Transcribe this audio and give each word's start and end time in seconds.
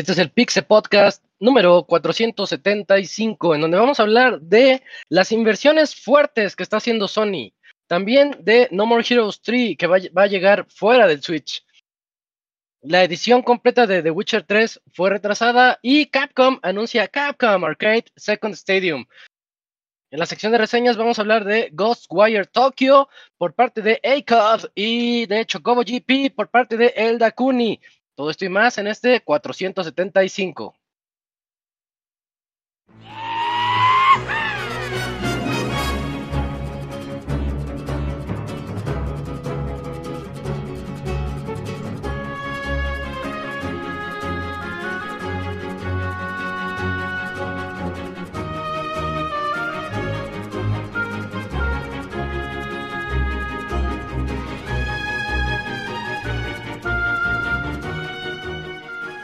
Este 0.00 0.12
es 0.12 0.18
el 0.18 0.30
Pixe 0.30 0.62
Podcast 0.62 1.22
número 1.38 1.84
475, 1.84 3.54
en 3.54 3.60
donde 3.60 3.76
vamos 3.76 4.00
a 4.00 4.04
hablar 4.04 4.40
de 4.40 4.82
las 5.10 5.30
inversiones 5.30 5.94
fuertes 5.94 6.56
que 6.56 6.62
está 6.62 6.78
haciendo 6.78 7.06
Sony. 7.06 7.52
También 7.86 8.34
de 8.40 8.68
No 8.70 8.86
More 8.86 9.04
Heroes 9.06 9.42
3, 9.42 9.76
que 9.76 9.86
va, 9.86 9.98
va 10.16 10.22
a 10.22 10.26
llegar 10.26 10.66
fuera 10.70 11.06
del 11.06 11.22
Switch. 11.22 11.62
La 12.82 13.04
edición 13.04 13.42
completa 13.42 13.86
de 13.86 14.02
The 14.02 14.10
Witcher 14.10 14.44
3 14.44 14.80
fue 14.94 15.10
retrasada 15.10 15.78
y 15.82 16.06
Capcom 16.06 16.58
anuncia 16.62 17.06
Capcom 17.06 17.62
Arcade 17.62 18.06
Second 18.16 18.54
Stadium. 18.54 19.04
En 20.12 20.18
la 20.18 20.26
sección 20.26 20.50
de 20.50 20.58
reseñas 20.58 20.96
vamos 20.96 21.18
a 21.18 21.22
hablar 21.22 21.44
de 21.44 21.70
Ghostwire 21.72 22.46
Tokyo 22.46 23.08
por 23.38 23.54
parte 23.54 23.80
de 23.80 24.00
ACOD 24.02 24.70
y 24.74 25.26
de 25.26 25.46
Chocobo 25.46 25.82
GP 25.82 26.34
por 26.34 26.48
parte 26.48 26.76
de 26.76 26.92
Elda 26.96 27.30
Kuni. 27.30 27.80
Todo 28.16 28.28
esto 28.30 28.44
y 28.44 28.48
más 28.48 28.76
en 28.78 28.88
este 28.88 29.20
475. 29.20 30.74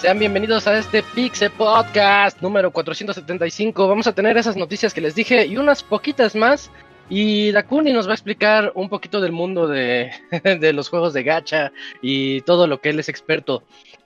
Sean 0.00 0.20
bienvenidos 0.20 0.68
a 0.68 0.78
este 0.78 1.02
Pixe 1.02 1.50
Podcast 1.50 2.40
número 2.40 2.70
475. 2.70 3.88
Vamos 3.88 4.06
a 4.06 4.12
tener 4.12 4.36
esas 4.36 4.56
noticias 4.56 4.94
que 4.94 5.00
les 5.00 5.16
dije 5.16 5.44
y 5.46 5.56
unas 5.56 5.82
poquitas 5.82 6.36
más. 6.36 6.70
Y 7.08 7.50
Dakuni 7.50 7.92
nos 7.92 8.06
va 8.06 8.12
a 8.12 8.14
explicar 8.14 8.70
un 8.76 8.88
poquito 8.88 9.20
del 9.20 9.32
mundo 9.32 9.66
de, 9.66 10.12
de, 10.44 10.72
los 10.72 10.88
juegos 10.88 11.14
de 11.14 11.24
gacha 11.24 11.72
y 12.00 12.42
todo 12.42 12.68
lo 12.68 12.80
que 12.80 12.90
él 12.90 13.00
es 13.00 13.08
experto. 13.08 13.64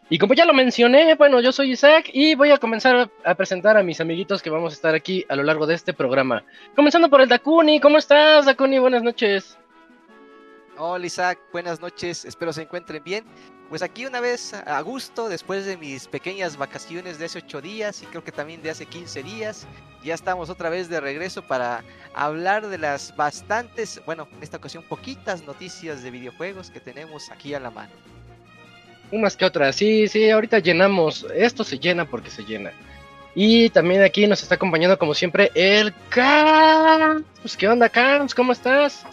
Y 0.08 0.18
como 0.18 0.32
ya 0.32 0.46
lo 0.46 0.54
mencioné, 0.54 1.14
bueno, 1.14 1.42
yo 1.42 1.52
soy 1.52 1.72
Isaac 1.72 2.08
y 2.10 2.36
voy 2.36 2.52
a 2.52 2.56
comenzar 2.56 3.10
a 3.22 3.34
presentar 3.34 3.76
a 3.76 3.82
mis 3.82 4.00
amiguitos 4.00 4.40
que 4.40 4.48
vamos 4.48 4.72
a 4.72 4.76
estar 4.76 4.94
aquí 4.94 5.26
a 5.28 5.36
lo 5.36 5.42
largo 5.42 5.66
de 5.66 5.74
este 5.74 5.92
programa. 5.92 6.42
Comenzando 6.75 7.10
por 7.10 7.20
el 7.20 7.28
Dakuni. 7.28 7.81
¿Cómo 7.81 7.98
estás, 7.98 8.47
Dakuni? 8.47 8.78
Buenas 8.78 9.02
noches. 9.02 9.58
Hola 10.78 11.04
Isaac, 11.04 11.38
buenas 11.52 11.81
noches, 11.81 12.25
espero 12.25 12.52
se 12.52 12.62
encuentren 12.62 13.04
bien. 13.04 13.25
Pues 13.72 13.81
aquí 13.81 14.05
una 14.05 14.21
vez 14.21 14.53
a 14.53 14.78
gusto, 14.83 15.31
después 15.31 15.65
de 15.65 15.78
mis 15.78 16.06
pequeñas 16.06 16.59
vacaciones 16.59 17.19
de 17.19 17.25
hace 17.25 17.38
8 17.38 17.62
días 17.62 18.03
y 18.03 18.05
creo 18.05 18.22
que 18.22 18.31
también 18.31 18.60
de 18.60 18.69
hace 18.69 18.84
15 18.84 19.22
días, 19.22 19.66
ya 20.05 20.12
estamos 20.12 20.50
otra 20.50 20.69
vez 20.69 20.91
de 20.91 21.00
regreso 21.00 21.41
para 21.41 21.82
hablar 22.12 22.66
de 22.66 22.77
las 22.77 23.16
bastantes, 23.16 24.03
bueno, 24.05 24.28
en 24.37 24.43
esta 24.43 24.59
ocasión 24.59 24.84
poquitas 24.87 25.47
noticias 25.47 26.03
de 26.03 26.11
videojuegos 26.11 26.71
que 26.71 26.81
tenemos 26.81 27.31
aquí 27.31 27.55
a 27.55 27.61
la 27.61 27.71
mano. 27.71 27.93
Unas 29.11 29.38
que 29.38 29.47
otras, 29.47 29.75
sí, 29.75 30.06
sí, 30.06 30.28
ahorita 30.28 30.59
llenamos, 30.59 31.27
esto 31.34 31.65
se 31.65 31.78
llena 31.78 32.05
porque 32.05 32.28
se 32.28 32.44
llena. 32.44 32.72
Y 33.34 33.71
también 33.71 34.03
aquí 34.03 34.27
nos 34.27 34.43
está 34.43 34.56
acompañando 34.56 34.99
como 34.99 35.15
siempre 35.15 35.50
el 35.55 35.94
Camps. 36.11 37.25
Pues, 37.41 37.56
¿Qué 37.56 37.69
onda 37.69 37.88
Camps? 37.88 38.34
¿Cómo 38.34 38.53
estás? 38.53 39.06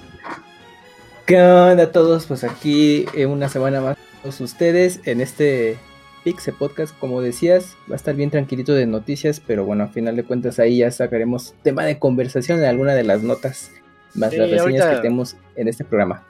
¿Qué 1.26 1.42
onda 1.42 1.84
a 1.84 1.92
todos? 1.94 2.26
Pues 2.26 2.44
aquí 2.44 3.06
eh, 3.14 3.26
una 3.26 3.48
semana 3.48 3.80
más 3.80 4.09
todos 4.22 4.42
ustedes 4.42 5.02
en 5.06 5.22
este 5.22 5.78
Pixe 6.24 6.52
Podcast, 6.52 6.98
como 7.00 7.22
decías, 7.22 7.76
va 7.90 7.94
a 7.94 7.96
estar 7.96 8.16
bien 8.16 8.30
tranquilito 8.30 8.74
de 8.74 8.86
noticias, 8.86 9.40
pero 9.46 9.64
bueno, 9.66 9.86
a 9.86 9.88
final 9.88 10.16
de 10.16 10.24
cuentas 10.24 10.60
ahí 10.60 10.80
ya 10.80 10.92
sacaremos 10.92 11.54
tema 11.64 11.86
de 11.86 11.98
conversación 11.98 12.60
en 12.60 12.66
alguna 12.66 12.94
de 12.94 13.04
las 13.04 13.24
notas 13.24 13.72
más 14.16 14.32
Sí, 14.32 14.38
las 14.38 14.50
reseñas 14.50 14.82
ahorita- 14.82 14.96
que 14.96 15.02
tenemos 15.02 15.38
en 15.56 15.68
este 15.68 15.84
programa. 15.86 16.26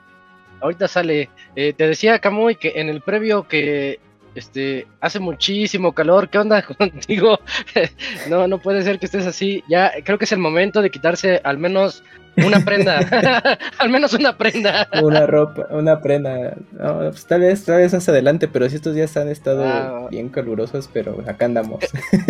Ahorita 0.62 0.88
sale. 0.90 1.30
Eh, 1.56 1.74
te 1.74 1.88
decía 1.88 2.20
Camuy 2.20 2.56
que 2.56 2.74
en 2.76 2.90
el 2.90 3.02
previo 3.02 3.48
que 3.48 4.00
este 4.36 4.86
hace 5.00 5.20
muchísimo 5.20 5.94
calor. 5.94 6.30
¿Qué 6.30 6.38
onda 6.38 6.62
contigo? 6.78 7.40
no, 8.30 8.46
no 8.48 8.60
puede 8.60 8.84
ser 8.84 9.00
que 9.00 9.06
estés 9.06 9.26
así. 9.26 9.64
Ya 9.70 9.92
creo 10.04 10.18
que 10.18 10.26
es 10.26 10.32
el 10.34 10.40
momento 10.40 10.82
de 10.82 10.92
quitarse 10.92 11.40
al 11.46 11.58
menos 11.58 12.04
una 12.46 12.60
prenda. 12.64 13.00
al 13.78 13.90
menos 13.90 14.14
una 14.14 14.38
prenda. 14.38 14.88
Una 15.02 15.26
ropa, 15.26 15.68
una 15.72 16.02
prenda. 16.02 16.54
No, 16.72 17.00
pues 17.10 17.26
tal 17.26 17.42
vez, 17.42 17.64
tal 17.66 17.78
vez 17.78 17.94
más 17.94 18.08
adelante, 18.10 18.48
pero 18.48 18.70
si 18.70 18.76
estos 18.76 18.96
días 18.96 19.16
han 19.18 19.30
estado 19.30 19.64
Ah. 19.66 20.08
bien 20.10 20.30
calurosos, 20.30 20.90
pero 20.92 21.24
acá 21.28 21.46
andamos. 21.46 21.80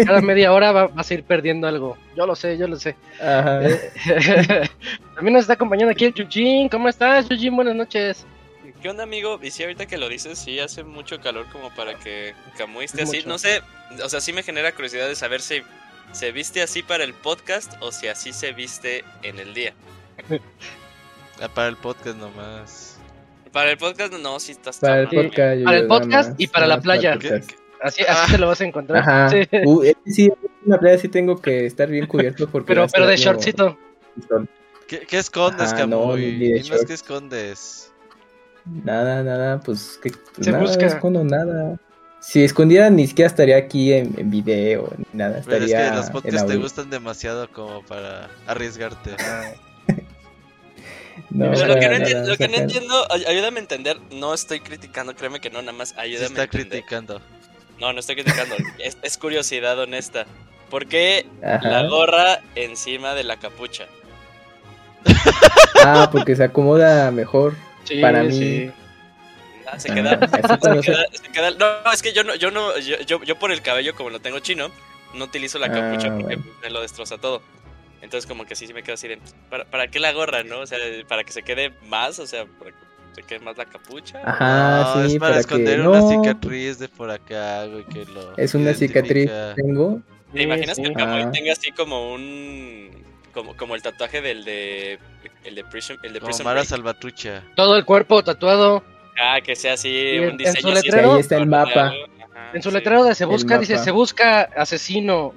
Cada 0.06 0.22
media 0.22 0.52
hora 0.54 0.72
va- 0.72 0.88
vas 0.88 1.10
a 1.10 1.14
ir 1.14 1.24
perdiendo 1.24 1.68
algo. 1.68 1.98
Yo 2.16 2.26
lo 2.26 2.36
sé, 2.36 2.58
yo 2.58 2.68
lo 2.68 2.76
sé. 2.78 2.96
Ajá. 3.22 3.62
Eh, 3.68 3.92
También 5.16 5.34
nos 5.34 5.42
está 5.42 5.54
acompañando 5.54 5.92
aquí 5.92 6.06
el 6.06 6.14
Chuchín. 6.14 6.70
¿Cómo 6.70 6.88
estás, 6.90 7.28
Chuchín? 7.28 7.56
Buenas 7.56 7.76
noches. 7.76 8.26
¿Qué 8.82 8.90
onda, 8.90 9.04
amigo? 9.04 9.38
Y 9.44 9.52
sí, 9.52 9.64
ahorita 9.64 9.86
que 9.88 9.98
lo 9.98 10.08
dices, 10.08 10.40
sí 10.40 10.58
hace 10.60 10.84
mucho 10.86 11.20
calor 11.20 11.46
como 11.52 11.70
para 11.76 11.96
que 11.96 12.34
Camuy 12.58 12.86
esté 12.86 13.04
así. 13.04 13.18
Mucho. 13.18 13.28
No 13.30 13.38
sé, 13.38 13.62
o 14.04 14.08
sea, 14.08 14.22
sí 14.22 14.32
me 14.32 14.42
genera 14.44 14.72
curiosidad 14.72 15.08
de 15.10 15.16
saber 15.16 15.42
si 15.42 15.62
se 16.14 16.32
viste 16.32 16.62
así 16.62 16.82
para 16.82 17.04
el 17.04 17.14
podcast 17.14 17.74
o 17.82 17.92
si 17.92 18.08
así 18.08 18.32
se 18.32 18.54
viste 18.54 19.04
en 19.22 19.38
el 19.40 19.54
día. 19.54 19.74
Ah, 21.42 21.48
para 21.54 21.70
el 21.70 21.78
podcast 21.78 22.18
nomás. 22.18 22.98
Para 23.52 23.72
el 23.72 23.78
podcast, 23.78 24.14
no, 24.14 24.40
sí 24.40 24.52
estás 24.52 24.78
Para 24.80 25.02
el 25.02 25.08
podcast. 25.10 25.58
yo- 25.60 25.66
Para 25.66 25.78
el 25.78 25.88
podcast 25.88 26.30
más, 26.30 26.40
y 26.40 26.48
para 26.48 26.68
la 26.68 26.82
playa. 26.82 27.18
Así, 27.82 28.04
así 28.04 28.32
te 28.34 28.38
lo 28.38 28.48
vas 28.48 28.60
a 28.62 28.66
encontrar. 28.66 29.00
Ajá. 29.02 29.30
Sí. 29.30 29.48
Uh, 29.66 29.84
eh, 29.84 29.96
sí, 30.06 30.26
en 30.26 30.70
la 30.72 30.78
playa 30.80 30.98
sí 30.98 31.08
tengo 31.08 31.42
que 31.42 31.66
estar 31.66 31.88
bien 31.90 32.06
cubierto 32.08 32.50
porque. 32.50 32.68
Pero, 32.68 32.82
de 32.82 32.88
estar 32.88 33.16
shortcito. 33.16 33.78
como- 34.28 34.48
¿Qué, 34.88 35.02
qué 35.08 35.18
escondes, 35.20 35.72
Ajá, 35.72 35.86
no, 35.88 36.16
ni 36.18 36.24
de 36.24 36.32
Dinos 36.56 36.68
shorts. 36.68 36.86
qué 36.86 36.94
escondes. 36.94 37.92
Nada, 38.66 39.24
nada, 39.24 39.60
pues 39.62 40.00
que 40.04 40.10
pues 40.12 40.46
Se 40.46 40.52
nada, 40.52 40.64
busca. 40.64 40.82
no 40.82 40.88
escondo 40.88 41.24
nada. 41.24 41.78
Si 42.20 42.44
escondiera 42.44 42.90
ni 42.90 43.08
siquiera 43.08 43.28
estaría 43.28 43.56
aquí 43.56 43.94
en, 43.94 44.14
en 44.18 44.30
video 44.30 44.92
ni 44.98 45.06
nada, 45.14 45.42
Pero 45.46 45.64
es 45.64 45.72
estaría 45.72 45.92
que 45.92 45.96
los 45.96 46.10
podcasts 46.10 46.48
te 46.48 46.58
gustan 46.58 46.90
demasiado 46.90 47.50
como 47.52 47.82
para 47.84 48.30
arriesgarte. 48.46 49.12
No, 51.30 51.52
Pero 51.52 51.68
lo 51.68 51.80
que 51.80 51.88
no, 51.90 51.96
entiendo, 51.96 52.30
lo 52.30 52.38
que 52.38 52.48
no 52.48 52.54
sacan- 52.56 52.62
entiendo, 52.64 53.08
ay- 53.12 53.26
ayúdame 53.28 53.58
a 53.60 53.62
entender, 53.62 53.98
no 54.12 54.34
estoy 54.34 54.60
criticando, 54.60 55.16
créeme 55.16 55.40
que 55.40 55.50
no, 55.50 55.62
nada 55.62 55.74
más 55.78 55.90
Se 55.90 56.00
ayúdame 56.00 56.26
a 56.26 56.28
está 56.28 56.44
entender. 56.44 56.70
criticando. 56.70 57.22
No, 57.80 57.94
no 57.94 58.00
estoy 58.00 58.16
criticando, 58.16 58.56
es, 58.80 58.98
es 59.02 59.18
curiosidad 59.18 59.80
honesta. 59.80 60.26
¿Por 60.70 60.86
qué 60.88 61.26
Ajá. 61.44 61.68
la 61.70 61.84
gorra 61.88 62.42
encima 62.56 63.14
de 63.16 63.24
la 63.24 63.38
capucha? 63.38 63.86
Ah, 65.84 66.10
porque 66.12 66.36
se 66.36 66.44
acomoda 66.44 67.10
mejor. 67.12 67.56
Sí, 67.86 68.02
Para 68.02 68.24
mí. 68.24 68.32
sí. 68.38 68.72
Ah, 69.66 69.80
se 69.80 69.92
Ah, 69.92 69.96
queda, 69.96 70.20
se 70.20 70.82
se- 70.84 71.18
se 71.24 71.32
queda- 71.32 71.52
no, 71.52 71.92
es 71.92 72.02
que 72.02 72.12
yo 72.14 72.24
no, 72.24 72.36
yo 72.36 72.52
no, 72.52 72.78
yo, 72.80 73.00
yo, 73.02 73.24
yo 73.24 73.36
por 73.38 73.52
el 73.52 73.62
cabello 73.62 73.96
como 73.96 74.10
lo 74.10 74.20
tengo 74.20 74.40
chino, 74.40 74.70
no 75.14 75.26
utilizo 75.26 75.58
la 75.60 75.68
Ah, 75.68 75.72
capucha 75.72 76.10
porque 76.10 76.36
bueno. 76.38 76.44
me 76.62 76.70
lo 76.70 76.82
destroza 76.82 77.18
todo. 77.18 77.42
Entonces 78.02 78.26
como 78.28 78.46
que 78.46 78.56
sí, 78.56 78.66
sí 78.68 78.74
me 78.74 78.82
quedo 78.84 78.94
así 78.96 79.08
de, 79.08 79.20
¿para, 79.50 79.66
¿para 79.66 79.88
qué 79.90 80.00
la 80.00 80.12
gorra, 80.14 80.44
no? 80.44 80.60
O 80.60 80.66
sea, 80.68 80.78
para 81.08 81.24
que 81.24 81.32
se 81.32 81.44
quede 81.44 81.74
más, 81.88 82.20
o 82.20 82.26
sea, 82.28 82.46
para 82.46 82.72
que 82.72 82.78
se 83.14 83.24
quede 83.24 83.40
más 83.40 83.58
la 83.58 83.66
capucha. 83.66 84.22
Ajá, 84.24 84.94
No, 85.02 85.08
sí, 85.10 85.14
es 85.16 85.20
para, 85.20 85.40
esconder 85.40 85.82
una 85.82 86.02
cicatriz 86.08 86.80
de 86.80 86.88
por 86.88 87.12
acá, 87.12 87.66
güey, 87.66 87.84
que 87.86 88.06
lo 88.06 88.38
Es 88.38 88.54
una 88.56 88.74
cicatriz 88.74 89.30
que 89.30 89.54
tengo. 89.56 90.02
¿Te 90.34 90.44
imaginas 90.44 90.76
Sí, 90.78 90.84
que 90.84 90.90
el. 90.90 90.94
Camuy 90.96 91.22
Ah. 91.24 91.32
tenga 91.32 91.52
así 91.54 91.72
como 91.72 92.14
un... 92.14 92.90
Como, 93.34 93.56
como 93.58 93.76
el 93.76 93.82
tatuaje 93.82 94.22
del 94.22 94.44
de... 94.46 95.00
El 95.44 95.56
de 95.56 95.64
Prison, 95.66 95.98
el 96.04 96.14
de 96.14 96.22
Prison 96.22 96.46
Mara. 96.46 96.64
Salvatrucha. 96.64 97.44
Todo 97.56 97.76
el 97.78 97.86
cuerpo 97.86 98.24
tatuado. 98.24 98.84
Ah, 99.22 99.40
que 99.42 99.56
sea 99.56 99.74
así, 99.74 99.90
Y 99.90 100.16
en- 100.18 100.24
un 100.24 100.30
en 100.32 100.38
diseño 100.38 100.62
su 100.62 100.68
así 100.70 100.88
letrero- 100.88 101.14
Ahí 101.16 101.20
está 101.20 101.38
el 101.38 101.48
mapa. 101.48 101.88
Ajá, 101.88 102.52
En 102.54 102.62
su 102.62 102.70
sí. 102.70 102.76
letrero 102.76 103.04
de 103.04 103.16
se 103.16 103.26
busca, 103.26 103.58
dice, 103.58 103.78
se 103.78 103.92
busca 103.92 104.42
asesino. 104.56 105.34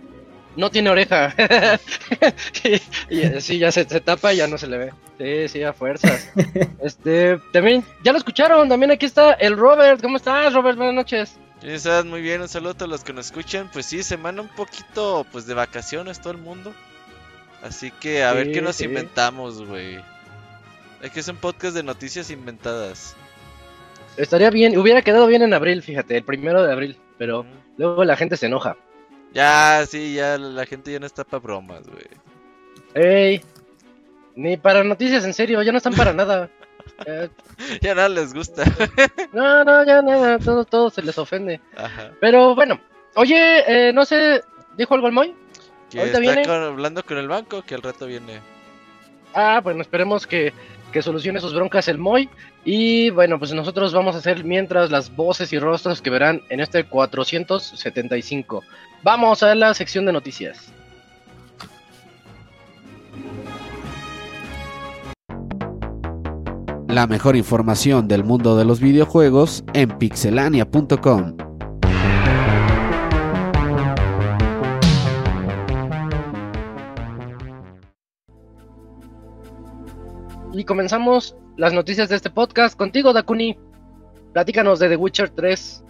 No 0.56 0.70
tiene 0.70 0.90
oreja. 0.90 1.34
y, 3.08 3.16
y, 3.16 3.40
sí, 3.40 3.58
ya 3.58 3.72
se, 3.72 3.84
se, 3.88 4.00
tapa 4.00 4.32
y 4.32 4.38
ya 4.38 4.46
no 4.46 4.58
se 4.58 4.66
le 4.66 4.78
ve. 4.78 4.92
Sí, 5.18 5.48
sí, 5.48 5.62
a 5.62 5.72
fuerzas. 5.72 6.30
este, 6.82 7.38
también, 7.52 7.84
ya 8.02 8.12
lo 8.12 8.18
escucharon, 8.18 8.68
también 8.68 8.90
aquí 8.90 9.06
está 9.06 9.32
el 9.34 9.56
Robert. 9.56 10.00
¿Cómo 10.02 10.16
estás, 10.16 10.52
Robert? 10.52 10.76
Buenas 10.76 10.94
noches. 10.94 11.36
Estás 11.62 12.04
muy 12.04 12.22
bien, 12.22 12.40
un 12.40 12.48
saludo 12.48 12.72
a 12.72 12.74
todos 12.74 12.90
los 12.90 13.04
que 13.04 13.12
nos 13.12 13.26
escuchan. 13.26 13.70
Pues 13.72 13.86
sí, 13.86 14.02
semana 14.02 14.42
un 14.42 14.48
poquito 14.48 15.24
pues 15.30 15.46
de 15.46 15.54
vacaciones 15.54 16.20
todo 16.20 16.32
el 16.32 16.38
mundo. 16.38 16.72
Así 17.62 17.92
que 17.92 18.24
a 18.24 18.32
Sí, 18.32 18.36
ver 18.38 18.52
qué 18.52 18.60
nos 18.60 18.76
sí. 18.76 18.84
inventamos, 18.84 19.64
güey. 19.64 20.00
Es 21.02 21.10
que 21.10 21.20
es 21.20 21.28
un 21.28 21.36
podcast 21.36 21.74
de 21.74 21.82
noticias 21.84 22.30
inventadas. 22.30 23.14
Estaría 24.16 24.50
bien, 24.50 24.76
hubiera 24.76 25.02
quedado 25.02 25.26
bien 25.26 25.42
en 25.42 25.54
abril, 25.54 25.82
fíjate, 25.82 26.16
el 26.16 26.24
primero 26.24 26.62
de 26.62 26.72
abril, 26.72 26.98
pero 27.16 27.46
luego 27.78 28.04
la 28.04 28.16
gente 28.16 28.36
se 28.36 28.46
enoja. 28.46 28.76
Ya, 29.34 29.84
sí, 29.88 30.14
ya 30.14 30.36
la 30.38 30.66
gente 30.66 30.92
ya 30.92 30.98
no 31.00 31.06
está 31.06 31.24
para 31.24 31.40
bromas, 31.42 31.82
güey. 31.88 32.06
Ey, 32.94 33.42
ni 34.36 34.56
para 34.56 34.84
noticias 34.84 35.24
en 35.24 35.32
serio, 35.34 35.62
ya 35.62 35.72
no 35.72 35.78
están 35.78 35.94
para 35.94 36.12
nada. 36.12 36.50
Eh, 37.06 37.28
Ya 37.80 37.94
nada 37.94 38.08
les 38.08 38.34
gusta. 38.34 38.64
no, 39.32 39.64
no, 39.64 39.84
ya 39.84 40.02
nada, 40.02 40.38
todo, 40.38 40.64
todo 40.64 40.90
se 40.90 41.00
les 41.02 41.16
ofende. 41.16 41.60
Ajá. 41.76 42.10
Pero 42.20 42.54
bueno, 42.56 42.80
oye, 43.14 43.88
eh, 43.88 43.92
no 43.92 44.04
sé, 44.04 44.42
¿dijo 44.76 44.94
algo 44.94 45.06
el 45.06 45.12
Moy? 45.12 45.34
Que 45.90 46.00
Ahorita 46.00 46.18
está 46.18 46.32
viene. 46.32 46.44
con- 46.46 46.62
hablando 46.62 47.04
con 47.04 47.18
el 47.18 47.28
banco, 47.28 47.62
que 47.62 47.74
al 47.76 47.82
rato 47.82 48.06
viene. 48.06 48.40
Ah, 49.32 49.60
bueno, 49.62 49.80
esperemos 49.82 50.26
que, 50.26 50.52
que 50.92 51.02
solucione 51.02 51.40
sus 51.40 51.54
broncas 51.54 51.88
el 51.88 51.98
Moy. 51.98 52.28
Y 52.64 53.10
bueno, 53.10 53.38
pues 53.38 53.52
nosotros 53.52 53.92
vamos 53.92 54.14
a 54.14 54.18
hacer 54.18 54.44
mientras 54.44 54.90
las 54.90 55.14
voces 55.14 55.52
y 55.52 55.58
rostros 55.58 56.00
que 56.00 56.10
verán 56.10 56.42
en 56.50 56.60
este 56.60 56.84
475. 56.84 58.62
Vamos 59.02 59.42
a 59.42 59.54
la 59.54 59.74
sección 59.74 60.06
de 60.06 60.12
noticias. 60.12 60.72
La 66.86 67.06
mejor 67.06 67.36
información 67.36 68.06
del 68.06 68.22
mundo 68.22 68.54
de 68.56 68.66
los 68.66 68.78
videojuegos 68.78 69.64
en 69.72 69.96
pixelania.com. 69.96 71.51
Y 80.52 80.64
comenzamos 80.64 81.34
las 81.56 81.72
noticias 81.72 82.10
de 82.10 82.16
este 82.16 82.28
podcast 82.28 82.76
contigo, 82.76 83.14
Dakuni. 83.14 83.58
Platícanos 84.34 84.78
de 84.80 84.90
The 84.90 84.96
Witcher 84.96 85.30
3. 85.30 85.84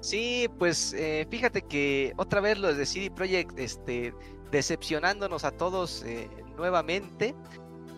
Sí, 0.00 0.48
pues 0.58 0.92
eh, 0.92 1.26
fíjate 1.30 1.62
que 1.62 2.12
otra 2.18 2.42
vez 2.42 2.58
los 2.58 2.76
de 2.76 2.84
CD 2.84 3.10
Projekt 3.10 3.58
este, 3.58 4.12
decepcionándonos 4.50 5.44
a 5.44 5.50
todos 5.50 6.02
eh, 6.04 6.28
nuevamente. 6.58 7.34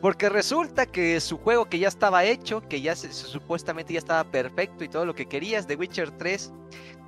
Porque 0.01 0.29
resulta 0.29 0.87
que 0.87 1.19
su 1.19 1.39
juego 1.39 1.65
que 1.65 1.81
ya 1.81 1.89
estaba 1.89 2.25
hecho, 2.25 2.61
que 2.69 2.81
ya 2.81 2.95
supuestamente 2.95 3.93
ya 3.93 3.99
estaba 3.99 4.23
perfecto 4.31 4.85
y 4.85 4.89
todo 4.89 5.05
lo 5.05 5.17
que 5.17 5.27
querías, 5.27 5.67
The 5.67 5.75
Witcher 5.75 6.13
3, 6.13 6.53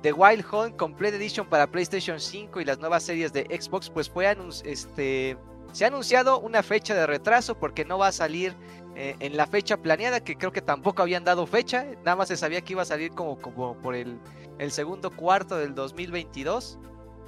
The 0.01 0.11
Wild 0.11 0.45
Hunt 0.51 0.75
Complete 0.75 1.15
Edition 1.15 1.47
para 1.47 1.71
PlayStation 1.71 2.19
5 2.19 2.59
y 2.59 2.65
las 2.65 2.79
nuevas 2.79 3.03
series 3.03 3.31
de 3.31 3.43
Xbox, 3.43 3.89
pues 3.89 4.09
fue 4.09 4.35
este, 4.65 5.37
se 5.71 5.85
ha 5.85 5.87
anunciado 5.87 6.39
una 6.39 6.63
fecha 6.63 6.93
de 6.95 7.05
retraso 7.07 7.57
porque 7.59 7.85
no 7.85 7.97
va 7.97 8.07
a 8.07 8.11
salir 8.11 8.55
eh, 8.95 9.15
en 9.19 9.37
la 9.37 9.47
fecha 9.47 9.77
planeada, 9.77 10.21
que 10.23 10.37
creo 10.37 10.51
que 10.51 10.61
tampoco 10.61 11.01
habían 11.01 11.23
dado 11.23 11.47
fecha, 11.47 11.85
nada 12.03 12.15
más 12.17 12.27
se 12.29 12.37
sabía 12.37 12.61
que 12.61 12.73
iba 12.73 12.81
a 12.81 12.85
salir 12.85 13.11
como, 13.13 13.39
como 13.39 13.75
por 13.81 13.95
el, 13.95 14.19
el 14.59 14.71
segundo 14.71 15.11
cuarto 15.15 15.57
del 15.57 15.73
2022. 15.75 16.79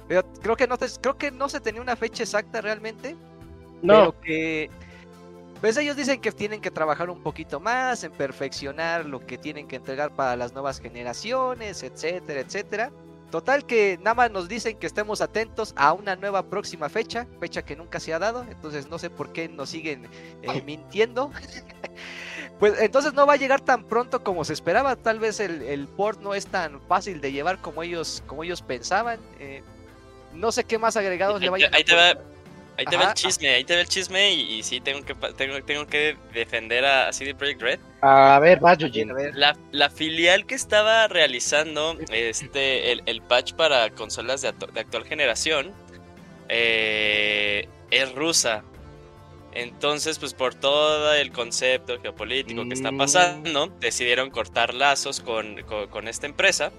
Pero 0.08 0.22
creo 0.42 0.56
que 0.56 0.66
no, 0.68 0.76
te- 0.78 0.86
creo 1.00 1.16
que 1.16 1.30
no 1.30 1.48
se 1.48 1.60
tenía 1.60 1.80
una 1.80 1.96
fecha 1.96 2.22
exacta 2.22 2.60
realmente. 2.60 3.16
No, 3.82 4.12
Pero 4.12 4.20
que. 4.20 4.70
Pues 5.60 5.76
ellos 5.78 5.96
dicen 5.96 6.20
que 6.20 6.32
tienen 6.32 6.60
que 6.60 6.70
trabajar 6.70 7.08
un 7.10 7.22
poquito 7.22 7.58
más 7.60 8.04
en 8.04 8.12
perfeccionar 8.12 9.06
lo 9.06 9.20
que 9.24 9.38
tienen 9.38 9.66
que 9.66 9.76
entregar 9.76 10.14
para 10.14 10.36
las 10.36 10.52
nuevas 10.52 10.80
generaciones, 10.80 11.82
etcétera, 11.82 12.40
etcétera. 12.40 12.92
Total 13.34 13.66
que 13.66 13.98
nada 13.98 14.14
más 14.14 14.30
nos 14.30 14.46
dicen 14.46 14.78
que 14.78 14.86
estemos 14.86 15.20
atentos 15.20 15.74
a 15.76 15.92
una 15.92 16.14
nueva 16.14 16.48
próxima 16.48 16.88
fecha, 16.88 17.26
fecha 17.40 17.64
que 17.64 17.74
nunca 17.74 17.98
se 17.98 18.14
ha 18.14 18.20
dado, 18.20 18.46
entonces 18.48 18.88
no 18.88 18.96
sé 18.96 19.10
por 19.10 19.32
qué 19.32 19.48
nos 19.48 19.70
siguen 19.70 20.08
eh, 20.42 20.62
mintiendo. 20.64 21.32
Pues 22.60 22.80
entonces 22.80 23.12
no 23.14 23.26
va 23.26 23.32
a 23.32 23.36
llegar 23.36 23.60
tan 23.60 23.82
pronto 23.88 24.22
como 24.22 24.44
se 24.44 24.52
esperaba, 24.52 24.94
tal 24.94 25.18
vez 25.18 25.40
el, 25.40 25.62
el 25.62 25.88
port 25.88 26.20
no 26.20 26.34
es 26.34 26.46
tan 26.46 26.80
fácil 26.82 27.20
de 27.20 27.32
llevar 27.32 27.60
como 27.60 27.82
ellos, 27.82 28.22
como 28.28 28.44
ellos 28.44 28.62
pensaban. 28.62 29.18
eh, 29.40 29.64
no 30.32 30.52
sé 30.52 30.62
qué 30.62 30.78
más 30.78 30.96
agregados 30.96 31.40
le 31.40 31.46
Ahí 31.48 31.50
vayan 31.50 31.74
a 31.74 31.78
te 31.78 31.94
va-. 31.96 32.33
Ahí 32.76 32.86
te 32.86 32.96
Ajá, 32.96 33.08
el 33.10 33.14
chisme, 33.14 33.48
ahí 33.50 33.64
te 33.64 33.74
va 33.74 33.80
el 33.82 33.88
chisme 33.88 34.32
y, 34.32 34.54
y 34.58 34.62
sí 34.64 34.80
tengo 34.80 35.04
que 35.04 35.14
pa- 35.14 35.32
tengo, 35.32 35.62
tengo 35.62 35.86
que 35.86 36.16
defender 36.32 36.84
a 36.84 37.12
CD 37.12 37.32
Projekt 37.34 37.62
Red. 37.62 37.78
a 38.02 38.38
ver, 38.40 38.58
vas, 38.60 38.76
A 38.76 38.80
Yujin. 38.80 39.14
ver, 39.14 39.32
La, 39.36 39.56
la 39.70 39.90
filial 39.90 40.44
que 40.44 40.56
estaba 40.56 41.06
realizando 41.06 41.96
este 42.10 42.90
el, 42.92 43.02
el 43.06 43.22
patch 43.22 43.52
para 43.54 43.90
consolas 43.90 44.42
de, 44.42 44.52
de 44.72 44.80
actual 44.80 45.04
generación 45.04 45.72
eh, 46.48 47.68
es 47.90 48.12
rusa. 48.14 48.64
Entonces, 49.52 50.18
pues 50.18 50.34
por 50.34 50.54
todo 50.56 51.12
el 51.14 51.30
concepto 51.30 52.00
geopolítico 52.00 52.66
que 52.66 52.74
está 52.74 52.90
Mm. 52.90 52.98
pasando, 52.98 53.66
decidieron 53.78 54.30
cortar 54.30 54.74
lazos 54.74 55.20
con, 55.20 55.62
con- 55.62 55.86
con 55.88 56.08
esta 56.08 56.26
empresa 56.26 56.72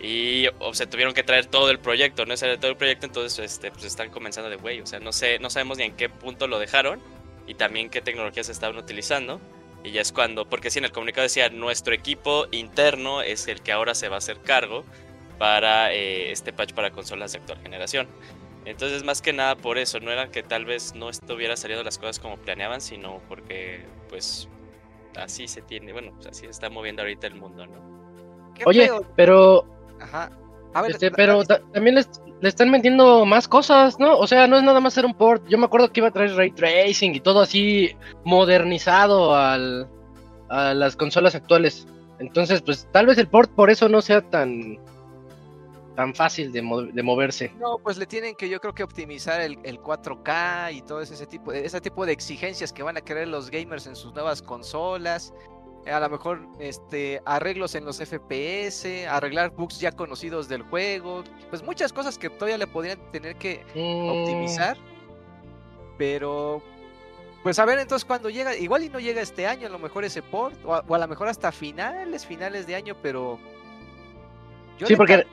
y 0.00 0.46
o, 0.58 0.72
se 0.72 0.86
tuvieron 0.86 1.12
que 1.12 1.22
traer 1.22 1.46
todo 1.46 1.70
el 1.70 1.78
proyecto, 1.78 2.24
no 2.24 2.32
es 2.32 2.40
todo 2.40 2.70
el 2.70 2.76
proyecto, 2.76 3.06
entonces 3.06 3.38
este, 3.38 3.70
pues 3.70 3.84
están 3.84 4.10
comenzando 4.10 4.48
de 4.48 4.56
güey, 4.56 4.80
o 4.80 4.86
sea, 4.86 4.98
no 4.98 5.12
sé, 5.12 5.38
no 5.38 5.50
sabemos 5.50 5.76
ni 5.78 5.84
en 5.84 5.96
qué 5.96 6.08
punto 6.08 6.46
lo 6.46 6.58
dejaron 6.58 7.00
y 7.46 7.54
también 7.54 7.90
qué 7.90 8.00
tecnologías 8.00 8.48
estaban 8.48 8.76
utilizando. 8.76 9.40
Y 9.82 9.92
ya 9.92 10.02
es 10.02 10.12
cuando, 10.12 10.46
porque 10.46 10.70
sí, 10.70 10.78
en 10.78 10.84
el 10.84 10.92
comunicado 10.92 11.22
decía, 11.22 11.48
nuestro 11.48 11.94
equipo 11.94 12.46
interno 12.50 13.22
es 13.22 13.48
el 13.48 13.62
que 13.62 13.72
ahora 13.72 13.94
se 13.94 14.08
va 14.08 14.16
a 14.16 14.18
hacer 14.18 14.38
cargo 14.40 14.84
para 15.38 15.92
eh, 15.92 16.30
este 16.30 16.52
patch 16.52 16.74
para 16.74 16.90
consolas 16.90 17.32
de 17.32 17.38
actual 17.38 17.58
generación. 17.62 18.06
Entonces, 18.66 19.04
más 19.04 19.22
que 19.22 19.32
nada 19.32 19.56
por 19.56 19.78
eso, 19.78 19.98
no 20.00 20.12
era 20.12 20.30
que 20.30 20.42
tal 20.42 20.66
vez 20.66 20.94
no 20.94 21.08
estuviera 21.08 21.56
saliendo 21.56 21.82
las 21.82 21.96
cosas 21.96 22.18
como 22.18 22.36
planeaban, 22.36 22.82
sino 22.82 23.22
porque, 23.26 23.86
pues, 24.10 24.48
así 25.16 25.48
se 25.48 25.62
tiene, 25.62 25.92
bueno, 25.92 26.12
pues 26.14 26.26
así 26.26 26.42
se 26.42 26.50
está 26.50 26.68
moviendo 26.68 27.00
ahorita 27.00 27.26
el 27.26 27.36
mundo, 27.36 27.66
¿no? 27.66 28.52
Oye, 28.66 28.86
feo. 28.86 29.06
pero 29.16 29.79
Ajá. 30.00 30.30
A 30.74 30.82
ver, 30.82 30.92
Este, 30.92 31.10
pero 31.10 31.42
ta- 31.44 31.60
también 31.72 31.96
les, 31.96 32.08
le 32.40 32.48
están 32.48 32.70
metiendo 32.70 33.24
más 33.26 33.48
cosas, 33.48 33.98
¿no? 33.98 34.16
O 34.16 34.26
sea, 34.26 34.46
no 34.46 34.56
es 34.56 34.62
nada 34.62 34.78
más 34.80 34.94
ser 34.94 35.04
un 35.04 35.14
port. 35.14 35.44
Yo 35.48 35.58
me 35.58 35.64
acuerdo 35.66 35.90
que 35.92 36.00
iba 36.00 36.08
a 36.08 36.12
traer 36.12 36.34
ray 36.36 36.52
tracing 36.52 37.14
y 37.14 37.20
todo 37.20 37.40
así 37.40 37.90
modernizado 38.24 39.34
al, 39.34 39.88
a 40.48 40.72
las 40.74 40.94
consolas 40.96 41.34
actuales. 41.34 41.86
Entonces, 42.20 42.62
pues 42.62 42.86
tal 42.92 43.06
vez 43.06 43.18
el 43.18 43.28
port 43.28 43.50
por 43.50 43.70
eso 43.70 43.88
no 43.88 44.00
sea 44.02 44.20
tan 44.22 44.78
tan 45.96 46.14
fácil 46.14 46.52
de, 46.52 46.62
mo- 46.62 46.82
de 46.82 47.02
moverse. 47.02 47.52
No, 47.58 47.76
pues 47.78 47.98
le 47.98 48.06
tienen 48.06 48.34
que 48.34 48.48
yo 48.48 48.60
creo 48.60 48.72
que 48.72 48.82
optimizar 48.84 49.40
el, 49.40 49.58
el 49.64 49.80
4K 49.80 50.72
y 50.74 50.82
todo 50.82 51.00
ese 51.02 51.26
tipo 51.26 51.52
de 51.52 51.66
ese 51.66 51.80
tipo 51.80 52.06
de 52.06 52.12
exigencias 52.12 52.72
que 52.72 52.82
van 52.82 52.96
a 52.96 53.00
querer 53.00 53.28
los 53.28 53.50
gamers 53.50 53.86
en 53.86 53.96
sus 53.96 54.14
nuevas 54.14 54.40
consolas. 54.40 55.34
A 55.86 55.98
lo 56.00 56.08
mejor 56.10 56.40
este 56.58 57.22
arreglos 57.24 57.74
en 57.74 57.84
los 57.84 57.98
FPS, 57.98 59.06
arreglar 59.08 59.50
bugs 59.50 59.80
ya 59.80 59.92
conocidos 59.92 60.48
del 60.48 60.62
juego, 60.62 61.24
pues 61.48 61.62
muchas 61.62 61.92
cosas 61.92 62.18
que 62.18 62.28
todavía 62.30 62.58
le 62.58 62.66
podrían 62.66 62.98
tener 63.12 63.36
que 63.36 63.64
Mm, 63.74 64.08
optimizar. 64.08 64.76
Pero 65.96 66.62
pues 67.42 67.58
a 67.58 67.64
ver 67.64 67.78
entonces 67.78 68.04
cuando 68.04 68.28
llega, 68.30 68.54
igual 68.56 68.84
y 68.84 68.88
no 68.90 69.00
llega 69.00 69.22
este 69.22 69.46
año, 69.46 69.66
a 69.66 69.70
lo 69.70 69.78
mejor 69.78 70.04
ese 70.04 70.22
port 70.22 70.56
o 70.64 70.74
a, 70.74 70.84
o 70.86 70.94
a 70.94 70.98
lo 70.98 71.08
mejor 71.08 71.28
hasta 71.28 71.52
finales, 71.52 72.26
finales 72.26 72.66
de 72.66 72.74
año, 72.74 72.94
pero 73.02 73.38
yo 74.78 74.86
Sí, 74.86 74.96
porque 74.96 75.26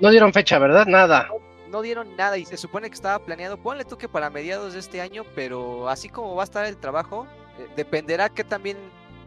no 0.00 0.10
dieron 0.10 0.32
fecha, 0.32 0.58
¿verdad? 0.58 0.86
Nada. 0.86 1.28
no 1.68 1.82
dieron 1.82 2.16
nada 2.16 2.36
y 2.38 2.44
se 2.44 2.56
supone 2.56 2.88
que 2.88 2.94
estaba 2.94 3.18
planeado, 3.24 3.56
ponle 3.58 3.84
tú 3.84 3.96
que 3.98 4.08
para 4.08 4.30
mediados 4.30 4.74
de 4.74 4.78
este 4.80 5.00
año, 5.00 5.24
pero 5.34 5.88
así 5.88 6.08
como 6.08 6.34
va 6.34 6.42
a 6.42 6.44
estar 6.44 6.64
el 6.66 6.76
trabajo, 6.78 7.26
eh, 7.58 7.68
dependerá 7.76 8.28
que 8.28 8.44
también 8.44 8.76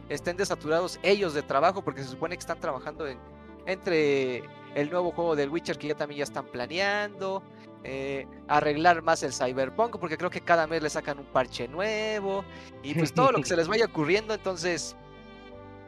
estén 0.10 0.38
desaturados 0.38 1.00
ellos 1.04 1.34
de 1.34 1.42
trabajo, 1.42 1.84
porque 1.84 2.04
se 2.04 2.10
supone 2.10 2.36
que 2.36 2.42
están 2.42 2.60
trabajando 2.60 3.08
en, 3.08 3.20
entre 3.66 4.44
el 4.76 4.90
nuevo 4.90 5.12
juego 5.12 5.36
del 5.36 5.50
Witcher 5.50 5.78
que 5.78 5.88
ya 5.88 5.96
también 5.96 6.20
ya 6.20 6.24
están 6.26 6.46
planeando, 6.46 7.42
eh, 7.84 8.28
arreglar 8.48 9.02
más 9.02 9.24
el 9.24 9.34
Cyberpunk, 9.34 9.98
porque 9.98 10.18
creo 10.18 10.30
que 10.30 10.42
cada 10.42 10.68
mes 10.68 10.84
le 10.84 10.90
sacan 10.90 11.20
un 11.20 11.26
parche 11.26 11.68
nuevo, 11.68 12.44
y 12.84 12.94
pues 12.94 13.14
todo 13.14 13.32
lo 13.32 13.40
que 13.40 13.46
se 13.46 13.56
les 13.56 13.68
vaya 13.68 13.86
ocurriendo, 13.86 14.34
entonces, 14.34 14.96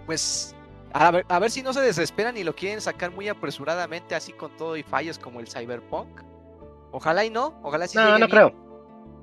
pues... 0.05 0.53
A 0.93 1.12
ver, 1.12 1.25
a 1.27 1.38
ver 1.38 1.51
si 1.51 1.62
no 1.62 1.74
se 1.74 1.81
desesperan 1.81 2.38
y 2.38 2.45
lo 2.45 2.55
quieren 2.55 2.79
sacar 2.79 3.12
muy 3.12 3.27
apresuradamente, 3.27 4.15
así 4.15 4.31
con 4.31 4.55
todo 4.55 4.77
y 4.77 4.83
fallos 4.83 5.19
como 5.19 5.41
el 5.41 5.47
Cyberpunk. 5.47 6.21
Ojalá 6.91 7.25
y 7.25 7.29
no, 7.29 7.59
ojalá 7.62 7.88
sí 7.88 7.97
No, 7.97 8.12
no 8.12 8.15
bien, 8.15 8.29
creo. 8.29 8.53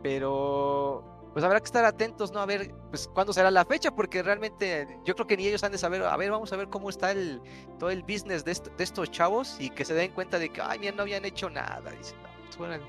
Pero 0.02 1.13
pues 1.35 1.45
habrá 1.45 1.59
que 1.61 1.67
estar 1.67 1.85
atentos, 1.85 2.33
¿no? 2.33 2.41
A 2.41 2.47
ver, 2.47 2.73
pues 2.91 3.09
cuándo 3.12 3.33
será 3.35 3.50
la 3.50 3.64
fecha, 3.67 3.91
porque 3.91 4.23
realmente 4.23 4.87
yo 5.05 5.14
creo 5.14 5.26
que 5.26 5.37
ni 5.37 5.47
ellos 5.49 5.62
han 5.64 5.73
de 5.73 5.79
saber, 5.79 6.03
a 6.03 6.17
ver, 6.17 6.31
vamos 6.31 6.50
a 6.53 6.57
ver 6.57 6.69
cómo 6.69 6.88
está 6.88 7.11
el 7.11 7.43
todo 7.79 7.91
el 7.91 8.03
business 8.03 8.45
de, 8.45 8.53
est- 8.53 8.69
de 8.69 8.85
estos 8.85 9.11
chavos 9.11 9.57
y 9.61 9.69
que 9.69 9.85
se 9.85 9.93
den 9.95 10.12
cuenta 10.12 10.38
de 10.38 10.49
que, 10.49 10.62
ay, 10.62 10.79
mira, 10.79 10.93
no 10.95 11.03
habían 11.03 11.25
hecho 11.26 11.50
nada. 11.50 11.91
Dicen, 11.91 12.17
"No, 12.59 12.64
órale. 12.64 12.83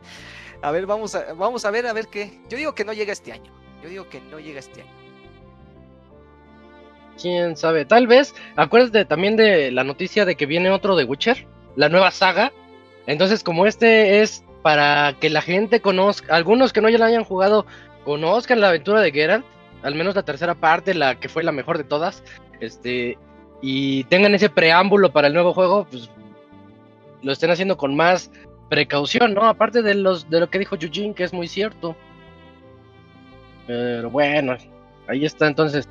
a 0.62 0.70
ver, 0.70 0.86
vamos 0.86 1.14
a, 1.14 1.34
vamos 1.34 1.64
a 1.66 1.70
ver, 1.70 1.86
a 1.86 1.92
ver 1.92 2.06
qué. 2.08 2.40
Yo 2.48 2.56
digo 2.56 2.74
que 2.74 2.84
no 2.84 2.92
llega 2.94 3.12
este 3.12 3.32
año. 3.32 3.52
Yo 3.82 3.88
digo 3.90 4.08
que 4.08 4.20
no 4.22 4.38
llega 4.38 4.60
este 4.60 4.80
año. 4.82 4.90
Quién 7.20 7.56
sabe, 7.56 7.84
tal 7.84 8.06
vez. 8.06 8.34
Acuérdate 8.56 9.04
también 9.04 9.36
de 9.36 9.70
la 9.70 9.84
noticia 9.84 10.24
de 10.24 10.36
que 10.36 10.46
viene 10.46 10.70
otro 10.70 10.96
de 10.96 11.04
Witcher, 11.04 11.46
la 11.76 11.88
nueva 11.88 12.10
saga. 12.10 12.52
Entonces, 13.06 13.44
como 13.44 13.66
este 13.66 14.22
es 14.22 14.42
para 14.64 15.12
que 15.20 15.28
la 15.28 15.42
gente 15.42 15.80
conozca, 15.80 16.34
algunos 16.34 16.72
que 16.72 16.80
no 16.80 16.88
ya 16.88 16.96
la 16.96 17.04
hayan 17.04 17.24
jugado, 17.24 17.66
conozcan 18.02 18.62
la 18.62 18.70
aventura 18.70 19.02
de 19.02 19.12
Geralt, 19.12 19.44
al 19.82 19.94
menos 19.94 20.14
la 20.14 20.22
tercera 20.22 20.54
parte, 20.54 20.94
la 20.94 21.16
que 21.20 21.28
fue 21.28 21.44
la 21.44 21.52
mejor 21.52 21.76
de 21.76 21.84
todas, 21.84 22.24
este, 22.60 23.18
y 23.60 24.04
tengan 24.04 24.34
ese 24.34 24.48
preámbulo 24.48 25.12
para 25.12 25.26
el 25.26 25.34
nuevo 25.34 25.52
juego, 25.52 25.86
pues 25.90 26.08
lo 27.22 27.30
estén 27.30 27.50
haciendo 27.50 27.76
con 27.76 27.94
más 27.94 28.30
precaución, 28.70 29.34
¿no? 29.34 29.44
Aparte 29.44 29.82
de 29.82 29.96
los 29.96 30.30
de 30.30 30.40
lo 30.40 30.48
que 30.48 30.58
dijo 30.58 30.76
Eugene, 30.80 31.14
que 31.14 31.24
es 31.24 31.34
muy 31.34 31.46
cierto. 31.46 31.94
Pero 33.66 34.08
bueno, 34.08 34.56
ahí 35.08 35.26
está 35.26 35.46
entonces. 35.46 35.90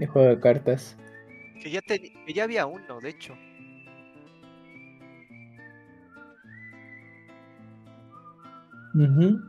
De 0.00 0.06
juego 0.06 0.28
de 0.30 0.40
cartas. 0.40 0.96
Que 1.62 1.70
ya, 1.70 1.82
te- 1.82 2.00
que 2.00 2.32
ya 2.32 2.44
había 2.44 2.64
uno, 2.64 3.00
de 3.00 3.10
hecho. 3.10 3.34
Ujú. 8.94 9.40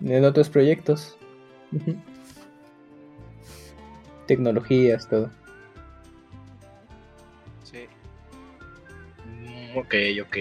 En 0.00 0.24
otros 0.24 0.48
proyectos. 0.48 1.16
Tecnologías, 4.26 5.08
todo. 5.08 5.30
Sí. 7.64 7.86
Mm, 9.26 9.76
Ok, 9.78 9.94
ok. 10.22 10.36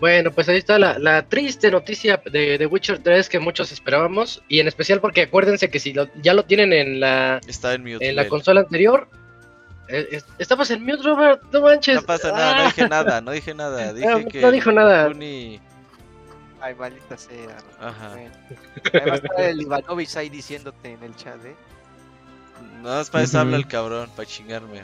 Bueno, 0.00 0.30
pues 0.32 0.48
ahí 0.48 0.56
está 0.56 0.78
la, 0.78 0.98
la 0.98 1.22
triste 1.28 1.70
noticia 1.70 2.22
de, 2.30 2.56
de 2.58 2.66
Witcher 2.66 3.00
3 3.02 3.28
que 3.28 3.38
muchos 3.38 3.70
esperábamos. 3.70 4.42
Y 4.48 4.60
en 4.60 4.66
especial 4.68 5.00
porque 5.00 5.22
acuérdense 5.22 5.68
que 5.70 5.78
si 5.78 5.92
lo- 5.92 6.08
ya 6.22 6.32
lo 6.34 6.44
tienen 6.44 6.72
en 6.72 7.00
la, 7.00 7.40
Está 7.46 7.74
en 7.74 7.82
mute. 7.84 8.08
en 8.08 8.16
la 8.16 8.26
consola 8.28 8.60
anterior. 8.60 9.08
eh, 9.88 10.08
es- 10.12 10.24
estabas 10.38 10.70
en 10.70 10.84
mute, 10.84 11.02
Robert. 11.02 11.42
No 11.52 11.60
manches. 11.62 11.96
No 11.96 12.02
pasa 12.02 12.32
nada, 12.32 12.54
no 12.54 12.60
Ah. 12.62 12.64
dije 12.66 12.88
nada, 12.88 13.20
no 13.20 13.30
dije 13.32 13.54
nada. 13.54 13.92
Dije 13.92 14.06
No, 14.08 14.28
que 14.28 14.40
no 14.40 14.50
dijo 14.52 14.72
nada. 14.72 15.08
Kuni- 15.08 15.60
Ay, 16.62 16.74
maldita 16.74 17.16
sea. 17.16 17.56
Ajá. 17.80 18.08
Bueno. 18.10 18.30
Ahí 18.92 19.00
va 19.08 19.12
a 19.12 19.16
estar 19.16 19.40
el 19.40 19.62
Ivanovich 19.62 20.16
ahí 20.16 20.28
diciéndote 20.28 20.92
en 20.92 21.02
el 21.02 21.16
chat, 21.16 21.42
¿eh? 21.44 21.56
No, 22.82 23.00
es 23.00 23.08
para 23.10 23.24
eso 23.24 23.38
habla 23.40 23.56
el 23.56 23.66
cabrón, 23.66 24.08
para 24.14 24.26
chingarme. 24.28 24.82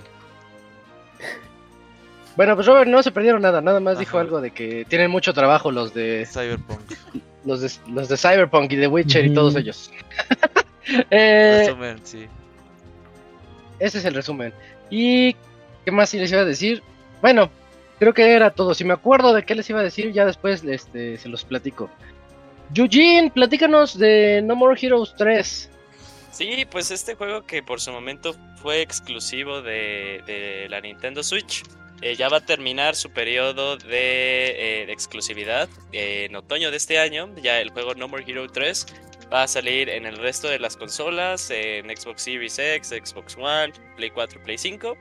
Bueno, 2.37 2.55
pues 2.55 2.67
Robert 2.67 2.89
no 2.89 3.03
se 3.03 3.11
perdieron 3.11 3.43
nada. 3.43 3.61
Nada 3.61 3.81
más 3.81 3.99
dijo 3.99 4.19
algo 4.19 4.41
de 4.41 4.51
que 4.51 4.85
tienen 4.89 5.11
mucho 5.11 5.33
trabajo 5.33 5.71
los 5.71 5.95
de 5.95 6.27
Cyberpunk. 6.31 6.81
los 7.45 7.61
de, 7.63 7.71
los 7.91 8.09
de 8.09 8.17
Cyberpunk 8.17 8.73
y 8.73 8.77
de 8.77 8.87
Witcher 8.87 9.25
y 9.25 9.35
todos 9.35 9.57
ellos. 9.57 9.91
Eh, 11.11 11.65
Resumen, 11.67 11.99
sí. 12.05 12.29
ese 13.81 13.99
es 13.99 14.05
el 14.05 14.15
resumen. 14.15 14.53
¿Y 14.89 15.35
qué 15.85 15.91
más 15.91 16.15
les 16.15 16.31
iba 16.31 16.43
a 16.43 16.45
decir? 16.45 16.81
Bueno, 17.21 17.51
creo 17.99 18.15
que 18.15 18.33
era 18.33 18.51
todo. 18.51 18.73
Si 18.73 18.85
me 18.85 18.93
acuerdo 18.95 19.35
de 19.35 19.45
qué 19.45 19.57
les 19.57 19.69
iba 19.69 19.81
a 19.81 19.83
decir, 19.83 20.13
ya 20.13 20.25
después 20.25 20.63
este, 20.63 21.19
se 21.19 21.29
los 21.29 21.45
platico. 21.45 21.91
Eugene, 22.73 23.33
platícanos 23.33 23.99
de 23.99 24.43
No 24.45 24.55
More 24.55 24.79
Heroes 24.81 25.13
3. 25.19 25.71
Sí, 26.31 26.65
pues 26.71 26.93
este 26.93 27.17
juego 27.17 27.45
que 27.45 27.65
por 27.65 27.81
su 27.81 27.91
momento 27.91 28.37
fue 28.63 28.81
exclusivo 28.81 29.63
de, 29.63 30.23
de 30.25 30.69
la 30.69 30.81
Nintendo 30.81 31.25
Switch, 31.25 31.65
eh, 32.03 32.15
ya 32.15 32.29
va 32.29 32.39
a 32.39 32.45
terminar 32.45 32.95
su 32.95 33.11
periodo 33.11 33.77
de, 33.77 34.83
eh, 34.83 34.87
de 34.87 34.93
exclusividad 34.93 35.69
en 35.93 36.37
otoño 36.37 36.71
de 36.71 36.77
este 36.77 36.99
año. 36.99 37.35
Ya 37.43 37.61
el 37.61 37.71
juego 37.71 37.95
No 37.95 38.09
More 38.09 38.25
Hero 38.27 38.47
3 38.49 38.87
va 39.33 39.45
a 39.45 39.49
salir 39.49 39.89
en 39.89 40.05
el 40.05 40.19
resto 40.19 40.49
de 40.49 40.59
las 40.59 40.77
consolas, 40.77 41.51
en 41.51 41.87
Xbox 41.97 42.23
Series 42.23 42.59
X, 42.59 42.89
Xbox 42.89 43.37
One, 43.37 43.73
Play 43.97 44.11
4, 44.11 44.43
Play 44.43 44.59
5. 44.59 44.97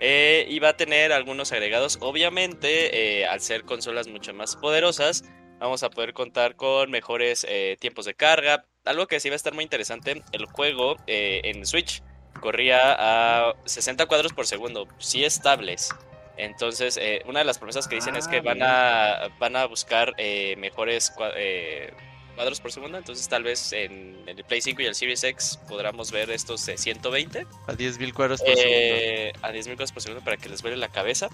eh, 0.00 0.44
y 0.48 0.58
va 0.58 0.70
a 0.70 0.76
tener 0.76 1.12
algunos 1.12 1.52
agregados. 1.52 1.98
Obviamente, 2.00 3.26
al 3.26 3.40
ser 3.40 3.62
consolas 3.64 4.08
mucho 4.08 4.34
más 4.34 4.56
poderosas, 4.56 5.24
vamos 5.60 5.82
a 5.82 5.90
poder 5.90 6.12
contar 6.12 6.56
con 6.56 6.90
mejores 6.90 7.46
tiempos 7.80 8.04
de 8.04 8.14
carga. 8.14 8.66
Algo 8.84 9.06
que 9.06 9.18
sí 9.18 9.30
va 9.30 9.34
a 9.34 9.36
estar 9.36 9.54
muy 9.54 9.64
interesante, 9.64 10.22
el 10.32 10.46
juego 10.46 10.96
en 11.06 11.64
Switch 11.64 12.02
corría 12.40 12.96
a 12.98 13.54
60 13.64 14.04
cuadros 14.06 14.32
por 14.34 14.46
segundo, 14.46 14.86
sí 14.98 15.24
estables. 15.24 15.94
Entonces, 16.36 16.96
eh, 17.00 17.22
una 17.26 17.40
de 17.40 17.44
las 17.44 17.58
promesas 17.58 17.86
que 17.86 17.94
dicen 17.96 18.16
es 18.16 18.26
que 18.28 18.38
Ah, 18.38 18.42
van 18.42 18.62
a, 18.62 19.28
van 19.38 19.56
a 19.56 19.66
buscar 19.66 20.14
eh, 20.18 20.56
mejores 20.56 21.12
eh, 21.36 21.92
cuadros 22.34 22.60
por 22.60 22.72
segundo. 22.72 22.98
Entonces, 22.98 23.28
tal 23.28 23.42
vez 23.44 23.72
en, 23.72 24.16
en 24.26 24.36
el 24.38 24.44
Play 24.44 24.60
5 24.60 24.82
y 24.82 24.86
el 24.86 24.94
Series 24.94 25.22
X 25.22 25.58
podamos 25.68 26.10
ver 26.10 26.30
estos 26.30 26.66
de 26.66 26.76
120 26.76 27.46
A 27.66 27.72
10.000 27.72 28.12
cuadros 28.12 28.40
por 28.42 28.54
segundo. 28.56 29.38
a 29.42 29.52
10.000 29.52 29.76
cosas 29.76 29.92
por 29.92 30.02
segundo 30.02 30.24
para 30.24 30.36
que 30.36 30.48
les 30.48 30.60
vuele 30.62 30.76
la 30.76 30.88
cabeza. 30.88 31.28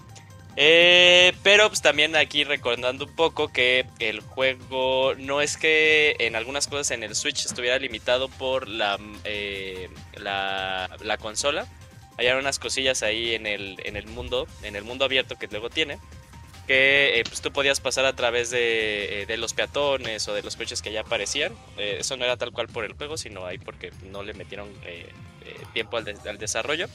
Eh, 0.57 1.33
pero 1.43 1.69
pues 1.69 1.81
también 1.81 2.15
aquí 2.17 2.43
recordando 2.43 3.05
un 3.05 3.15
poco 3.15 3.47
que 3.47 3.85
el 3.99 4.19
juego 4.19 5.15
no 5.15 5.39
es 5.41 5.55
que 5.55 6.15
en 6.19 6.35
algunas 6.35 6.67
cosas 6.67 6.91
en 6.91 7.03
el 7.03 7.15
Switch 7.15 7.45
estuviera 7.45 7.79
limitado 7.79 8.27
por 8.27 8.67
la, 8.67 8.99
eh, 9.23 9.89
la, 10.17 10.89
la 11.01 11.17
consola. 11.17 11.65
Hay 12.17 12.27
unas 12.27 12.59
cosillas 12.59 13.03
ahí 13.03 13.33
en 13.33 13.47
el, 13.47 13.77
en 13.83 13.95
el 13.97 14.05
mundo, 14.07 14.47
en 14.63 14.75
el 14.75 14.83
mundo 14.83 15.05
abierto 15.05 15.37
que 15.37 15.47
luego 15.47 15.69
tiene. 15.69 15.97
Que 16.67 17.19
eh, 17.19 17.23
pues 17.23 17.41
tú 17.41 17.51
podías 17.51 17.79
pasar 17.79 18.05
a 18.05 18.15
través 18.15 18.49
de, 18.51 19.21
eh, 19.21 19.25
de 19.25 19.37
los 19.37 19.53
peatones 19.53 20.27
o 20.27 20.33
de 20.33 20.43
los 20.43 20.55
coches 20.55 20.81
que 20.81 20.91
ya 20.91 21.01
aparecían. 21.01 21.53
Eh, 21.77 21.97
eso 21.99 22.15
no 22.17 22.23
era 22.25 22.37
tal 22.37 22.51
cual 22.51 22.67
por 22.67 22.85
el 22.85 22.93
juego, 22.93 23.17
sino 23.17 23.45
ahí 23.45 23.57
porque 23.57 23.91
no 24.11 24.21
le 24.23 24.33
metieron 24.33 24.69
eh, 24.85 25.09
tiempo 25.73 25.97
al, 25.97 26.05
de- 26.05 26.17
al 26.29 26.37
desarrollo. 26.37 26.87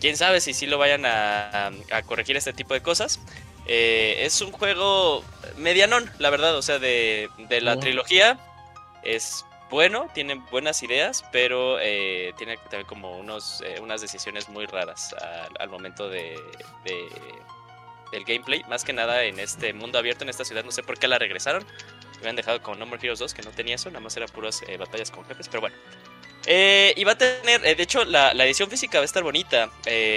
Quién 0.00 0.16
sabe 0.16 0.40
si 0.40 0.52
sí 0.52 0.66
lo 0.66 0.76
vayan 0.78 1.06
a, 1.06 1.68
a- 1.68 1.72
a 1.92 2.02
corregir 2.02 2.36
este 2.36 2.52
tipo 2.52 2.74
de 2.74 2.82
cosas. 2.82 3.20
Es 3.68 4.40
un 4.42 4.52
juego 4.52 5.24
medianón, 5.56 6.10
la 6.18 6.30
verdad. 6.30 6.56
O 6.56 6.62
sea, 6.62 6.78
de, 6.78 7.28
de 7.48 7.60
la 7.60 7.74
trilogía 7.80 8.38
es 9.02 9.44
bueno, 9.70 10.08
tiene 10.14 10.36
buenas 10.50 10.82
ideas, 10.82 11.24
pero 11.32 11.78
eh, 11.80 12.32
tiene 12.36 12.56
también 12.58 12.86
como 12.86 13.18
unos, 13.18 13.60
eh, 13.62 13.80
unas 13.80 14.00
decisiones 14.00 14.48
muy 14.48 14.66
raras 14.66 15.14
al, 15.58 15.68
momento 15.68 16.08
de, 16.08 16.38
de- 16.84 17.08
del 18.12 18.24
gameplay. 18.24 18.62
Más 18.68 18.84
que 18.84 18.92
nada 18.92 19.24
en 19.24 19.38
este 19.40 19.72
mundo 19.72 19.98
abierto, 19.98 20.24
en 20.24 20.30
esta 20.30 20.44
ciudad. 20.44 20.64
No 20.64 20.70
sé 20.72 20.82
por 20.82 20.98
qué 20.98 21.08
la 21.08 21.18
regresaron. 21.18 21.64
Me 22.14 22.18
habían 22.20 22.36
dejado 22.36 22.62
con 22.62 22.78
No 22.78 22.86
More 22.86 23.00
Heroes 23.02 23.18
2, 23.18 23.34
que 23.34 23.42
no 23.42 23.50
tenía 23.50 23.74
eso. 23.74 23.90
Nada 23.90 24.00
más 24.00 24.16
era 24.16 24.26
puras 24.26 24.62
eh, 24.68 24.76
batallas 24.76 25.10
con 25.10 25.24
jefes, 25.24 25.48
pero 25.48 25.60
bueno. 25.62 25.76
Y 26.48 27.02
va 27.04 27.12
a 27.12 27.18
tener, 27.18 27.60
de 27.62 27.82
hecho, 27.82 28.04
la, 28.04 28.32
la 28.32 28.44
edición 28.46 28.70
física 28.70 28.98
va 28.98 29.02
a 29.02 29.04
estar 29.04 29.22
bonita. 29.24 29.66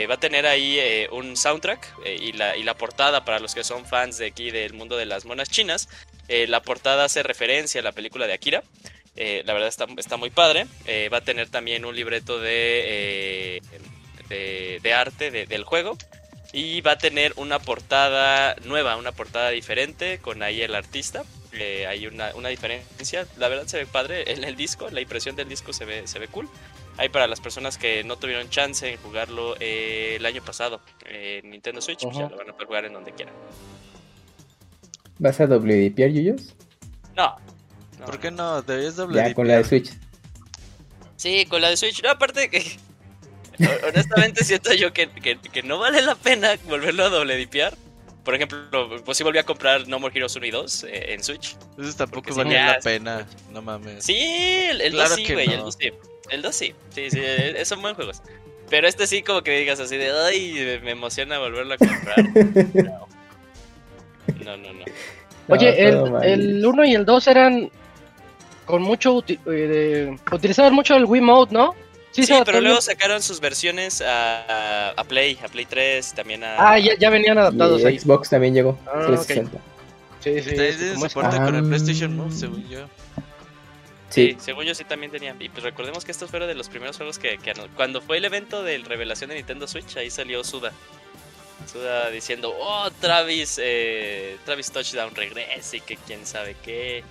Va 0.10 0.13
a 0.13 0.20
tener 0.20 0.46
ahí 0.46 1.08
un 1.12 1.36
soundtrack 1.36 1.96
y, 2.06 2.34
la, 2.34 2.56
y 2.56 2.63
la 2.63 2.75
portada 2.75 3.25
para 3.25 3.39
los 3.39 3.56
que 3.56 3.63
son 3.63 3.86
fans 3.86 4.18
de 4.20 4.27
aquí 4.27 4.51
del 4.51 4.74
mundo 4.74 4.96
de 4.96 5.06
las 5.08 5.25
monas 5.25 5.50
chinas. 5.50 5.89
La 6.27 6.62
portada 6.62 7.06
hace 7.06 7.24
referencia 7.24 7.82
a 7.82 7.84
la 7.84 7.91
película 7.94 8.27
de 8.27 8.34
Akira. 8.34 8.63
Eh, 9.19 9.43
la 9.45 9.53
verdad 9.53 9.67
está, 9.69 9.85
está 9.97 10.17
muy 10.17 10.29
padre. 10.31 10.65
Eh, 10.88 11.09
va 11.13 11.17
a 11.17 11.21
tener 11.21 11.49
también 11.49 11.85
un 11.85 11.95
libreto 11.95 12.39
de, 12.39 13.57
eh, 13.57 13.61
de, 14.29 14.79
de 14.81 14.93
arte 14.93 15.29
de- 15.29 15.45
del 15.45 15.63
juego. 15.63 15.97
Y 16.51 16.81
va 16.81 16.93
a 16.93 16.97
tener 16.97 17.33
una 17.35 17.59
portada 17.59 18.55
nueva, 18.65 18.95
una 18.97 19.11
portada 19.11 19.49
diferente 19.51 20.17
con 20.17 20.41
ahí 20.41 20.61
el 20.63 20.73
artista. 20.73 21.23
Eh, 21.51 21.85
hay 21.85 22.07
una, 22.07 22.33
una 22.35 22.49
diferencia. 22.49 23.27
La 23.38 23.49
verdad 23.49 23.67
se 23.67 23.77
ve 23.77 23.85
padre 23.85 24.31
en 24.31 24.43
el 24.43 24.55
disco. 24.55 24.89
La 24.89 25.01
impresión 25.01 25.35
del 25.35 25.47
disco 25.47 25.73
se 25.73 25.85
ve, 25.85 26.07
se 26.07 26.17
ve 26.17 26.27
cool. 26.27 26.49
Hay 26.97 27.09
para 27.09 27.27
las 27.27 27.39
personas 27.39 27.77
que 27.77 28.03
no 28.03 28.17
tuvieron 28.17 28.49
chance 28.49 28.89
en 28.91 28.97
jugarlo 28.97 29.55
eh, 29.59 30.15
el 30.17 30.25
año 30.25 30.41
pasado 30.43 30.81
en 31.05 31.49
Nintendo 31.51 31.81
Switch, 31.81 32.01
pues 32.01 32.15
ya 32.17 32.23
Ajá. 32.25 32.31
lo 32.31 32.38
van 32.38 32.49
a 32.49 32.53
poder 32.53 32.67
jugar 32.67 32.85
en 32.85 32.93
donde 32.93 33.11
quieran. 33.13 33.33
¿Vas 35.17 35.39
a 35.39 35.45
WDPR, 35.45 36.11
Yuyos? 36.11 36.55
No. 37.15 37.35
No, 38.00 38.06
¿Por 38.06 38.20
qué 38.20 38.32
no? 38.32 38.65
Ya 39.13 39.34
con 39.34 39.48
la 39.48 39.58
de. 39.58 39.63
Switch. 39.65 39.91
Sí, 41.15 41.46
con 41.46 41.62
la 41.62 41.70
de 41.70 41.77
Switch. 41.77 42.01
No, 42.03 42.10
aparte 42.12 42.50
que. 42.50 42.63
Honestamente 43.88 44.44
siento 44.46 44.74
yo 44.74 44.94
que, 44.94 45.10
que, 45.10 45.38
que 45.38 45.63
no 45.63 45.79
vale 45.79 46.01
la 46.01 46.15
pena 46.15 46.51
volverlo 46.65 47.06
a 47.06 47.10
doble 47.10 47.36
dipear. 47.36 47.75
Por 48.24 48.36
ejemplo, 48.36 49.01
pues 49.03 49.18
sí 49.18 49.24
volví 49.24 49.39
a 49.39 49.44
comprar 49.44 49.88
No 49.88 50.00
More 50.00 50.15
Heroes 50.15 50.36
1 50.36 50.46
y 50.46 50.51
2 50.51 50.84
eh, 50.84 51.13
en 51.13 51.24
Switch. 51.24 51.58
Eso 51.77 51.94
tampoco 51.98 52.34
vale 52.36 52.53
la 52.53 52.79
pena. 52.79 53.25
No 53.51 53.62
mames. 53.62 54.06
Sí, 54.06 54.18
el, 54.70 54.82
el 54.82 54.94
Claro 54.94 55.10
2 55.10 55.15
sí, 55.18 55.34
güey, 55.34 55.48
no. 55.48 55.53
el 55.53 55.60
2 55.62 55.75
sí. 55.79 55.91
El 56.29 56.41
2 56.41 56.56
sí. 56.56 56.75
Sí, 56.94 57.10
sí, 57.10 57.20
eh, 57.22 57.65
son 57.65 57.82
buenos 57.82 57.96
juegos. 57.96 58.22
Pero 58.70 58.88
este 58.88 59.08
sí 59.08 59.24
como 59.24 59.41
que 59.41 59.58
digas 59.58 59.79
así 59.79 59.98
de, 59.98 60.12
ay, 60.12 60.79
me- 60.84 60.91
emociona 60.91 61.39
volverlo 61.39 61.74
a 61.74 61.77
comprar. 61.77 62.18
No. 62.86 63.08
No, 64.46 64.58
no, 64.58 64.74
no. 64.74 64.86
Oye, 65.48 65.88
el 65.88 66.63
1 66.65 66.86
y 66.86 66.94
el 66.94 67.06
2 67.06 67.27
eran 67.27 67.72
con 68.69 68.81
mucho. 68.83 69.13
uti- 69.15 69.39
eh, 69.47 69.49
de- 69.49 70.19
utilizaban 70.35 70.73
mucho 70.73 70.95
el 70.95 71.05
Wiimote, 71.05 71.53
¿no? 71.53 71.75
Sí, 72.11 72.23
se 72.25 72.43
pero 72.43 72.59
luego 72.61 72.81
sacaron 72.81 73.21
sus 73.21 73.39
versiones 73.39 74.01
a, 74.05 74.93
Play, 75.07 75.38
a 75.43 75.47
Play 75.47 75.65
3, 75.65 76.13
también 76.13 76.43
a... 76.43 76.55
Ah, 76.71 76.79
ya, 76.79 76.95
ya 76.97 77.09
venían 77.11 77.38
adaptados 77.38 77.81
Y 77.81 77.85
ahí. 77.85 77.99
Xbox 77.99 78.29
también 78.29 78.53
llegó. 78.53 78.77
Ah, 78.88 79.05
360. 79.07 79.57
Sí, 80.19 80.31
sí. 80.31 80.38
Está 80.49 80.49
es 80.65 80.75
que 80.75 80.77
tiene 80.77 80.93
como 80.95 81.05
es- 81.05 81.11
soporte 81.13 81.38
con 81.38 81.55
el 81.55 81.65
Ah. 81.65 81.67
PlayStation 81.67 82.15
Move, 82.15 82.31
según 82.31 82.67
yo. 82.67 82.79
Sí, 84.09 84.31
Sí. 84.31 84.38
según 84.39 84.65
yo 84.65 84.73
sí 84.73 84.83
también 84.85 85.11
tenían. 85.11 85.39
Y 85.39 85.49
pues 85.49 85.63
recordemos 85.63 86.03
que 86.03 86.11
estos 86.11 86.29
fueron 86.31 86.47
de 86.47 86.55
los 86.55 86.67
primeros 86.67 86.97
juegos 86.97 87.19
que, 87.19 87.38
cuando 87.75 88.01
fue 88.01 88.17
el 88.17 88.25
evento 88.25 88.63
de 88.63 88.77
revelación 88.79 89.29
de 89.29 89.35
Nintendo 89.35 89.67
Switch, 89.67 89.95
ahí 89.97 90.09
salió 90.09 90.43
Suda. 90.43 90.71
Suda 91.71 92.09
diciendo, 92.09 92.51
oh, 92.59 92.89
Travis, 92.99 93.59
eh, 93.61 94.38
Travis 94.45 94.71
Touchdown 94.71 95.13
regresa 95.13 95.77
y 95.77 95.81
que 95.81 95.95
quién 95.97 96.25
sabe 96.25 96.55
qué. 96.65 97.03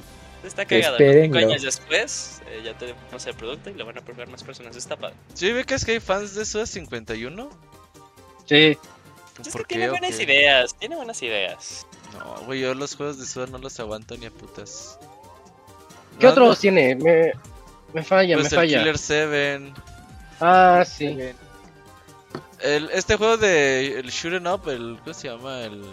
Está 0.44 0.64
Que 0.64 0.80
cagado. 0.80 0.98
¿no? 0.98 1.22
Cinco 1.22 1.38
años 1.38 1.62
después 1.62 2.40
eh, 2.46 2.62
ya 2.64 2.76
tenemos 2.78 3.26
el 3.26 3.34
producto 3.34 3.70
y 3.70 3.74
lo 3.74 3.84
van 3.86 3.98
a 3.98 4.00
probar 4.02 4.28
más 4.28 4.42
personas. 4.44 4.76
Está 4.76 4.96
padre. 4.96 5.16
¿Sí 5.34 5.52
ubicas 5.52 5.84
que 5.84 5.92
hay 5.92 6.00
fans 6.00 6.34
de 6.34 6.44
Suda 6.44 6.66
51? 6.66 7.50
Sí. 8.46 8.78
Es 9.44 9.48
¿Por 9.52 9.62
que 9.66 9.74
qué 9.74 9.74
tiene 9.76 9.90
buenas 9.90 10.16
qué? 10.16 10.22
ideas, 10.24 10.74
tiene 10.76 10.96
buenas 10.96 11.22
ideas. 11.22 11.86
No, 12.12 12.36
güey, 12.46 12.60
yo 12.60 12.74
los 12.74 12.96
juegos 12.96 13.18
de 13.18 13.26
Suda 13.26 13.46
no 13.46 13.58
los 13.58 13.78
aguanto 13.80 14.16
ni 14.16 14.26
a 14.26 14.30
putas. 14.30 14.98
¿Qué 16.18 16.26
No, 16.26 16.32
otros 16.32 16.48
no, 16.48 16.56
tiene? 16.56 16.94
Me, 16.96 17.32
me 17.92 18.02
falla, 18.02 18.36
Pues 18.36 18.44
me 18.44 18.48
el 18.48 18.54
falla. 18.56 18.78
Killer 18.78 18.98
7. 18.98 19.72
Ah, 20.40 20.84
sí. 20.86 21.18
El, 22.60 22.90
este 22.90 23.16
juego 23.16 23.36
de 23.36 23.98
el 24.00 24.10
Shooting 24.10 24.46
Up, 24.48 24.68
el, 24.68 24.98
¿cómo 25.04 25.14
se 25.14 25.28
llama? 25.28 25.60
El... 25.62 25.84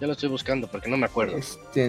Ya 0.00 0.06
lo 0.06 0.12
estoy 0.12 0.28
buscando 0.28 0.68
porque 0.68 0.88
no 0.88 0.96
me 0.96 1.06
acuerdo. 1.06 1.36
Este. 1.36 1.86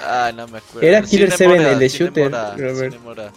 ah, 0.00 0.26
Ah, 0.28 0.32
no 0.34 0.46
me 0.48 0.58
acuerdo. 0.58 0.86
Era 0.86 1.02
Killer 1.02 1.32
Cinemora, 1.32 1.60
7, 1.60 1.72
el 1.72 1.78
de 1.78 1.88
Shooter, 1.88 2.24
Cinemora, 2.24 2.56
Robert. 2.56 2.92
Cinemora. 2.92 3.32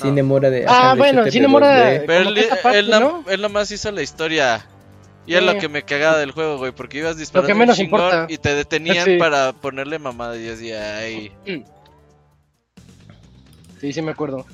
Cinemora 0.00 0.50
de. 0.50 0.64
Ah, 0.66 0.70
ajá, 0.70 0.92
de 0.94 0.98
bueno, 0.98 1.24
de 1.24 1.30
Cinemora- 1.30 2.00
2D. 2.00 2.04
Pero 2.06 2.28
él, 2.30 2.48
parte, 2.62 2.82
¿no? 2.82 3.24
él 3.28 3.40
nomás 3.40 3.70
hizo 3.70 3.90
la 3.92 4.02
historia. 4.02 4.66
Y 5.24 5.34
es 5.34 5.42
lo 5.44 5.56
que 5.58 5.68
me 5.68 5.84
cagaba 5.84 6.18
del 6.18 6.32
juego, 6.32 6.58
güey, 6.58 6.72
porque 6.72 6.98
ibas 6.98 7.16
disparando 7.16 7.46
que 7.46 7.52
un 7.52 7.58
menos 7.60 7.76
chingón 7.76 8.00
importa. 8.00 8.26
y 8.28 8.38
te 8.38 8.54
detenían 8.56 9.04
Sí. 9.04 9.16
para 9.18 9.52
ponerle 9.52 10.00
mamada 10.00 10.36
y 10.36 10.44
yo 10.46 10.50
decía, 10.50 10.96
ay, 10.98 11.30
Sí, 13.80 13.92
sí 13.92 14.02
me 14.02 14.10
acuerdo. 14.10 14.44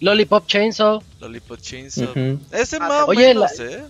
Lollipop 0.00 0.46
Chainsaw. 0.46 1.02
Lollipop 1.20 1.60
Chainsaw. 1.60 2.08
Ese 2.52 2.76
Ah, 2.76 2.88
más 2.88 3.04
oye, 3.08 3.28
menos, 3.28 3.58
¿eh? 3.60 3.82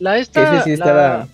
La 0.00 0.18
esta. 0.18 0.56
ese 0.56 0.64
sí 0.64 0.70
la- 0.70 0.84
estaba. 0.86 1.28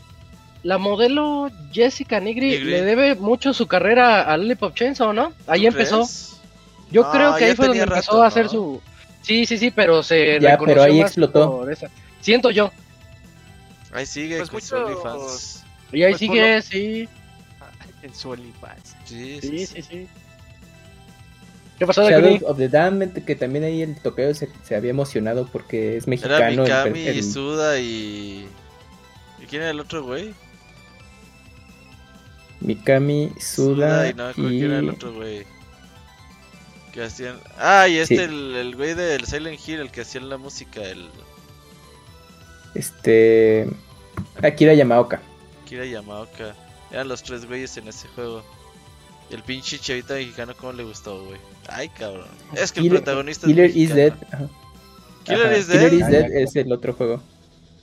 La 0.62 0.78
modelo 0.78 1.48
Jessica 1.72 2.18
Nigri, 2.20 2.50
Nigri. 2.50 2.64
le 2.70 2.82
debe 2.82 3.14
mucho 3.14 3.54
su 3.54 3.66
carrera 3.68 4.22
a 4.22 4.36
Lollipop 4.36 4.74
Chainsaw, 4.74 5.12
¿no? 5.12 5.32
Ahí 5.46 5.62
¿Tú 5.62 5.66
empezó. 5.68 5.96
crees? 6.00 6.40
Yo 6.90 7.02
No, 7.04 7.12
creo 7.12 7.36
que 7.36 7.44
ahí 7.46 7.54
fue 7.56 7.68
donde 7.68 7.82
empezó 7.84 8.22
a 8.22 8.26
hacer 8.26 8.44
¿no? 8.46 8.50
su. 8.50 8.82
Sí, 9.22 9.46
sí, 9.46 9.58
sí, 9.58 9.70
pero 9.70 10.02
se 10.02 10.40
Ya, 10.40 10.50
reconoció 10.52 10.66
pero 10.66 10.82
ahí 10.82 11.00
más 11.00 11.10
explotó. 11.10 11.58
por 11.58 11.72
esa. 11.72 11.88
Siento 12.20 12.50
yo. 12.50 12.70
Ahí 13.92 14.06
sigue 14.06 14.38
Pues 14.38 14.50
con 14.50 14.56
mucho- 14.56 14.66
su 14.66 14.76
OnlyFans. 14.76 15.64
Y 15.92 16.02
ahí 16.02 16.12
Pues 16.12 16.18
sigue, 16.18 16.56
lo- 16.56 16.62
sí, 16.62 17.08
En 18.02 18.14
su 18.14 18.30
OnlyFans. 18.30 18.96
Sí, 19.04 19.38
sí, 19.40 19.48
sí, 19.50 19.66
sí, 19.66 19.82
sí. 19.82 20.08
¿Qué 21.78 21.86
pasó, 21.86 22.08
Shadow 22.08 22.22
Dakuni? 22.32 22.40
of 22.50 22.56
the 22.56 22.68
Damned, 22.68 23.24
que 23.24 23.36
también 23.36 23.64
ahí 23.64 23.82
el 23.82 23.96
toqueo 24.00 24.34
se, 24.34 24.48
se 24.64 24.74
había 24.76 24.90
emocionado 24.90 25.46
porque 25.52 25.96
es 25.96 26.06
mexicano. 26.06 26.36
Era 26.36 26.48
el- 26.48 26.60
Mikami, 26.60 27.06
el- 27.06 27.22
Suda 27.24 27.78
y... 27.78 28.48
¿Y 29.42 29.46
quién 29.46 29.62
era 29.62 29.70
el 29.72 29.80
otro 29.80 30.02
güey? 30.02 30.32
Mikami, 32.60 33.32
Suda 33.38 34.08
y 34.08 34.14
no, 34.14 34.32
creo 34.32 34.50
y... 34.50 34.58
que 34.58 34.64
era 34.64 34.78
el 34.78 34.88
otro 34.90 35.12
güey. 35.14 35.44
Que 36.92 37.02
hacían... 37.02 37.38
Ah, 37.58 37.86
y 37.88 37.98
este, 37.98 38.16
Sí. 38.16 38.22
el, 38.22 38.56
el 38.56 38.74
güey 38.76 38.94
del 38.94 39.26
Silent 39.26 39.60
Hill, 39.68 39.80
el 39.80 39.90
que 39.90 40.00
hacía 40.00 40.22
la 40.22 40.38
música, 40.38 40.82
el 40.82 41.06
Este... 42.74 43.68
Akira 44.42 44.72
Yamaoka. 44.72 45.20
Kira 45.66 45.84
Yamaoka. 45.84 46.54
Eran 46.90 47.08
los 47.08 47.22
tres 47.22 47.44
güeyes 47.44 47.76
en 47.76 47.88
ese 47.88 48.08
juego. 48.08 48.42
Y 49.30 49.34
el 49.34 49.42
pinche 49.42 49.78
chavita 49.78 50.14
mexicano, 50.14 50.54
¿cómo 50.58 50.72
le 50.72 50.84
gustó, 50.84 51.24
güey? 51.24 51.40
Ay, 51.68 51.88
cabrón. 51.88 52.26
Es 52.54 52.70
que 52.72 52.80
el 52.80 52.86
Killer- 52.86 53.02
protagonista 53.02 53.46
Killer 53.46 53.70
es 53.70 53.76
is. 53.76 53.94
Dead. 53.94 54.12
ajá. 54.32 54.48
Killer 55.24 55.46
Ajá, 55.46 55.56
is 55.56 55.66
Killer 55.66 55.90
Dead. 55.90 55.98
is 56.00 56.06
Dead 56.08 56.30
es 56.32 56.56
el 56.56 56.72
otro 56.72 56.92
juego. 56.92 57.22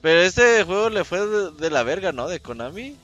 Pero 0.02 0.22
este 0.22 0.64
juego 0.64 0.90
le 0.90 1.04
fue 1.04 1.26
de, 1.26 1.52
de 1.52 1.70
la 1.70 1.84
verga, 1.84 2.12
¿no? 2.12 2.28
De 2.28 2.40
Konami. 2.40 2.96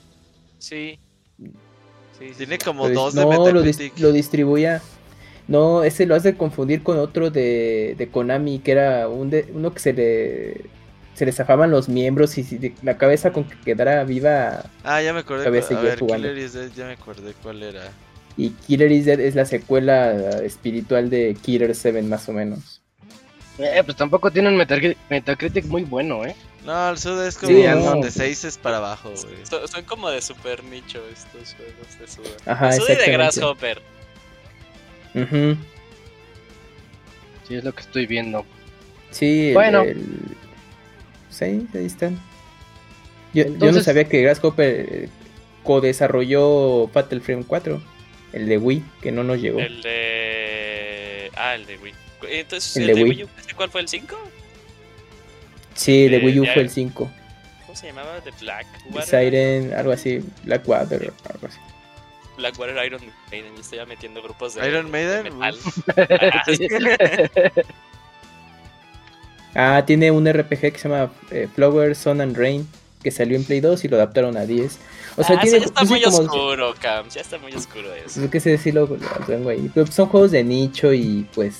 Sí. 0.58 1.00
Sí, 1.38 2.30
sí, 2.30 2.34
Tiene 2.38 2.56
sí. 2.58 2.66
como 2.66 2.90
dos 2.90 3.14
de 3.14 3.22
no, 3.26 3.52
lo, 3.52 3.64
dis- 3.64 3.92
lo 3.98 4.12
distribuía. 4.12 4.82
No, 5.48 5.84
ese 5.84 6.06
lo 6.06 6.16
hace 6.16 6.36
confundir 6.36 6.84
con 6.84 7.00
otro 7.00 7.32
de, 7.32 7.96
de 7.98 8.10
Konami, 8.10 8.60
que 8.60 8.72
era 8.74 9.08
un 9.08 9.30
de, 9.30 9.50
uno 9.54 9.74
que 9.74 9.80
se 9.80 9.94
le 9.94 10.66
se 11.16 11.26
le 11.26 11.32
zafaban 11.34 11.70
los 11.72 11.90
miembros 11.90 12.38
y 12.38 12.74
la 12.82 12.98
cabeza 12.98 13.34
con 13.34 13.44
que 13.44 13.60
quedara 13.60 14.04
viva. 14.06 14.64
Ah, 14.86 15.02
ya 15.02 15.12
me 15.12 15.20
acordé. 15.20 15.46
A 15.46 15.50
ver, 15.50 15.64
jugando. 16.00 16.28
Killer 16.30 16.38
is 16.38 16.54
Dead, 16.54 16.70
ya 16.76 16.86
me 16.86 16.94
acordé 16.94 17.34
cuál 17.44 17.62
era. 17.64 17.92
Y 18.40 18.52
Killer 18.52 18.90
is 18.92 19.04
Dead 19.06 19.20
es 19.20 19.36
la 19.36 19.44
secuela 19.46 20.40
espiritual 20.44 21.10
de 21.10 21.36
Killer 21.42 21.76
7, 21.76 22.02
más 22.04 22.30
o 22.30 22.32
menos. 22.32 22.82
Eh, 23.58 23.82
pues 23.84 23.98
tampoco 23.98 24.32
tiene 24.32 24.48
un 24.48 24.56
Metacritic, 24.56 24.98
Metacritic 25.10 25.66
muy 25.66 25.84
bueno, 25.84 26.26
¿eh? 26.26 26.34
No, 26.66 26.90
el 26.90 26.98
Suda 26.98 27.28
es 27.28 27.38
como 27.38 27.52
Sí, 27.52 27.64
no. 27.68 27.96
de 28.02 28.10
6 28.12 28.46
es 28.46 28.58
para 28.58 28.78
abajo, 28.78 29.10
güey. 29.10 29.46
Son, 29.46 29.68
son 29.68 29.84
como 29.84 30.10
de 30.10 30.22
super 30.22 30.64
nicho 30.64 31.02
estos 31.12 31.54
juegos 31.56 32.00
de 32.00 32.08
Suda. 32.08 32.38
Ajá, 32.54 32.68
de 32.70 32.78
Suda 32.78 32.94
y 32.94 32.98
de. 32.98 33.12
Grasshopper. 33.12 33.82
Ujú. 35.16 35.58
Sí, 37.48 37.56
es 37.56 37.64
lo 37.64 37.74
que 37.74 37.82
estoy 37.82 38.06
viendo. 38.06 38.46
Sí, 39.12 39.50
el- 39.50 39.54
Bueno. 39.56 39.82
el- 39.82 40.06
Sí, 41.30 41.68
ahí 41.74 41.86
están. 41.86 42.18
Yo, 43.34 43.44
yo 43.58 43.72
no 43.74 43.82
sabía 43.82 44.06
que 44.06 44.22
Grasshopper 44.22 44.88
eh, 44.90 45.10
co-desarrolló 45.64 46.88
Fatal 46.94 47.22
Frame 47.22 47.44
4, 47.46 47.82
el 48.34 48.48
de 48.48 48.58
Wii, 48.58 48.84
que 49.02 49.12
no 49.12 49.24
nos 49.24 49.40
llegó. 49.40 49.60
El 49.60 49.82
de. 49.82 51.32
Ah, 51.36 51.56
el 51.56 51.66
de 51.66 51.78
Wii. 51.78 51.94
Entonces, 52.30 52.78
El 52.78 52.84
¿el, 52.84 52.88
de 52.88 52.94
de 52.96 53.04
Wii. 53.04 53.12
Wii 53.12 53.24
U, 53.24 53.30
¿ese 53.40 53.54
cuál 53.56 53.70
fue 53.70 53.82
el 53.82 53.88
5? 53.88 54.18
Sí, 55.74 56.08
de 56.08 56.18
eh, 56.18 56.26
Wii 56.26 56.40
U 56.42 56.46
fue 56.46 56.62
el 56.62 56.70
5. 56.70 57.12
¿Cómo 57.66 57.76
se 57.76 57.88
llamaba? 57.88 58.20
The 58.22 58.32
Black 58.42 58.68
Water. 58.92 59.04
Siren, 59.06 59.74
algo 59.74 59.92
así, 59.92 60.22
Blackwater, 60.44 61.14
algo 61.34 61.48
así. 61.48 61.60
Blackwater 62.38 62.86
Iron 62.86 63.02
Maiden. 63.32 63.54
Yo 63.56 63.62
estoy 63.62 63.78
ya 63.78 63.86
metiendo 63.86 64.22
grupos 64.22 64.56
de. 64.56 64.68
Iron 64.68 64.86
de 64.86 64.92
Maiden, 64.92 65.38
metal. 65.38 65.58
Ah, 66.36 66.44
Sí. 66.48 66.68
Ah, 69.56 69.84
tiene 69.86 70.12
un 70.12 70.32
RPG 70.32 70.60
que 70.60 70.78
se 70.78 70.90
llama 70.90 71.12
eh, 71.32 71.48
Flower, 71.54 71.96
Sun 71.96 72.22
and 72.22 72.38
Rain, 72.38 72.68
que 73.02 73.12
salió 73.12 73.38
en 73.38 73.44
Play 73.46 73.62
2 73.62 73.84
y 73.86 73.88
lo 73.88 73.96
adaptaron 73.98 74.36
a 74.38 74.46
10. 74.46 74.78
O 75.18 75.24
sea, 75.24 75.38
Ah, 75.38 75.42
tiene 75.42 75.58
sí, 75.58 75.62
ya 75.62 75.66
está 75.68 75.80
pues 75.82 75.90
muy 75.90 76.02
como- 76.04 76.18
oscuro, 76.18 76.76
Cam. 76.80 77.10
Ya 77.10 77.22
está 77.22 77.38
muy 77.38 77.54
oscuro 77.54 77.94
eso. 77.94 78.20
Pues 78.20 78.32
que 78.32 78.38
ese 78.40 78.58
sí 78.58 78.72
lo, 78.72 78.86
lo 78.88 78.98
tengo 79.26 79.50
ahí. 79.50 79.70
Pero 79.74 79.88
son 79.88 80.08
juegos 80.08 80.32
de 80.32 80.44
nicho 80.44 80.94
y 80.94 81.26
pues, 81.34 81.58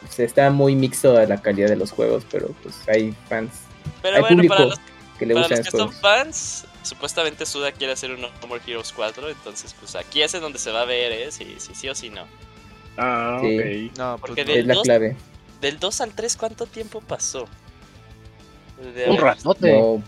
pues, 0.00 0.20
está 0.20 0.50
muy 0.50 0.74
mixto 0.76 1.16
a 1.16 1.26
la 1.26 1.40
calidad 1.42 1.68
de 1.68 1.76
los 1.76 1.90
juegos, 1.90 2.24
pero 2.30 2.48
pues 2.62 2.76
hay 2.88 3.14
fans 3.28 3.50
Pero 4.02 4.16
hay 4.16 4.20
bueno, 4.22 4.36
público 4.36 4.54
para 4.54 4.66
los, 4.66 4.78
que 5.18 5.26
le 5.26 5.34
para 5.34 5.46
gustan 5.46 5.58
los 5.64 5.68
que 5.72 5.76
son 5.78 5.92
fans, 5.92 6.64
supuestamente 6.82 7.46
Suda 7.46 7.72
quiere 7.72 7.92
hacer 7.92 8.12
un 8.12 8.20
No 8.20 8.28
More 8.48 8.62
Heroes 8.66 8.92
4. 8.94 9.28
Entonces, 9.28 9.74
pues 9.78 9.96
aquí 9.96 10.22
es 10.22 10.34
en 10.34 10.40
donde 10.40 10.58
se 10.60 10.70
va 10.70 10.82
a 10.82 10.84
ver, 10.84 11.10
¿eh? 11.12 11.32
Si, 11.32 11.56
si 11.58 11.74
sí 11.74 11.88
o 11.88 11.94
si 11.96 12.10
no. 12.10 12.26
Ah, 12.96 13.38
Sí. 13.42 13.88
ok. 13.90 13.98
No, 13.98 14.18
Porque 14.20 14.44
pues 14.44 14.46
de- 14.46 14.54
no. 14.54 14.60
Es 14.60 14.66
la 14.66 14.74
dos- 14.74 14.82
clave. 14.84 15.16
Del 15.60 15.78
2 15.80 16.00
al 16.00 16.12
3, 16.12 16.36
¿cuánto 16.36 16.66
tiempo 16.66 17.00
pasó? 17.00 17.46
De- 18.94 19.06
Un 19.10 19.16
ratote. 19.16 19.72
No, 19.72 20.02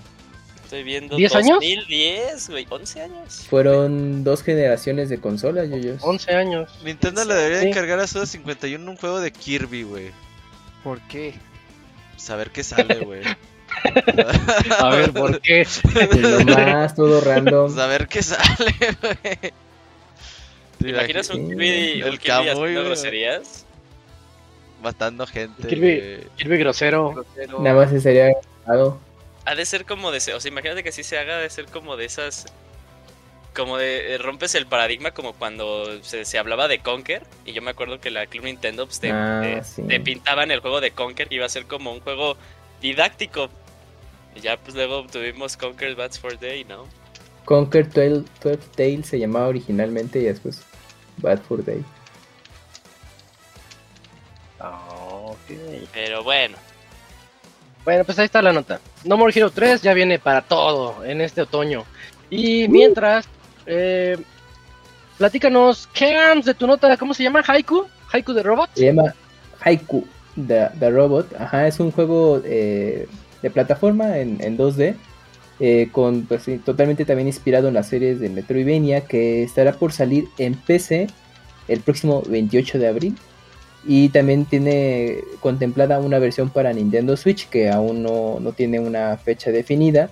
Estoy 0.68 0.82
viendo. 0.82 1.16
¿Diez 1.16 1.34
años? 1.34 1.60
2010, 1.62 2.50
güey. 2.50 2.66
11 2.68 3.00
años. 3.00 3.46
fueron 3.48 4.22
dos 4.22 4.42
generaciones 4.42 5.08
de 5.08 5.18
consolas, 5.18 5.66
yo 5.70 5.94
11 6.02 6.34
años. 6.34 6.70
Nintendo 6.84 7.24
le 7.24 7.32
debería 7.34 7.60
Sí. 7.62 7.68
encargar 7.68 7.98
a 8.00 8.06
Suda 8.06 8.26
51 8.26 8.90
un 8.90 8.98
juego 8.98 9.18
de 9.20 9.30
Kirby, 9.32 9.84
güey. 9.84 10.10
¿Por 10.84 11.00
qué? 11.08 11.32
Saber 12.18 12.50
qué 12.50 12.62
sale, 12.62 12.96
güey. 12.98 13.22
A 14.78 14.90
ver, 14.94 15.12
¿por 15.14 15.40
qué? 15.40 15.66
Nomás, 16.44 16.94
todo 16.94 17.22
random. 17.22 17.68
Pues 17.72 17.78
a 17.78 17.86
ver 17.86 18.06
qué 18.06 18.22
sale, 18.22 18.74
güey. 19.00 19.52
¿Te 20.80 20.88
imaginas 20.90 21.30
un 21.30 21.48
Kirby, 21.48 22.02
un 22.02 22.08
el 22.08 22.18
Kirby 22.18 22.48
haciendo 22.50 22.84
groserías? 22.84 23.64
Matando 24.82 25.26
gente. 25.26 25.66
Kirby. 25.66 26.26
Kirby 26.36 26.58
grosero. 26.58 27.24
Nada 27.58 27.74
más 27.74 27.88
se 27.90 28.02
sería 28.02 28.32
grabado. 28.66 29.00
Ha 29.48 29.54
de 29.54 29.64
ser 29.64 29.86
como 29.86 30.10
de... 30.10 30.18
O 30.18 30.40
sea, 30.40 30.48
imagínate 30.50 30.82
que 30.82 30.90
así 30.90 31.02
se 31.02 31.18
haga, 31.18 31.36
ha 31.36 31.40
de 31.40 31.48
ser 31.50 31.66
como 31.66 31.96
de 31.96 32.04
esas... 32.04 32.46
Como 33.54 33.78
de... 33.78 34.14
eh, 34.14 34.18
Rompes 34.18 34.54
el 34.54 34.66
paradigma 34.66 35.12
como 35.12 35.32
cuando 35.32 36.02
se, 36.02 36.24
se 36.26 36.38
hablaba 36.38 36.68
de 36.68 36.80
Conker. 36.80 37.22
Y 37.46 37.52
yo 37.52 37.62
me 37.62 37.70
acuerdo 37.70 37.98
que 38.00 38.10
la 38.10 38.26
Club 38.26 38.44
Nintendo 38.44 38.84
pues, 38.86 39.00
te, 39.00 39.10
Ah, 39.10 39.40
te- 39.42 39.64
sí. 39.64 39.82
te 39.84 40.00
pintaban 40.00 40.50
el 40.50 40.60
juego 40.60 40.80
de 40.80 40.90
Conker. 40.90 41.28
que 41.28 41.36
iba 41.36 41.46
a 41.46 41.48
ser 41.48 41.64
como 41.66 41.92
un 41.92 42.00
juego 42.00 42.36
didáctico. 42.82 43.48
Y 44.36 44.40
ya 44.40 44.56
pues 44.58 44.74
luego 44.76 45.06
tuvimos 45.06 45.56
Conker 45.56 45.94
Bats 45.96 46.18
for 46.20 46.38
Day, 46.38 46.64
¿no? 46.64 46.86
Conquer 47.46 47.88
12, 47.88 48.24
12 48.42 48.58
Tales 48.76 49.06
se 49.06 49.18
llamaba 49.18 49.48
originalmente 49.48 50.18
y 50.18 50.24
después 50.24 50.62
Bad 51.16 51.40
for 51.40 51.64
Day. 51.64 51.82
Ah, 54.60 54.78
ok. 54.90 55.38
Pero 55.94 56.22
bueno. 56.22 56.56
Bueno, 57.88 58.04
pues 58.04 58.18
ahí 58.18 58.26
está 58.26 58.42
la 58.42 58.52
nota. 58.52 58.80
No 59.04 59.16
More 59.16 59.32
Hero 59.34 59.48
3 59.48 59.80
ya 59.80 59.94
viene 59.94 60.18
para 60.18 60.42
todo 60.42 61.02
en 61.06 61.22
este 61.22 61.40
otoño. 61.40 61.84
Y 62.28 62.68
mientras, 62.68 63.26
eh, 63.64 64.18
platícanos, 65.16 65.88
Cams, 65.94 66.44
de 66.44 66.52
tu 66.52 66.66
nota, 66.66 66.94
¿cómo 66.98 67.14
se 67.14 67.22
llama? 67.22 67.42
¿Haiku? 67.46 67.86
¿Haiku 68.12 68.34
de 68.34 68.42
Robot? 68.42 68.68
Se 68.74 68.84
llama 68.84 69.14
Haiku 69.62 70.06
the, 70.36 70.68
the 70.78 70.90
Robot. 70.90 71.32
Ajá, 71.40 71.66
es 71.66 71.80
un 71.80 71.90
juego 71.90 72.42
eh, 72.44 73.08
de 73.40 73.50
plataforma 73.50 74.18
en, 74.18 74.36
en 74.42 74.58
2D. 74.58 74.94
eh, 75.58 75.88
con 75.90 76.26
pues 76.26 76.44
totalmente 76.66 77.06
también 77.06 77.26
inspirado 77.28 77.68
en 77.68 77.74
las 77.74 77.88
series 77.88 78.20
de 78.20 78.28
Metroidvania 78.28 79.00
que 79.06 79.42
estará 79.44 79.72
por 79.72 79.92
salir 79.92 80.26
en 80.36 80.56
PC 80.56 81.06
el 81.68 81.80
próximo 81.80 82.22
28 82.28 82.78
de 82.78 82.86
abril 82.86 83.16
y 83.86 84.08
también 84.10 84.44
tiene 84.44 85.18
contemplada 85.40 85.98
una 86.00 86.18
versión 86.18 86.50
para 86.50 86.72
Nintendo 86.72 87.16
Switch 87.16 87.48
que 87.48 87.70
aún 87.70 88.02
no, 88.02 88.38
no 88.40 88.52
tiene 88.52 88.80
una 88.80 89.16
fecha 89.16 89.50
definida. 89.50 90.10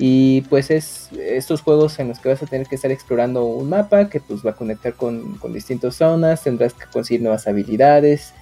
Y 0.00 0.42
pues 0.42 0.70
es 0.70 1.08
estos 1.12 1.60
juegos 1.60 1.98
en 1.98 2.06
los 2.08 2.20
que 2.20 2.28
vas 2.28 2.40
a 2.42 2.46
tener 2.46 2.68
que 2.68 2.76
estar 2.76 2.90
explorando 2.92 3.44
un 3.44 3.68
mapa 3.68 4.08
que 4.08 4.20
pues 4.20 4.46
va 4.46 4.50
a 4.50 4.54
conectar 4.56 4.94
con, 4.94 5.36
con 5.38 5.52
distintas 5.52 5.96
zonas, 5.96 6.44
tendrás 6.44 6.72
que 6.72 6.86
conseguir 6.86 7.20
nuevas 7.22 7.48
habilidades, 7.48 8.32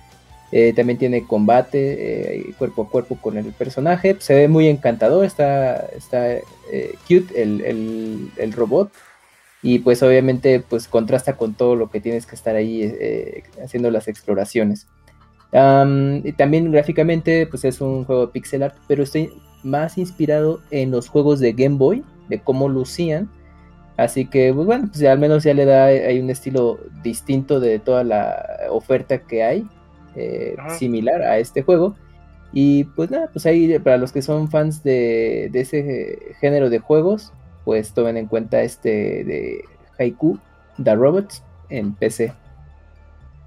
eh, 0.53 0.75
también 0.77 0.99
tiene 0.99 1.27
combate 1.27 2.37
eh, 2.41 2.55
cuerpo 2.59 2.83
a 2.83 2.89
cuerpo 2.91 3.17
con 3.17 3.39
el 3.39 3.47
personaje, 3.53 4.17
se 4.21 4.35
ve 4.35 4.49
muy 4.49 4.69
encantador, 4.69 5.25
está, 5.25 5.77
está 5.97 6.31
eh, 6.71 6.95
cute 7.09 7.43
el, 7.43 7.63
el- 7.63 8.31
el 8.37 8.53
robot 8.53 8.93
y 9.67 9.81
pues 9.81 10.01
obviamente 10.05 10.61
pues 10.61 10.87
contrasta 10.87 11.37
con 11.37 11.55
todo 11.55 11.75
lo 11.75 11.91
que 11.91 12.01
tienes 12.01 12.25
que 12.25 12.37
estar 12.37 12.55
ahí 12.55 12.83
eh, 12.85 13.43
haciendo 13.65 13.91
las 13.91 14.07
exploraciones. 14.07 14.87
Y 15.53 16.33
también 16.35 16.71
gráficamente 16.71 17.49
pues 17.49 17.65
es 17.65 17.81
un 17.81 18.05
juego 18.05 18.27
de 18.27 18.33
pixel 18.33 18.63
art, 18.63 18.77
pero 18.87 19.03
estoy 19.03 19.33
más 19.65 19.99
inspirado 19.99 20.61
en 20.71 20.93
los 20.93 21.09
juegos 21.09 21.41
de 21.41 21.53
Game 21.53 21.79
Boy, 21.79 22.05
de 22.29 22.39
cómo 22.39 22.69
lucían. 22.69 23.29
Así 23.97 24.27
que, 24.27 24.55
pues 24.55 24.67
bueno, 24.67 24.89
pues 24.93 25.03
al 25.03 25.19
menos 25.19 25.43
ya 25.43 25.53
le 25.53 25.65
da 25.65 25.87
hay 25.87 26.21
un 26.21 26.31
estilo 26.31 26.79
distinto 27.03 27.59
de 27.59 27.81
toda 27.81 28.05
la 28.05 28.47
oferta 28.71 29.19
que 29.19 29.43
hay, 29.43 29.67
eh, 30.15 30.55
similar 30.79 31.23
a 31.23 31.39
este 31.39 31.63
juego. 31.63 31.97
Y 32.53 32.85
pues 32.85 33.11
nada, 33.11 33.31
pues 33.33 33.47
ahí 33.47 33.77
para 33.81 33.97
los 33.97 34.13
que 34.13 34.23
son 34.23 34.49
fans 34.49 34.85
de, 34.85 35.49
de 35.51 35.61
ese 35.61 36.19
género 36.39 36.71
de 36.71 36.79
juegos, 36.79 37.33
pues 37.67 37.93
tomen 37.93 38.17
en 38.17 38.27
cuenta 38.29 38.63
este 38.63 38.89
de 39.25 39.65
Haiku, 39.99 40.39
The 40.83 40.95
Robots, 40.95 41.43
en 41.69 41.95
PC. 41.95 42.33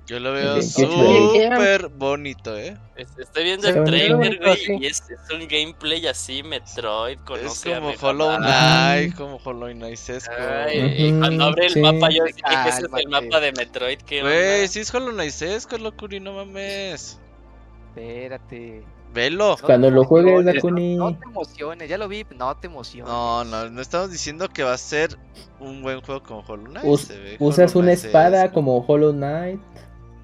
Yo 0.08 0.20
lo 0.20 0.34
veo 0.34 0.56
28 0.56 0.90
de 1.04 1.50
súper 1.52 1.88
bonito, 1.90 2.58
¿eh? 2.58 2.76
Es- 2.98 3.18
Estoy 3.18 3.44
viendo 3.46 3.68
el 3.70 3.84
trailer, 3.86 4.40
güey, 4.40 4.58
sí. 4.58 4.78
y 4.82 4.88
es, 4.88 5.04
es 5.10 5.32
un 5.34 5.48
gameplay 5.48 6.06
así, 6.08 6.44
Metroid, 6.44 7.20
con 7.20 7.40
Es 7.40 7.64
como 7.64 7.92
Hollow 7.92 8.26
Hollow 8.28 8.38
Knight, 8.40 9.16
como 9.16 9.36
Hollow 9.38 9.70
Knight 9.72 10.00
esco. 10.10 10.34
Ay, 10.38 11.16
cuando 11.18 11.46
abre 11.46 11.68
el 11.68 11.74
sí. 11.74 11.80
mapa, 11.82 12.10
yo 12.10 12.24
dije 12.26 12.42
que 12.42 12.70
ese 12.70 12.70
es 12.70 12.92
el 12.94 13.08
mapa 13.10 13.40
de 13.40 13.52
Metroid. 13.54 14.00
que 14.00 14.22
Güey, 14.22 14.68
si 14.68 14.80
es 14.82 14.94
Hollow 14.94 15.12
Knight 15.14 15.42
esco, 15.44 15.78
locuri, 15.78 16.20
no 16.20 16.34
mames. 16.34 17.20
Espérate. 17.90 18.84
Velo. 19.14 19.58
No 19.60 19.66
Cuando 19.66 19.88
te 19.88 19.94
lo 19.94 20.04
juegues, 20.04 20.32
emociones, 20.34 20.56
Dakuni. 20.56 20.96
No, 20.96 21.10
no 21.12 21.18
te 21.18 21.26
emociones, 21.26 21.90
ya 21.90 21.98
lo 21.98 22.08
vi, 22.08 22.26
no 22.38 22.56
te 22.58 22.68
emociones. 22.68 23.12
No, 23.12 23.44
no, 23.44 23.70
no 23.70 23.82
estamos 23.82 24.12
diciendo 24.12 24.48
que 24.50 24.64
va 24.64 24.74
a 24.74 24.78
ser 24.78 25.18
un 25.60 25.82
buen 25.82 26.02
juego 26.02 26.22
como 26.24 26.40
Hollow 26.42 26.66
Knight. 26.66 26.86
Us- 26.86 27.02
se 27.02 27.18
ve 27.20 27.36
Usas 27.40 27.72
Hollow 27.76 27.84
una 27.84 27.94
espada 27.94 28.52
como 28.52 28.78
Hollow 28.86 29.12
Knight. 29.14 29.60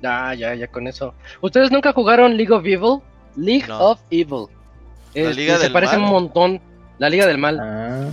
Ya, 0.01 0.33
ya, 0.35 0.53
ya 0.53 0.67
con 0.67 0.87
eso. 0.87 1.13
¿Ustedes 1.41 1.71
nunca 1.71 1.93
jugaron 1.93 2.37
League 2.37 2.53
of 2.53 2.63
Evil? 2.65 2.99
League 3.35 3.65
No. 3.67 3.79
of 3.91 3.99
Evil. 4.11 4.47
¿La 5.13 5.21
Este, 5.29 5.33
Liga 5.33 5.57
se 5.57 5.69
parece 5.71 5.97
Mal? 5.97 6.05
un 6.05 6.11
montón. 6.11 6.61
La 6.99 7.09
Liga 7.09 7.25
del 7.25 7.37
Mal. 7.37 7.59
Ah, 7.59 8.09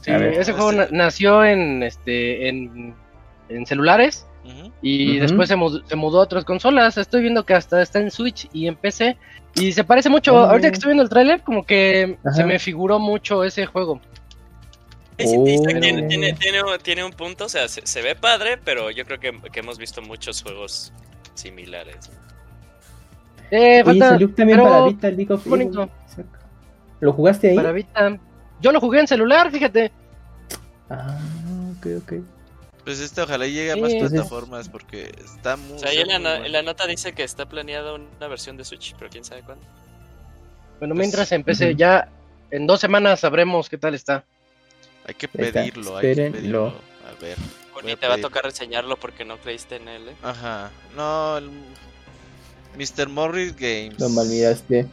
Sí, 0.00 0.10
a 0.10 0.18
ver. 0.18 0.34
ese 0.34 0.52
juego 0.52 0.72
na- 0.72 0.88
nació 0.90 1.44
en 1.44 1.82
este 1.82 2.48
en, 2.48 2.94
en 3.48 3.66
celulares 3.66 4.26
Y 4.82 5.18
después 5.18 5.48
se 5.48 5.56
mudó, 5.56 5.82
se 5.86 5.96
mudó 5.96 6.20
a 6.20 6.24
otras 6.24 6.44
consolas. 6.44 6.98
Estoy 6.98 7.22
viendo 7.22 7.44
que 7.46 7.54
hasta 7.54 7.80
está 7.80 8.00
en 8.00 8.10
Switch 8.10 8.48
y 8.52 8.66
en 8.66 8.76
PC. 8.76 9.16
Y 9.54 9.72
se 9.72 9.84
parece 9.84 10.08
mucho. 10.10 10.34
Oh. 10.34 10.38
Ahorita 10.44 10.68
que 10.68 10.74
estoy 10.74 10.88
viendo 10.88 11.02
el 11.02 11.08
tráiler, 11.08 11.40
como 11.42 11.64
que 11.64 12.18
Ajá. 12.24 12.34
se 12.36 12.44
me 12.44 12.58
figuró 12.58 12.98
mucho 12.98 13.44
ese 13.44 13.64
juego. 13.66 14.00
Oh. 15.24 15.44
tiene, 15.44 16.02
tiene, 16.08 16.32
tiene, 16.34 16.62
un- 16.62 16.78
tiene 16.82 17.04
un 17.04 17.12
punto, 17.12 17.44
o 17.44 17.48
sea, 17.48 17.68
se, 17.68 17.86
se 17.86 18.02
ve 18.02 18.16
padre, 18.16 18.58
pero 18.62 18.90
yo 18.90 19.04
creo 19.04 19.20
que, 19.20 19.32
que 19.52 19.60
hemos 19.60 19.78
visto 19.78 20.02
muchos 20.02 20.42
juegos 20.42 20.92
similares. 21.34 22.10
Eh, 23.50 23.76
Oye, 23.76 23.84
falta 23.84 24.08
salió 24.10 24.34
también 24.34 24.58
pero 24.58 24.70
para 24.70 24.86
Vita 24.86 25.10
League 25.10 25.32
of 25.32 25.46
bonito. 25.46 25.88
¿Lo 27.00 27.12
jugaste 27.12 27.50
ahí? 27.50 27.56
para 27.56 27.72
Vita. 27.72 28.18
Yo 28.60 28.72
lo 28.72 28.80
jugué 28.80 29.00
en 29.00 29.06
celular, 29.06 29.50
fíjate. 29.52 29.92
Ah, 30.90 31.18
ok, 31.78 31.86
ok. 32.02 32.12
Pues 32.84 33.00
este 33.00 33.22
ojalá 33.22 33.46
llegue 33.46 33.70
a 33.70 33.74
Sí, 33.74 33.80
más 33.80 33.92
entonces- 33.92 34.12
plataformas 34.20 34.68
porque 34.68 35.10
está 35.24 35.56
muy. 35.56 35.76
O 35.76 35.78
sea, 35.78 35.90
ahí 35.90 35.98
en 35.98 36.08
la, 36.08 36.18
no- 36.18 36.28
bueno. 36.30 36.44
en 36.44 36.52
la 36.52 36.62
nota 36.62 36.86
dice 36.86 37.12
que 37.14 37.22
está 37.24 37.48
planeada 37.48 37.94
una 37.94 38.28
versión 38.28 38.56
de 38.56 38.64
Switch, 38.64 38.94
pero 38.98 39.10
quién 39.10 39.24
sabe 39.24 39.42
cuándo. 39.42 39.64
Bueno, 40.78 40.94
Pues, 40.94 40.98
mientras 40.98 41.32
empecé, 41.32 41.70
ujú. 41.70 41.78
ya 41.78 42.08
en 42.50 42.66
dos 42.66 42.80
semanas 42.80 43.20
sabremos 43.20 43.68
qué 43.70 43.78
tal 43.78 43.94
está. 43.94 44.24
Hay 45.06 45.14
que 45.14 45.28
pedirlo, 45.28 45.96
hay 45.96 46.14
que 46.14 46.30
pedirlo. 46.30 46.74
A 47.08 47.20
ver. 47.22 47.36
A 47.38 47.96
te 47.96 48.06
va 48.08 48.14
a 48.14 48.20
tocar 48.20 48.44
reseñarlo 48.44 48.96
porque 48.96 49.24
no 49.24 49.36
creíste 49.38 49.76
en 49.76 49.88
él, 49.88 50.08
¿eh? 50.08 50.14
Ajá. 50.22 50.70
No, 50.96 51.36
el... 51.38 51.50
Mr. 52.78 53.08
Morris 53.08 53.54
Games. 53.56 53.98
Lo 54.00 54.08
mal 54.08 54.26
miraste. 54.26 54.86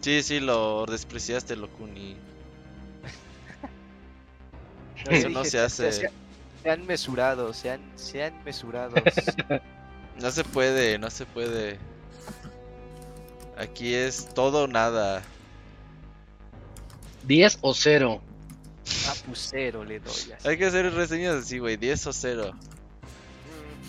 Sí, 0.00 0.22
sí, 0.22 0.40
lo 0.40 0.86
despreciaste, 0.86 1.56
Locuni. 1.56 2.16
No, 5.06 5.12
Eso 5.12 5.28
no 5.28 5.44
se 5.44 5.58
hace. 5.58 5.92
Sean, 5.92 6.12
sean 6.62 6.86
mesurados, 6.86 7.56
sean, 7.56 7.80
sean 7.96 8.32
mesurados. 8.44 9.02
No 10.20 10.30
se 10.30 10.44
puede, 10.44 10.98
no 10.98 11.08
se 11.08 11.24
puede. 11.24 11.78
Aquí 13.56 13.94
es 13.94 14.28
todo 14.34 14.64
o 14.64 14.66
nada. 14.66 15.22
10 17.26 17.58
o 17.62 17.72
0. 17.72 18.20
A 19.08 19.14
pusero 19.26 19.82
le 19.84 19.98
doy. 20.00 20.12
así. 20.12 20.32
Hay 20.46 20.58
que 20.58 20.66
hacer 20.66 20.92
reseñas 20.92 21.36
así, 21.36 21.58
güey, 21.58 21.78
10 21.78 22.06
o 22.08 22.12
0. 22.12 22.52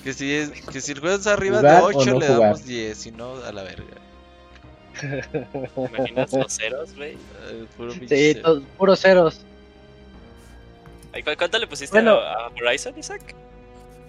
Que 0.06 0.14
si, 0.14 0.34
es, 0.34 0.52
que 0.52 0.80
si 0.80 0.94
el 0.94 1.00
juego 1.02 1.18
es 1.18 1.28
arriba 1.28 1.58
¿Jugar 1.58 1.76
de 1.78 1.82
o 1.82 1.86
8 2.00 2.12
no 2.14 2.20
le 2.20 2.28
jugar? 2.28 2.42
damos 2.42 2.66
10, 2.66 2.98
si 2.98 3.12
no, 3.12 3.36
a 3.36 3.52
la 3.52 3.64
verga. 3.64 3.98
¿Te 5.02 5.96
imaginas 5.96 6.32
los 6.32 6.54
ceros, 6.54 6.96
güey? 6.96 7.18
Puro 7.76 7.92
Sí, 7.94 8.06
cero. 8.08 8.40
todos 8.44 8.64
puros 8.78 9.00
ceros. 9.02 9.42
Ay, 11.14 11.24
¿cu- 11.24 11.32
¿Cuánto 11.38 11.58
le 11.60 11.68
pusiste 11.68 11.94
Bueno. 11.96 12.14
a, 12.20 12.46
a 12.48 12.48
Horizon, 12.50 12.98
Isaac? 12.98 13.36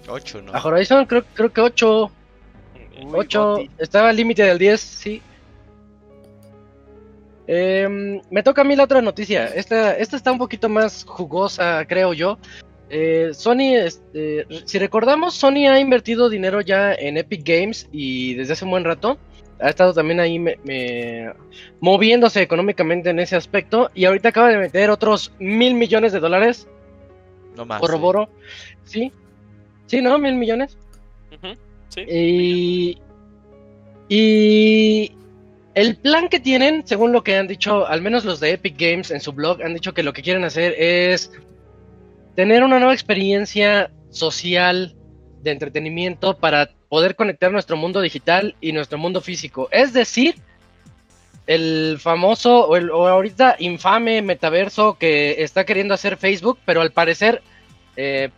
8, 0.08 0.42
¿no? 0.42 0.52
A 0.54 0.60
Horizon 0.64 1.06
creo, 1.06 1.24
creo 1.34 1.52
que 1.52 1.60
8. 1.60 2.10
Uy, 3.02 3.06
8. 3.12 3.44
Goti. 3.54 3.70
Estaba 3.78 4.08
al 4.10 4.16
límite 4.16 4.42
del 4.44 4.58
10, 4.58 4.80
sí. 4.80 5.22
Em, 7.46 8.20
me 8.30 8.42
toca 8.42 8.62
a 8.62 8.64
mí 8.64 8.76
la 8.76 8.84
otra 8.84 9.02
noticia. 9.02 9.46
Esta, 9.46 9.96
esta 9.96 10.16
está 10.16 10.30
un 10.32 10.38
poquito 10.38 10.68
más 10.68 11.04
jugosa, 11.04 11.84
creo 11.86 12.12
yo. 12.14 12.38
Eh, 12.88 13.30
Sony, 13.32 13.74
este, 13.74 14.46
si 14.66 14.78
recordamos, 14.78 15.34
Sony 15.34 15.66
ha 15.68 15.80
invertido 15.80 16.28
dinero 16.28 16.60
ya 16.60 16.92
en 16.92 17.16
Epic 17.16 17.42
Games 17.44 17.88
y 17.90 18.34
desde 18.34 18.52
hace 18.52 18.64
un 18.64 18.70
buen 18.70 18.84
rato 18.84 19.18
ha 19.60 19.70
estado 19.70 19.94
también 19.94 20.18
ahí 20.20 20.38
me- 20.38 20.58
me- 20.64 21.32
moviéndose 21.80 22.42
económicamente 22.42 23.10
en 23.10 23.18
ese 23.20 23.36
aspecto 23.36 23.90
y 23.94 24.04
ahorita 24.04 24.28
acaba 24.30 24.48
de 24.50 24.58
meter 24.58 24.90
otros 24.90 25.32
mil 25.38 25.74
millones 25.74 26.12
de 26.12 26.18
dólares, 26.20 26.66
No 27.56 27.64
más. 27.64 27.80
corroboro, 27.80 28.28
¿sí? 28.84 29.12
Sí, 29.86 30.00
¿no? 30.00 30.18
Mil 30.18 30.34
millones. 30.34 30.76
Sí. 31.88 32.00
Y, 32.08 32.98
y 34.08 35.12
el 35.74 35.96
plan 35.96 36.28
que 36.28 36.40
tienen, 36.40 36.86
según 36.86 37.12
lo 37.12 37.22
que 37.22 37.36
han 37.36 37.48
dicho, 37.48 37.86
al 37.86 38.02
menos 38.02 38.24
los 38.24 38.40
de 38.40 38.52
Epic 38.52 38.76
Games 38.78 39.10
en 39.10 39.20
su 39.20 39.32
blog, 39.32 39.62
han 39.62 39.74
dicho 39.74 39.94
que 39.94 40.02
lo 40.02 40.12
que 40.12 40.22
quieren 40.22 40.44
hacer 40.44 40.74
es 40.78 41.30
tener 42.34 42.62
una 42.62 42.78
nueva 42.78 42.94
experiencia 42.94 43.90
social 44.10 44.94
de 45.42 45.50
entretenimiento 45.50 46.36
para 46.38 46.70
poder 46.88 47.16
conectar 47.16 47.50
nuestro 47.52 47.76
mundo 47.76 48.00
digital 48.00 48.54
y 48.60 48.72
nuestro 48.72 48.98
mundo 48.98 49.20
físico. 49.20 49.68
Es 49.70 49.92
decir, 49.92 50.36
el 51.46 51.98
famoso 52.00 52.68
o, 52.68 52.76
el, 52.76 52.90
o 52.90 53.09
ahorita 53.09 53.57
infame 53.59 54.22
metaverso 54.22 54.94
que 54.98 55.42
está 55.42 55.64
queriendo 55.64 55.94
hacer 55.94 56.16
Facebook, 56.16 56.59
pero 56.64 56.81
al 56.81 56.92
parecer 56.92 57.42
eh, 57.96 58.31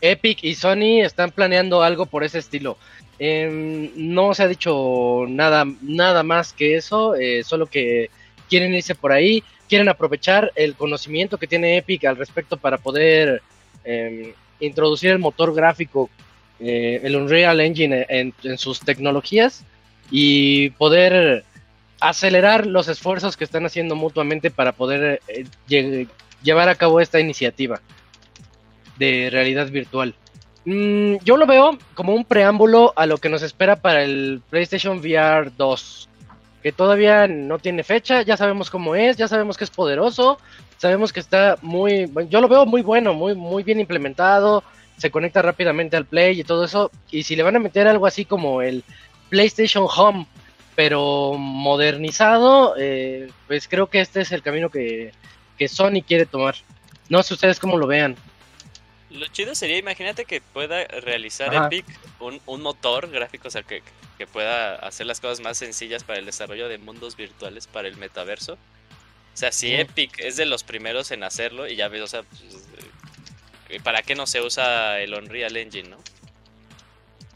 Epic 0.00 0.42
y 0.42 0.54
Sony 0.54 1.02
están 1.02 1.30
planeando 1.30 1.82
algo 1.82 2.06
por 2.06 2.24
ese 2.24 2.38
estilo. 2.38 2.76
Eh, 3.18 3.90
no 3.94 4.34
se 4.34 4.42
ha 4.42 4.48
dicho 4.48 5.24
nada, 5.28 5.64
nada 5.82 6.22
más 6.22 6.52
que 6.52 6.76
eso, 6.76 7.14
eh, 7.14 7.42
solo 7.44 7.66
que 7.66 8.10
quieren 8.48 8.74
irse 8.74 8.94
por 8.94 9.12
ahí, 9.12 9.42
quieren 9.68 9.88
aprovechar 9.88 10.52
el 10.56 10.74
conocimiento 10.74 11.38
que 11.38 11.46
tiene 11.46 11.76
Epic 11.76 12.04
al 12.04 12.16
respecto 12.16 12.56
para 12.56 12.78
poder 12.78 13.40
eh, 13.84 14.34
introducir 14.60 15.10
el 15.10 15.18
motor 15.18 15.54
gráfico, 15.54 16.10
eh, 16.60 17.00
el 17.02 17.16
Unreal 17.16 17.60
Engine 17.60 18.06
en, 18.08 18.34
en 18.42 18.58
sus 18.58 18.80
tecnologías 18.80 19.64
y 20.10 20.70
poder 20.70 21.44
acelerar 22.08 22.66
los 22.66 22.88
esfuerzos 22.88 23.36
que 23.36 23.44
están 23.44 23.64
haciendo 23.66 23.96
mutuamente 23.96 24.50
para 24.50 24.72
poder 24.72 25.20
eh, 25.28 25.44
lle- 25.68 26.08
llevar 26.42 26.68
a 26.68 26.74
cabo 26.74 27.00
esta 27.00 27.20
iniciativa 27.20 27.80
de 28.98 29.28
realidad 29.30 29.68
virtual. 29.68 30.14
Mm, 30.64 31.16
yo 31.24 31.36
lo 31.36 31.46
veo 31.46 31.78
como 31.94 32.14
un 32.14 32.24
preámbulo 32.24 32.92
a 32.96 33.06
lo 33.06 33.18
que 33.18 33.28
nos 33.28 33.42
espera 33.42 33.76
para 33.76 34.02
el 34.02 34.40
PlayStation 34.50 34.98
VR 34.98 35.50
2, 35.56 36.08
que 36.62 36.72
todavía 36.72 37.26
no 37.26 37.58
tiene 37.58 37.82
fecha, 37.82 38.22
ya 38.22 38.36
sabemos 38.36 38.70
cómo 38.70 38.94
es, 38.94 39.16
ya 39.16 39.28
sabemos 39.28 39.56
que 39.56 39.64
es 39.64 39.70
poderoso, 39.70 40.38
sabemos 40.78 41.12
que 41.12 41.20
está 41.20 41.56
muy, 41.60 42.10
yo 42.30 42.40
lo 42.40 42.48
veo 42.48 42.64
muy 42.66 42.82
bueno, 42.82 43.14
muy, 43.14 43.34
muy 43.34 43.62
bien 43.62 43.80
implementado, 43.80 44.62
se 44.96 45.10
conecta 45.10 45.42
rápidamente 45.42 45.96
al 45.96 46.06
Play 46.06 46.40
y 46.40 46.44
todo 46.44 46.64
eso, 46.64 46.90
y 47.10 47.24
si 47.24 47.36
le 47.36 47.42
van 47.42 47.56
a 47.56 47.60
meter 47.60 47.86
algo 47.88 48.06
así 48.06 48.24
como 48.24 48.62
el 48.62 48.84
PlayStation 49.28 49.86
Home, 49.94 50.26
pero 50.74 51.34
modernizado, 51.34 52.74
eh, 52.78 53.30
pues 53.46 53.68
creo 53.68 53.88
que 53.88 54.00
este 54.00 54.20
es 54.22 54.32
el 54.32 54.42
camino 54.42 54.70
que, 54.70 55.12
que 55.58 55.68
Sony 55.68 56.02
quiere 56.06 56.26
tomar. 56.26 56.56
No 57.08 57.22
sé 57.22 57.34
ustedes 57.34 57.60
cómo 57.60 57.76
lo 57.78 57.86
vean. 57.86 58.16
Lo 59.10 59.26
chido 59.28 59.54
sería, 59.54 59.78
imagínate 59.78 60.24
que 60.24 60.40
pueda 60.40 60.84
realizar 60.84 61.54
Ajá. 61.54 61.66
Epic 61.66 61.86
un, 62.18 62.40
un 62.46 62.62
motor 62.62 63.08
gráfico, 63.10 63.48
o 63.48 63.50
sea, 63.50 63.62
que, 63.62 63.82
que 64.18 64.26
pueda 64.26 64.74
hacer 64.76 65.06
las 65.06 65.20
cosas 65.20 65.40
más 65.40 65.58
sencillas 65.58 66.02
para 66.02 66.18
el 66.18 66.26
desarrollo 66.26 66.68
de 66.68 66.78
mundos 66.78 67.16
virtuales 67.16 67.66
para 67.68 67.86
el 67.86 67.96
metaverso. 67.96 68.54
O 68.54 69.36
sea, 69.36 69.52
si. 69.52 69.72
Epic 69.74 70.18
es 70.18 70.36
de 70.36 70.46
los 70.46 70.64
primeros 70.64 71.10
en 71.10 71.22
hacerlo, 71.22 71.68
y 71.68 71.76
ya 71.76 71.88
ves, 71.88 72.02
o 72.02 72.06
sea, 72.06 72.22
pues, 72.22 73.82
¿para 73.82 74.02
qué 74.02 74.14
no 74.14 74.26
se 74.26 74.40
usa 74.40 75.00
el 75.00 75.14
Unreal 75.14 75.56
Engine, 75.56 75.88
no? 75.88 75.98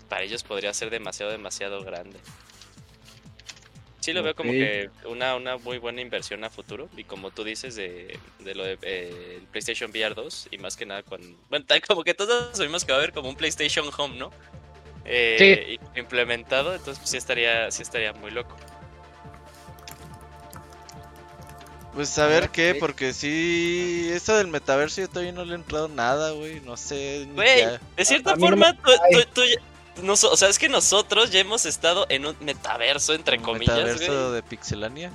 Para 0.08 0.22
ellos 0.22 0.42
podría 0.42 0.72
ser 0.74 0.90
demasiado, 0.90 1.30
demasiado 1.30 1.82
grande. 1.84 2.18
Sí 4.00 4.12
lo 4.12 4.22
veo 4.22 4.34
como 4.34 4.52
que 4.52 4.90
una, 5.06 5.34
una 5.34 5.56
muy 5.58 5.78
buena 5.78 6.00
inversión 6.00 6.44
a 6.44 6.50
futuro. 6.50 6.88
Y 6.96 7.04
como 7.04 7.30
tú 7.32 7.42
dices 7.44 7.74
de, 7.74 8.16
de 8.38 8.54
lo 8.54 8.64
de 8.64 8.78
eh, 8.82 9.38
el 9.40 9.46
PlayStation 9.48 9.90
VR 9.90 10.14
2, 10.14 10.48
y 10.52 10.58
más 10.58 10.76
que 10.76 10.86
nada 10.86 11.02
cuando. 11.02 11.36
Bueno, 11.50 11.64
tal 11.66 11.80
como 11.82 12.04
que 12.04 12.14
todos 12.14 12.56
sabemos 12.56 12.84
que 12.84 12.92
va 12.92 12.98
a 12.98 13.00
haber 13.00 13.12
como 13.12 13.28
un 13.28 13.36
PlayStation 13.36 13.86
Home, 13.96 14.16
¿no? 14.16 14.30
Eh, 15.04 15.78
y- 15.94 15.98
Implementado, 15.98 16.72
entonces 16.74 16.98
pues, 16.98 17.10
sí 17.10 17.16
estaría, 17.16 17.70
sí 17.70 17.82
estaría 17.82 18.12
muy 18.12 18.30
loco. 18.30 18.56
Pues 21.94 22.16
a 22.18 22.26
ver 22.26 22.50
qué, 22.50 22.76
porque 22.78 23.12
sí, 23.12 24.08
eso 24.12 24.36
del 24.36 24.46
metaverso 24.46 25.00
yo 25.00 25.08
todavía 25.08 25.32
no 25.32 25.44
le 25.44 25.52
he 25.52 25.56
entrado 25.56 25.88
nada, 25.88 26.30
güey, 26.32 26.60
no 26.60 26.76
sé. 26.76 27.24
ni 27.26 27.34
Güey, 27.34 27.66
de 27.96 28.04
cierta 28.04 28.36
forma, 28.36 28.72
tú- 28.74 28.92
tú 29.34 29.42
nos- 30.02 30.24
o 30.24 30.36
sea, 30.36 30.48
es 30.48 30.58
que 30.58 30.68
nosotros 30.68 31.30
ya 31.30 31.40
hemos 31.40 31.66
estado 31.66 32.06
en 32.08 32.26
un 32.26 32.36
metaverso, 32.40 33.14
entre 33.14 33.38
un 33.38 33.42
comillas, 33.44 33.76
metaverso 33.76 34.22
güey. 34.28 34.34
de 34.34 34.42
Pixelania. 34.42 35.10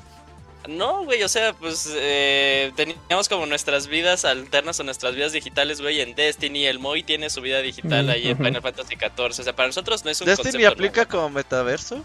No, 0.67 1.04
güey, 1.04 1.22
o 1.24 1.28
sea, 1.28 1.52
pues 1.52 1.89
eh, 1.93 2.72
teníamos 2.78 3.28
como 3.28 3.46
nuestras 3.46 3.88
vidas 3.88 4.24
alternas 4.24 4.80
o 4.80 4.84
nuestras 4.86 5.13
vidas 5.13 5.34
digitales, 5.34 5.82
güey, 5.82 6.00
en 6.00 6.15
Destiny. 6.15 6.65
El 6.67 6.80
Moy 6.80 7.04
tiene 7.04 7.30
su 7.30 7.41
vida 7.41 7.60
digital 7.62 8.06
Mm, 8.06 8.10
ahí 8.10 8.28
en. 8.30 8.38
Final 8.38 8.62
Fantasy 8.62 8.96
XIV. 8.96 9.39
O 9.41 9.43
sea, 9.43 9.54
para 9.54 9.67
nosotros 9.67 10.06
no 10.06 10.12
es 10.12 10.22
un 10.22 10.28
¿Destiny 10.28 10.52
concepto 10.54 10.74
aplica 10.74 11.06
como 11.06 11.30
metaverso? 11.32 12.02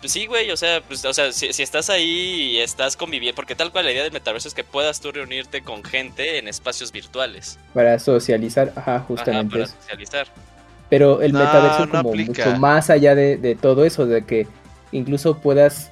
Pues 0.00 0.12
sí, 0.12 0.26
güey, 0.26 0.50
o 0.50 0.56
sea, 0.56 0.82
pues, 0.82 1.02
o 1.06 1.14
sea 1.14 1.32
si, 1.32 1.52
si 1.54 1.62
estás 1.62 1.88
ahí 1.88 2.06
y 2.52 2.58
estás 2.60 2.94
conviviendo, 2.96 3.34
porque 3.36 3.54
tal 3.54 3.70
cual 3.72 3.86
la 3.86 3.92
idea 3.92 4.02
del 4.02 4.12
metaverso 4.12 4.48
es 4.48 4.54
que 4.54 4.62
puedas 4.64 5.00
tú 5.00 5.12
reunirte 5.12 5.62
con 5.62 5.82
gente 5.82 6.36
en 6.38 6.46
espacios 6.48 6.92
virtuales. 6.92 7.58
Para 7.72 7.98
socializar, 7.98 8.72
ajá, 8.76 8.96
Ajá, 8.96 9.04
justamente 9.06 9.52
para 9.52 9.64
eso. 9.64 9.74
socializar. 9.80 10.26
Pero 10.94 11.22
el 11.22 11.32
No, 11.32 11.40
metaverso 11.40 11.86
no 11.86 11.90
como 11.90 12.10
aplica. 12.10 12.46
mucho 12.46 12.56
más 12.60 12.88
allá 12.88 13.16
de, 13.16 13.36
de 13.36 13.56
todo 13.56 13.84
eso, 13.84 14.06
de 14.06 14.22
que 14.22 14.46
incluso 14.92 15.38
puedas... 15.38 15.90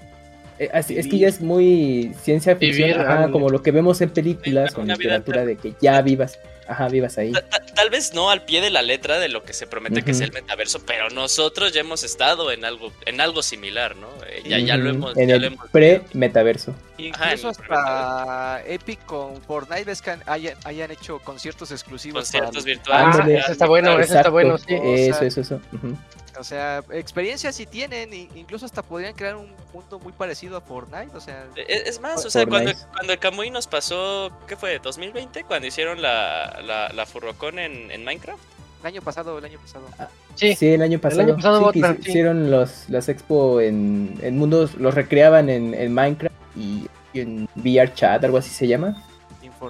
eh, 0.61 0.69
así- 0.73 0.97
es 0.97 1.09
que 1.09 1.19
ya 1.19 1.27
es 1.27 1.41
muy 1.41 2.13
ciencia 2.21 2.55
ficción, 2.55 2.87
Vivir, 2.91 3.01
ajá, 3.01 3.15
ándale. 3.15 3.33
como 3.33 3.49
lo 3.51 3.63
que 3.65 3.73
vemos 3.73 4.01
en 4.01 4.11
películas 4.11 4.73
vida 4.77 4.95
literatura, 4.95 5.45
de 5.45 5.57
que 5.57 5.75
ya 5.83 6.01
vivas, 6.03 6.39
ajá, 6.69 6.89
vivas 6.89 7.19
ahí. 7.19 7.33
Ta- 7.33 7.49
ta- 7.49 7.63
Tal 7.75 7.89
vez 7.91 8.13
no 8.15 8.31
al 8.31 8.45
pie 8.45 8.61
de 8.61 8.71
la 8.71 8.83
letra 8.83 9.19
de 9.19 9.29
lo 9.29 9.43
que 9.45 9.53
se 9.55 9.67
promete 9.67 10.03
que 10.03 10.11
es 10.13 10.21
el 10.21 10.31
metaverso, 10.33 10.85
pero 10.87 11.09
nosotros 11.11 11.73
ya 11.73 11.81
hemos 11.81 12.05
estado 12.05 12.53
en 12.53 12.65
algo, 12.65 12.93
en 13.07 13.21
algo 13.21 13.43
similar, 13.43 13.97
¿no? 13.97 14.09
Eh, 14.29 14.43
ya, 14.47 14.59
ya 14.59 14.77
lo 14.77 14.91
hemos, 14.91 15.17
En 15.17 15.29
ya 15.31 15.37
el 15.37 15.45
hemos 15.45 15.69
pre-metaverso. 15.71 16.75
Incluso 16.99 17.49
hasta 17.49 18.63
Epic 18.67 19.05
con 19.07 19.41
Fortnite 19.43 19.85
ves 19.85 20.03
que 20.03 20.15
hayan, 20.27 20.55
hayan 20.65 20.91
hecho 20.91 21.19
conciertos 21.21 21.71
exclusivos. 21.73 22.31
para 22.31 22.45
conciertos 22.45 22.67
el- 22.67 22.77
virtuales. 22.77 23.07
Ah, 23.07 23.11
Ándale. 23.23 23.39
ese 23.39 23.53
está 23.53 23.67
bueno, 23.67 23.99
ese 23.99 24.15
está 24.17 24.31
bueno, 24.31 24.59
sí. 24.59 24.65
Eso, 24.71 25.25
eso, 25.25 25.41
eso. 25.41 25.61
ujú. 25.73 25.97
O 26.39 26.45
sea, 26.45 26.83
experiencias 26.93 27.55
sí 27.55 27.67
tienen, 27.67 28.13
incluso 28.35 28.65
hasta 28.67 28.83
podrían 28.83 29.15
crear 29.15 29.37
un 29.37 29.49
mundo 29.73 29.99
muy 29.99 30.13
parecido 30.13 30.57
a 30.57 30.61
Fortnite. 30.61 31.17
O 31.17 31.21
sea, 31.21 31.45
Es, 31.57 31.87
E, 31.87 31.89
es 31.89 32.01
más, 32.01 32.25
o 32.25 32.31
sea, 32.31 32.43
Fortnite. 32.47 32.73
cuando, 32.75 32.89
cuando 32.95 33.13
el 33.13 33.19
Kamui 33.19 33.51
nos 33.51 33.67
pasó, 33.67 34.31
¿qué 34.47 34.57
fue? 34.57 34.81
¿2020? 34.81 35.45
Cuando 35.47 35.67
hicieron 35.67 36.01
la, 36.01 36.61
la, 36.65 36.89
la 36.93 37.07
Furrocon 37.07 37.59
en, 37.59 37.91
en 37.91 38.05
Minecraft. 38.05 38.43
el 38.81 38.87
año 38.87 39.03
pasado, 39.03 39.39
el 39.39 39.45
año 39.45 39.59
pasado. 39.61 39.87
Sí, 40.35 40.55
Sí, 40.55 40.69
el 40.69 40.83
año 40.83 40.99
pasado. 40.99 41.23
año 41.23 41.37
pasado 41.37 41.59
sí, 41.59 41.73
que 41.73 41.79
otra, 41.87 41.95
sí. 42.03 42.09
hicieron 42.11 42.51
los, 42.51 42.89
las 42.89 43.09
expo 43.09 43.61
en, 43.61 44.19
en 44.23 44.39
mundos, 44.39 44.75
los 44.77 44.95
recreaban 44.95 45.51
en, 45.51 45.75
en 45.75 45.93
Minecraft 45.93 46.35
y, 46.57 46.89
y 47.13 47.21
en 47.21 47.49
VR 47.57 47.93
Chat, 47.95 48.25
algo 48.25 48.39
así 48.39 48.51
se 48.51 48.67
llama. 48.67 49.03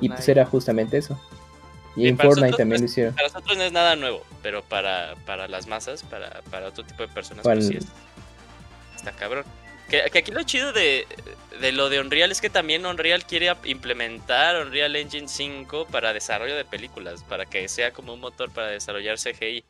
Y 0.01 0.09
pues 0.09 0.29
era 0.29 0.47
justamente 0.47 0.97
eso. 0.97 1.21
Y 1.97 2.05
Y 2.05 2.09
en 2.09 2.17
Fortnite 2.17 2.41
nosotros, 2.41 2.57
también 2.59 2.81
lo 2.81 2.87
hicieron. 2.87 3.15
Para 3.15 3.29
nosotros 3.29 3.57
no 3.59 3.65
es 3.65 3.73
nada 3.73 3.97
nuevo, 3.97 4.25
pero 4.43 4.63
para, 4.63 5.15
para 5.27 5.47
las 5.49 5.67
masas, 5.67 6.03
para, 6.05 6.41
para 6.51 6.69
otro 6.69 6.85
tipo 6.85 7.03
de 7.03 7.09
personas, 7.09 7.43
pues 7.43 7.67
sí 7.67 7.77
es- 7.77 7.87
está 8.97 9.13
cabrón. 9.13 9.45
Que, 9.89 10.09
que 10.11 10.21
aquí 10.21 10.31
lo 10.31 10.43
chido 10.45 10.73
de, 10.73 11.07
de 11.61 11.73
lo 11.73 11.91
de 11.91 12.01
Unreal 12.01 12.33
es 12.33 12.41
que 12.41 12.49
también 12.49 12.87
Unreal 12.87 13.27
quiere 13.27 13.53
implementar 13.65 14.65
Unreal 14.65 14.97
Engine 14.97 15.29
5 15.29 15.87
para 15.89 16.15
desarrollo 16.15 16.57
de 16.57 16.65
películas, 16.65 17.23
para 17.25 17.45
que 17.45 17.69
sea 17.69 17.93
como 17.93 18.15
un 18.15 18.21
motor 18.21 18.51
para 18.51 18.69
desarrollar 18.69 19.19
CGI. 19.19 19.63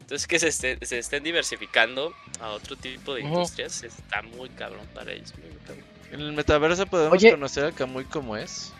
Entonces 0.00 0.26
que 0.26 0.38
se, 0.38 0.48
esté- 0.48 0.78
se 0.86 0.98
estén 0.98 1.24
diversificando 1.24 2.14
a 2.40 2.50
otro 2.50 2.76
tipo 2.76 3.12
de 3.14 3.22
industrias 3.22 3.82
está 3.82 4.22
muy 4.22 4.48
cabrón 4.50 4.86
para 4.94 5.12
ellos. 5.12 5.34
muy, 5.36 5.48
muy 5.50 5.58
cabrón. 5.66 5.84
En 6.12 6.20
el 6.20 6.32
metaverso 6.32 6.86
podemos 6.86 7.12
Oye. 7.18 7.32
conocer 7.32 7.64
a 7.66 7.72
Kamui 7.72 8.04
como 8.04 8.36
es. 8.36 8.72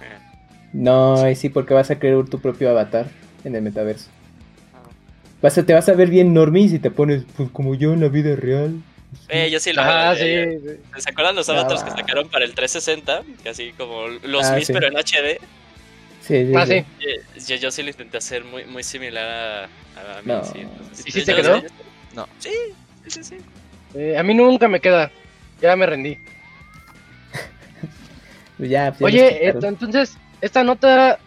Eh, 0.00 0.18
No, 0.74 1.16
sí, 1.36 1.48
porque 1.48 1.72
vas 1.72 1.90
a 1.90 1.98
crear 1.98 2.24
tu 2.26 2.40
propio 2.40 2.68
avatar 2.68 3.06
en 3.44 3.54
el 3.54 3.62
metaverso. 3.62 4.10
Ah. 4.74 4.82
Vas 5.40 5.56
a, 5.56 5.64
te 5.64 5.72
vas 5.72 5.88
a 5.88 5.94
ver 5.94 6.10
bien 6.10 6.34
normie 6.34 6.68
si 6.68 6.78
te 6.80 6.90
pones 6.90 7.22
pues 7.36 7.48
como 7.50 7.74
yo 7.74 7.92
en 7.92 8.00
la 8.00 8.08
vida 8.08 8.34
real. 8.36 8.82
Eh, 9.28 9.48
yo 9.50 9.60
sí 9.60 9.72
lo 9.72 9.80
Ah, 9.82 10.14
eh, 10.18 10.58
sí. 10.60 10.68
sí. 10.94 11.00
¿Se 11.02 11.10
acuerdan 11.10 11.36
los 11.36 11.48
avatars 11.48 11.84
que 11.84 11.90
sacaron 11.92 12.28
para 12.28 12.44
el 12.44 12.54
360? 12.54 13.22
Que 13.42 13.48
así 13.50 13.72
como 13.78 14.08
los 14.08 14.44
Ah, 14.44 14.56
Mis 14.56 14.66
sí. 14.66 14.72
pero 14.72 14.88
en 14.88 14.96
HD. 14.96 15.38
Sí, 16.20 16.46
sí, 16.46 16.52
Ah, 16.56 16.66
sí. 16.66 16.84
sí. 17.36 17.46
Yo, 17.46 17.56
yo 17.56 17.70
sí 17.70 17.82
lo 17.84 17.90
intenté 17.90 18.16
hacer 18.18 18.44
muy, 18.44 18.64
muy 18.64 18.82
similar 18.82 19.24
a, 19.96 20.18
a 20.18 20.22
mí. 20.22 20.26
No. 20.32 20.42
sí, 20.44 20.58
entonces- 20.58 21.06
¿Y 21.06 21.10
sí 21.12 21.20
yo- 21.20 21.24
te 21.26 21.34
quedó? 21.36 21.62
No. 22.16 22.26
Sí, 22.40 22.50
sí, 23.06 23.22
sí. 23.22 23.36
Eh, 23.94 24.18
a 24.18 24.22
mí 24.24 24.34
nunca 24.34 24.66
me 24.66 24.80
queda. 24.80 25.12
Ya 25.62 25.76
me 25.76 25.86
rendí. 25.86 26.18
Pues 28.56 28.68
ya, 28.70 28.92
pues 28.98 29.14
ya 29.14 29.20
Oye, 29.26 29.48
entonces, 29.48 30.16
esta 30.44 30.62
nota 30.62 31.18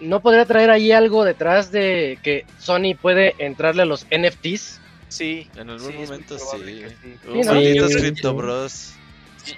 no 0.00 0.20
podría 0.20 0.44
traer 0.44 0.70
ahí 0.70 0.92
algo 0.92 1.24
detrás 1.24 1.72
de 1.72 2.18
que 2.22 2.44
Sony 2.58 2.94
puede 3.00 3.34
entrarle 3.38 3.82
a 3.82 3.86
los 3.86 4.06
NFTs. 4.10 4.78
Sí. 5.08 5.48
En 5.56 5.70
algún 5.70 5.92
sí, 5.92 5.98
momento 5.98 6.38
sí. 6.38 6.44
sí. 6.64 6.84
Uh, 7.28 7.98
Crypto 7.98 8.30
sí. 8.30 8.36
Bros. 8.36 8.94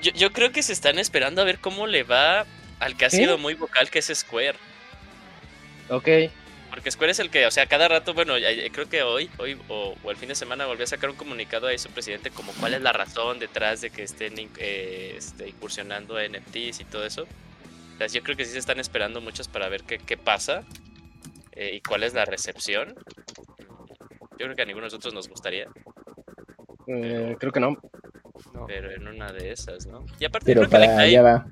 Yo, 0.01 0.13
yo 0.13 0.33
creo 0.33 0.53
que 0.53 0.63
se 0.63 0.73
están 0.73 1.01
esperando 1.01 1.43
a 1.43 1.45
ver 1.45 1.59
cómo 1.59 1.89
le 1.89 2.05
va 2.05 2.47
al 2.79 2.97
que 2.97 3.07
ha 3.07 3.11
¿Sí? 3.11 3.17
sido 3.17 3.37
muy 3.37 3.55
vocal, 3.55 3.91
que 3.91 3.99
es 3.99 4.13
Square. 4.15 4.59
Ok. 5.89 6.09
porque 6.71 6.91
Square 6.91 7.13
es 7.13 7.19
el 7.19 7.31
que, 7.31 7.47
o 7.47 7.51
sea, 7.51 7.67
cada 7.67 7.89
rato, 7.89 8.15
bueno, 8.15 8.35
creo 8.73 8.89
que 8.89 9.03
hoy, 9.03 9.29
hoy 9.39 9.59
o, 9.69 9.97
o 10.05 10.11
el 10.11 10.17
fin 10.17 10.29
de 10.29 10.37
semana 10.37 10.67
volvió 10.67 10.85
a 10.85 10.87
sacar 10.87 11.11
un 11.11 11.17
comunicado 11.17 11.67
ahí 11.67 11.79
su 11.79 11.91
presidente 11.91 12.31
como 12.31 12.53
cuál 12.55 12.75
es 12.75 12.83
la 12.83 12.93
razón 12.93 13.41
detrás 13.41 13.81
de 13.81 13.91
que 13.91 14.05
estén 14.05 14.35
eh, 14.59 15.15
este, 15.17 15.49
incursionando 15.49 16.19
en 16.19 16.33
NFTs 16.33 16.81
y 16.81 16.85
todo 16.85 17.05
eso. 17.05 17.27
Sea, 17.99 18.07
yo 18.09 18.23
creo 18.23 18.37
que 18.37 18.45
sí 18.45 18.53
se 18.53 18.59
están 18.59 18.81
esperando 18.81 19.21
muchos 19.21 19.49
para 19.49 19.69
ver 19.69 19.85
qué, 19.85 19.99
qué 19.99 20.17
pasa 20.17 20.65
eh, 21.53 21.73
y 21.75 21.81
cuál 21.81 22.03
es 22.03 22.15
la 22.15 22.25
recepción. 22.25 22.95
Yo 24.39 24.47
creo 24.47 24.57
que 24.57 24.63
a 24.63 24.67
ninguno 24.67 24.85
de 24.87 24.89
nosotros 24.89 25.15
nos 25.15 25.29
gustaría, 25.29 25.67
Eh, 26.87 27.37
creo 27.39 27.53
que 27.53 27.61
no. 27.61 27.77
Pero 28.67 28.91
en 28.93 29.09
una 29.09 29.33
de 29.33 29.53
esas, 29.53 29.87
¿no? 29.87 30.05
Y 30.19 30.25
aparte 30.25 30.47
Pero 30.47 30.61
creo 30.61 30.71
que 30.71 30.79
le 30.79 30.87
cae, 30.87 31.21
va. 31.21 31.47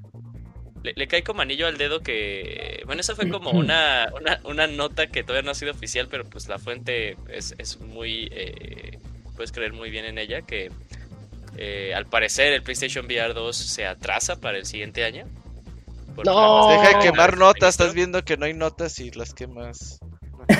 le, 0.83 0.93
le 0.97 1.07
cae 1.09 1.23
como 1.23 1.43
anillo 1.43 1.67
al 1.67 1.79
dedo 1.79 2.01
que... 2.01 2.83
Bueno, 2.87 3.01
eso 3.01 3.15
fue 3.17 3.29
como 3.29 3.51
una, 3.53 4.11
una, 4.21 4.41
una 4.45 4.67
nota 4.67 5.07
que 5.09 5.23
todavía 5.23 5.45
no 5.45 5.53
ha 5.53 5.55
sido 5.55 5.73
oficial, 5.73 6.09
pero 6.11 6.25
pues 6.25 6.49
la 6.49 6.59
fuente 6.59 7.17
es, 7.29 7.55
es 7.59 7.81
muy... 7.81 8.29
eh, 8.33 8.99
puedes 9.37 9.53
creer 9.53 9.73
muy 9.73 9.91
bien 9.91 10.05
en 10.05 10.19
ella, 10.19 10.43
que 10.43 10.71
eh, 11.57 11.95
al 11.95 12.07
parecer 12.07 12.53
el 12.53 12.63
PlayStation 12.63 13.07
VR 13.07 13.33
2 13.35 13.57
se 13.57 13.87
atrasa 13.87 14.41
para 14.41 14.59
el 14.59 14.67
siguiente 14.67 15.05
año. 15.05 15.27
No. 16.25 16.68
Deja 16.70 16.98
de 16.98 17.05
quemar 17.05 17.37
notas, 17.38 17.70
estás 17.70 17.94
viendo 17.94 18.25
que 18.25 18.37
no 18.37 18.46
hay 18.46 18.55
notas 18.55 18.98
y 18.98 19.11
las 19.12 19.35
quemas. 19.35 19.98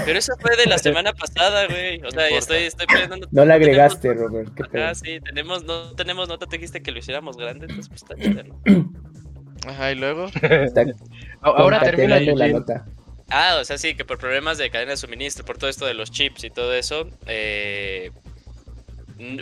Pero 0.05 0.19
eso 0.19 0.33
fue 0.41 0.57
de 0.57 0.67
la 0.67 0.79
semana 0.79 1.13
pasada, 1.13 1.67
güey. 1.67 1.99
O 2.01 2.05
No 2.05 2.11
sea, 2.13 2.31
ya 2.31 2.39
estoy, 2.39 2.59
estoy 2.65 2.87
poniendo... 2.87 3.17
No 3.31 3.45
la 3.45 3.55
tenemos- 3.55 3.55
agregaste, 3.55 4.15
Robert. 4.15 4.49
Qué. 4.55 4.81
Ah, 4.81 4.95
sí, 4.95 5.19
tenemos, 5.21 5.65
no 5.65 5.93
tenemos 5.95 6.29
nota, 6.29 6.47
te 6.47 6.57
dijiste 6.57 6.83
que 6.83 6.93
lo 6.93 6.99
hiciéramos 7.01 7.37
grande, 7.37 7.67
entonces 7.69 7.89
pues 7.89 8.03
está 8.03 8.15
chido, 8.17 8.43
¿no? 8.45 8.93
Ajá, 9.67 9.93
y 9.93 9.95
luego. 9.97 10.27
Está 10.43 10.85
Ahora 11.41 11.81
termina 11.81 12.19
la 12.19 12.23
Eugene. 12.31 12.53
nota. 12.53 12.87
Ah, 13.31 13.59
o 13.61 13.65
sea, 13.65 13.79
sí, 13.79 13.95
que 13.95 14.05
por 14.05 14.19
problemas 14.19 14.59
de 14.59 14.71
cadena 14.71 14.91
de 14.93 14.97
suministro, 14.97 15.45
por 15.45 15.57
todo 15.59 15.71
esto 15.71 15.87
de 15.87 15.95
los 15.95 16.11
chips 16.11 16.45
y 16.45 16.51
todo 16.51 16.75
eso, 16.75 17.09
eh, 17.27 18.11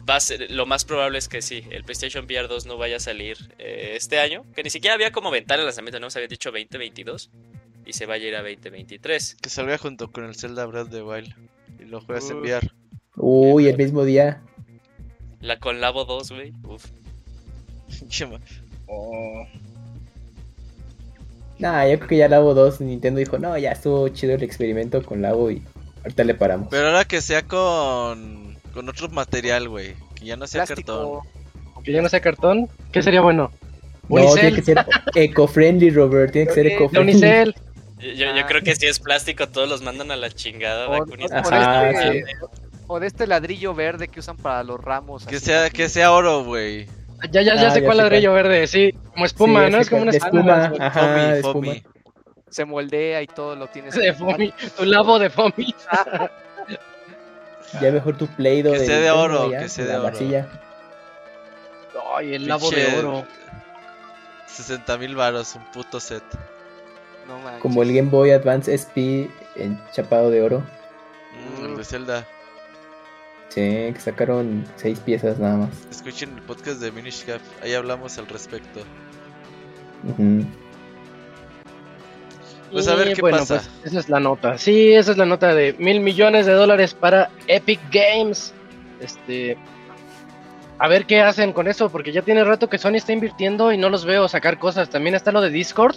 va 0.08 0.16
a 0.16 0.20
ser, 0.20 0.50
lo 0.50 0.66
más 0.66 0.84
probable 0.84 1.18
es 1.18 1.28
que 1.28 1.42
sí, 1.42 1.64
el 1.70 1.84
PlayStation 1.84 2.24
VR 2.24 2.48
2 2.48 2.66
no 2.66 2.76
vaya 2.76 2.96
a 2.96 3.00
salir 3.00 3.36
eh, 3.58 3.92
este 3.94 4.18
año, 4.18 4.44
que 4.54 4.62
ni 4.62 4.70
siquiera 4.70 4.94
había 4.94 5.12
como 5.12 5.30
ventana 5.30 5.60
de 5.60 5.66
lanzamiento, 5.66 6.00
no 6.00 6.10
se 6.10 6.18
había 6.18 6.28
dicho 6.28 6.50
2022 6.50 7.30
y 7.86 7.92
se 7.92 8.06
vaya 8.06 8.24
a 8.24 8.28
ir 8.28 8.36
a 8.36 8.42
2023. 8.42 9.36
Que 9.40 9.48
salga 9.48 9.78
junto 9.78 10.10
con 10.12 10.24
el 10.24 10.34
Zelda 10.34 10.66
Breath 10.66 10.86
of 10.86 10.90
the 10.92 11.02
Wild. 11.02 11.34
Y 11.80 11.84
lo 11.86 12.00
juegas 12.00 12.30
en 12.30 12.36
Uh. 12.36 12.40
VR. 12.40 12.70
Uy, 13.16 13.68
el 13.68 13.76
mismo 13.76 14.04
día. 14.04 14.42
La 15.40 15.58
con 15.58 15.80
Labo 15.80 16.04
2, 16.04 16.30
güey. 16.30 16.52
Uf. 16.64 16.86
Chema. 18.08 18.38
Oh. 18.86 19.46
Nah, 21.58 21.86
yo 21.86 21.96
creo 21.98 22.08
que 22.08 22.16
ya 22.18 22.28
Labo 22.28 22.54
2 22.54 22.80
Nintendo 22.82 23.18
dijo, 23.18 23.38
no, 23.38 23.56
ya 23.58 23.72
estuvo 23.72 24.08
chido 24.08 24.34
el 24.34 24.42
experimento 24.42 25.02
con 25.02 25.20
Labo 25.22 25.50
y 25.50 25.62
ahorita 26.02 26.24
le 26.24 26.34
paramos. 26.34 26.68
Pero 26.70 26.88
ahora 26.88 27.04
que 27.04 27.20
sea 27.20 27.42
con. 27.42 28.56
Con 28.74 28.88
otro 28.88 29.08
material, 29.08 29.68
güey. 29.68 29.94
Que 30.14 30.26
ya 30.26 30.36
no 30.36 30.46
sea 30.46 30.64
cartón. 30.66 31.20
Que 31.84 31.92
ya 31.92 32.02
no 32.02 32.08
sea 32.08 32.20
cartón, 32.20 32.68
¿qué 32.92 33.02
sería 33.02 33.20
bueno? 33.22 33.50
No, 34.08 34.34
tiene 34.34 34.52
que 34.54 34.62
ser 34.62 34.84
eco-friendly, 35.14 35.90
Robert. 35.90 36.32
Tiene 36.32 36.48
que 36.48 36.54
ser 36.54 36.64
de 36.64 36.74
eco-friendly. 36.74 37.12
Unicel. 37.12 37.54
Yo, 37.98 38.08
yo- 38.12 38.26
Ah. 38.34 38.46
creo 38.46 38.62
que 38.62 38.74
si 38.74 38.86
es 38.86 38.98
plástico, 38.98 39.46
todos 39.48 39.68
los 39.68 39.82
mandan 39.82 40.10
a 40.10 40.16
la 40.16 40.30
chingada. 40.30 40.88
O- 40.88 40.98
o- 40.98 41.04
o 41.04 41.04
Ajá, 41.32 41.82
de 41.84 41.94
sí. 41.94 42.18
este- 42.18 42.32
O 42.86 42.98
de 42.98 43.06
este 43.06 43.26
ladrillo 43.28 43.72
verde 43.72 44.08
que 44.08 44.18
usan 44.20 44.36
para 44.36 44.64
los 44.64 44.80
ramos. 44.80 45.24
Que 45.24 45.36
así. 45.36 45.44
sea, 45.46 45.70
que 45.70 45.88
sea 45.88 46.10
oro, 46.12 46.42
güey. 46.44 46.86
Ya, 47.30 47.42
ya, 47.42 47.54
ya 47.54 47.68
Ah, 47.68 47.70
sé 47.70 47.80
ya 47.80 47.86
cuál 47.86 47.98
sé 47.98 48.02
ladrillo 48.02 48.32
verde, 48.32 48.66
sí. 48.66 48.92
Como 49.12 49.26
espuma, 49.26 49.66
Sí, 49.66 49.72
¿no? 49.72 49.78
Es 49.78 49.88
como 49.90 50.02
una 50.02 50.10
de 50.10 50.16
espuma. 50.18 50.64
espuma. 50.64 50.86
Ajá, 50.86 51.06
de 51.06 51.12
Foamy, 51.12 51.36
espuma. 51.38 51.52
foamy. 51.52 51.82
Se 52.50 52.64
moldea 52.64 53.22
y 53.22 53.26
todo 53.28 53.54
lo 53.54 53.68
tienes. 53.68 53.94
De 53.94 54.12
foamy, 54.12 54.52
tu 54.76 54.84
labo 54.86 55.18
de 55.20 55.30
foamy. 55.30 55.72
Ya 57.80 57.92
mejor 57.92 58.16
tu 58.16 58.26
Play-Doh 58.26 58.72
Que 58.72 58.86
sea 58.86 58.98
de 58.98 59.10
oro, 59.10 59.50
ya, 59.50 59.60
que 59.60 59.68
sea 59.68 59.84
la 59.84 59.90
de 59.92 59.96
oro. 59.98 60.10
vasilla. 60.10 60.48
Ay, 62.16 62.34
el 62.34 62.48
labo 62.48 62.70
de 62.70 62.98
oro. 62.98 63.24
60 64.46 64.98
mil 64.98 65.14
varos, 65.16 65.54
un 65.54 65.64
puto 65.72 66.00
set. 66.00 66.22
No 67.28 67.38
manches. 67.38 67.62
Como 67.62 67.82
el 67.82 67.94
Game 67.94 68.10
Boy 68.10 68.32
Advance 68.32 68.72
SP 68.74 69.30
enchapado 69.54 70.30
de 70.30 70.42
oro. 70.42 70.62
Mm, 71.60 71.64
el 71.66 71.76
de 71.76 71.84
Zelda. 71.84 72.26
Sí, 73.48 73.60
que 73.92 74.00
sacaron 74.00 74.64
seis 74.76 74.98
piezas 75.00 75.38
nada 75.38 75.56
más. 75.56 75.70
Escuchen 75.90 76.34
el 76.36 76.42
podcast 76.42 76.80
de 76.80 76.90
Minish 76.92 77.24
Cap. 77.24 77.40
Ahí 77.62 77.74
hablamos 77.74 78.18
al 78.18 78.26
respecto. 78.26 78.80
Ujú. 80.04 80.44
Pues 82.72 82.86
a 82.88 82.94
ver 82.94 83.08
Y 83.08 83.14
qué 83.14 83.20
bueno, 83.22 83.38
pasa. 83.38 83.56
pues, 83.56 83.70
esa 83.86 83.98
es 84.00 84.08
la 84.08 84.20
nota. 84.20 84.58
Sí, 84.58 84.92
esa 84.92 85.10
es 85.12 85.16
la 85.18 85.26
nota 85.26 85.54
de 85.54 85.74
mil 85.78 86.00
millones 86.00 86.46
de 86.46 86.52
dólares 86.52 86.94
para 86.94 87.30
Epic 87.46 87.80
Games. 87.90 88.54
Este. 89.00 89.56
A 90.78 90.88
ver 90.88 91.04
qué 91.04 91.20
hacen 91.20 91.52
con 91.52 91.68
eso, 91.68 91.90
porque 91.90 92.12
ya 92.12 92.22
tiene 92.22 92.42
rato 92.44 92.68
que 92.70 92.78
Sony 92.78 92.94
está 92.94 93.12
invirtiendo 93.12 93.70
y 93.72 93.76
no 93.76 93.90
los 93.90 94.04
veo 94.04 94.28
sacar 94.28 94.58
cosas. 94.58 94.88
También 94.88 95.14
está 95.14 95.30
lo 95.30 95.40
de 95.42 95.50
Discord, 95.50 95.96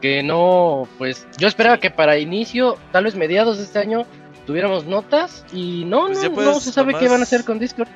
que 0.00 0.22
no, 0.22 0.88
pues 0.96 1.26
yo 1.36 1.48
esperaba 1.48 1.78
que 1.78 1.90
para 1.90 2.16
inicio, 2.18 2.78
tal 2.92 3.04
vez 3.04 3.14
mediados 3.14 3.58
de 3.58 3.64
este 3.64 3.78
año, 3.78 4.06
tuviéramos 4.46 4.86
notas 4.86 5.44
y 5.52 5.84
no, 5.84 6.06
Pues 6.06 6.22
no, 6.30 6.40
no 6.42 6.60
se 6.60 6.72
sabe 6.72 6.94
qué 6.94 7.08
van 7.08 7.20
a 7.20 7.24
hacer 7.24 7.44
con 7.44 7.58
Discord. 7.58 7.88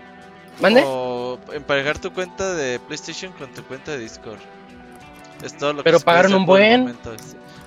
¿Mande? 0.61 0.83
O 0.87 1.39
emparejar 1.53 1.99
tu 1.99 2.13
cuenta 2.13 2.55
de 2.55 2.81
PlayStation 2.81 3.33
con 3.33 3.51
tu 3.55 3.63
cuenta 3.65 3.93
de 3.93 3.99
Discord. 3.99 4.39
Es 5.43 5.57
todo 5.57 5.73
lo 5.73 5.79
que 5.79 5.85
Pero 5.85 5.99
puede 6.01 6.05
pagaron 6.05 6.35
un 6.35 6.47
buen. 6.47 6.81
momento, 6.81 7.15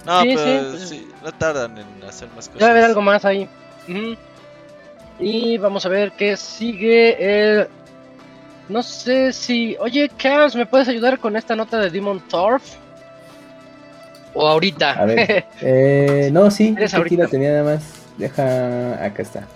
No, 0.09 0.21
Sí, 0.23 0.33
pero 0.35 0.43
sí, 0.63 0.69
pues- 0.77 0.89
sí, 0.89 1.07
no 1.23 1.31
tardan 1.33 1.77
en 1.77 2.03
hacer 2.07 2.27
más 2.35 2.47
cosas. 2.47 2.59
Debe 2.59 2.71
haber 2.71 2.83
algo 2.85 3.01
más 3.01 3.23
ahí. 3.25 3.47
Y 5.19 5.57
vamos 5.57 5.85
a 5.85 5.89
ver 5.89 6.11
qué 6.13 6.35
sigue. 6.37 7.15
eh, 7.19 7.67
No 8.69 8.81
sé 8.83 9.33
si. 9.33 9.75
Oye, 9.79 10.09
Chaos, 10.17 10.55
¿me 10.55 10.65
puedes 10.65 10.87
ayudar 10.87 11.19
con 11.19 11.35
esta 11.35 11.55
nota 11.55 11.77
de 11.79 11.89
Demon 11.89 12.19
Torf? 12.27 12.63
O 14.33 14.47
ahorita. 14.47 14.91
A 14.93 15.05
ver. 15.05 15.45
Eh, 15.61 16.29
no, 16.31 16.49
sí, 16.51 16.73
¿Eres 16.77 16.93
aquí 16.93 17.15
la 17.17 17.27
tenía 17.27 17.49
nada 17.51 17.75
más. 17.75 17.83
Deja. 18.17 19.03
Acá 19.03 19.21
está. 19.21 19.47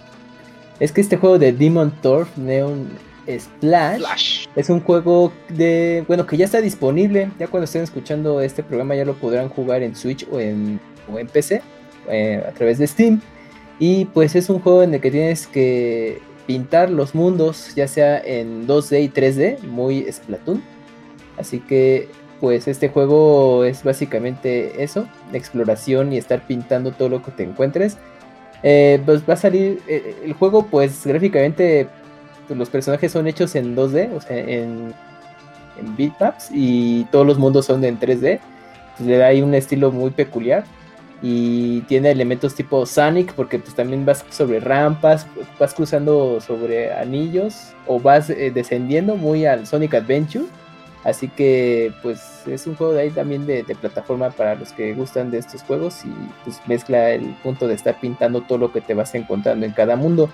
Es 0.79 0.91
que 0.91 1.01
este 1.01 1.17
juego 1.17 1.37
de 1.39 1.53
Demon 1.53 1.91
Torf 2.01 2.35
Neon 2.37 2.89
Splash 3.27 4.47
es 4.55 4.69
un 4.69 4.81
juego 4.81 5.31
de. 5.49 6.03
Bueno, 6.07 6.25
que 6.25 6.37
ya 6.37 6.45
está 6.45 6.61
disponible. 6.61 7.31
Ya 7.39 7.47
cuando 7.47 7.65
estén 7.65 7.83
escuchando 7.83 8.41
este 8.41 8.63
programa 8.63 8.95
ya 8.95 9.05
lo 9.05 9.15
podrán 9.15 9.49
jugar 9.49 9.83
en 9.83 9.95
Switch 9.95 10.27
o 10.31 10.39
en, 10.39 10.79
o 11.11 11.19
en 11.19 11.27
PC 11.27 11.61
eh, 12.09 12.43
a 12.47 12.51
través 12.51 12.77
de 12.77 12.87
Steam. 12.87 13.21
Y 13.79 14.05
pues 14.05 14.35
es 14.35 14.49
un 14.49 14.59
juego 14.59 14.83
en 14.83 14.93
el 14.93 15.01
que 15.01 15.11
tienes 15.11 15.47
que 15.47 16.21
pintar 16.45 16.89
los 16.89 17.15
mundos, 17.15 17.73
ya 17.75 17.87
sea 17.87 18.19
en 18.19 18.67
2D 18.67 19.03
y 19.03 19.09
3D, 19.09 19.59
muy 19.61 20.05
Splatoon. 20.11 20.61
Así 21.37 21.59
que 21.59 22.09
pues 22.39 22.67
este 22.67 22.89
juego 22.89 23.63
es 23.63 23.83
básicamente 23.83 24.83
eso, 24.83 25.07
exploración 25.31 26.11
y 26.11 26.17
estar 26.17 26.45
pintando 26.45 26.91
todo 26.91 27.09
lo 27.09 27.23
que 27.23 27.31
te 27.31 27.43
encuentres. 27.43 27.97
Eh, 28.63 29.01
pues 29.05 29.27
va 29.27 29.33
a 29.33 29.37
salir 29.37 29.81
eh, 29.87 30.15
el 30.23 30.33
juego 30.33 30.67
pues 30.67 31.05
gráficamente 31.05 31.87
los 32.55 32.69
personajes 32.69 33.11
son 33.11 33.27
hechos 33.27 33.55
en 33.55 33.75
2D, 33.75 34.15
o 34.15 34.21
sea, 34.21 34.37
en, 34.37 34.93
en 35.79 35.95
bitmaps 35.95 36.49
y 36.51 37.05
todos 37.05 37.25
los 37.25 37.37
mundos 37.37 37.65
son 37.65 37.83
en 37.83 37.99
3D. 37.99 38.39
Pues, 38.97 39.07
le 39.07 39.17
da 39.17 39.27
ahí 39.27 39.41
un 39.41 39.53
estilo 39.53 39.91
muy 39.91 40.11
peculiar 40.11 40.63
y 41.21 41.81
tiene 41.81 42.11
elementos 42.11 42.53
tipo 42.53 42.85
Sonic 42.85 43.33
porque 43.33 43.57
pues 43.57 43.73
también 43.73 44.05
vas 44.05 44.25
sobre 44.29 44.59
rampas, 44.59 45.25
vas 45.57 45.73
cruzando 45.73 46.41
sobre 46.41 46.93
anillos 46.93 47.73
o 47.87 47.99
vas 47.99 48.29
eh, 48.29 48.51
descendiendo 48.53 49.15
muy 49.15 49.45
al 49.45 49.65
Sonic 49.65 49.95
Adventure. 49.95 50.45
Así 51.05 51.27
que 51.27 51.93
pues 52.01 52.43
es 52.47 52.67
un 52.67 52.75
juego 52.75 52.93
de 52.93 53.01
ahí 53.01 53.09
también 53.09 53.45
de, 53.45 53.63
de 53.63 53.75
plataforma 53.75 54.29
para 54.29 54.55
los 54.55 54.71
que 54.71 54.93
gustan 54.93 55.31
de 55.31 55.37
estos 55.39 55.61
juegos 55.63 56.05
y 56.05 56.13
pues 56.43 56.61
mezcla 56.65 57.11
el 57.11 57.25
punto 57.43 57.67
de 57.67 57.73
estar 57.73 57.99
pintando 57.99 58.41
todo 58.41 58.57
lo 58.57 58.71
que 58.71 58.79
te 58.81 58.93
vas 58.93 59.13
encontrando 59.15 59.65
en 59.65 59.71
cada 59.71 59.95
mundo. 59.95 60.29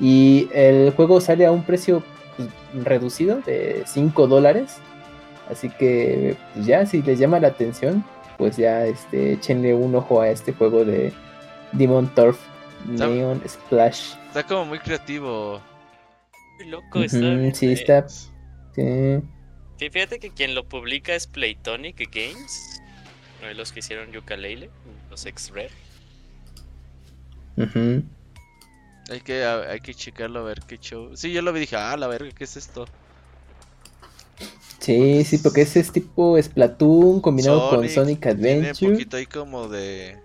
Y 0.00 0.48
el 0.52 0.92
juego 0.92 1.20
sale 1.20 1.46
a 1.46 1.52
un 1.52 1.62
precio 1.62 2.02
pues, 2.36 2.48
reducido 2.84 3.40
de 3.40 3.82
5 3.86 4.26
dólares. 4.26 4.78
Así 5.50 5.68
que 5.68 6.36
pues 6.54 6.66
ya 6.66 6.86
si 6.86 7.02
les 7.02 7.18
llama 7.18 7.40
la 7.40 7.48
atención, 7.48 8.04
pues 8.38 8.56
ya 8.56 8.86
este, 8.86 9.34
échenle 9.34 9.74
un 9.74 9.94
ojo 9.94 10.20
a 10.20 10.30
este 10.30 10.52
juego 10.52 10.84
de 10.84 11.12
Demon 11.72 12.08
Turf. 12.14 12.38
Neon 12.86 13.42
Splash. 13.46 14.14
Está 14.28 14.46
como 14.46 14.64
muy 14.64 14.78
creativo. 14.78 15.60
Muy 16.58 16.70
loco 16.70 17.02
está. 17.02 17.52
Sí, 17.52 17.72
está. 17.72 18.08
sí. 18.08 19.20
sí, 19.76 19.90
fíjate 19.90 20.18
que 20.18 20.30
quien 20.30 20.54
lo 20.54 20.64
publica 20.64 21.14
es 21.14 21.26
Playtonic 21.26 21.98
Games. 22.10 22.80
uno 23.40 23.48
de 23.48 23.54
Los 23.54 23.72
que 23.72 23.80
hicieron 23.80 24.10
Yooka-Laylee, 24.12 24.70
los 25.10 25.26
ex-Rare. 25.26 25.70
Ujú. 27.56 28.02
Hay 29.10 29.20
que, 29.20 29.44
hay 29.44 29.80
que 29.80 29.92
checarlo 29.92 30.38
a 30.40 30.42
ver 30.44 30.60
qué 30.66 30.78
show. 30.78 31.10
Sí, 31.16 31.32
yo 31.32 31.42
lo 31.42 31.52
vi 31.52 31.58
y 31.58 31.60
dije, 31.62 31.76
ah, 31.76 31.96
la 31.96 32.06
verga, 32.06 32.30
¿qué 32.36 32.44
es 32.44 32.56
esto? 32.56 32.86
Sí, 34.78 35.24
sí, 35.24 35.38
porque 35.38 35.62
ese 35.62 35.80
es 35.80 35.92
tipo 35.92 36.40
Splatoon 36.40 37.20
combinado 37.20 37.68
con 37.68 37.88
Sonic 37.88 38.20
Tiene 38.20 38.40
un 38.40 38.64
Adventure. 38.64 38.92
poquito 38.92 39.16
ahí 39.16 39.26
como 39.26 39.68
de 39.68 40.16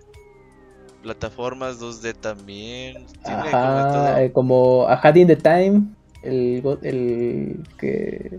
plataformas 1.03 1.79
2D 1.79 2.13
también. 2.13 3.05
Tiene 3.23 3.41
como 3.41 3.57
Ajá, 3.57 3.91
todo. 3.91 4.17
eh, 4.21 4.31
como 4.31 4.87
A 4.87 4.93
Had 4.93 5.15
in 5.15 5.27
the 5.27 5.35
Time, 5.35 5.83
el, 6.23 6.63
el 6.83 7.59
que 7.77 8.37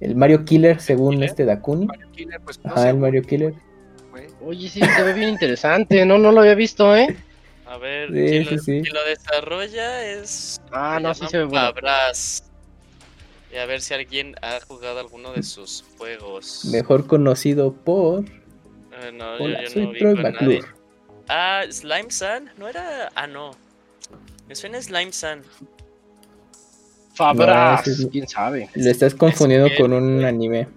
el 0.00 0.16
Mario 0.16 0.44
Killer 0.44 0.80
según 0.80 1.14
¿Killer? 1.14 1.30
este 1.30 1.44
Dakuni. 1.44 1.86
Mario 1.86 2.06
Killer, 2.12 2.40
pues 2.44 2.58
no 2.64 2.72
Ajá, 2.72 2.90
el 2.90 2.96
Mario 2.96 3.22
Killer. 3.22 3.54
Oye, 4.44 4.68
sí, 4.68 4.80
se 4.80 5.02
ve 5.04 5.12
bien 5.12 5.28
interesante. 5.28 6.04
No, 6.04 6.18
no 6.18 6.32
lo 6.32 6.40
había 6.40 6.54
visto, 6.54 6.96
¿eh? 6.96 7.16
A 7.72 7.78
ver, 7.78 8.08
Sí, 8.08 8.14
¿quién, 8.14 8.44
sí, 8.44 8.54
lo, 8.54 8.58
sí. 8.62 8.80
quién 8.82 8.94
lo 8.94 9.04
desarrolla 9.04 10.04
es. 10.04 10.60
Ah, 10.72 10.98
no, 11.00 11.14
sí 11.14 11.24
se 11.30 11.38
ve 11.38 11.44
bueno. 11.44 11.72
Y 13.50 13.56
a 13.56 13.64
ver 13.66 13.80
si 13.80 13.94
alguien 13.94 14.34
ha 14.42 14.60
jugado 14.60 15.00
alguno 15.00 15.32
de 15.32 15.42
sus 15.42 15.82
juegos. 15.96 16.66
Mejor 16.66 17.06
conocido 17.06 17.72
por. 17.72 18.24
Eh, 18.26 19.10
no, 19.14 19.36
Hola, 19.36 19.62
yo, 19.62 19.68
yo 19.68 19.70
soy 19.70 19.82
no 19.86 19.90
vi 19.92 19.98
Troy 20.00 20.14
con 20.14 20.22
nadie. 20.22 20.32
McClure. 20.60 20.68
Ah, 21.28 21.62
Slime 21.70 22.10
Sun, 22.10 22.50
¿no 22.58 22.68
era? 22.68 23.10
Ah, 23.14 23.26
no. 23.26 23.52
Me 24.48 24.54
suena 24.54 24.82
Slime 24.82 25.12
Sun. 25.12 25.42
Fabras, 27.14 27.86
No, 27.86 27.92
ese 27.92 28.02
es- 28.02 28.08
quién 28.10 28.28
sabe. 28.28 28.68
Lo 28.74 28.90
estás 28.90 29.14
confundiendo 29.14 29.68
que- 29.68 29.76
con 29.76 29.92
un 29.94 30.24
anime. 30.26 30.68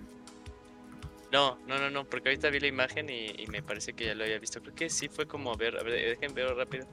No, 1.36 1.60
no, 1.68 1.78
no, 1.78 1.90
no, 1.90 2.06
porque 2.06 2.30
ahorita 2.30 2.50
vi 2.50 2.62
la 2.62 2.68
imagen 2.68 3.10
y, 3.10 3.26
y 3.38 3.48
me 3.48 3.62
parece 3.62 3.92
que 3.92 4.06
ya 4.06 4.16
lo 4.16 4.24
había 4.24 4.40
visto. 4.40 4.62
Creo 4.62 4.74
que 4.74 4.90
sí 4.90 5.10
fue 5.10 5.28
como 5.28 5.52
a 5.52 5.58
ver, 5.58 5.78
a 5.78 5.84
ver, 5.84 5.94
dejen 6.18 6.34
ver 6.34 6.48
rápido. 6.56 6.88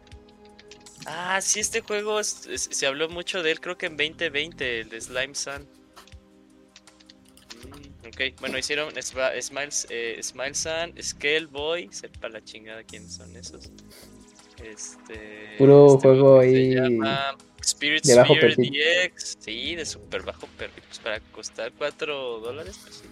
Ah, 1.06 1.40
sí, 1.40 1.60
este 1.60 1.80
juego 1.80 2.18
es- 2.18 2.46
es- 2.46 2.68
se 2.72 2.86
habló 2.88 3.08
mucho 3.08 3.44
de 3.44 3.52
él, 3.52 3.60
creo 3.60 3.78
que 3.78 3.86
en 3.86 3.96
2020, 3.96 4.80
el 4.80 4.88
de 4.88 5.00
Slime 5.00 5.36
Sun. 5.36 5.62
Mm, 7.68 8.06
ok, 8.08 8.40
bueno, 8.40 8.58
hicieron 8.58 8.92
Smiles, 9.00 9.86
eh, 9.90 10.18
Smile 10.20 10.54
Sun, 10.54 11.00
Scale 11.00 11.46
Boy, 11.46 11.88
sepa 11.92 12.28
la 12.28 12.42
chingada 12.42 12.82
quiénes 12.82 13.14
son 13.14 13.36
esos. 13.36 13.70
Este. 14.60 15.54
Puro 15.56 15.86
este 15.94 16.08
juego 16.08 16.40
se 16.40 16.46
ahí 16.48 16.74
llama 16.74 17.36
Spirit 17.62 18.02
de 18.04 18.14
bajo 18.16 18.34
Sphere 18.34 18.56
perfil. 18.56 18.72
DX. 18.72 19.36
Sí, 19.38 19.76
de 19.76 19.86
super 19.86 20.22
bajo 20.22 20.48
perfil. 20.58 20.82
Pues 20.88 20.98
para 20.98 21.20
costar 21.30 21.72
4 21.78 22.40
dólares, 22.40 22.76
pues 22.82 22.96
sí. 22.96 23.06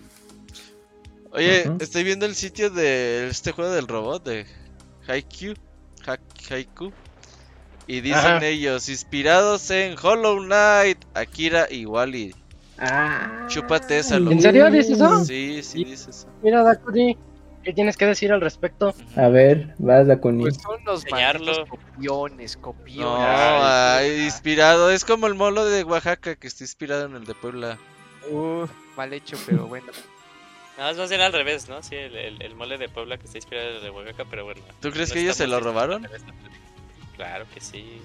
Oye, 1.32 1.70
estoy 1.80 2.04
viendo 2.04 2.26
el 2.26 2.34
sitio 2.34 2.70
de 2.70 3.28
este 3.28 3.52
juego 3.52 3.70
del 3.72 3.86
robot 3.88 4.24
de 4.24 4.46
Haikyuu. 5.06 5.54
Ha- 6.06 6.18
Haiku. 6.52 6.92
Y 7.86 8.00
dicen 8.00 8.36
Ajá. 8.36 8.46
ellos, 8.46 8.88
inspirados 8.88 9.70
en 9.70 9.96
Hollow 10.00 10.38
Knight, 10.42 10.98
Akira 11.14 11.66
y 11.70 11.86
Wally. 11.86 12.34
Ah, 12.78 13.46
Chúpate 13.48 13.98
esa, 13.98 14.16
¿En 14.16 14.40
serio 14.40 14.70
dices 14.70 14.92
eso? 14.92 15.24
Sí, 15.24 15.60
sí, 15.62 15.84
dice 15.84 16.10
eso. 16.10 16.26
Mira, 16.42 16.62
Dakuni, 16.62 17.18
¿qué 17.62 17.72
tienes 17.72 17.96
que 17.96 18.06
decir 18.06 18.32
al 18.32 18.40
respecto? 18.40 18.94
A 19.16 19.28
ver, 19.28 19.74
vas 19.78 20.06
Dakuni. 20.06 20.42
Pues 20.44 20.56
son 20.62 20.82
los 20.84 21.04
copiones, 21.68 22.56
copiones. 22.56 23.04
No, 23.04 23.16
Ay, 23.26 24.10
ay, 24.10 24.24
inspirado. 24.24 24.90
Es 24.90 25.04
como 25.04 25.26
el 25.26 25.34
molo 25.34 25.64
de 25.66 25.82
Oaxaca 25.84 26.36
que 26.36 26.46
está 26.46 26.64
inspirado 26.64 27.06
en 27.06 27.16
el 27.16 27.24
de 27.24 27.34
Puebla. 27.34 27.76
Uh, 28.30 28.66
mal 28.96 29.12
hecho, 29.12 29.36
pero 29.46 29.66
bueno. 29.66 29.88
Nada 30.80 30.92
más 30.92 31.00
va 31.00 31.04
a 31.04 31.08
ser 31.08 31.20
al 31.20 31.32
revés, 31.34 31.68
¿no? 31.68 31.82
Sí, 31.82 31.94
el, 31.94 32.16
el, 32.16 32.40
el 32.40 32.54
mole 32.54 32.78
de 32.78 32.88
Puebla 32.88 33.18
que 33.18 33.26
está 33.26 33.36
inspirado 33.36 33.68
en 33.68 33.76
el 33.76 33.82
de 33.82 33.90
Oaxaca, 33.90 34.24
pero 34.30 34.44
bueno. 34.46 34.62
¿Tú 34.80 34.90
crees 34.90 35.10
no 35.10 35.12
que 35.12 35.20
ellos 35.20 35.36
se 35.36 35.46
lo 35.46 35.60
robaron? 35.60 36.08
Claro 37.16 37.44
que 37.52 37.60
sí. 37.60 38.00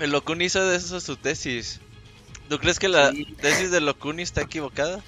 El 0.00 0.10
Locun 0.12 0.40
hizo 0.40 0.64
de 0.66 0.74
eso 0.78 0.98
su 1.00 1.16
tesis. 1.18 1.82
¿Tú 2.48 2.58
crees 2.58 2.78
que 2.78 2.88
la 2.88 3.10
Sí. 3.10 3.26
tesis 3.42 3.70
de 3.70 3.82
Locun 3.82 4.20
está 4.20 4.40
equivocada? 4.40 5.02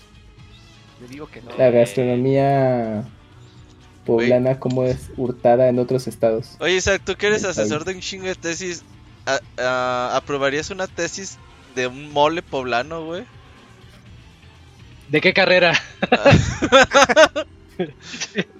Le 1.00 1.08
digo 1.08 1.26
que 1.26 1.40
no. 1.40 1.56
La 1.56 1.70
gastronomía 1.70 3.04
poblana, 4.04 4.60
como 4.60 4.84
es 4.84 5.08
hurtada 5.16 5.68
en 5.70 5.78
otros 5.78 6.06
estados. 6.06 6.56
Oye, 6.60 6.74
Isaac, 6.76 7.00
tú 7.02 7.14
que 7.16 7.28
eres 7.28 7.44
asesor 7.44 7.78
país. 7.78 7.86
de 7.86 7.94
un 7.94 8.00
chingo 8.02 8.26
de 8.26 8.34
tesis, 8.34 8.84
¿a- 9.24 9.40
a- 9.62 10.16
¿aprobarías 10.18 10.68
una 10.68 10.86
tesis 10.86 11.38
de 11.74 11.86
un 11.86 12.12
mole 12.12 12.42
poblano, 12.42 13.06
güey? 13.06 13.24
¿De 15.08 15.20
qué 15.20 15.32
carrera? 15.32 15.72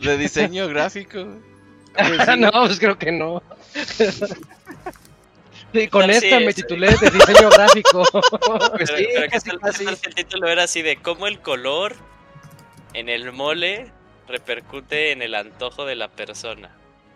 De 0.01 0.17
diseño 0.19 0.69
gráfico, 0.69 1.25
güey. 1.25 1.57
no, 2.39 2.51
pues 2.51 2.79
creo 2.79 2.99
que 2.99 3.11
no. 3.13 3.43
Sí, 5.73 5.89
con 5.89 6.07
No, 6.07 6.13
sí, 6.13 6.27
esta 6.27 6.41
me 6.41 6.53
titulé 6.53 6.89
de 6.89 7.11
diseño 7.11 7.49
gráfico. 7.51 8.05
Pues 8.13 8.91
Pero, 8.91 8.99
sí, 8.99 9.07
pero 9.15 9.23
¿qué 9.23 9.29
casi, 9.29 9.51
casi. 9.59 9.85
si 9.85 10.07
el 10.07 10.15
título 10.15 10.49
era 10.49 10.65
así 10.65 10.83
de 10.83 10.97
cómo 10.97 11.27
el 11.27 11.41
color 11.41 11.97
en 12.93 13.09
el 13.09 13.33
mole 13.33 13.91
repercute 14.29 15.13
en 15.13 15.23
el 15.23 15.35
antojo 15.35 15.85
de 15.85 15.97
la 15.97 16.09
persona. 16.09 16.71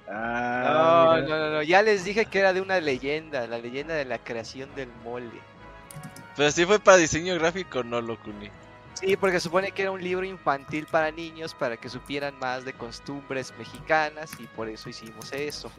No, 0.09 1.20
no, 1.20 1.28
no, 1.28 1.51
no, 1.51 1.62
ya 1.62 1.83
les 1.83 2.05
dije 2.05 2.26
que 2.26 2.41
era 2.41 2.53
de 2.53 2.61
una 2.61 2.81
leyenda, 2.81 3.47
la 3.47 3.59
leyenda 3.59 3.95
de 3.95 4.05
la 4.05 4.18
creación 4.18 4.74
del 4.74 4.89
mole. 5.05 5.31
Pero 6.37 6.51
sí 6.51 6.64
fue 6.64 6.81
para 6.81 6.97
diseño 6.97 7.35
gráfico, 7.37 7.85
no, 7.85 8.01
Locuni. 8.01 8.51
Sí, 9.01 9.16
porque 9.16 9.40
supone 9.40 9.72
que 9.72 9.82
era 9.82 9.90
un 9.90 10.03
libro 10.03 10.26
infantil 10.26 10.86
para 10.90 11.11
niños 11.11 11.55
para 11.55 11.78
que 11.78 11.88
supieran 11.88 12.38
más 12.38 12.66
de 12.66 12.74
costumbres 12.74 13.53
mexicanas 13.59 14.30
y 14.38 14.46
por 14.46 14.68
eso 14.68 14.90
hicimos 14.90 15.32
eso. 15.32 15.70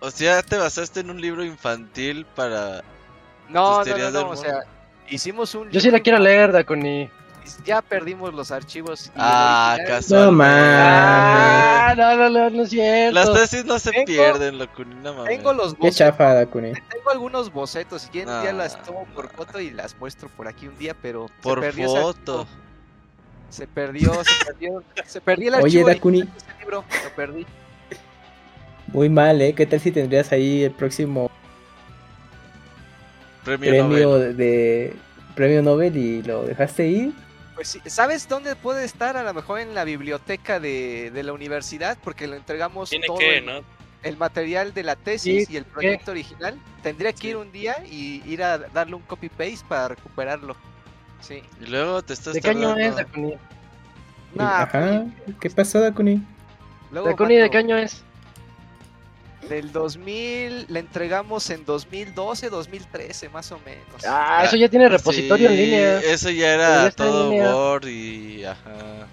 O 0.00 0.10
sea, 0.10 0.42
te 0.42 0.58
basaste 0.58 1.00
en 1.00 1.10
un 1.10 1.20
libro 1.20 1.44
infantil 1.44 2.26
para... 2.34 2.82
No, 3.48 3.84
Tus 3.84 3.96
no, 3.96 4.10
no, 4.10 4.28
o 4.30 4.36
sea, 4.36 4.64
hicimos 5.08 5.54
un 5.54 5.70
Yo 5.70 5.80
sí 5.80 5.90
la 5.90 6.00
quiero 6.00 6.18
leer, 6.18 6.50
Dakuni. 6.50 7.08
Ya 7.64 7.82
perdimos 7.82 8.32
los 8.34 8.50
archivos. 8.50 9.10
Ah, 9.16 9.76
casual. 9.86 10.26
No 10.26 10.32
mames. 10.32 10.56
Ah, 10.58 11.94
no, 11.96 12.16
no, 12.16 12.30
no, 12.30 12.50
no 12.50 12.62
es 12.62 12.70
cierto. 12.70 13.14
Las 13.14 13.32
tesis 13.32 13.64
no 13.64 13.78
se 13.78 13.90
Tengo- 13.90 14.06
pierden, 14.06 14.58
Locuni, 14.58 14.94
no 14.96 15.14
mames. 15.14 15.36
Tengo 15.36 15.52
los 15.52 15.74
Qué 15.74 15.78
bocetos, 15.80 15.96
chafa, 15.98 16.34
Dakuni. 16.34 16.72
tengo 16.72 17.10
algunos 17.10 17.52
bocetos, 17.52 18.02
si 18.02 18.08
quieren 18.08 18.32
un 18.34 18.40
día 18.42 18.50
Ah. 18.50 18.54
las 18.54 18.82
tomo 18.82 19.06
por 19.14 19.28
foto 19.30 19.60
y 19.60 19.70
las 19.70 19.96
muestro 19.98 20.28
por 20.30 20.48
aquí 20.48 20.68
un 20.68 20.76
día, 20.78 20.94
pero 21.00 21.28
se 21.28 21.34
Por 21.42 21.72
foto. 21.72 22.46
Se 23.50 23.66
perdió, 23.66 24.12
se 24.24 24.44
perdió, 24.46 24.82
se 25.06 25.20
perdió 25.20 25.48
el 25.48 25.54
Oye, 25.56 25.64
archivo 25.64 25.88
Dakuni. 25.88 26.20
ese 26.22 26.58
libro, 26.60 26.84
lo 27.04 27.10
perdí. 27.14 27.46
Muy 28.88 29.08
mal, 29.08 29.40
¿eh? 29.42 29.54
¿Qué 29.54 29.64
tal 29.66 29.80
si 29.80 29.90
tendrías 29.92 30.32
ahí 30.32 30.64
el 30.64 30.72
próximo 30.72 31.30
Premio, 33.44 33.70
premio 33.70 34.08
Nobel. 34.08 34.36
de 34.36 34.96
premio 35.34 35.62
Nobel 35.62 35.96
y 35.96 36.22
lo 36.22 36.44
dejaste 36.44 36.86
ir? 36.88 37.12
Pues 37.54 37.68
sí, 37.68 37.80
¿sabes 37.86 38.28
dónde 38.28 38.56
puede 38.56 38.84
estar? 38.84 39.16
A 39.16 39.22
lo 39.22 39.32
mejor 39.32 39.60
en 39.60 39.74
la 39.74 39.84
biblioteca 39.84 40.58
de, 40.58 41.10
de 41.12 41.22
la 41.22 41.32
universidad, 41.32 41.96
porque 42.02 42.26
lo 42.26 42.34
entregamos 42.34 42.90
Tiene 42.90 43.06
todo 43.06 43.18
que, 43.18 43.38
el, 43.38 43.46
¿no? 43.46 43.60
el 44.02 44.16
material 44.16 44.74
de 44.74 44.82
la 44.82 44.96
tesis 44.96 45.46
Sí, 45.46 45.54
y 45.54 45.56
el 45.56 45.64
proyecto 45.64 46.10
original. 46.10 46.58
Tendría 46.82 47.12
que 47.12 47.28
ir 47.28 47.36
un 47.36 47.52
día 47.52 47.76
y 47.90 48.22
ir 48.26 48.42
a 48.42 48.58
darle 48.58 48.96
un 48.96 49.02
copy 49.02 49.28
paste 49.28 49.64
para 49.68 49.88
recuperarlo. 49.88 50.56
Sí. 51.20 51.42
Y 51.60 51.66
luego 51.66 52.02
te 52.02 52.12
estás 52.12 52.34
¿De 52.34 52.40
qué 52.40 52.50
año 52.50 52.76
es, 52.76 52.96
Dakuni? 52.96 53.34
Nah, 54.34 54.62
Ajá. 54.62 55.04
¿Qué 55.40 55.48
pasó, 55.50 55.80
Dakuni? 55.80 56.22
Dakuni, 56.90 57.36
¿de 57.36 57.50
qué 57.50 57.58
año 57.58 57.78
es? 57.78 58.02
Del 59.48 59.72
2000, 59.72 60.66
le 60.68 60.80
entregamos 60.80 61.50
en 61.50 61.64
2012, 61.64 62.50
2013, 62.50 63.28
más 63.28 63.50
o 63.52 63.58
menos. 63.64 64.04
Ah, 64.06 64.42
eso 64.44 64.56
ya 64.56 64.68
tiene 64.68 64.88
repositorio 64.88 65.48
en 65.50 65.56
Sí, 65.56 65.64
línea. 65.64 65.98
Eso 66.00 66.30
ya 66.30 66.54
era 66.54 66.84
ya 66.84 66.90
todo. 66.90 67.30
Word 67.30 67.86
y... 67.88 68.44
Ajá. 68.44 69.06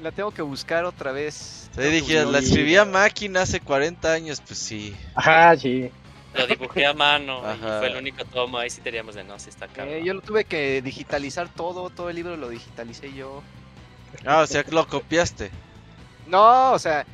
La 0.00 0.12
tengo 0.12 0.30
que 0.30 0.42
buscar 0.42 0.84
otra 0.84 1.12
vez. 1.12 1.70
Dije, 1.76 2.00
buscar- 2.00 2.26
la 2.26 2.38
escribí 2.38 2.76
a 2.76 2.84
máquina 2.84 3.42
hace 3.42 3.60
40 3.60 4.12
años, 4.12 4.40
pues 4.46 4.58
sí. 4.58 4.94
Ajá, 5.14 5.56
sí. 5.56 5.90
Lo 6.34 6.46
dibujé 6.46 6.86
a 6.86 6.92
mano 6.94 7.42
y 7.54 7.58
fue 7.58 7.86
el 7.88 7.96
único 7.96 8.24
tomo. 8.24 8.58
Ahí 8.58 8.70
sí 8.70 8.80
teníamos 8.80 9.14
de 9.16 9.24
no, 9.24 9.38
sí 9.38 9.48
está. 9.50 9.66
Eh, 9.84 10.02
yo 10.04 10.14
lo 10.14 10.20
tuve 10.20 10.44
que 10.44 10.80
digitalizar 10.82 11.48
todo, 11.48 11.90
todo 11.90 12.10
el 12.10 12.16
libro 12.16 12.36
lo 12.36 12.48
digitalicé 12.48 13.12
yo. 13.12 13.42
Ah, 14.24 14.40
o 14.42 14.46
sea, 14.46 14.62
que 14.62 14.70
lo 14.70 14.86
copiaste. 14.86 15.50
No, 16.26 16.72
o 16.72 16.78
sea, 16.78 17.04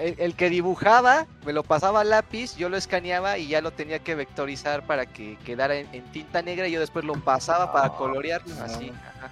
el, 0.00 0.14
el 0.18 0.34
que 0.34 0.50
dibujaba 0.50 1.26
me 1.44 1.52
lo 1.52 1.62
pasaba 1.62 2.00
a 2.00 2.04
lápiz, 2.04 2.56
yo 2.56 2.68
lo 2.68 2.76
escaneaba 2.76 3.38
y 3.38 3.48
ya 3.48 3.60
lo 3.60 3.70
tenía 3.72 3.98
que 3.98 4.14
vectorizar 4.14 4.86
para 4.86 5.06
que 5.06 5.36
quedara 5.44 5.76
en, 5.76 5.88
en 5.92 6.02
tinta 6.12 6.42
negra 6.42 6.68
y 6.68 6.72
yo 6.72 6.80
después 6.80 7.04
lo 7.04 7.14
pasaba 7.14 7.72
para 7.72 7.90
colorear. 7.90 8.42
Así. 8.62 8.90
ajá. 8.90 9.30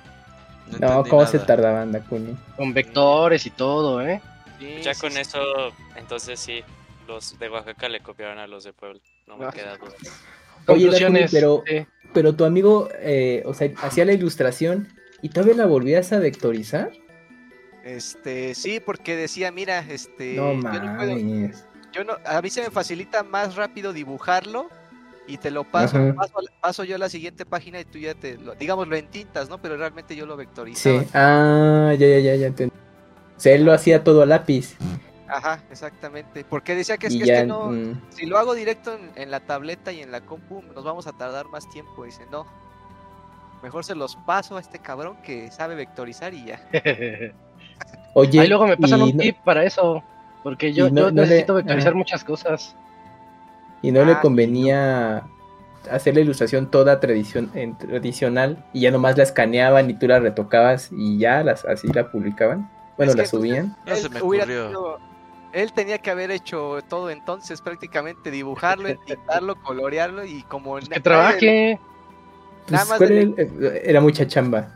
No, 0.67 0.79
No, 0.79 0.87
entendí 0.89 1.11
¿cómo 1.11 1.27
se 1.27 1.39
tardaban, 1.41 1.93
Dakuni? 1.93 2.37
Con 2.57 2.73
vectores 2.73 3.45
y 3.47 3.51
todo, 3.51 4.01
¿eh? 4.01 4.21
Sí, 4.59 4.81
Ya 4.83 4.95
sí, 4.95 5.01
con 5.01 5.13
sí. 5.13 5.21
eso, 5.21 5.41
entonces 5.97 6.39
sí, 6.41 6.63
los 7.09 7.39
de 7.39 7.49
Oaxaca 7.49 7.89
le 7.89 8.01
copiaron 8.01 8.39
a 8.39 8.47
los 8.47 8.65
de 8.65 8.73
Puebla. 8.73 9.01
No 9.27 9.37
me 9.37 9.47
Ah. 9.47 9.51
queda 9.51 9.77
duda. 9.77 9.93
Oye. 10.69 10.89
Dakuni, 10.91 11.25
pero, 11.31 11.63
sí. 11.67 11.87
pero 12.15 12.35
tu 12.35 12.45
amigo, 12.45 12.89
eh, 13.01 13.43
o 13.47 13.55
sea, 13.55 13.71
hacía 13.83 14.05
la 14.05 14.13
ilustración 14.13 14.89
y 15.21 15.29
todavía 15.31 15.55
la 15.57 15.67
volvías 15.67 16.13
a 16.13 16.19
vectorizar. 16.21 16.91
Este, 17.85 18.55
sí, 18.55 18.81
porque 18.81 19.17
decía, 19.17 19.51
mira, 19.51 19.81
este, 19.81 20.37
no 20.37 20.53
yo 20.55 20.81
no 20.81 20.97
puedo- 20.97 21.17
yo 21.93 22.05
no, 22.05 22.15
a 22.25 22.41
mí 22.41 22.49
se 22.49 22.63
me 22.63 22.71
facilita 22.71 23.23
más 23.23 23.57
rápido 23.57 23.93
dibujarlo 23.93 24.69
y 25.27 25.37
te 25.37 25.51
lo 25.51 25.65
paso, 25.65 25.99
paso, 26.17 26.35
paso 26.61 26.85
yo 26.85 26.97
a 26.97 26.99
la 26.99 27.09
siguiente 27.09 27.45
página 27.45 27.81
y 27.81 27.85
tú 27.85 27.99
ya 27.99 28.15
te, 28.15 28.39
lo, 28.39 28.55
digamos, 28.55 28.89
lo 28.89 28.97
entintas, 28.97 29.49
¿no? 29.49 29.61
Pero 29.61 29.77
realmente 29.77 30.17
yo 30.17 30.27
lo 30.27 30.35
Sí. 30.35 30.39
vectorizaba. 30.39 31.05
Ah, 31.13 31.95
ya, 31.95 32.07
ya, 32.07 32.19
ya, 32.19 32.37
ya 32.37 32.47
entendí. 32.47 32.75
O 33.37 33.41
sea, 33.41 33.55
él 33.55 33.65
lo 33.65 33.73
hacía 33.73 34.03
todo 34.05 34.23
a 34.23 34.27
lápiz. 34.27 34.77
Ajá, 35.29 35.63
exactamente. 35.71 36.45
Porque 36.45 36.75
decía 36.75 36.97
que 36.99 37.09
es 37.09 37.15
que, 37.17 37.23
es 37.23 37.29
ya, 37.29 37.41
que 37.41 37.47
no, 37.47 37.71
mm, 37.71 38.01
si 38.11 38.27
lo 38.27 38.39
hago 38.39 38.55
directo 38.55 38.95
en, 38.95 39.11
en 39.17 39.31
la 39.31 39.41
tableta 39.41 39.91
y 39.93 40.01
en 40.01 40.13
la 40.13 40.21
compu, 40.21 40.63
nos 40.75 40.85
vamos 40.85 41.07
a 41.07 41.13
tardar 41.13 41.47
más 41.49 41.69
tiempo. 41.71 42.05
Dice, 42.05 42.23
no. 42.31 42.47
Mejor 43.63 43.85
se 43.85 43.95
los 43.95 44.17
paso 44.27 44.57
a 44.57 44.61
este 44.61 44.79
cabrón 44.79 45.17
que 45.23 45.51
sabe 45.51 45.75
vectorizar 45.75 46.35
y 46.35 46.47
ya. 46.47 46.69
Oye, 48.15 48.41
Ahí 48.41 48.49
luego 48.49 48.67
me 48.67 48.77
pasan 48.77 49.01
y 49.01 49.03
un 49.11 49.17
no- 49.17 49.23
tip 49.23 49.37
para 49.45 49.65
eso. 49.65 50.03
Porque 50.43 50.73
yo, 50.73 50.91
no- 50.91 51.03
yo 51.03 51.11
no 51.13 51.23
le- 51.23 51.29
necesito 51.29 51.55
vectorizar 51.55 51.91
ajá. 51.93 51.99
muchas 51.99 52.25
cosas. 52.25 52.77
Y 53.81 53.91
no 53.93 54.05
le 54.05 54.13
Ah, 54.13 54.15
sí, 54.17 54.21
convenía 54.23 55.23
hacer 55.91 56.15
la 56.15 56.21
ilustración 56.21 56.71
toda 56.71 57.01
tradicion- 57.01 57.51
en- 57.55 57.77
tradicional 57.77 58.65
y 58.73 58.81
ya 58.83 58.91
nomás 58.91 59.17
la 59.17 59.23
escaneaban 59.25 59.91
y 59.91 59.95
tú 59.95 60.07
la 60.07 60.21
retocabas 60.21 60.91
y 60.93 61.19
ya 61.19 61.43
las 61.43 61.65
así 61.65 61.89
la 61.89 62.11
publicaban. 62.11 62.71
Bueno, 62.97 63.13
Es 63.13 63.19
la 63.19 63.27
subían. 63.27 63.77
No 63.87 63.97
se 63.97 64.07
Él 64.07 64.13
me 64.13 64.21
ocurrió. 64.21 64.45
tenido- 64.47 64.99
él 65.53 65.73
tenía 65.73 65.99
que 65.99 66.11
haber 66.11 66.31
hecho 66.31 66.79
todo 66.89 67.11
entonces, 67.11 67.61
prácticamente 67.61 68.31
dibujarlo, 68.31 68.89
entintarlo, 68.89 69.57
colorearlo 69.63 70.25
y 70.25 70.43
como 70.43 70.73
Pues 70.73 70.89
que 70.89 71.01
trabaje. 71.01 71.79
nada 72.71 72.85
Pues, 72.85 72.89
más 72.89 72.99
¿cuál 72.99 73.09
de- 73.09 73.51
era, 73.69 73.77
era 73.79 74.01
mucha 74.01 74.27
chamba. 74.27 74.69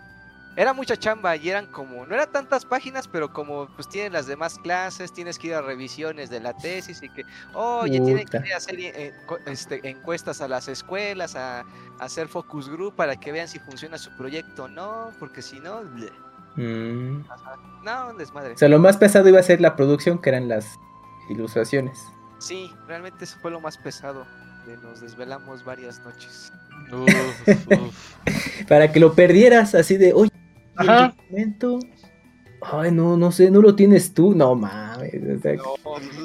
Era 0.56 0.72
mucha 0.72 0.96
chamba 0.96 1.36
y 1.36 1.50
eran 1.50 1.66
como, 1.66 2.06
no 2.06 2.14
eran 2.14 2.32
tantas 2.32 2.64
páginas, 2.64 3.06
pero 3.08 3.30
como 3.32 3.68
pues 3.76 3.88
tienen 3.88 4.14
las 4.14 4.26
demás 4.26 4.58
clases, 4.58 5.12
tienes 5.12 5.38
que 5.38 5.48
ir 5.48 5.54
a 5.54 5.60
revisiones 5.60 6.30
de 6.30 6.40
la 6.40 6.54
tesis 6.56 7.02
y 7.02 7.10
que, 7.10 7.24
oye, 7.52 8.00
tienen 8.00 8.26
que 8.26 8.38
ir 8.38 8.54
a 8.54 8.56
hacer 8.56 8.80
eh, 8.80 9.14
este, 9.46 9.86
encuestas 9.88 10.40
a 10.40 10.48
las 10.48 10.68
escuelas, 10.68 11.36
a, 11.36 11.60
a 11.60 11.64
hacer 12.00 12.28
focus 12.28 12.70
group 12.70 12.94
para 12.96 13.16
que 13.16 13.32
vean 13.32 13.48
si 13.48 13.58
funciona 13.58 13.98
su 13.98 14.10
proyecto 14.16 14.64
o 14.64 14.68
no, 14.68 15.10
porque 15.18 15.42
si 15.42 15.60
no, 15.60 15.82
Mm. 16.56 17.22
no, 17.84 18.14
desmadre. 18.14 18.54
O 18.54 18.56
sea, 18.58 18.68
lo 18.68 18.78
más 18.78 18.96
pesado 18.96 19.28
iba 19.28 19.38
a 19.38 19.42
ser 19.42 19.60
la 19.60 19.76
producción, 19.76 20.18
que 20.18 20.30
eran 20.30 20.48
las 20.48 20.78
ilustraciones. 21.28 22.02
Sí, 22.38 22.72
realmente 22.86 23.24
eso 23.24 23.36
fue 23.40 23.50
lo 23.50 23.60
más 23.60 23.76
pesado. 23.76 24.26
de 24.66 24.76
Nos 24.78 25.00
desvelamos 25.00 25.64
varias 25.64 26.00
noches. 26.00 26.52
Uf, 26.90 27.68
uf. 27.68 28.66
Para 28.68 28.90
que 28.90 29.00
lo 29.00 29.14
perdieras 29.14 29.74
así 29.74 29.96
de, 29.96 30.12
oye, 30.12 30.30
¿y 30.34 30.38
el 30.38 30.45
Ajá. 30.76 31.14
documento? 31.16 31.78
Ay, 32.62 32.90
no, 32.90 33.16
no 33.16 33.30
sé, 33.32 33.50
no 33.50 33.60
lo 33.60 33.74
tienes 33.74 34.12
tú. 34.14 34.34
No 34.34 34.54
mames. 34.54 35.12
o 35.14 35.40
sea, 35.40 35.54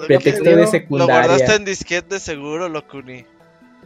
pretexto 0.08 0.44
Lo 0.46 0.50
de 0.58 0.62
¿Lo 0.64 0.68
secundaria. 0.68 1.14
guardaste 1.28 1.56
en 1.56 1.66
disquete 1.66 2.16
de 2.16 2.20
seguro, 2.20 2.70
Locuni? 2.70 3.26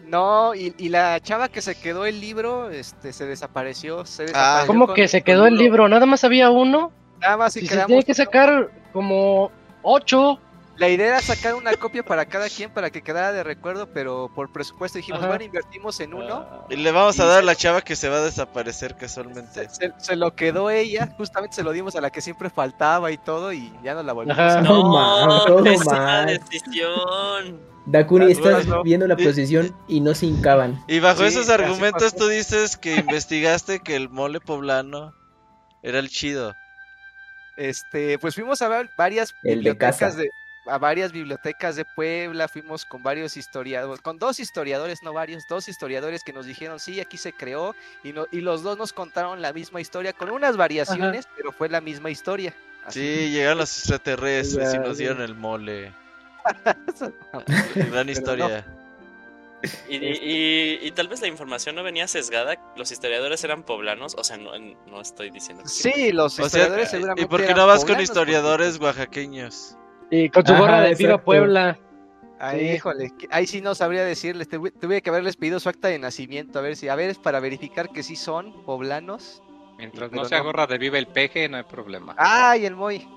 No, 0.07 0.53
y, 0.53 0.73
y 0.77 0.89
la 0.89 1.19
chava 1.19 1.49
que 1.49 1.61
se 1.61 1.73
quedó 1.75 2.05
el 2.05 2.21
libro, 2.21 2.69
este, 2.69 3.11
se 3.11 3.25
desapareció. 3.25 4.05
Se 4.05 4.23
Ah, 4.23 4.25
desapareció 4.27 4.67
¿Cómo 4.67 4.85
con- 4.85 4.95
que 4.95 5.07
se 5.07 5.23
quedó 5.23 5.47
el 5.47 5.55
libro? 5.57 5.89
Nada 5.89 6.05
más 6.05 6.23
había 6.23 6.51
uno. 6.51 6.91
Nada 7.19 7.37
más 7.37 7.57
y 7.57 7.61
Si 7.61 7.65
se 7.65 7.71
quedamos 7.73 7.87
tiene 7.87 8.03
que 8.03 8.13
sacar 8.13 8.69
como 8.93 9.51
ocho. 9.81 10.39
La 10.77 10.89
idea 10.89 11.07
era 11.07 11.21
sacar 11.21 11.55
una 11.55 11.73
copia 11.75 12.03
para 12.03 12.25
cada 12.25 12.49
quien 12.49 12.69
para 12.69 12.89
que 12.89 13.01
quedara 13.01 13.31
de 13.31 13.43
recuerdo, 13.43 13.87
pero 13.93 14.29
por 14.35 14.51
presupuesto 14.51 14.97
dijimos, 14.97 15.19
Ajá. 15.19 15.29
bueno, 15.29 15.43
invertimos 15.45 15.99
en 16.01 16.13
uno. 16.13 16.45
Ah, 16.49 16.65
Y 16.69 16.75
le 16.75 16.91
vamos 16.91 17.17
a 17.21 17.25
dar 17.25 17.39
a 17.39 17.41
la 17.41 17.55
chava 17.55 17.81
que 17.81 17.95
se 17.95 18.09
va 18.09 18.17
a 18.17 18.21
desaparecer 18.21 18.95
casualmente. 18.97 19.69
Se, 19.69 19.69
se- 19.69 19.93
se 19.97 20.15
lo 20.17 20.35
quedó 20.35 20.69
ella, 20.69 21.13
justamente 21.17 21.55
se 21.55 21.63
lo 21.63 21.71
dimos 21.71 21.95
a 21.95 22.01
la 22.01 22.09
que 22.09 22.19
siempre 22.19 22.49
faltaba 22.49 23.09
y 23.11 23.17
todo, 23.17 23.53
y 23.53 23.71
ya 23.83 23.93
nos 23.93 24.03
la 24.05 24.11
volvimos 24.13 24.37
Ajá. 24.37 24.59
a 24.59 24.61
No, 24.61 24.83
mames, 24.91 25.45
todo 25.45 25.63
mal. 25.95 26.25
decisión. 26.27 27.61
Dakuni, 27.85 28.31
estás 28.31 28.65
no. 28.65 28.83
viendo 28.83 29.07
la 29.07 29.15
posición 29.15 29.73
y 29.87 30.01
no 30.01 30.13
se 30.15 30.25
hincaban. 30.25 30.83
Y 30.87 30.99
bajo 30.99 31.19
Sí, 31.21 31.27
esos 31.27 31.49
argumentos 31.49 32.15
tú 32.15 32.27
dices 32.27 32.75
que 32.77 32.95
investigaste 32.95 33.79
que 33.79 33.95
el 33.95 34.09
mole 34.09 34.39
poblano 34.41 35.13
era 35.83 35.99
el 35.99 36.09
chido. 36.09 36.53
Este, 37.57 38.19
pues 38.19 38.35
fuimos 38.35 38.61
a 38.61 38.67
ver 38.67 38.89
varias 38.97 39.33
El 39.43 39.63
de 39.63 39.77
casa. 39.77 40.09
de, 40.11 40.29
a 40.65 40.77
varias 40.77 41.11
bibliotecas 41.11 41.75
de 41.75 41.85
Puebla, 41.85 42.47
fuimos 42.47 42.85
con 42.85 43.03
varios 43.03 43.37
historiadores, 43.37 44.01
con 44.01 44.17
dos 44.17 44.39
historiadores, 44.39 45.03
no 45.03 45.13
varios, 45.13 45.47
dos 45.47 45.67
historiadores 45.67 46.23
que 46.23 46.33
nos 46.33 46.45
dijeron, 46.45 46.79
sí, 46.79 46.99
aquí 46.99 47.17
se 47.17 47.33
creó, 47.33 47.75
y, 48.03 48.13
no, 48.13 48.25
y 48.31 48.41
los 48.41 48.63
dos 48.63 48.77
nos 48.77 48.91
contaron 48.93 49.41
la 49.41 49.53
misma 49.53 49.81
historia, 49.81 50.13
con 50.13 50.29
unas 50.31 50.57
variaciones, 50.57 51.27
pero 51.35 51.51
fue 51.51 51.69
la 51.69 51.81
misma 51.81 52.09
historia. 52.09 52.53
Así. 52.85 52.99
Sí, 52.99 53.31
llegaron 53.31 53.59
los 53.59 53.77
extraterrestres 53.77 54.73
y 54.73 54.77
nos 54.79 54.97
dieron 54.97 55.21
el 55.21 55.35
mole. 55.35 55.93
Gran 57.75 58.09
historia. 58.09 58.65
Y, 59.89 59.95
y- 59.95 60.19
y- 60.21 60.79
y 60.87 60.91
tal 60.91 61.07
vez 61.07 61.21
la 61.21 61.27
información 61.27 61.75
no 61.75 61.81
venía 61.83 62.07
sesgada. 62.07 62.55
Los 62.75 62.91
historiadores 62.91 63.43
eran 63.43 63.63
poblanos. 63.63 64.13
O 64.17 64.23
sea, 64.23 64.37
no, 64.37 64.51
no 64.59 65.01
estoy 65.01 65.31
diciendo 65.31 65.63
que 65.63 65.69
sí. 65.69 65.91
Sí, 65.91 66.11
los 66.11 66.33
O 66.33 66.35
sea, 66.37 66.45
historiadores 66.45 66.87
¿y 66.87 66.91
seguramente 66.91 67.27
por 67.27 67.43
qué 67.45 67.53
no 67.55 67.65
vas 67.65 67.83
con 67.83 67.99
historiadores 67.99 68.79
oaxaqueños? 68.79 69.75
Y 70.11 70.29
con 70.29 70.45
su 70.45 70.53
Ajá, 70.53 70.61
gorra 70.61 70.81
de 70.81 70.95
Viva. 70.95 71.17
Puebla. 71.17 71.79
Ay, 72.39 72.59
Sí. 72.59 72.65
híjole, 72.75 73.11
ahí 73.31 73.47
sí 73.47 73.61
no 73.61 73.73
sabría 73.75 74.03
decirles, 74.03 74.49
tuve, 74.49 74.69
tuve 74.71 75.01
que 75.01 75.09
haberles 75.09 75.37
pedido 75.37 75.59
su 75.59 75.69
acta 75.69 75.87
de 75.87 75.97
nacimiento, 75.99 76.59
a 76.59 76.61
ver 76.61 76.75
si, 76.75 76.89
a 76.89 76.95
ver, 76.95 77.15
para 77.23 77.39
verificar 77.39 77.89
que 77.89 78.03
sí 78.03 78.15
son 78.17 78.65
poblanos. 78.65 79.41
Mientras 79.77 80.11
no 80.11 80.25
sea 80.25 80.39
no. 80.39 80.45
gorra 80.45 80.67
de 80.67 80.77
Viva 80.77 80.97
el 80.97 81.07
Peje, 81.07 81.47
no 81.49 81.57
hay 81.57 81.63
problema. 81.63 82.13
Ay, 82.17 82.65
el 82.65 82.75
Moy. 82.75 83.07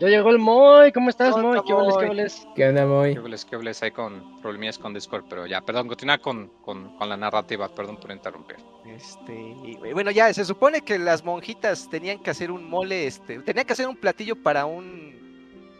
Ya 0.00 0.08
llegó 0.08 0.30
el 0.30 0.38
Moy. 0.38 0.92
¿Cómo 0.92 1.10
estás, 1.10 1.36
Moy? 1.36 1.60
¿Qué 1.66 1.72
oles, 1.72 1.94
qué 1.96 2.06
Moy. 2.06 2.10
oles? 2.10 2.48
¿Qué 2.56 2.68
onda, 2.68 2.86
Moy? 2.86 3.12
¿Qué 3.12 3.18
hables, 3.18 3.44
qué 3.44 3.56
hables 3.56 3.82
ahí 3.82 3.90
con 3.90 4.40
problemillas 4.40 4.78
con 4.78 4.94
Discord? 4.94 5.24
Pero 5.28 5.46
ya, 5.46 5.60
perdón, 5.60 5.88
continúa 5.88 6.18
con, 6.18 6.48
con, 6.62 6.96
con 6.96 7.08
la 7.08 7.16
narrativa, 7.16 7.68
perdón 7.68 7.98
por 7.98 8.10
interrumpir. 8.10 8.56
Este, 8.86 9.34
y, 9.64 9.76
bueno, 9.92 10.10
ya 10.10 10.32
se 10.32 10.44
supone 10.44 10.80
que 10.80 10.98
las 10.98 11.24
monjitas 11.24 11.88
tenían 11.90 12.18
que 12.20 12.30
hacer 12.30 12.50
un 12.50 12.68
mole, 12.68 13.06
este, 13.06 13.38
tenían 13.40 13.66
que 13.66 13.74
hacer 13.74 13.86
un 13.88 13.96
platillo 13.96 14.36
para 14.42 14.64
un, 14.64 15.29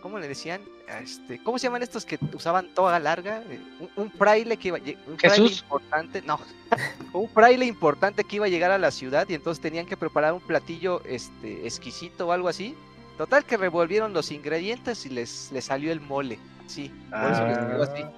¿cómo 0.00 0.18
le 0.18 0.28
decían? 0.28 0.62
Este, 1.02 1.42
¿cómo 1.42 1.58
se 1.58 1.66
llaman 1.68 1.82
estos 1.82 2.04
que 2.04 2.18
usaban 2.34 2.74
toga 2.74 2.98
larga? 2.98 3.42
Eh, 3.48 3.60
Un, 3.78 3.90
un 4.04 4.10
fraile 4.12 4.56
que 4.56 4.68
iba, 4.68 4.78
un 5.06 5.18
fraile 5.18 5.48
Jesús. 5.48 5.60
importante, 5.62 6.22
no, 6.22 6.40
un 7.12 7.28
fraile 7.28 7.64
importante 7.66 8.24
que 8.24 8.36
iba 8.36 8.46
a 8.46 8.48
llegar 8.48 8.70
a 8.70 8.78
la 8.78 8.90
ciudad 8.90 9.28
y 9.28 9.34
entonces 9.34 9.60
tenían 9.62 9.86
que 9.86 9.96
preparar 9.96 10.32
un 10.32 10.40
platillo, 10.40 11.02
este, 11.04 11.66
exquisito 11.66 12.26
o 12.28 12.32
algo 12.32 12.48
así. 12.48 12.76
Total 13.16 13.44
que 13.44 13.56
revolvieron 13.56 14.12
los 14.14 14.30
ingredientes 14.32 15.04
y 15.06 15.10
les, 15.10 15.52
les 15.52 15.64
salió 15.66 15.92
el 15.92 16.00
mole, 16.00 16.38
sí, 16.66 16.90
por 17.10 17.30
eso 17.32 17.46
les 17.46 17.58
quedó 17.58 17.82
así. 17.82 18.02
Ah, 18.02 18.12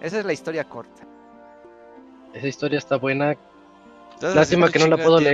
Esa 0.00 0.18
es 0.20 0.24
la 0.24 0.32
historia 0.32 0.64
corta. 0.64 1.02
Esa 2.32 2.46
historia 2.46 2.78
está 2.78 2.96
buena. 2.96 3.36
Lástima 4.20 4.70
que 4.70 4.78
no 4.78 4.86
la 4.86 4.96
puedo. 4.96 5.20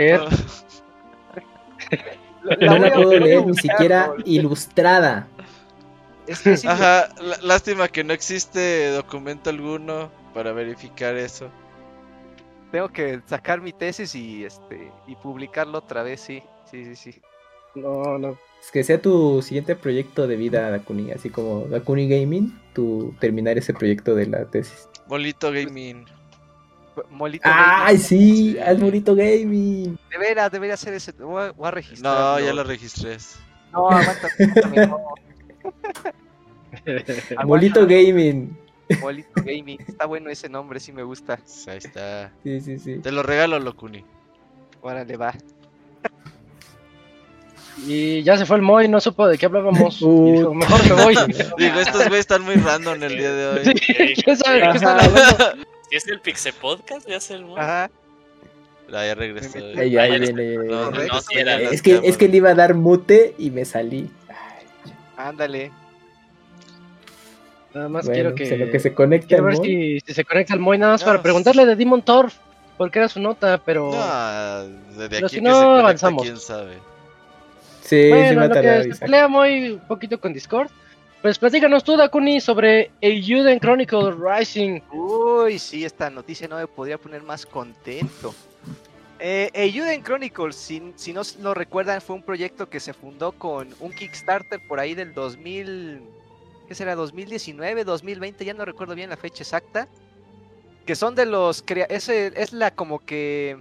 La 2.45 2.57
no 2.61 2.79
la 2.79 2.93
puedo 2.93 3.19
leer 3.19 3.47
ni 3.47 3.55
siquiera 3.55 4.13
ilustrada. 4.25 5.27
Es 6.27 6.41
que 6.41 6.57
sí, 6.57 6.67
Ajá, 6.67 7.09
lá- 7.21 7.39
lástima 7.43 7.89
que 7.89 8.03
no 8.05 8.13
existe 8.13 8.89
documento 8.91 9.51
alguno 9.51 10.11
para 10.33 10.53
verificar 10.53 11.17
eso. 11.17 11.51
Tengo 12.73 12.89
que 12.89 13.21
sacar 13.27 13.61
mi 13.61 13.73
tesis 13.73 14.15
y 14.15 14.45
este 14.45 14.91
y 15.07 15.17
publicarlo 15.17 15.79
otra 15.79 16.03
vez, 16.03 16.21
sí. 16.21 16.43
Sí, 16.71 16.85
sí, 16.85 16.97
sí. 16.97 17.21
No, 17.75 18.19
no. 18.19 18.39
Es 18.61 18.71
que 18.73 18.83
sea 18.83 19.01
tu 19.01 19.43
siguiente 19.43 19.77
proyecto 19.77 20.27
de 20.27 20.37
vida, 20.37 20.71
Dakuni. 20.71 21.13
Así 21.13 21.29
como 21.29 21.67
Dakuni 21.67 22.09
Gaming, 22.09 22.59
tu 22.73 23.15
terminar 23.21 23.59
ese 23.59 23.75
proyecto 23.75 24.15
de 24.15 24.27
la 24.27 24.45
tesis. 24.47 24.89
Molito 25.07 25.53
Gaming. 25.53 26.07
Molito 27.11 27.49
¡Ay, 27.53 27.97
Gaming. 27.97 27.99
sí! 27.99 28.59
¡Al 28.59 28.77
bonito 28.79 29.15
gaming! 29.17 29.99
De 30.11 30.19
veras, 30.19 30.51
debería 30.53 30.75
hacer 30.75 30.95
ese. 30.95 31.11
Voy 31.13 31.43
a, 31.43 31.51
voy 31.51 31.69
a 31.69 31.75
No, 32.01 32.39
ya 32.41 32.53
lo 32.53 32.63
registré. 32.63 33.19
No, 33.73 33.89
aguanta, 33.89 34.29
no. 34.77 35.15
Molito 37.45 37.87
gaming. 37.87 38.57
Molito 39.01 39.43
Gaming. 39.43 39.79
Está 39.87 40.07
bueno 40.07 40.31
ese 40.31 40.49
nombre, 40.49 40.79
sí 40.81 40.93
me 40.93 41.03
gusta. 41.03 41.37
Pues 41.39 41.69
Ahí 41.69 41.79
está. 41.79 42.33
Sí, 42.43 42.61
sí, 42.61 42.79
sí. 42.79 42.99
Te 42.99 43.13
lo 43.13 43.23
regalo, 43.23 43.59
Locuni. 43.59 44.05
Órale, 44.83 45.17
va. 45.17 45.35
Y 47.87 48.23
ya 48.23 48.37
se 48.37 48.47
fue 48.47 48.57
el 48.57 48.63
Moy, 48.63 48.89
no 48.89 49.01
supo 49.01 49.27
de 49.27 49.37
qué 49.37 49.47
hablábamos. 49.47 50.01
Y 50.01 50.33
dijo, 50.33 50.55
mejor 50.55 50.85
me 50.85 51.03
voy. 51.03 51.15
Digo, 51.59 51.81
estos 51.81 52.03
güeyes 52.05 52.21
están 52.21 52.43
muy 52.43 52.55
random 52.55 53.03
el 53.03 53.17
día 53.17 53.33
de 53.33 53.47
hoy. 53.47 53.65
Sí, 53.65 54.23
¿Quién 54.23 54.37
sabe 54.37 54.61
de 54.61 54.69
qué 54.71 54.77
están 54.77 55.01
Ajá. 55.01 55.07
hablando? 55.07 55.67
Si 55.91 55.97
es 55.97 56.07
el 56.07 56.21
Pixel 56.21 56.53
Podcast, 56.55 57.09
ya 57.09 57.21
se 57.21 57.35
el 57.35 57.45
mono. 57.45 57.61
Ajá. 57.61 57.91
Ah, 58.93 59.05
ya 59.05 59.15
regresó. 59.15 59.59
No, 59.59 60.91
no, 60.91 61.21
sí 61.21 61.43
las 61.43 61.61
Es 61.73 61.83
que, 61.83 62.01
es 62.05 62.17
que 62.17 62.29
le 62.29 62.37
iba 62.37 62.51
a 62.51 62.55
dar 62.55 62.75
mute 62.75 63.35
y 63.39 63.51
me 63.51 63.65
salí. 63.65 64.11
Ándale. 65.17 65.71
Nada 67.75 67.89
más 67.89 68.07
Bueno, 68.07 68.15
quiero 68.15 68.35
pues 68.37 68.49
que. 68.51 68.57
lo 68.57 68.71
que 68.71 68.79
se 68.81 68.89
el 68.89 69.43
ver 69.43 69.57
si, 69.57 70.01
si 70.01 70.15
se 70.15 70.25
conecta 70.25 70.55
el 70.55 70.61
Moy, 70.61 70.79
nada 70.79 70.93
más 70.93 71.01
No, 71.01 71.07
para 71.07 71.19
sí. 71.19 71.23
preguntarle 71.23 71.67
de 71.67 71.77
Demon 71.77 72.03
Torf. 72.03 72.37
Porque 72.77 72.99
era 72.99 73.09
su 73.09 73.21
nota, 73.21 73.59
pero. 73.65 73.91
No, 73.93 74.65
desde 74.91 75.09
Pero 75.09 75.27
aquí 75.27 75.37
si 75.37 75.41
que 75.41 75.43
no, 75.43 75.51
se 75.51 75.65
conecta, 75.65 75.81
avanzamos. 75.81 76.23
quién 76.23 76.37
sabe. 76.39 76.75
Sí, 77.83 78.03
sí 78.03 78.09
bueno, 78.09 78.41
me 78.41 78.45
ha 78.47 78.49
lo 78.49 78.55
que 78.55 78.95
se 78.95 79.01
pelea 79.01 79.29
muy 79.29 79.71
un 79.73 79.81
poquito 79.81 80.19
con 80.21 80.33
Discord. 80.33 80.69
Pues 81.23 81.39
platícanos 81.39 81.85
tú, 81.85 81.97
Dakuni, 81.97 82.41
sobre 82.41 82.91
Eiyuden 83.01 83.59
Chronicle 83.59 84.13
Rising. 84.13 84.81
Uy, 84.93 85.59
sí, 85.59 85.85
esta 85.85 86.11
noticia 86.11 86.49
no 86.49 86.57
me 86.57 86.67
podría 86.67 86.99
poner 86.99 87.23
más 87.23 87.47
contento. 87.47 88.35
Eh, 89.21 89.51
Eiyuden 89.55 90.03
Chronicles, 90.03 90.57
si, 90.57 91.13
no 91.13 91.23
lo 91.41 91.55
recuerdan, 91.55 92.01
fue 92.01 92.17
un 92.17 92.23
proyecto 92.23 92.69
que 92.69 92.81
se 92.81 92.93
fundó 92.93 93.33
con 93.33 93.69
un 93.81 93.93
Kickstarter 93.93 94.61
por 94.67 94.81
ahí 94.81 94.95
del 94.95 95.15
2000, 95.15 96.03
¿qué 96.69 96.75
será? 96.75 96.95
2019, 96.95 97.85
2020, 97.85 98.45
ya 98.45 98.55
no 98.55 98.65
recuerdo 98.65 98.95
bien 98.95 99.11
la 99.11 99.17
fecha 99.17 99.43
exacta. 99.43 99.89
Que 100.85 100.95
son 100.95 101.15
de 101.15 101.25
los, 101.25 101.65
ese 101.89 102.33
es 102.37 102.53
la 102.53 102.75
como 102.75 102.99
que 102.99 103.59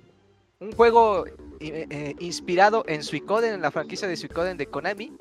un 0.59 0.73
juego 0.73 1.25
eh, 1.25 1.87
eh, 1.89 2.15
inspirado 2.19 2.83
en 2.87 3.03
Suicoden, 3.03 3.53
en 3.53 3.61
la 3.61 3.71
franquicia 3.71 4.07
de 4.07 4.17
Suicoden 4.17 4.57
de 4.57 4.65
Konami. 4.65 5.13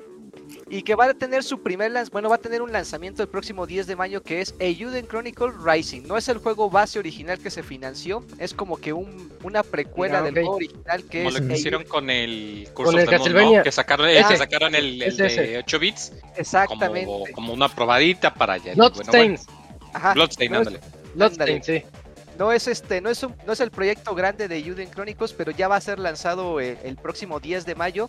Y 0.69 0.81
que 0.83 0.95
va 0.95 1.05
a 1.05 1.13
tener 1.13 1.43
su 1.43 1.61
primer 1.61 1.91
lanz- 1.91 2.09
bueno, 2.09 2.29
va 2.29 2.35
a 2.35 2.39
tener 2.39 2.61
un 2.61 2.71
lanzamiento 2.71 3.21
el 3.21 3.29
próximo 3.29 3.65
10 3.67 3.85
de 3.87 3.95
mayo 3.95 4.23
que 4.23 4.41
es 4.41 4.55
Eiyuden 4.59 5.05
Chronicle 5.07 5.51
Rising. 5.63 6.03
No 6.07 6.17
es 6.17 6.27
el 6.29 6.37
juego 6.39 6.69
base 6.69 6.99
original 6.99 7.37
que 7.39 7.51
se 7.51 7.63
financió, 7.63 8.23
es 8.39 8.53
como 8.53 8.77
que 8.77 8.93
un, 8.93 9.31
una 9.43 9.61
precuela 9.63 10.19
Ah, 10.19 10.21
del 10.23 10.33
juego 10.33 10.55
original 10.55 11.03
que 11.03 11.23
Como 11.23 11.29
es 11.35 11.41
lo 11.41 11.47
que 11.47 11.53
hicieron 11.53 11.83
con 11.83 12.09
el 12.09 12.67
Curse 12.73 12.91
Con 12.91 12.99
el 12.99 13.05
of 13.07 13.09
the 13.09 13.17
Moon, 13.17 13.19
¿no? 13.19 13.23
Castlevania. 13.33 13.63
Que 13.63 13.71
sacaron, 13.71 14.07
que 14.07 14.19
Ese. 14.19 14.37
sacaron 14.37 14.75
el, 14.75 15.01
el 15.01 15.17
de 15.17 15.25
ese. 15.27 15.57
8 15.59 15.79
bits 15.79 16.11
Exactamente. 16.37 17.05
como, 17.05 17.25
como 17.33 17.53
una 17.53 17.67
probadita 17.69 18.33
para 18.33 18.53
allá. 18.53 18.73
Bueno, 18.75 18.89
Bloodstains. 18.91 19.45
Ajá. 19.93 20.13
Bloodstain, 20.13 20.51
No 20.51 20.61
es- 20.61 20.67
ándale. 20.67 20.85
Bloodstains, 21.15 21.65
sí. 21.65 21.83
No 22.37 22.51
es 22.51 22.67
este, 22.67 22.99
no 22.99 23.09
es 23.09 23.21
un- 23.23 23.35
no 23.45 23.53
es 23.53 23.59
el 23.59 23.69
proyecto 23.69 24.15
grande 24.15 24.47
de 24.47 24.55
Eiyuden 24.55 24.89
Chronicles, 24.89 25.33
pero 25.33 25.51
ya 25.51 25.67
va 25.67 25.75
a 25.75 25.81
ser 25.81 25.99
lanzado 25.99 26.59
eh, 26.59 26.79
el 26.83 26.95
próximo 26.95 27.39
10 27.39 27.65
de 27.65 27.75
mayo. 27.75 28.07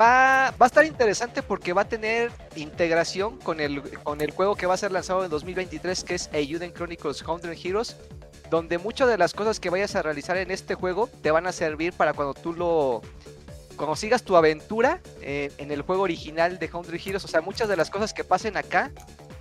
Va, 0.00 0.50
va 0.60 0.66
a 0.66 0.66
estar 0.66 0.84
interesante 0.84 1.42
porque 1.42 1.72
va 1.72 1.82
a 1.82 1.88
tener 1.88 2.30
integración 2.56 3.38
con 3.38 3.60
el, 3.60 3.80
con 4.00 4.20
el 4.20 4.30
juego 4.30 4.56
que 4.56 4.66
va 4.66 4.74
a 4.74 4.76
ser 4.76 4.92
lanzado 4.92 5.24
en 5.24 5.30
2023, 5.30 6.04
que 6.04 6.14
es 6.16 6.28
Eiyuden 6.32 6.72
Chronicles 6.74 7.18
100 7.24 7.56
Heroes, 7.64 7.96
donde 8.50 8.76
muchas 8.76 9.08
de 9.08 9.16
las 9.16 9.32
cosas 9.32 9.58
que 9.58 9.70
vayas 9.70 9.96
a 9.96 10.02
realizar 10.02 10.36
en 10.36 10.50
este 10.50 10.74
juego 10.74 11.08
te 11.22 11.30
van 11.30 11.46
a 11.46 11.52
servir 11.52 11.94
para 11.94 12.12
cuando 12.12 12.34
tú 12.34 12.52
lo 12.52 13.00
cuando 13.76 13.96
sigas 13.96 14.22
tu 14.22 14.36
aventura 14.36 15.00
eh, 15.22 15.50
en 15.56 15.72
el 15.72 15.80
juego 15.80 16.02
original 16.02 16.58
de 16.58 16.68
100 16.68 16.84
Heroes, 17.04 17.24
o 17.24 17.28
sea, 17.28 17.40
muchas 17.40 17.68
de 17.70 17.76
las 17.76 17.88
cosas 17.88 18.12
que 18.12 18.22
pasen 18.22 18.58
acá 18.58 18.90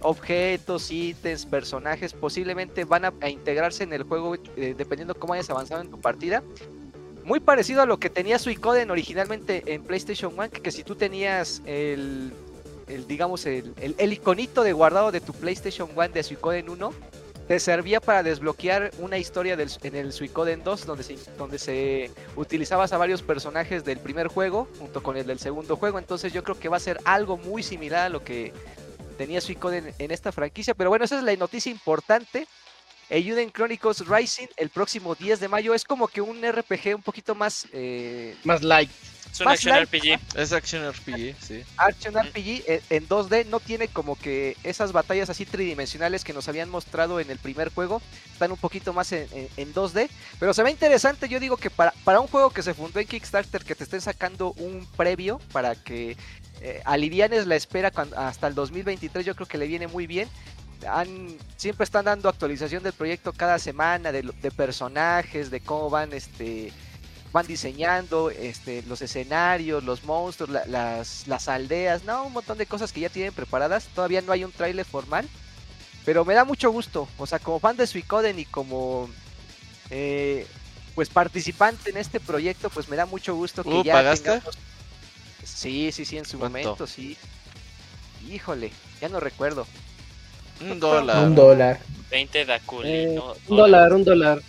objetos, 0.02 0.92
ítems, 0.92 1.46
personajes 1.46 2.14
posiblemente 2.14 2.86
van 2.86 3.06
a, 3.06 3.30
integrarse 3.30 3.84
en 3.84 3.94
el 3.94 4.04
juego 4.04 4.36
eh, 4.56 4.76
dependiendo 4.78 5.16
cómo 5.16 5.34
hayas 5.34 5.50
avanzado 5.50 5.82
en 5.82 5.90
tu 5.90 6.00
partida. 6.00 6.44
Muy 7.24 7.40
parecido 7.40 7.82
a 7.82 7.86
lo 7.86 8.00
que 8.00 8.10
tenía 8.10 8.40
Suicoden 8.40 8.90
originalmente 8.90 9.64
en 9.68 9.84
PlayStation 9.84 10.34
1, 10.36 10.50
que, 10.50 10.72
si 10.72 10.84
tú 10.84 10.96
tenías 10.96 11.62
el, 11.66 12.34
digamos, 13.08 13.46
el, 13.46 13.74
el, 13.80 14.14
iconito 14.14 14.64
de 14.64 14.74
guardado 14.74 15.12
de 15.12 15.22
tu 15.22 15.32
PlayStation 15.34 15.90
1 15.96 16.10
de 16.10 16.24
Suicoden 16.24 16.68
1, 16.68 16.94
te 17.48 17.60
servía 17.60 18.00
para 18.00 18.24
desbloquear 18.24 18.92
una 19.00 19.18
historia 19.18 19.58
en 19.84 19.96
el 19.96 20.14
Suicoden 20.14 20.64
2, 20.64 20.86
donde 20.86 21.18
donde 21.38 21.60
se 21.60 22.10
utilizabas 22.36 22.94
a 22.94 22.98
varios 22.98 23.22
personajes 23.22 23.84
del 23.84 24.00
primer 24.00 24.28
juego 24.28 24.68
junto 24.80 25.04
con 25.04 25.18
el 25.18 25.28
del 25.28 25.38
segundo 25.38 25.76
juego. 25.76 26.00
Entonces 26.00 26.32
yo 26.32 26.44
creo 26.44 26.58
que 26.58 26.70
va 26.70 26.78
a 26.78 26.80
ser 26.80 27.00
algo 27.04 27.38
muy 27.38 27.62
similar 27.62 28.06
a 28.06 28.10
lo 28.10 28.24
que 28.24 28.54
tenía 29.18 29.42
Suicoden 29.42 29.88
en, 29.88 29.96
en 30.00 30.12
esta 30.12 30.32
franquicia. 30.32 30.74
Pero 30.74 30.90
bueno, 30.90 31.06
esa 31.06 31.18
es 31.18 31.24
la 31.24 31.36
noticia 31.36 31.72
importante. 31.72 32.48
Eiyuden 33.10 33.52
Chronicles 33.52 34.08
Rising 34.08 34.48
el 34.56 34.70
próximo 34.70 35.16
10 35.16 35.42
de 35.42 35.50
mayo 35.50 35.74
es 35.74 35.84
como 35.84 36.08
que 36.08 36.22
un 36.22 36.42
RPG 36.50 36.96
un 36.96 37.02
poquito 37.02 37.36
más 37.36 37.68
eh, 37.74 38.36
Más 38.46 38.64
light. 38.64 38.90
Es 39.34 39.40
un 39.42 39.46
Más 39.46 39.56
action 39.60 39.76
light, 39.76 39.90
RPG. 39.90 40.38
Es 40.40 40.52
Action 40.54 40.90
RPG, 40.92 41.36
sí. 41.42 41.64
Action 41.78 42.14
RPG 42.16 42.64
en, 42.68 42.82
en 42.90 43.08
2D 43.10 43.46
no 43.48 43.60
tiene 43.62 43.88
como 43.90 44.18
que 44.18 44.56
esas 44.64 44.92
batallas 44.94 45.30
así 45.30 45.46
tridimensionales 45.46 46.24
que 46.26 46.34
nos 46.34 46.48
habían 46.50 46.70
mostrado 46.70 47.20
en 47.20 47.30
el 47.32 47.38
primer 47.38 47.70
juego. 47.74 48.02
Están 48.32 48.52
un 48.52 48.58
poquito 48.58 48.92
más 48.94 49.12
en, 49.14 49.28
en- 49.34 49.48
en 49.58 49.74
2D. 49.74 50.10
Pero 50.40 50.54
se 50.54 50.64
ve 50.64 50.72
interesante. 50.72 51.28
Yo 51.30 51.40
digo 51.40 51.56
que 51.58 51.70
para, 51.70 51.92
para 52.04 52.20
un 52.22 52.28
juego 52.28 52.50
que 52.50 52.62
se 52.64 52.74
fundó 52.74 53.00
en 53.00 53.08
Kickstarter, 53.08 53.64
que 53.64 53.76
te 53.76 53.84
estén 53.86 54.02
sacando 54.02 54.52
un 54.58 54.86
previo 54.98 55.40
para 55.54 55.76
que 55.76 56.18
eh, 56.62 56.82
alivianes 56.86 57.48
la 57.48 57.56
espera 57.56 57.92
hasta 58.16 58.48
el 58.48 58.56
2023, 58.56 59.26
yo 59.26 59.36
creo 59.36 59.48
que 59.48 59.58
le 59.58 59.68
viene 59.68 59.88
muy 59.88 60.08
bien. 60.08 60.30
Han, 60.88 61.36
siempre 61.58 61.84
están 61.84 62.06
dando 62.06 62.28
actualización 62.30 62.82
del 62.84 62.94
proyecto 62.94 63.34
cada 63.34 63.60
semana, 63.60 64.12
de, 64.12 64.22
de 64.24 64.52
personajes, 64.52 65.52
de 65.52 65.60
cómo 65.60 65.90
van 65.90 66.14
este 66.14 66.72
van 67.34 67.48
diseñando 67.48 68.30
este, 68.30 68.82
los 68.90 69.02
escenarios, 69.02 69.84
los 69.86 70.04
monstruos, 70.04 70.50
la- 70.50 70.66
las, 70.66 71.28
las 71.28 71.48
aldeas, 71.48 72.04
no, 72.04 72.26
un 72.26 72.34
montón 72.34 72.58
de 72.58 72.66
cosas 72.66 72.92
que 72.92 73.00
ya 73.00 73.08
tienen 73.10 73.32
preparadas. 73.34 73.86
Todavía 73.96 74.22
no 74.22 74.34
hay 74.34 74.44
un 74.44 74.52
tráiler 74.52 74.84
formal, 74.86 75.30
pero 76.04 76.26
me 76.26 76.34
da 76.34 76.44
mucho 76.44 76.72
gusto. 76.72 77.08
O 77.18 77.26
sea, 77.26 77.40
como 77.40 77.60
fan 77.60 77.78
de 77.78 77.88
Suicoden 77.88 78.38
y 78.38 78.44
como 78.44 79.10
eh, 79.90 80.46
pues 80.94 81.08
participante 81.10 81.90
en 81.92 81.98
este 81.98 82.20
proyecto, 82.20 82.70
pues 82.70 82.90
me 82.90 82.98
da 82.98 83.06
mucho 83.06 83.34
gusto 83.36 83.64
que 83.64 83.70
Uh, 83.70 83.84
ya 83.84 83.94
¿pagaste? 83.94 84.30
tengamos- 84.32 84.58
Sí, 85.44 85.92
sí, 85.92 86.06
sí, 86.06 86.18
en 86.18 86.26
su 86.26 86.38
¿Cuánto? 86.40 86.58
momento, 86.60 86.88
sí. 86.88 87.18
Híjole, 88.30 88.72
ya 89.00 89.10
no 89.10 89.20
recuerdo. 89.20 89.66
Un 90.62 90.80
dólar. 90.80 91.24
Un 91.26 91.36
dólar. 91.36 91.80
20 92.10 92.46
Dakuli. 92.46 92.90
Eh, 92.90 93.14
no, 93.16 93.34
un 93.48 93.58
dólar, 93.58 93.94
un 93.94 94.04
dólar. 94.04 94.42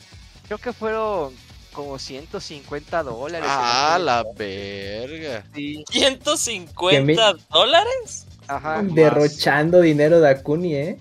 Creo 0.47 0.59
que 0.59 0.73
fueron 0.73 1.35
como 1.73 1.99
150 1.99 3.03
dólares. 3.03 3.49
Ah, 3.51 3.99
la 4.01 4.25
verga. 4.37 5.45
Sí, 5.55 5.85
¿150 5.91 7.39
dólares? 7.51 8.27
ajá, 8.49 8.83
Derrochando 8.83 9.81
dinero 9.81 10.21
de 10.21 10.29
Akuni, 10.31 10.75
¿eh? 10.75 10.99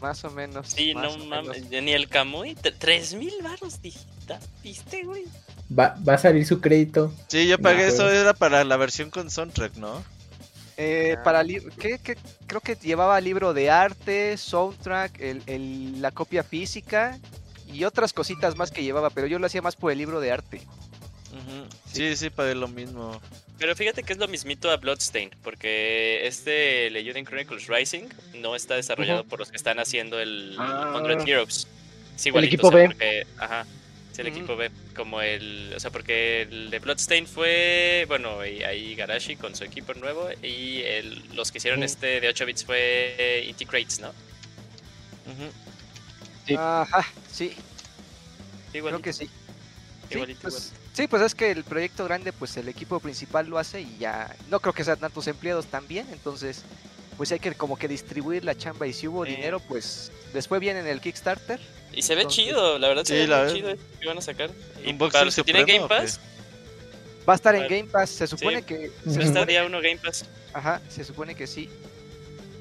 más 0.00 0.22
o 0.24 0.30
menos. 0.30 0.68
Sí, 0.68 0.92
no 0.94 1.16
mames. 1.18 1.68
Ni 1.70 1.92
el 1.92 2.08
Kamui. 2.08 2.54
3000 2.54 3.32
baros 3.42 3.80
digital. 3.80 4.38
¿Viste, 4.62 5.02
güey? 5.02 5.24
Va, 5.70 5.96
va 6.06 6.14
a 6.14 6.18
salir 6.18 6.46
su 6.46 6.60
crédito. 6.60 7.12
Sí, 7.28 7.46
yo 7.48 7.58
pagué 7.58 7.86
eso, 7.88 8.10
era 8.10 8.34
para 8.34 8.64
la 8.64 8.76
versión 8.76 9.10
con 9.10 9.30
soundtrack, 9.30 9.76
¿no? 9.76 10.04
Eh, 10.76 11.16
para 11.22 11.42
li- 11.42 11.62
¿qué, 11.78 11.98
qué? 12.02 12.16
creo 12.46 12.60
que 12.60 12.74
llevaba 12.74 13.20
libro 13.20 13.54
de 13.54 13.70
arte, 13.70 14.36
soundtrack, 14.36 15.20
el, 15.20 15.42
el- 15.46 16.02
la 16.02 16.10
copia 16.10 16.42
física 16.42 17.18
y 17.72 17.84
otras 17.84 18.12
cositas 18.12 18.56
más 18.56 18.70
que 18.70 18.82
llevaba, 18.82 19.10
pero 19.10 19.26
yo 19.26 19.38
lo 19.38 19.46
hacía 19.46 19.62
más 19.62 19.76
por 19.76 19.92
el 19.92 19.98
libro 19.98 20.20
de 20.20 20.32
arte. 20.32 20.60
Ujú. 21.32 21.66
Sí, 21.92 22.16
sí, 22.16 22.30
pagué 22.30 22.54
lo 22.54 22.68
mismo. 22.68 23.20
Pero 23.58 23.74
fíjate 23.76 24.02
que 24.02 24.12
es 24.12 24.18
lo 24.18 24.26
mismito 24.28 24.70
a 24.70 24.76
Bloodstain, 24.76 25.30
porque 25.44 26.26
este 26.26 26.90
Legion 26.90 27.24
Chronicles 27.24 27.68
Rising 27.68 28.04
no 28.40 28.56
está 28.56 28.74
desarrollado 28.74 29.24
por 29.24 29.38
los 29.38 29.50
que 29.50 29.56
están 29.56 29.78
haciendo 29.78 30.18
el 30.20 30.56
Ah. 30.58 31.00
100 31.04 31.26
Heroes. 31.28 31.68
Es 32.16 32.26
igualito, 32.26 32.54
equipo 32.54 32.68
o 32.68 32.70
sea, 32.72 32.80
B. 32.80 32.86
porque- 32.86 33.26
ajá, 33.38 33.64
es 34.14 34.18
el 34.20 34.26
equipo 34.28 34.56
B. 34.56 34.70
Como 34.96 35.20
el, 35.20 35.72
o 35.76 35.80
sea, 35.80 35.90
porque 35.90 36.42
el 36.42 36.70
de 36.70 36.78
Bloodstain 36.78 37.26
fue, 37.26 38.04
bueno, 38.08 38.44
y 38.46 38.62
ahí 38.62 38.94
Garashi 38.94 39.36
con 39.36 39.54
su 39.54 39.64
equipo 39.64 39.92
nuevo, 39.94 40.28
y 40.42 40.80
el- 40.82 41.22
los 41.34 41.50
que 41.52 41.58
hicieron 41.58 41.82
este 41.82 42.20
de 42.20 42.28
8 42.28 42.46
bits 42.46 42.64
fue 42.64 43.44
E.T. 43.48 43.66
Crates, 43.66 44.00
¿no? 44.00 44.12
Sí. 46.46 46.54
Ajá, 46.58 47.04
sí, 47.30 47.54
Igualito, 48.74 49.00
creo 49.00 49.02
que 49.02 49.12
sí. 49.12 49.26
Sí, 50.08 50.14
igualito, 50.16 50.40
pues, 50.42 50.54
igualito. 50.54 50.90
sí, 50.92 51.06
pues 51.08 51.22
es 51.22 51.34
que 51.34 51.50
el 51.50 51.64
proyecto 51.64 52.04
grande, 52.04 52.32
pues 52.32 52.56
el 52.56 52.68
equipo 52.68 53.00
principal 53.00 53.46
lo 53.48 53.58
hace 53.58 53.80
y 53.80 53.96
ya 53.98 54.34
no 54.50 54.60
creo 54.60 54.74
que 54.74 54.84
sean 54.84 54.98
tantos 54.98 55.26
empleados 55.28 55.66
también, 55.66 56.06
entonces 56.12 56.62
pues 57.16 57.30
hay 57.32 57.38
que 57.38 57.54
como 57.54 57.76
que 57.78 57.88
distribuir 57.88 58.44
la 58.44 58.56
chamba 58.56 58.86
y 58.86 58.92
si 58.92 59.06
hubo 59.08 59.24
Sí. 59.24 59.32
dinero, 59.32 59.60
pues 59.60 60.10
les 60.32 60.46
fue 60.48 60.58
bien 60.58 60.76
en 60.76 60.86
el 60.86 61.00
Kickstarter. 61.00 61.60
Y 61.92 62.02
se 62.02 62.14
ve 62.14 62.22
entonces- 62.22 62.44
chido, 62.44 62.78
la 62.78 62.88
verdad 62.88 63.04
se 63.04 63.14
Sí, 63.14 63.20
ve 63.20 63.26
la 63.28 63.44
muy 63.44 63.60
verdad. 63.62 63.74
chido 63.76 64.00
que 64.00 64.06
van 64.08 64.18
a 64.18 64.20
sacar. 64.20 64.50
Y 64.84 64.90
¿Unboxing 64.90 65.12
para 65.12 65.24
los 65.26 65.34
que 65.36 65.44
tienen 65.44 65.66
Game? 65.66 65.88
Pass, 65.88 66.20
Va 67.28 67.32
a 67.32 67.36
estar 67.36 67.54
en. 67.54 67.62
Game 67.62 67.84
Pass, 67.84 68.10
se 68.10 68.26
supone 68.26 68.58
Sí. 68.58 68.64
que... 68.64 68.90
Se 69.04 69.10
está 69.20 69.24
supone 69.26 69.46
día 69.46 69.64
1 69.64 69.80
Game 69.80 69.96
Pass. 69.96 70.26
Ajá, 70.52 70.82
se 70.90 71.04
supone 71.04 71.34
que 71.34 71.46
sí. 71.46 71.70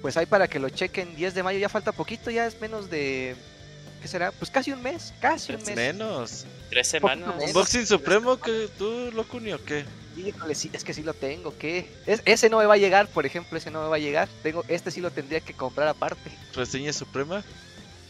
Pues 0.01 0.16
hay 0.18 0.26
para 0.26 0.47
que 0.47 0.58
lo 0.60 0.70
chequen 0.70 1.16
10 1.16 1.34
de 1.34 1.43
mayo, 1.43 1.60
ya 1.60 1.68
falta 1.70 1.91
poquito, 1.91 2.30
ya 2.32 2.45
es 2.47 2.60
menos 2.62 2.89
de... 2.89 3.36
¿Qué 4.01 4.08
será? 4.08 4.32
Pues 4.32 4.51
casi 4.51 4.72
un 4.72 4.82
mes, 4.82 5.14
casi 5.22 5.54
un 5.54 5.64
mes. 5.64 5.76
Menos. 5.76 6.45
Tres 6.70 6.88
semanas. 6.88 7.36
¿Unboxing 7.41 7.86
Supremo 7.88 8.39
que 8.39 8.70
tú, 8.78 9.12
Locuni, 9.14 9.54
o 9.54 9.64
qué? 9.64 9.84
Híjole, 10.16 10.53
sí, 10.55 10.70
es 10.74 10.84
que 10.84 10.93
sí 10.93 11.01
lo 11.03 11.14
tengo, 11.14 11.57
¿qué? 11.57 11.89
Es- 12.05 12.22
ese 12.26 12.49
no 12.49 12.59
me 12.59 12.66
va 12.66 12.76
a 12.76 12.78
llegar, 12.78 13.07
por 13.09 13.26
ejemplo, 13.26 13.57
ese 13.57 13.72
no 13.72 13.82
me 13.82 13.88
va 13.88 13.95
a 13.95 13.99
llegar. 13.99 14.30
Tengo, 14.43 14.64
este 14.68 14.91
sí 14.91 15.01
lo 15.01 15.11
tendría 15.11 15.39
que 15.39 15.53
comprar 15.53 15.88
aparte. 15.88 16.32
¿Reseña 16.53 16.93
Suprema? 16.93 17.43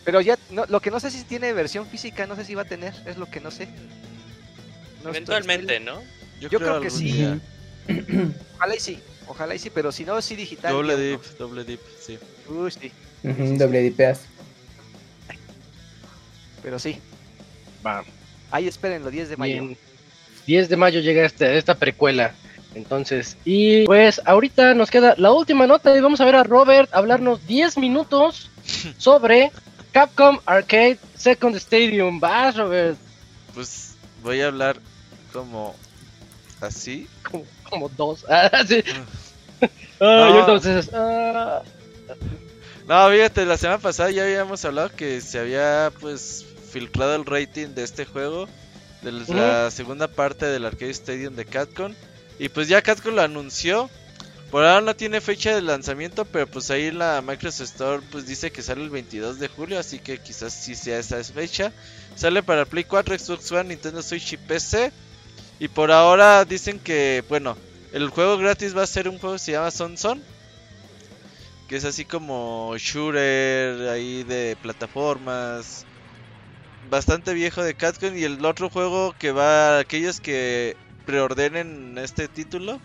Pero 0.04 0.20
ya, 0.20 0.38
no, 0.50 0.66
lo 0.68 0.82
que 0.82 0.92
no 0.92 1.00
sé 1.00 1.12
si 1.12 1.24
tiene 1.24 1.54
versión 1.54 1.88
física, 1.88 2.28
no 2.28 2.36
sé 2.36 2.44
si 2.44 2.56
va 2.56 2.64
a 2.64 2.66
tener, 2.66 2.94
es 3.06 3.18
lo 3.18 3.30
que 3.30 3.40
no 3.40 3.52
sé. 3.52 3.68
No 5.02 5.12
estoy- 5.12 5.36
Eventualmente, 5.36 5.80
¿no? 5.80 6.02
Yo 6.42 6.50
creo 6.50 6.82
que 6.82 6.90
sí. 6.90 7.06
día. 7.06 7.40
Ojalá 8.56 8.76
y 8.76 8.80
sí, 8.80 9.00
ojalá 9.28 9.56
y 9.56 9.60
sí, 9.60 9.70
pero 9.70 9.92
si 9.92 10.04
no, 10.04 10.22
sí 10.22 10.36
digital. 10.36 10.74
Doble 10.74 10.98
dip, 10.98 11.22
doble 11.38 11.64
dip, 11.64 11.82
sí. 12.00 12.20
Uy, 12.48 12.72
sí, 12.72 12.92
Ujú, 13.24 13.58
doble 13.58 13.82
dipeas. 13.82 14.28
pero 16.62 16.80
sí. 16.80 17.02
Va. 17.86 18.04
Ahí 18.52 18.68
espérenlo, 18.68 19.10
10 19.12 19.30
de 19.30 19.38
mayo. 19.38 19.64
Bien. 19.64 19.78
10 20.48 20.70
de 20.70 20.78
mayo 20.78 21.00
llega 21.02 21.26
este, 21.26 21.58
esta 21.58 21.76
precuela. 21.76 22.34
Entonces, 22.76 23.38
y 23.46 23.86
pues 23.86 24.20
ahorita 24.26 24.74
nos 24.74 24.90
queda 24.90 25.14
la 25.18 25.32
última 25.32 25.68
nota 25.68 25.96
y 25.96 26.02
vamos 26.02 26.20
a 26.22 26.26
ver 26.26 26.36
a 26.36 26.44
Robert 26.44 26.90
hablarnos 26.94 27.46
10 27.46 27.78
minutos 27.78 28.50
sobre 28.98 29.52
Capcom 29.92 30.40
Arcade 30.46 30.98
Second 31.16 31.56
Stadium. 31.58 32.20
Vas, 32.20 32.56
Robert. 32.58 32.98
Pues 33.54 33.96
voy 34.24 34.42
a 34.42 34.48
hablar 34.48 34.78
como 35.32 35.76
así. 36.62 37.08
Como, 37.30 37.46
como 37.70 37.90
dos. 37.90 38.26
Ah, 38.30 38.50
sí. 38.68 38.84
Ah, 40.00 40.30
No. 40.32 40.40
entonces. 40.40 40.90
ah, 40.94 41.62
No, 42.88 43.10
fíjate, 43.10 43.46
la 43.46 43.56
semana 43.58 43.78
pasada 43.80 44.12
ya 44.12 44.24
habíamos 44.24 44.66
hablado 44.66 44.90
que 44.96 45.22
se 45.22 45.40
había 45.40 45.92
pues 46.02 46.46
filtrado 46.72 47.16
el 47.16 47.26
rating 47.26 47.68
de 47.70 47.84
este 47.84 48.04
juego, 48.06 48.50
de 49.04 49.12
la 49.12 49.70
segunda 49.72 50.08
parte 50.08 50.46
del 50.46 50.66
Arcade 50.66 50.92
Stadium 50.92 51.36
de 51.36 51.46
Capcom. 51.46 51.94
Y 52.40 52.50
pues 52.50 52.68
ya 52.68 52.82
Capcom 52.82 53.16
lo 53.16 53.22
anunció. 53.22 53.90
Por 54.50 54.64
ahora 54.64 54.82
no 54.82 54.96
tiene 54.96 55.20
fecha 55.20 55.56
de 55.56 55.62
lanzamiento, 55.62 56.26
pero 56.26 56.46
pues 56.46 56.70
ahí 56.70 56.92
la 56.92 57.22
Microsoft 57.26 57.72
Store 57.72 58.04
pues 58.12 58.28
dice 58.28 58.52
que 58.52 58.62
sale 58.62 58.84
el 58.84 58.92
22 58.92 59.40
de 59.40 59.48
julio, 59.48 59.80
así 59.80 59.98
que 59.98 60.20
quizás 60.20 60.54
sí 60.54 60.76
sea 60.76 61.00
esa 61.00 61.24
fecha. 61.24 61.72
Sale 62.16 62.44
para 62.44 62.66
Play 62.66 62.84
4, 62.84 63.18
Xbox 63.18 63.52
One, 63.52 63.70
Nintendo 63.70 64.02
Switch 64.04 64.34
y 64.34 64.38
PC. 64.38 64.92
Y 65.60 65.68
por 65.68 65.92
ahora 65.92 66.46
dicen 66.46 66.80
que, 66.80 67.24
bueno, 67.30 67.58
el 67.94 68.10
juego 68.10 68.38
gratis 68.38 68.78
va 68.78 68.84
a 68.84 68.88
ser 68.88 69.10
un 69.10 69.18
juego 69.18 69.36
que 69.36 69.40
se 69.40 69.52
llama 69.54 69.72
Son 69.72 69.98
Son 69.98 70.22
que 71.68 71.78
es 71.78 71.86
así 71.86 72.06
como 72.06 72.76
shooter 72.78 73.90
ahí 73.90 74.24
de 74.24 74.58
plataformas 74.62 75.86
bastante 76.94 77.34
viejo 77.34 77.64
de 77.64 77.74
Capcom 77.74 78.16
y 78.16 78.24
el 78.24 78.46
otro 78.46 78.70
juego 78.70 79.16
que 79.18 79.32
va 79.32 79.80
aquellos 79.80 80.20
que 80.20 80.78
preordenen 81.08 81.98
este 81.98 82.28
título 82.28 82.80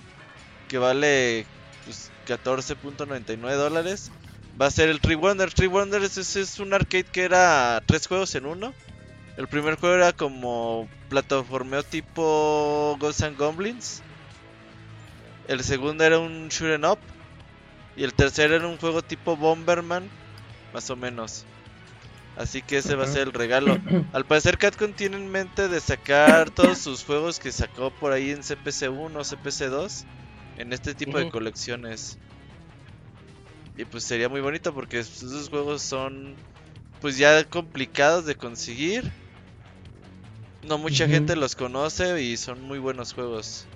que 0.66 0.78
vale 0.78 1.44
pues, 1.84 2.10
14.99 2.26 3.36
dólares 3.56 4.10
va 4.58 4.64
a 4.64 4.70
ser 4.70 4.88
el 4.88 5.02
Tree 5.02 5.14
Wonder 5.14 5.52
Tree 5.52 5.66
Wonders 5.66 6.16
es, 6.16 6.36
es 6.36 6.58
un 6.58 6.72
arcade 6.72 7.04
que 7.04 7.24
era 7.24 7.82
tres 7.84 8.06
juegos 8.06 8.34
en 8.34 8.46
uno. 8.46 8.72
El 9.36 9.46
primer 9.46 9.76
juego 9.76 9.96
era 9.96 10.14
como 10.14 10.88
plataformeo 11.10 11.82
tipo 11.82 12.96
Ghosts 12.98 13.36
Goblins. 13.36 14.02
El 15.48 15.62
segundo 15.62 16.02
era 16.02 16.18
un 16.18 16.48
shoot 16.48 16.70
'em 16.70 16.84
up. 16.84 16.98
Y 17.94 18.04
el 18.04 18.14
tercero 18.14 18.56
era 18.56 18.66
un 18.66 18.78
juego 18.78 19.02
tipo 19.02 19.36
Bomberman, 19.36 20.08
más 20.72 20.88
o 20.88 20.96
menos. 20.96 21.44
Así 22.38 22.62
que 22.62 22.78
ese 22.78 22.94
va 22.94 23.02
a 23.02 23.08
ser 23.08 23.22
el 23.22 23.32
regalo. 23.32 23.78
Al 24.12 24.24
parecer 24.24 24.58
Capcom 24.58 24.92
tiene 24.92 25.16
en 25.16 25.28
mente 25.28 25.66
de 25.66 25.80
sacar 25.80 26.50
todos 26.54 26.78
sus 26.78 27.04
juegos 27.04 27.40
que 27.40 27.50
sacó 27.50 27.90
por 27.90 28.12
ahí 28.12 28.30
en 28.30 28.42
CPC1 28.42 29.16
o 29.16 29.20
CPC2 29.20 30.04
en 30.58 30.72
este 30.72 30.94
tipo 30.94 31.18
de 31.18 31.30
colecciones. 31.30 32.16
Y 33.76 33.84
pues 33.84 34.04
sería 34.04 34.28
muy 34.28 34.40
bonito 34.40 34.72
porque 34.72 35.00
esos 35.00 35.48
juegos 35.48 35.82
son 35.82 36.36
pues 37.00 37.18
ya 37.18 37.42
complicados 37.42 38.24
de 38.24 38.36
conseguir. 38.36 39.10
No 40.62 40.78
mucha 40.78 41.08
gente 41.08 41.34
los 41.34 41.56
conoce 41.56 42.22
y 42.22 42.36
son 42.36 42.62
muy 42.62 42.78
buenos 42.78 43.14
juegos. 43.14 43.66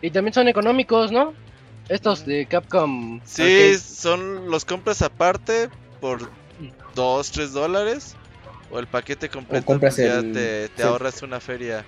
Y 0.00 0.12
también 0.12 0.32
son 0.32 0.46
económicos, 0.46 1.10
¿no? 1.10 1.34
Estos 1.88 2.24
de 2.24 2.46
Capcom. 2.46 3.20
Sí, 3.24 3.76
son 3.78 4.48
los 4.48 4.64
compras 4.64 5.02
aparte 5.02 5.70
por 6.00 6.30
2, 6.94 7.30
3 7.30 7.52
dólares. 7.52 8.16
O 8.70 8.78
el 8.78 8.86
paquete 8.86 9.28
completo, 9.28 9.66
compras 9.66 9.96
pues 9.96 10.06
ya 10.08 10.18
el 10.20 10.32
te, 10.32 10.68
te 10.70 10.82
ahorras 10.82 11.20
una 11.22 11.40
feria. 11.40 11.84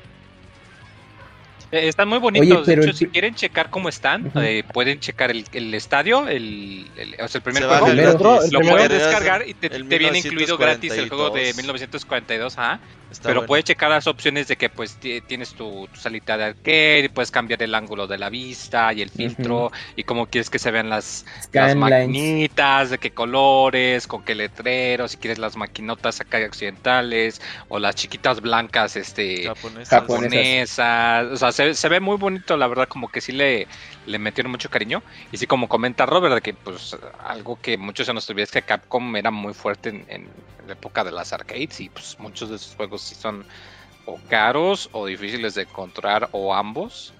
Eh, 1.73 1.89
Están 1.89 2.09
muy 2.09 2.19
bonitos. 2.19 2.47
Oye, 2.47 2.63
pero 2.67 2.67
de 2.67 2.85
el 2.85 2.89
hecho, 2.91 2.99
si 2.99 3.07
quieren 3.07 3.35
checar 3.35 3.71
cómo 3.71 3.89
están, 3.89 4.31
eh, 4.37 4.63
pueden 4.73 5.01
checar 5.01 5.31
el, 5.31 5.45
el 5.53 5.73
estadio, 5.75 6.29
el, 6.29 6.87
el- 6.97 7.15
o 7.21 7.27
sea, 7.29 7.39
el 7.39 7.43
primer 7.43 7.63
Se 7.63 7.69
juego. 7.69 7.87
gratis. 7.87 8.53
Lo 8.53 8.59
primero. 8.59 8.77
pueden 8.77 8.89
descargar 8.99 9.49
y 9.49 9.55
te, 9.55 9.69
viene 9.83 10.19
incluido 10.19 10.59
gratis 10.59 10.93
el 10.93 11.09
juego 11.09 11.31
de 11.31 11.55
1942. 11.55 12.53
1942, 12.55 12.59
ajá. 12.59 12.81
Está 13.15 13.29
Pero 13.29 13.41
bueno. 13.41 13.47
puedes 13.49 13.65
checar 13.65 13.91
las 13.91 14.07
opciones 14.09 14.49
de 14.49 14.57
que 14.57 14.69
pues 14.69 14.97
ti- 14.97 15.21
tienes 15.21 15.55
tu, 15.55 15.87
tu 15.93 15.97
salita 16.01 16.37
de 16.37 16.45
arcade, 16.45 17.11
puedes 17.15 17.31
cambiar 17.31 17.63
el 17.63 17.73
ángulo 17.75 18.07
de 18.09 18.19
la 18.19 18.29
vista 18.29 18.93
y 18.93 19.03
el 19.03 19.09
filtro 19.11 19.71
y 19.95 20.03
cómo 20.03 20.27
quieres 20.27 20.51
que 20.51 20.59
se 20.59 20.71
vean 20.73 20.89
las, 20.91 21.25
las 21.53 21.77
maquinitas, 21.77 22.91
de 22.91 22.99
qué 22.99 23.13
colores, 23.13 24.07
con 24.09 24.23
qué 24.25 24.35
letreros, 24.35 25.13
si 25.13 25.17
quieres 25.19 25.39
las 25.39 25.57
maquinotas 25.57 26.21
acá 26.21 26.39
occidentales 26.45 27.41
o 27.69 27.79
las 27.79 27.95
chiquitas 27.95 28.41
blancas 28.41 28.97
este 28.97 29.45
Japonesas. 29.89 31.31
O 31.33 31.37
sea, 31.37 31.53
se, 31.53 31.75
se 31.75 31.89
ve 31.89 32.01
muy 32.01 32.17
bonito, 32.17 32.57
la 32.57 32.67
verdad, 32.67 32.89
como 32.89 33.09
que 33.09 33.21
sí 33.21 33.31
le, 33.33 33.69
le 34.07 34.19
metieron 34.19 34.51
mucho 34.51 34.69
cariño. 34.71 35.03
Y 35.31 35.37
sí, 35.37 35.47
como 35.47 35.69
comenta 35.69 36.05
Robert, 36.05 36.43
que 36.43 36.53
pues 36.55 36.97
algo 37.25 37.59
que 37.61 37.77
muchos 37.79 38.07
se 38.07 38.13
nos 38.13 38.29
olvida 38.29 38.45
es 38.45 38.51
que 38.51 38.63
Capcom 38.63 39.15
era 39.17 39.31
muy 39.31 39.55
fuerte 39.55 39.91
en, 39.91 40.05
en 40.09 40.29
la 40.67 40.73
época 40.73 41.05
de 41.05 41.13
las 41.13 41.33
arcades 41.33 41.79
y 41.81 41.91
pues 41.91 42.17
muchos 42.19 42.49
de 42.49 42.57
esos 42.57 42.75
juegos 42.75 43.04
sí 43.05 43.15
son 43.15 43.45
o 44.07 44.19
caros 44.29 44.89
o 44.93 45.07
difíciles 45.07 45.55
de 45.55 45.63
encontrar 45.63 46.29
o 46.33 46.55
ambos. 46.55 47.13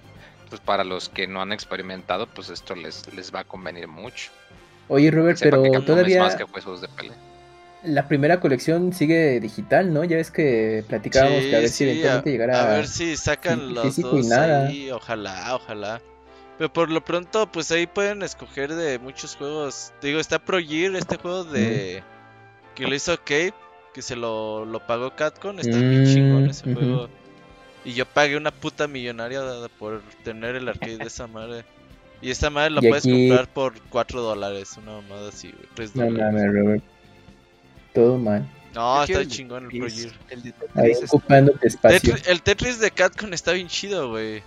Pues 0.49 0.61
para 0.61 0.83
los 0.83 1.09
que 1.09 1.25
no 1.27 1.41
han 1.41 1.51
experimentado, 1.51 2.27
pues 2.27 2.49
esto 2.49 2.75
les, 2.75 3.11
les 3.13 3.33
va 3.33 3.39
a 3.41 3.43
convenir 3.45 3.87
mucho. 3.87 4.31
Oye, 4.87 5.09
Robert, 5.11 5.39
pero 5.41 5.63
todavía 5.83 6.21
más 6.21 6.35
que 6.35 6.43
juegos 6.43 6.81
de 6.81 6.87
pelea. 6.89 7.17
la 7.83 8.07
primera 8.07 8.39
colección 8.39 8.93
sigue 8.93 9.39
digital, 9.39 9.93
¿no? 9.93 10.03
Ya 10.03 10.17
ves 10.17 10.31
que 10.31 10.83
platicábamos 10.87 11.43
Sí, 11.43 11.49
que 11.49 11.55
a 11.55 11.59
ver 11.59 11.69
si 11.69 11.83
eventualmente 11.83 12.29
a, 12.29 12.31
llegara 12.31 12.63
a 12.63 12.75
ver 12.77 12.87
si 12.87 13.17
sacan 13.17 13.73
los 13.73 13.99
dos 13.99 14.25
nada. 14.27 14.67
ahí. 14.67 14.91
Ojalá, 14.91 15.55
ojalá. 15.55 16.01
Pero 16.57 16.71
por 16.71 16.89
lo 16.89 17.03
pronto, 17.03 17.51
pues 17.51 17.71
ahí 17.71 17.87
pueden 17.87 18.23
escoger 18.23 18.73
de 18.75 18.99
muchos 18.99 19.35
juegos. 19.35 19.93
Te 19.99 20.07
digo, 20.07 20.19
está 20.19 20.39
Pro 20.39 20.59
Gear, 20.59 20.95
este 20.95 21.17
juego 21.17 21.43
de. 21.43 22.03
que 22.75 22.87
lo 22.87 22.95
hizo 22.95 23.17
Cape, 23.17 23.53
que 23.95 24.01
se 24.01 24.15
lo, 24.17 24.65
lo 24.65 24.85
pagó 24.85 25.15
Capcom. 25.15 25.57
Está 25.57 25.77
bien 25.77 26.03
Mm, 26.03 26.13
chingón 26.13 26.49
ese 26.49 26.73
juego. 26.73 27.07
Y 27.85 27.93
yo 27.93 28.05
pagué 28.05 28.35
una 28.35 28.51
puta 28.51 28.87
millonaria 28.87 29.41
por 29.79 30.01
tener 30.23 30.55
el 30.55 30.67
arcade 30.67 30.97
de 30.97 31.05
esa 31.05 31.27
madre. 31.27 31.63
Y 32.21 32.29
esta 32.29 32.49
madre 32.49 32.71
la 32.71 32.81
Y 32.85 32.89
puedes 32.89 33.05
aquí- 33.05 33.27
comprar 33.29 33.47
por 33.47 33.73
4 33.89 34.21
dólares, 34.21 34.75
una 34.77 34.93
mamada 35.01 35.29
así, 35.29 35.49
güey. 35.51 35.65
3 35.75 35.95
No 35.95 36.03
dólares. 36.05 36.33
mames, 36.33 36.53
Robert. 36.53 36.83
Todo 37.93 38.17
mal. 38.17 38.45
No, 38.73 39.03
está 39.03 39.21
el 39.21 39.27
chingón 39.29 39.63
el 39.63 39.69
Pro 39.79 39.87
Tetris, 39.87 40.01
Gear. 40.03 40.15
el 40.31 40.43
de 40.43 40.53
Ahí 40.75 40.91
ocupándote 41.07 41.67
espacio. 41.67 42.15
El 42.27 42.41
Tetris 42.41 42.79
de 42.79 42.91
Capcom 42.91 43.31
está 43.33 43.53
bien 43.53 43.67
chido, 43.69 44.09
güey. 44.09 44.43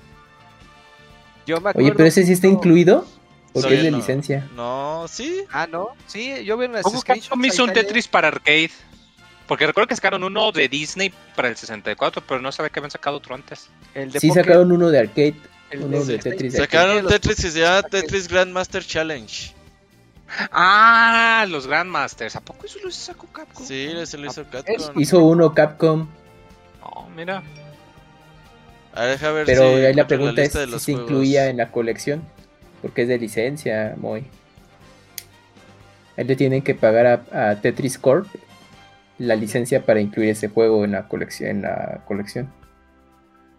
Yo 1.46 1.56
me 1.60 1.70
Oye, 1.70 1.70
acuerdo 1.70 1.96
pero 1.96 2.08
ese 2.08 2.26
sí 2.26 2.32
está 2.32 2.46
mucho- 2.48 2.58
incluido. 2.58 3.06
Porque 3.54 3.76
es 3.76 3.82
de 3.82 3.90
no. 3.90 3.96
licencia. 3.96 4.46
No, 4.54 5.06
sí. 5.08 5.42
Ah, 5.50 5.66
¿no? 5.66 5.88
Sí, 6.06 6.44
yo 6.44 6.58
vi 6.58 6.66
unas 6.66 6.82
¿Cómo 6.82 7.46
hizo 7.46 7.64
un. 7.64 7.72
Tetris 7.72 8.06
para 8.06 8.28
arcade? 8.28 8.70
Porque 9.48 9.66
recuerdo 9.66 9.88
que 9.88 9.96
sacaron 9.96 10.22
uno 10.22 10.52
de 10.52 10.68
Disney 10.68 11.12
para 11.34 11.48
el 11.48 11.56
64, 11.56 12.22
pero 12.28 12.40
no 12.40 12.52
sabía 12.52 12.68
que 12.70 12.78
habían 12.78 12.90
sacado 12.92 13.16
otro 13.16 13.34
antes. 13.34 13.68
El 13.94 14.12
de 14.12 14.20
Sí 14.20 14.28
Pokémon, 14.28 14.44
sacaron 14.46 14.72
uno 14.72 14.90
de 14.90 14.98
arcade. 15.00 15.34
el 15.70 15.82
uno 15.82 16.04
de. 16.04 16.18
Tetris 16.18 16.54
Sacaron 16.54 16.98
un 17.04 17.06
Tetris 17.10 17.36
que 17.36 17.50
se 17.50 17.60
llama. 17.60 17.82
Tetris 17.82 18.28
Grandmaster 18.28 18.84
Challenge. 18.84 19.54
Ah, 20.52 21.46
los 21.48 21.66
Grandmasters. 21.66 22.36
¿A 22.36 22.40
poco 22.42 22.66
eso 22.66 22.78
lo 22.84 22.90
sacó 22.90 23.26
Capcom? 23.28 23.64
Sí, 23.66 23.86
ese 23.96 24.18
lo 24.18 24.26
hizo 24.26 24.42
Es- 24.42 24.48
Capcom. 24.48 25.00
Hizo 25.00 25.24
uno 25.24 25.54
Capcom. 25.54 26.06
No, 26.82 27.08
mira. 27.16 27.42
A 28.94 29.00
ver, 29.02 29.10
deja 29.12 29.30
ver 29.32 29.46
Pero 29.46 29.62
si 29.62 29.84
ahí 29.86 29.94
la 29.94 30.06
pregunta 30.06 30.42
es 30.42 30.52
si 30.52 30.58
se 30.58 30.64
juegos. 30.66 30.88
incluía 30.88 31.46
en 31.48 31.56
la 31.56 31.72
colección. 31.72 32.22
Porque 32.82 33.02
es 33.02 33.08
de 33.08 33.18
licencia, 33.18 33.94
muy. 33.96 34.26
Ahí 36.16 36.24
le 36.24 36.36
tienen 36.36 36.62
que 36.62 36.74
pagar 36.74 37.24
a, 37.32 37.50
a 37.50 37.60
Tetris 37.60 37.96
Corp 37.98 38.26
la 39.18 39.36
licencia 39.36 39.84
para 39.84 40.00
incluir 40.00 40.30
ese 40.30 40.48
juego 40.48 40.84
en 40.84 40.92
la 40.92 41.08
colección. 41.08 41.50
En 41.50 41.62
la 41.62 42.02
colección. 42.06 42.52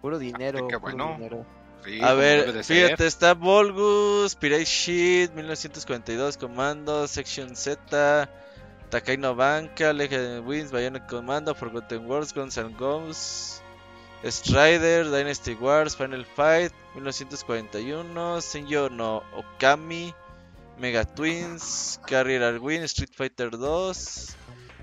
Puro 0.01 0.17
dinero. 0.17 0.67
qué 0.67 0.79
puro 0.79 0.95
bueno. 0.95 1.15
dinero. 1.17 1.45
Sí, 1.83 1.99
A 2.01 2.13
ver, 2.13 2.63
fíjate, 2.63 3.07
está 3.07 3.33
Volgus, 3.33 4.35
Pirate 4.35 4.65
Sheet, 4.65 5.31
1942, 5.33 6.35
Commando, 6.35 7.07
Section 7.07 7.55
Z, 7.55 8.29
Takai 8.89 9.15
no 9.15 9.33
Banca, 9.33 9.93
Legend 9.93 10.45
Wins, 10.45 10.71
Bionic 10.71 11.07
Commando, 11.07 11.55
Forgotten 11.55 12.05
Wars, 12.05 12.33
Guns 12.33 12.57
and 12.57 12.77
Ghosts, 12.77 13.61
Strider, 14.25 15.09
Dynasty 15.09 15.53
Wars, 15.53 15.95
Final 15.95 16.25
Fight, 16.25 16.73
1941, 16.95 18.41
Senyo 18.41 18.89
no 18.89 19.23
Okami, 19.33 20.13
Mega 20.77 21.05
Twins, 21.05 21.99
Carrier 22.05 22.43
Arwin, 22.43 22.83
Street 22.83 23.11
Fighter 23.13 23.51
2, 23.51 24.35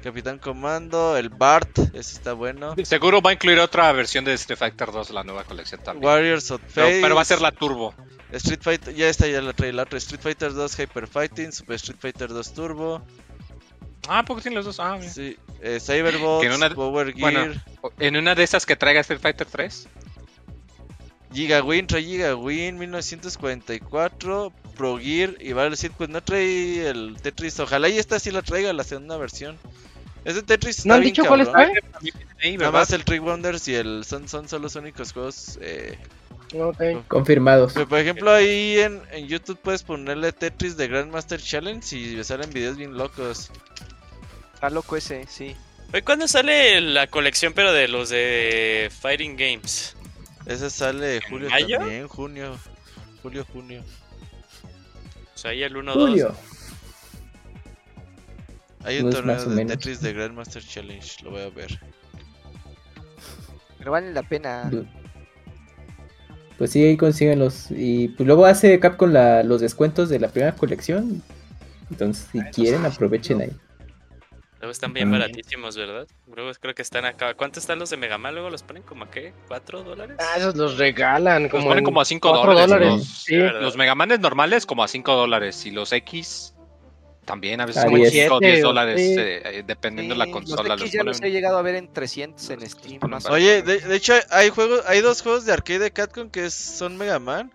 Capitán 0.02 0.38
Comando, 0.38 1.16
el 1.16 1.30
Bart, 1.30 1.78
ese 1.94 2.14
está 2.16 2.32
bueno. 2.32 2.74
Seguro 2.84 3.20
va 3.20 3.30
a 3.30 3.32
incluir 3.32 3.58
otra 3.58 3.90
versión 3.92 4.24
de 4.24 4.34
Street 4.34 4.58
Fighter 4.58 4.92
2, 4.92 5.10
la 5.10 5.24
nueva 5.24 5.44
colección 5.44 5.82
también. 5.82 6.04
Warriors 6.06 6.50
of 6.52 6.60
Fate. 6.68 7.00
pero 7.02 7.14
va 7.16 7.22
a 7.22 7.24
ser 7.24 7.40
la 7.40 7.50
Turbo. 7.50 7.92
Street 8.32 8.60
Fighter, 8.62 8.94
ya 8.94 9.08
está, 9.08 9.26
ya 9.26 9.40
la 9.40 9.52
trae 9.52 9.72
la 9.72 9.82
otra. 9.82 9.98
Street 9.98 10.20
Fighter 10.20 10.52
2 10.52 10.78
Hyper 10.78 11.06
Fighting, 11.08 11.52
Super 11.52 11.76
Street 11.76 11.98
Fighter 12.00 12.28
2 12.28 12.52
Turbo, 12.54 13.02
Ah, 14.08 14.24
porque 14.24 14.42
tienen 14.42 14.56
los 14.56 14.66
dos. 14.66 14.78
Ah, 14.78 14.96
mira. 15.00 15.12
sí, 15.12 15.36
eh, 15.60 15.80
Cyberbots, 15.80 16.40
Que 16.42 16.46
en 16.48 16.52
una- 16.54 16.70
Power 16.72 17.12
Gear, 17.12 17.20
bueno. 17.20 17.54
En 17.98 18.16
una 18.16 18.36
de 18.36 18.44
esas 18.44 18.64
que 18.64 18.76
traiga 18.76 19.00
Street 19.00 19.20
Fighter 19.20 19.46
3. 19.50 19.88
Giga 21.32 21.62
Win, 21.62 21.86
trae 21.88 22.02
Giga 22.04 22.36
Win 22.36 22.78
1944, 22.78 24.52
Pro 24.76 24.98
Gear 24.98 25.34
y 25.40 25.52
a 25.52 25.70
decir, 25.70 25.90
pues 25.96 26.08
no 26.08 26.22
trae 26.22 26.88
el 26.88 27.16
Tetris, 27.20 27.58
ojalá 27.58 27.88
y 27.88 27.98
esta 27.98 28.18
sí 28.20 28.30
la 28.30 28.42
traiga 28.42 28.72
la 28.72 28.84
segunda 28.84 29.16
versión. 29.16 29.58
Ese 30.26 30.42
Tetris 30.42 30.78
está 30.78 30.88
¿No 30.88 30.94
han 30.94 31.00
bien 31.02 31.14
dicho 31.14 31.24
cuál? 31.24 31.48
Sí, 32.40 32.56
Nada 32.56 32.72
más 32.72 32.90
el 32.90 33.04
Trick 33.04 33.22
Wonders 33.22 33.68
y 33.68 33.76
el 33.76 34.04
Sun 34.04 34.28
Sun 34.28 34.48
son 34.48 34.60
los 34.60 34.74
únicos 34.74 35.12
juegos. 35.12 35.56
Eh... 35.62 35.96
Confirmados. 37.06 37.72
Pero 37.74 37.88
por 37.88 38.00
ejemplo, 38.00 38.32
ahí 38.32 38.80
en, 38.80 39.00
en 39.12 39.28
YouTube 39.28 39.56
puedes 39.62 39.84
ponerle 39.84 40.32
Tetris 40.32 40.76
de 40.76 40.88
Grandmaster 40.88 41.40
Challenge 41.40 41.96
y 41.96 42.24
salen 42.24 42.50
videos 42.50 42.76
bien 42.76 42.96
locos. 42.96 43.52
Está 44.54 44.68
loco 44.68 44.96
ese, 44.96 45.26
sí. 45.28 45.54
¿Cuándo 46.04 46.26
sale 46.26 46.80
la 46.80 47.06
colección, 47.06 47.52
pero 47.52 47.72
de 47.72 47.86
los 47.86 48.08
de 48.08 48.90
Fighting 49.00 49.36
Games? 49.36 49.94
Ese 50.44 50.70
sale 50.70 51.20
julio 51.28 51.50
mayo? 51.50 51.78
también, 51.78 52.08
junio. 52.08 52.58
Julio, 53.22 53.46
junio. 53.52 53.84
O 55.34 55.38
sea, 55.38 55.52
ahí 55.52 55.62
el 55.62 55.76
1-2. 55.76 56.34
Hay 58.86 58.96
un 58.98 59.02
Pues, 59.04 59.16
torneo 59.16 59.44
de 59.44 59.54
menos. 59.54 59.72
Tetris 59.72 60.00
de 60.00 60.12
Grandmaster 60.12 60.62
Challenge, 60.62 61.24
lo 61.24 61.30
voy 61.32 61.42
a 61.42 61.50
ver. 61.50 61.78
Pero 63.78 63.90
vale 63.90 64.12
la 64.12 64.22
pena. 64.22 64.70
Pues 66.58 66.70
sí, 66.70 66.82
ahí 66.84 66.96
consiguen 66.96 67.38
los. 67.38 67.70
Y 67.70 68.08
pues 68.08 68.26
luego 68.26 68.46
hace 68.46 68.78
Capcom 68.80 69.10
la, 69.12 69.42
los 69.42 69.60
descuentos 69.60 70.08
de 70.08 70.18
la 70.20 70.28
primera 70.28 70.54
colección. 70.56 71.22
Entonces, 71.90 72.28
si 72.32 72.40
quieren, 72.50 72.84
aprovechen 72.86 73.42
ahí. 73.42 73.50
Luego 74.58 74.72
están 74.72 74.92
bien 74.94 75.10
baratísimos, 75.12 75.76
¿verdad? 75.76 76.06
Luego 76.34 76.50
creo 76.58 76.74
que 76.74 76.80
están 76.82 77.04
acá. 77.04 77.34
¿Cuánto 77.34 77.60
están 77.60 77.78
los 77.78 77.90
de 77.90 77.98
Mega 77.98 78.16
Man? 78.18 78.34
Luego 78.34 78.48
los 78.50 78.62
ponen 78.62 78.82
como 78.82 79.04
a 79.04 79.10
qué? 79.10 79.34
¿4 79.48 79.84
dólares? 79.84 80.16
Ah, 80.18 80.38
esos 80.38 80.56
los 80.56 80.78
regalan. 80.78 81.42
Los 81.44 81.50
Como 81.52 81.64
ponen 81.64 81.78
en 81.80 81.84
como 81.84 82.00
a 82.00 82.04
5 82.06 82.28
cuatro 82.30 82.52
dólares. 82.54 82.68
dólares. 82.70 82.92
Los, 82.96 83.06
Sí. 83.24 83.36
los 83.36 83.76
Megamanes 83.76 84.18
normales 84.20 84.64
como 84.64 84.82
a 84.82 84.88
5 84.88 85.14
dólares. 85.14 85.66
Y 85.66 85.70
los 85.72 85.92
X 85.92 86.54
también 87.26 87.60
a 87.60 87.66
veces 87.66 87.84
como 87.84 87.96
10. 87.98 88.10
5 88.12 88.34
o 88.36 88.40
10 88.40 88.52
Siete, 88.52 88.62
dólares. 88.66 88.98
sí. 89.00 89.14
eh, 89.18 89.42
eh, 89.58 89.62
dependiendo 89.66 90.14
de 90.14 90.18
la 90.18 90.30
consola. 90.30 90.62
Los 90.70 90.80
los 90.80 90.92
ya 90.92 91.02
los 91.02 91.18
ponen- 91.20 91.26
he 91.26 91.30
llegado 91.32 91.58
a 91.58 91.62
ver 91.62 91.74
en 91.74 91.92
300 91.92 92.48
en 92.50 92.70
Steam. 92.70 92.98
Más 93.02 93.26
o 93.26 93.28
baratos. 93.28 93.30
Oye, 93.32 93.62
de, 93.62 93.80
de 93.80 93.96
hecho 93.96 94.14
hay 94.30 94.48
juegos, 94.48 94.82
hay 94.86 95.00
dos 95.02 95.20
juegos 95.20 95.44
de 95.44 95.52
arcade 95.52 95.80
de 95.80 95.90
Capcom 95.90 96.30
que 96.30 96.46
es- 96.46 96.54
son 96.54 96.96
Mega 96.96 97.18
Man. 97.18 97.52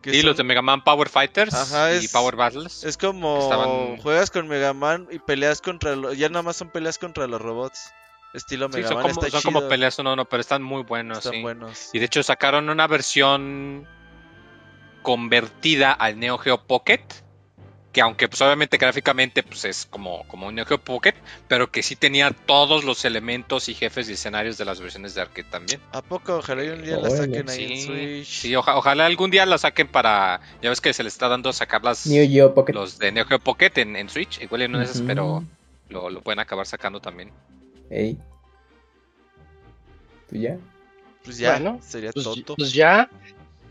que 0.00 0.10
Sí, 0.10 0.20
son- 0.20 0.28
los 0.30 0.36
de 0.36 0.42
Mega 0.44 0.62
Man 0.62 0.82
Power 0.82 1.08
Fighters 1.08 1.54
Ajá, 1.54 1.92
y 1.92 2.04
es- 2.04 2.10
Power 2.10 2.34
Battles. 2.34 2.82
Es 2.84 2.96
como 2.96 3.38
Estaban- 3.42 3.96
juegas 3.98 4.30
con 4.32 4.48
Mega 4.48 4.72
Man 4.72 5.06
y 5.12 5.18
peleas 5.20 5.60
contra 5.60 5.94
los, 5.94 6.16
ya 6.16 6.28
nada 6.28 6.42
más 6.42 6.56
son 6.56 6.70
peleas 6.70 6.98
contra 6.98 7.26
los 7.28 7.40
robots. 7.40 7.92
Estilo 8.34 8.66
Sí, 8.68 8.76
Mega 8.78 8.88
son, 8.88 8.96
Man 8.96 9.02
como, 9.02 9.20
está 9.20 9.30
son 9.30 9.40
chido. 9.42 9.52
como 9.60 9.68
peleas 9.68 9.98
uno 9.98 10.10
a 10.10 10.12
uno, 10.14 10.24
pero 10.24 10.40
están 10.40 10.62
muy 10.62 10.82
buenos. 10.84 11.18
Están 11.18 11.34
sí. 11.34 11.42
buenos. 11.42 11.90
Y 11.92 11.98
de 11.98 12.06
hecho 12.06 12.22
sacaron 12.22 12.68
una 12.70 12.86
versión 12.86 13.86
convertida 15.02 15.92
al 15.92 16.18
Neo 16.18 16.38
Geo 16.38 16.64
Pocket. 16.66 17.02
Que 17.92 18.00
aunque 18.00 18.26
pues 18.26 18.40
obviamente 18.40 18.78
gráficamente 18.78 19.42
pues 19.42 19.66
es 19.66 19.84
como, 19.84 20.26
como 20.26 20.46
un 20.46 20.54
Neo 20.54 20.64
Geo 20.64 20.78
Pocket, 20.78 21.12
pero 21.46 21.70
que 21.70 21.82
sí 21.82 21.94
tenía 21.94 22.30
todos 22.30 22.84
los 22.84 23.04
elementos 23.04 23.68
y 23.68 23.74
jefes 23.74 24.08
y 24.08 24.14
escenarios 24.14 24.56
de 24.56 24.64
las 24.64 24.80
versiones 24.80 25.14
de 25.14 25.20
arcade 25.20 25.44
también. 25.50 25.78
¿A 25.92 26.00
poco? 26.00 26.36
Ojalá 26.38 26.64
y 26.64 26.68
un 26.70 26.82
día 26.82 26.96
la 26.96 27.10
saquen 27.10 27.50
ahí 27.50 27.72
en 27.72 27.82
Switch. 27.86 28.26
sí 28.26 28.56
oja- 28.56 28.76
ojalá 28.76 29.04
algún 29.04 29.30
día 29.30 29.44
la 29.44 29.58
saquen 29.58 29.88
para... 29.88 30.40
Ya 30.62 30.70
ves 30.70 30.80
que 30.80 30.94
se 30.94 31.02
le 31.02 31.10
está 31.10 31.28
dando 31.28 31.50
a 31.50 31.52
sacar 31.52 31.84
las, 31.84 32.06
Neo 32.06 32.26
Geo 32.26 32.54
Pocket. 32.54 32.72
los 32.72 32.98
de 32.98 33.12
Neo 33.12 33.26
Geo 33.26 33.38
Pocket 33.38 33.72
en, 33.76 33.94
en 33.96 34.08
Switch. 34.08 34.40
Igual 34.40 34.62
en 34.62 34.70
una 34.70 34.78
de 34.78 34.84
esas, 34.86 34.96
Ujú. 34.98 35.06
pero 35.08 35.44
lo, 35.90 36.08
lo 36.08 36.22
pueden 36.22 36.38
acabar 36.40 36.64
sacando 36.66 36.98
también. 36.98 37.30
Ey. 37.90 38.16
Pues 40.30 40.40
ya. 40.40 40.56
Pues 41.24 41.36
ya, 41.38 41.52
Bueno, 41.52 41.78
sería 41.82 42.10
Pues, 42.12 42.24
tonto. 42.24 42.56
pues 42.56 42.72
ya. 42.72 43.10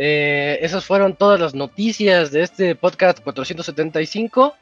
Eh, 0.03 0.57
esas 0.63 0.83
fueron 0.83 1.15
todas 1.15 1.39
las 1.39 1.53
noticias 1.53 2.31
de 2.31 2.41
este 2.41 2.73
podcast 2.73 3.19
475. 3.19 4.55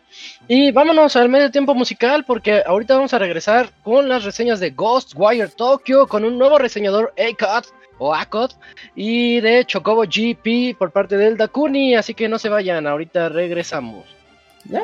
Y 0.50 0.74
vámonos 0.74 1.16
al 1.16 1.30
medio 1.30 1.50
tiempo 1.50 1.74
musical 1.74 2.26
porque 2.26 2.62
ahorita 2.66 2.96
vamos 2.96 3.14
a 3.14 3.20
regresar 3.20 3.70
con 3.82 4.10
las 4.10 4.26
reseñas 4.26 4.60
de 4.60 4.72
Ghostwire 4.72 5.48
Tokyo 5.48 6.08
con 6.08 6.26
un 6.26 6.38
nuevo 6.38 6.58
reseñador 6.58 7.14
ACOT 7.18 7.68
o 8.00 8.14
ACOT 8.14 8.56
y 8.96 9.40
de 9.40 9.64
Chocobo 9.64 10.02
GP 10.02 10.78
por 10.78 10.92
parte 10.92 11.16
del 11.16 11.38
Dakuni. 11.38 11.96
Así 11.96 12.14
que 12.14 12.28
no 12.28 12.38
se 12.38 12.50
vayan, 12.50 12.86
ahorita 12.86 13.30
regresamos. 13.30 14.04
Ya. 14.66 14.84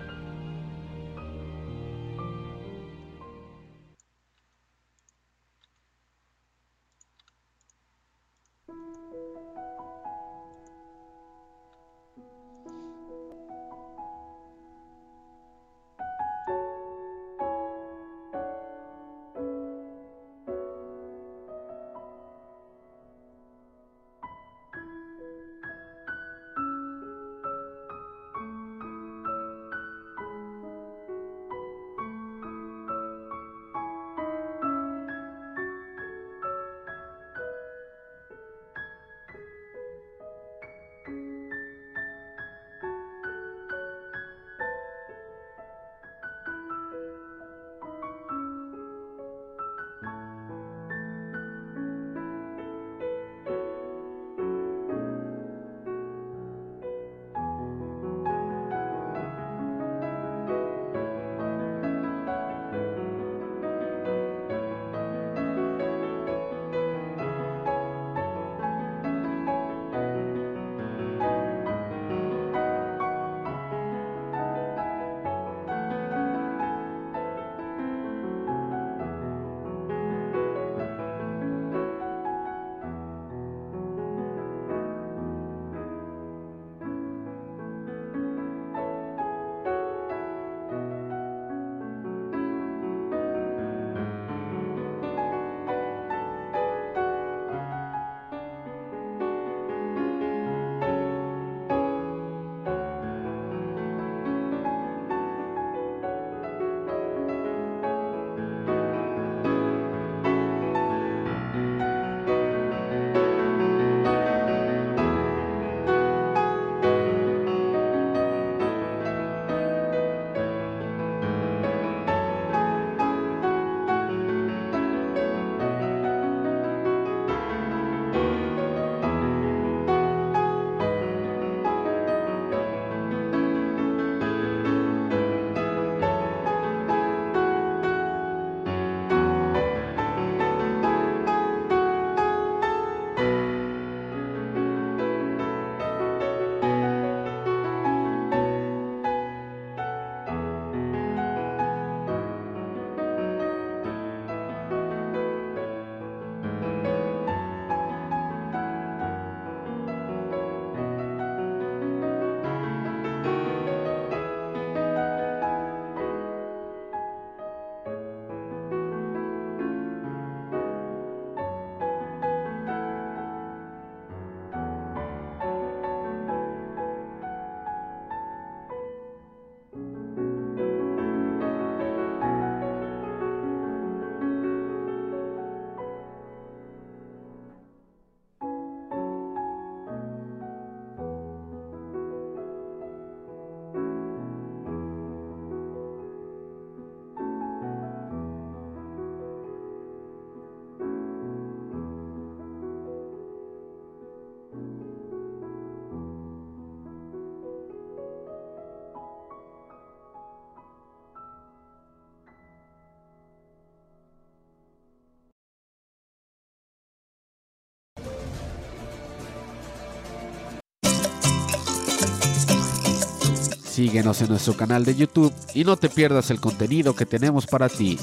Síguenos 223.81 224.21
en 224.21 224.29
nuestro 224.29 224.53
canal 224.55 224.85
de 224.85 224.93
YouTube 224.95 225.33
y 225.55 225.63
no 225.63 225.75
te 225.75 225.89
pierdas 225.89 226.29
el 226.29 226.39
contenido 226.39 226.95
que 226.95 227.07
tenemos 227.07 227.47
para 227.47 227.67
ti. 227.67 227.97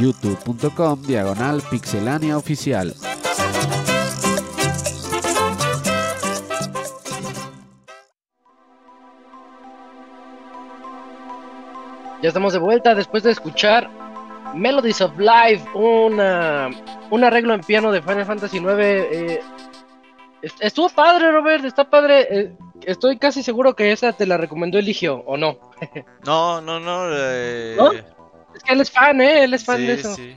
youtube.com 0.00 1.02
diagonal 1.02 1.60
pixelania 1.68 2.36
oficial. 2.38 2.94
Ya 12.22 12.28
estamos 12.28 12.52
de 12.52 12.58
vuelta 12.58 12.94
después 12.94 13.22
de 13.22 13.30
escuchar 13.30 13.88
Melodies 14.54 15.00
of 15.00 15.12
Life, 15.18 15.64
una, 15.74 16.68
un 17.10 17.24
arreglo 17.24 17.54
en 17.54 17.60
piano 17.60 17.92
de 17.92 18.02
Final 18.02 18.24
Fantasy 18.24 18.56
IX. 18.58 18.66
eh, 18.78 19.40
est- 20.42 20.60
estuvo 20.60 20.88
padre, 20.88 21.30
Robert, 21.30 21.64
está 21.64 21.88
padre. 21.88 22.26
eh, 22.30 22.52
estoy 22.90 23.18
casi 23.18 23.42
seguro 23.42 23.74
que 23.76 23.92
esa 23.92 24.12
te 24.12 24.26
la 24.26 24.36
recomendó 24.36 24.78
Eligio, 24.78 25.22
¿o 25.26 25.36
no? 25.36 25.58
No, 26.24 26.60
no, 26.60 26.80
no. 26.80 27.08
eh, 27.12 27.74
¿No? 27.76 27.92
Es 27.92 28.62
que 28.64 28.72
él 28.72 28.80
es 28.80 28.90
fan, 28.90 29.20
¿eh? 29.20 29.44
Él 29.44 29.54
es 29.54 29.64
fan 29.64 29.78
de 29.86 29.92
eso. 29.94 30.14
sí. 30.14 30.36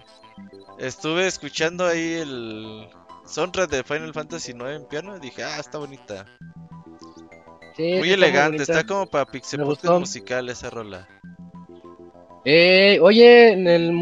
Estuve 0.77 1.27
escuchando 1.27 1.85
ahí 1.85 2.13
el 2.13 2.87
soundtrack 3.25 3.69
de 3.69 3.83
Final 3.83 4.13
Fantasy 4.13 4.53
9 4.53 4.75
en 4.75 4.85
piano 4.87 5.15
y 5.17 5.19
dije, 5.19 5.43
ah, 5.43 5.57
está 5.59 5.77
bonita. 5.77 6.25
Sí, 7.77 7.95
Muy 7.99 8.11
elegante, 8.11 8.57
bonita. 8.57 8.73
está 8.73 8.85
como 8.85 9.05
para 9.07 9.25
Pixel 9.25 9.61
musical 9.63 10.49
esa 10.49 10.69
rola. 10.69 11.07
Eh, 12.45 12.99
oye, 13.01 13.53
en 13.53 13.67
el 13.67 13.93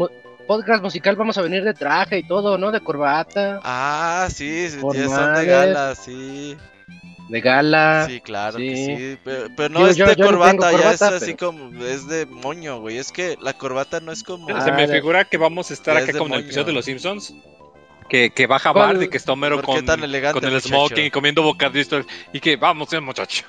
podcast 0.46 0.82
musical 0.82 1.16
vamos 1.16 1.36
a 1.38 1.42
venir 1.42 1.62
de 1.62 1.74
traje 1.74 2.18
y 2.18 2.26
todo, 2.26 2.56
¿no? 2.58 2.70
De 2.72 2.80
corbata, 2.80 3.60
Ah, 3.62 4.26
sí, 4.30 4.68
sí, 4.70 4.80
son 4.80 5.34
de 5.34 5.44
gala, 5.46 5.94
sí. 5.94 6.56
De 7.30 7.40
gala. 7.40 8.06
Sí, 8.08 8.20
claro 8.20 8.58
que 8.58 8.72
Ah, 8.72 8.76
sí. 8.76 8.96
sí. 8.96 9.18
Pero, 9.24 9.46
pero 9.56 9.68
no 9.68 9.78
Digo, 9.80 9.90
es 9.90 9.96
yo- 9.96 10.06
de 10.06 10.16
yo 10.16 10.24
no 10.24 10.30
corbata, 10.30 10.70
ya 10.72 10.76
corbata, 10.78 10.92
es 10.92 11.02
así 11.22 11.34
pero- 11.34 11.52
como, 11.52 11.84
es 11.84 12.06
de 12.08 12.26
moño, 12.26 12.80
güey. 12.80 12.98
Es 12.98 13.12
que 13.12 13.36
la 13.40 13.52
corbata 13.54 14.00
no 14.00 14.12
es 14.12 14.22
como... 14.22 14.48
Ah, 14.54 14.64
Se 14.64 14.72
me 14.72 14.86
de- 14.86 14.94
figura 14.94 15.24
que 15.24 15.36
vamos 15.38 15.70
a 15.70 15.74
estar 15.74 15.96
es 15.96 16.02
acá 16.04 16.12
de 16.12 16.18
como 16.18 16.34
en 16.34 16.40
el 16.40 16.44
episodio 16.46 16.66
de 16.66 16.72
los 16.72 16.84
Simpsons. 16.84 17.34
Que, 18.08 18.30
que 18.30 18.46
baja. 18.48 18.72
Bart 18.72 19.00
y 19.00 19.08
que 19.08 19.16
está 19.16 19.32
Homero 19.32 19.56
¿Por 19.56 19.66
qué 19.66 19.72
con, 19.76 19.86
tan 19.86 20.02
elegante, 20.02 20.40
con 20.40 20.44
el 20.48 20.54
muchacho? 20.54 20.68
smoking 20.68 21.04
y 21.04 21.10
comiendo 21.12 21.42
bocadillos. 21.44 22.04
Y 22.32 22.40
que 22.40 22.56
vamos, 22.56 22.92
eh, 22.92 23.00
muchacho. 23.00 23.44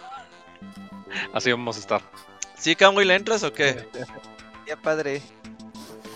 Así 1.34 1.52
vamos 1.52 1.78
a 1.78 1.80
estar. 1.80 2.02
¿Sí, 2.58 2.76
Kamui, 2.76 3.04
le 3.06 3.16
entras 3.16 3.44
o 3.44 3.52
qué? 3.52 3.76
Ya 4.68 4.76
padre. 4.78 5.22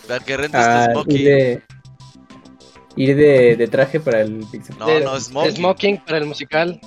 Para 0.07 0.23
que 0.23 0.37
rentes 0.37 0.61
Ah, 0.63 0.85
tu 0.93 0.99
ir 0.99 1.03
smoking. 1.03 1.25
de, 1.25 1.61
ir 2.95 3.15
de, 3.15 3.55
de 3.55 3.67
traje 3.67 3.99
para 3.99 4.21
el 4.21 4.45
Pixel. 4.51 4.77
No, 4.77 4.85
de- 4.85 5.01
no, 5.01 5.19
smoking. 5.19 5.55
smoking 5.55 5.97
para 5.97 6.19
el 6.19 6.25
musical. 6.25 6.79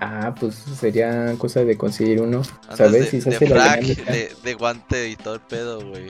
Ah, 0.00 0.34
pues 0.38 0.54
sería 0.54 1.34
cosa 1.38 1.64
de 1.64 1.76
conseguir 1.76 2.20
uno. 2.20 2.42
Andas 2.62 2.78
¿Sabes? 2.78 2.92
de, 2.92 3.10
Si 3.10 3.20
se 3.20 3.30
de 3.30 3.36
hace 3.36 3.48
la 3.48 3.54
frac, 3.56 3.80
dinámica. 3.80 4.12
de, 4.12 4.36
de 4.42 4.54
guante 4.54 5.08
y 5.08 5.16
todo 5.16 5.34
el 5.34 5.40
pedo, 5.40 5.80
güey. 5.88 6.08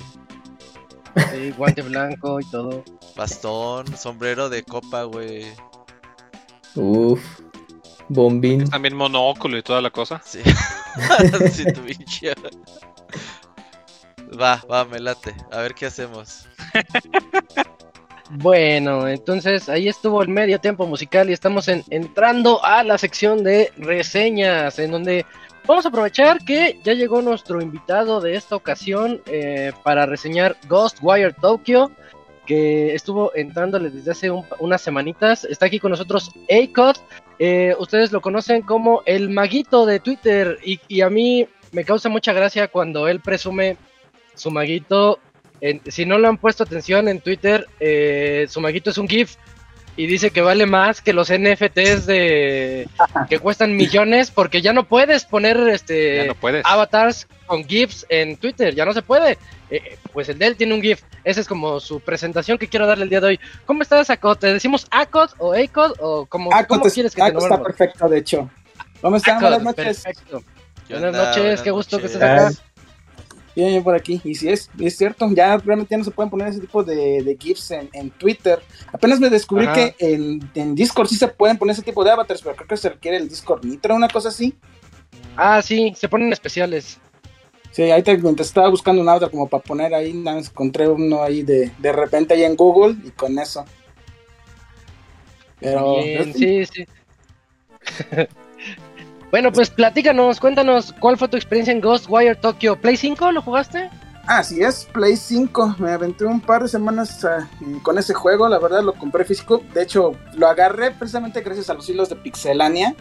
Sí, 1.32 1.50
guante 1.56 1.82
blanco 1.82 2.38
y 2.40 2.44
todo. 2.50 2.84
Bastón, 3.16 3.96
sombrero 3.96 4.48
de 4.50 4.62
copa, 4.62 5.04
güey. 5.04 5.46
Uf. 6.74 7.20
Bombín. 8.10 8.68
También 8.68 8.94
monóculo 8.94 9.58
y 9.58 9.62
toda 9.62 9.80
la 9.80 9.90
cosa. 9.90 10.20
Sí. 10.24 10.40
sí, 11.52 11.64
tu 11.72 11.80
pinche. 11.82 12.34
Va, 14.40 14.62
va, 14.70 14.84
me 14.84 14.98
late. 14.98 15.34
A 15.50 15.58
ver 15.60 15.74
qué 15.74 15.86
hacemos. 15.86 16.46
Bueno, 18.30 19.08
entonces 19.08 19.68
ahí 19.68 19.88
estuvo 19.88 20.22
el 20.22 20.28
medio 20.28 20.58
tiempo 20.60 20.86
musical 20.86 21.30
y 21.30 21.32
estamos 21.32 21.66
en- 21.68 21.82
entrando 21.88 22.62
a 22.64 22.82
la 22.84 22.98
sección 22.98 23.42
de 23.42 23.72
reseñas, 23.78 24.78
en 24.78 24.90
donde 24.90 25.24
vamos 25.66 25.86
a 25.86 25.88
aprovechar 25.88 26.38
que 26.44 26.78
ya 26.84 26.92
llegó 26.92 27.22
nuestro 27.22 27.62
invitado 27.62 28.20
de 28.20 28.34
esta 28.36 28.54
ocasión 28.56 29.22
eh, 29.26 29.72
para 29.82 30.04
reseñar 30.04 30.56
Ghostwire 30.68 31.32
Tokyo, 31.32 31.90
que 32.46 32.94
estuvo 32.94 33.34
entrándole 33.34 33.90
desde 33.90 34.10
hace 34.10 34.30
un- 34.30 34.44
unas 34.58 34.82
semanitas. 34.82 35.44
Está 35.44 35.66
aquí 35.66 35.78
con 35.78 35.90
nosotros 35.90 36.30
Acot. 36.50 37.00
Eh, 37.38 37.74
ustedes 37.78 38.12
lo 38.12 38.20
conocen 38.20 38.62
como 38.62 39.02
el 39.06 39.30
maguito 39.30 39.86
de 39.86 40.00
Twitter 40.00 40.58
y, 40.64 40.80
y 40.88 41.00
a 41.00 41.08
mí 41.08 41.46
me 41.72 41.84
causa 41.84 42.08
mucha 42.08 42.32
gracia 42.32 42.68
cuando 42.68 43.08
él 43.08 43.20
presume 43.20 43.76
su 44.34 44.50
maguito 44.50 45.18
en- 45.60 45.80
si 45.88 46.04
no 46.06 46.18
lo 46.18 46.28
han 46.28 46.38
puesto 46.38 46.62
atención 46.64 47.08
en 47.08 47.20
Twitter, 47.20 47.66
eh, 47.80 48.46
su 48.48 48.60
maguito 48.60 48.90
es 48.90 48.98
un 48.98 49.08
GIF 49.08 49.36
y 49.96 50.06
dice 50.06 50.30
que 50.30 50.40
vale 50.42 50.64
más 50.66 51.00
que 51.00 51.12
los 51.12 51.28
NFTs 51.30 52.06
de 52.06 52.88
que 53.28 53.38
cuestan 53.40 53.74
millones 53.76 54.30
porque 54.30 54.62
ya 54.62 54.72
no 54.72 54.84
puedes 54.86 55.24
poner 55.24 55.56
este 55.70 56.24
no 56.28 56.34
puedes. 56.36 56.64
avatars 56.64 57.26
con 57.46 57.64
GIFs 57.66 58.06
en 58.08 58.36
Twitter, 58.36 58.74
ya 58.74 58.84
no 58.84 58.92
se 58.92 59.02
puede. 59.02 59.38
Eh, 59.70 59.98
pues 60.12 60.28
el 60.28 60.38
de 60.38 60.46
él 60.46 60.56
tiene 60.56 60.74
un 60.74 60.80
GIF. 60.82 61.02
Esa 61.24 61.40
es 61.40 61.48
como 61.48 61.80
su 61.80 62.00
presentación 62.00 62.56
que 62.58 62.68
quiero 62.68 62.86
darle 62.86 63.04
el 63.04 63.10
día 63.10 63.20
de 63.20 63.26
hoy. 63.26 63.40
¿Cómo 63.66 63.82
estás, 63.82 64.08
Acot? 64.08 64.38
¿Te 64.38 64.52
decimos 64.52 64.86
Acot 64.90 65.34
o 65.38 65.52
Acot 65.52 65.96
o 66.00 66.26
como 66.26 66.50
te- 66.50 66.90
quieres 66.92 67.12
que 67.14 67.20
te 67.20 67.28
Aco 67.28 67.38
está 67.40 67.60
perfecto, 67.62 68.08
de 68.08 68.18
hecho. 68.18 68.48
¿Cómo 69.00 69.16
están? 69.16 69.36
Acot, 69.38 69.48
Buenas 69.50 69.62
noches. 69.76 70.02
perfecto. 70.04 70.42
¿Qué 70.86 70.94
Buenas 70.94 71.08
onda? 71.12 71.24
noches, 71.26 71.42
Buenas 71.42 71.62
qué 71.62 71.70
gusto 71.72 71.98
que 71.98 72.06
estés 72.06 72.22
acá. 72.22 72.50
Bien, 73.58 73.70
bien 73.70 73.82
por 73.82 73.96
aquí. 73.96 74.20
Y 74.22 74.36
si 74.36 74.48
es, 74.48 74.70
es 74.78 74.96
cierto, 74.96 75.28
ya 75.32 75.56
realmente 75.56 75.90
ya 75.90 75.98
no 75.98 76.04
se 76.04 76.12
pueden 76.12 76.30
poner 76.30 76.46
ese 76.46 76.60
tipo 76.60 76.84
de, 76.84 77.24
de 77.24 77.36
GIFs 77.36 77.72
en, 77.72 77.90
en 77.92 78.10
Twitter. 78.10 78.60
Apenas 78.92 79.18
me 79.18 79.28
descubrí 79.28 79.66
Ajá. 79.66 79.74
que 79.74 79.96
en, 79.98 80.48
en 80.54 80.76
Discord 80.76 81.08
sí 81.08 81.16
se 81.16 81.26
pueden 81.26 81.58
poner 81.58 81.72
ese 81.72 81.82
tipo 81.82 82.04
de 82.04 82.12
avatars, 82.12 82.40
pero 82.40 82.54
creo 82.54 82.68
que 82.68 82.76
se 82.76 82.90
requiere 82.90 83.16
el 83.16 83.28
Discord 83.28 83.64
Nitro, 83.64 83.96
una 83.96 84.06
cosa 84.06 84.28
así. 84.28 84.54
Ah, 85.36 85.60
sí, 85.60 85.92
se 85.96 86.08
ponen 86.08 86.32
especiales. 86.32 87.00
Sí, 87.72 87.82
ahí 87.82 88.00
te, 88.04 88.16
estaba 88.38 88.68
buscando 88.68 89.02
un 89.02 89.08
avatar 89.08 89.32
como 89.32 89.48
para 89.48 89.64
poner 89.64 89.92
ahí, 89.92 90.12
nada 90.12 90.38
encontré 90.38 90.88
uno 90.88 91.24
ahí 91.24 91.42
de, 91.42 91.72
de 91.78 91.92
repente 91.92 92.34
ahí 92.34 92.44
en 92.44 92.54
Google 92.54 92.96
y 93.04 93.10
con 93.10 93.36
eso. 93.40 93.64
Pero 95.58 95.96
Bien, 95.96 96.32
sí, 96.32 96.64
sí. 96.64 96.86
bueno, 99.30 99.52
pues 99.52 99.70
platícanos, 99.70 100.40
cuéntanos, 100.40 100.94
¿cuál 101.00 101.16
fue 101.16 101.28
tu 101.28 101.36
experiencia 101.36 101.72
en 101.72 101.80
Ghostwire 101.80 102.36
Tokyo? 102.36 102.76
¿Play 102.76 102.96
5 102.96 103.32
lo 103.32 103.42
jugaste? 103.42 103.90
Así 104.28 104.62
es, 104.62 104.86
Play 104.92 105.16
5. 105.16 105.76
Me 105.78 105.90
aventé 105.90 106.26
un 106.26 106.40
par 106.42 106.62
de 106.62 106.68
semanas 106.68 107.24
ah, 107.24 107.48
con 107.82 107.96
ese 107.96 108.12
juego. 108.12 108.46
La 108.46 108.58
verdad 108.58 108.82
lo 108.82 108.92
compré 108.92 109.24
físico. 109.24 109.62
De 109.72 109.82
hecho, 109.82 110.12
lo 110.34 110.48
agarré 110.48 110.90
precisamente 110.90 111.40
gracias 111.40 111.70
a 111.70 111.74
los 111.74 111.88
hilos 111.88 112.10
de 112.10 112.16
Pixelania 112.16 112.94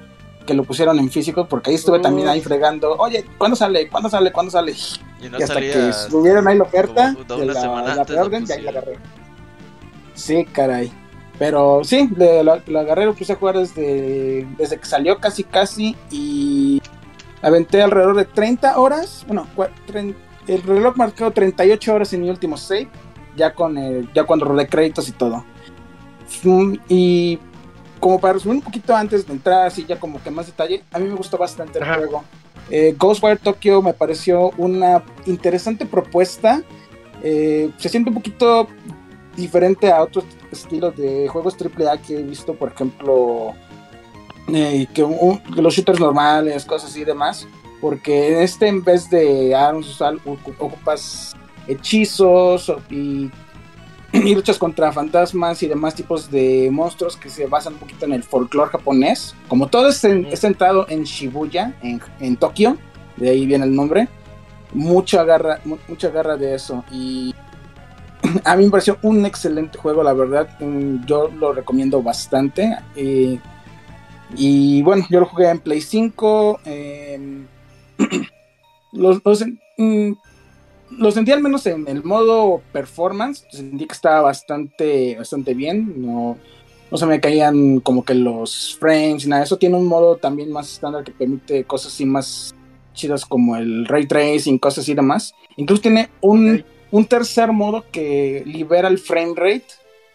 que 0.45 0.53
lo 0.53 0.63
pusieron 0.63 0.97
en 0.99 1.11
físico. 1.11 1.45
Porque 1.45 1.71
ahí 1.71 1.75
estuve 1.75 1.99
Uh. 1.99 2.01
también 2.01 2.29
ahí 2.29 2.39
fregando. 2.39 2.95
Oye, 2.95 3.25
¿cuándo 3.37 3.57
sale? 3.57 3.89
¿Cuándo 3.89 4.09
sale? 4.09 4.31
¿Cuándo 4.31 4.51
sale? 4.51 4.73
Y 5.21 5.27
no 5.27 5.37
y 5.37 5.43
hasta 5.43 5.59
que 5.59 5.91
subieron 5.91 6.47
ahí 6.47 6.57
la 6.57 6.63
oferta 6.63 7.13
de 7.13 7.45
la, 7.45 7.53
la 7.53 8.39
y 8.47 8.51
ahí 8.53 8.61
la 8.61 8.69
agarré. 8.69 8.97
Sí, 10.13 10.45
caray. 10.45 10.91
Pero 11.39 11.81
sí, 11.83 12.09
le- 12.17 12.43
lo, 12.43 12.59
lo 12.65 12.79
agarré, 12.79 13.05
lo 13.05 13.13
puse 13.13 13.33
a 13.33 13.35
jugar 13.35 13.57
desde, 13.57 14.47
desde 14.57 14.77
que 14.79 14.85
salió 14.85 15.19
casi 15.19 15.43
casi 15.43 15.95
y 16.09 16.81
aventé 17.41 17.81
alrededor 17.81 18.15
de 18.15 18.25
30 18.25 18.77
horas. 18.79 19.23
Bueno, 19.27 19.47
el 20.47 20.63
reloj 20.63 20.95
marcó 20.95 21.29
38 21.31 21.93
horas 21.93 22.11
en 22.13 22.21
mi 22.21 22.29
último 22.29 22.57
save, 22.57 22.89
ya 23.35 23.53
con 23.53 23.77
el, 23.77 24.11
ya 24.13 24.23
cuando 24.23 24.45
rodé 24.45 24.67
créditos 24.67 25.07
y 25.09 25.11
todo. 25.11 25.45
Mm, 26.43 26.73
Y 26.89 27.39
como 27.99 28.19
para 28.19 28.33
resumir 28.33 28.57
un 28.57 28.63
poquito 28.63 28.95
antes 28.95 29.25
de 29.25 29.33
entrar 29.33 29.65
así 29.65 29.85
ya 29.87 29.99
como 29.99 30.21
que 30.21 30.29
más 30.31 30.45
detalle, 30.47 30.83
a 30.91 30.99
mí 30.99 31.07
me 31.07 31.15
gustó 31.15 31.37
bastante 31.37 31.77
el 31.79 31.83
Ajá. 31.83 31.95
juego. 31.95 32.23
Eh, 32.69 32.95
Ghostwire 32.97 33.37
Tokyo 33.37 33.81
me 33.81 33.93
pareció 33.93 34.51
una 34.57 35.03
interesante 35.25 35.85
propuesta. 35.85 36.61
Eh, 37.23 37.71
se 37.77 37.89
siente 37.89 38.09
un 38.09 38.15
poquito 38.15 38.67
diferente 39.35 39.91
a 39.91 40.01
otros 40.03 40.25
estilos 40.51 40.95
de 40.95 41.27
juegos 41.27 41.55
AAA 41.59 41.97
que 42.01 42.19
he 42.19 42.23
visto, 42.23 42.53
por 42.55 42.71
ejemplo, 42.71 43.53
eh, 44.53 44.87
que, 44.93 45.03
un- 45.03 45.41
los 45.55 45.73
shooters 45.73 45.99
normales, 45.99 46.65
cosas 46.65 46.89
así 46.91 47.01
y 47.01 47.05
demás. 47.05 47.47
Porque 47.81 48.33
en 48.37 48.41
este, 48.41 48.67
en 48.67 48.83
vez 48.83 49.09
de 49.09 49.53
armas, 49.53 50.01
ocupas 50.59 51.35
hechizos 51.67 52.71
y, 52.89 53.29
y 54.13 54.33
luchas 54.35 54.57
contra 54.57 54.91
fantasmas 54.91 55.61
y 55.63 55.67
demás 55.67 55.93
tipos 55.95 56.31
de 56.31 56.69
monstruos 56.71 57.15
que 57.17 57.29
se 57.29 57.45
basan 57.45 57.73
un 57.73 57.79
poquito 57.79 58.05
en 58.05 58.13
el 58.13 58.23
folclore 58.23 58.71
japonés. 58.71 59.35
Como 59.47 59.67
todo 59.67 59.89
es, 59.89 60.03
en- 60.03 60.25
es 60.25 60.43
en 60.43 61.03
Shibuya, 61.03 61.75
en, 61.83 62.01
en 62.19 62.35
Tokio, 62.37 62.77
de 63.17 63.29
ahí 63.29 63.45
viene 63.45 63.65
el 63.65 63.75
nombre. 63.75 64.07
Mucha 64.73 65.23
garra, 65.23 65.59
mu- 65.63 65.77
mucha 65.87 66.09
garra 66.09 66.35
de 66.35 66.55
eso. 66.55 66.83
Y 66.91 67.33
a 68.45 68.55
mí 68.55 68.65
me 68.65 68.71
pareció 68.71 68.97
un 69.03 69.25
excelente 69.25 69.77
juego, 69.77 70.03
la 70.03 70.13
verdad. 70.13 70.47
Yo 71.05 71.29
lo 71.29 71.53
recomiendo 71.53 72.01
bastante. 72.01 72.77
Eh, 72.95 73.39
y 74.35 74.81
bueno, 74.81 75.05
yo 75.09 75.19
lo 75.21 75.25
jugué 75.25 75.49
en 75.49 75.59
Play 75.59 75.81
5. 75.81 76.59
eh, 76.65 77.45
los, 78.93 79.21
los- 79.23 79.45
mm, 79.77 80.11
lo 80.99 81.11
sentí 81.11 81.31
al 81.31 81.41
menos 81.41 81.65
en 81.67 81.87
el 81.87 82.03
modo 82.03 82.61
performance. 82.71 83.45
Sentí 83.51 83.85
que 83.85 83.93
estaba 83.93 84.21
bastante, 84.21 85.15
bastante 85.17 85.53
bien. 85.53 85.93
No, 86.05 86.37
no 86.89 86.97
se 86.97 87.05
me 87.05 87.19
caían 87.19 87.79
como 87.81 88.03
que 88.05 88.13
los 88.15 88.77
frames 88.79 89.25
y 89.25 89.29
nada. 89.29 89.43
Eso 89.43 89.57
tiene 89.57 89.75
un 89.77 89.87
modo 89.87 90.15
también 90.17 90.51
más 90.51 90.71
estándar 90.71 91.03
que 91.03 91.11
permite 91.11 91.63
cosas 91.65 91.93
así 91.93 92.05
más 92.05 92.53
chidas 92.93 93.25
como 93.25 93.55
el 93.57 93.85
ray 93.85 94.07
tracing, 94.07 94.57
cosas 94.57 94.83
así 94.85 94.93
demás. 94.93 95.33
Incluso 95.57 95.81
tiene 95.83 96.09
un. 96.21 96.63
Un 96.91 97.05
tercer 97.05 97.51
modo 97.51 97.85
que 97.91 98.43
libera 98.45 98.87
el 98.87 98.97
frame 98.97 99.33
rate, 99.35 99.67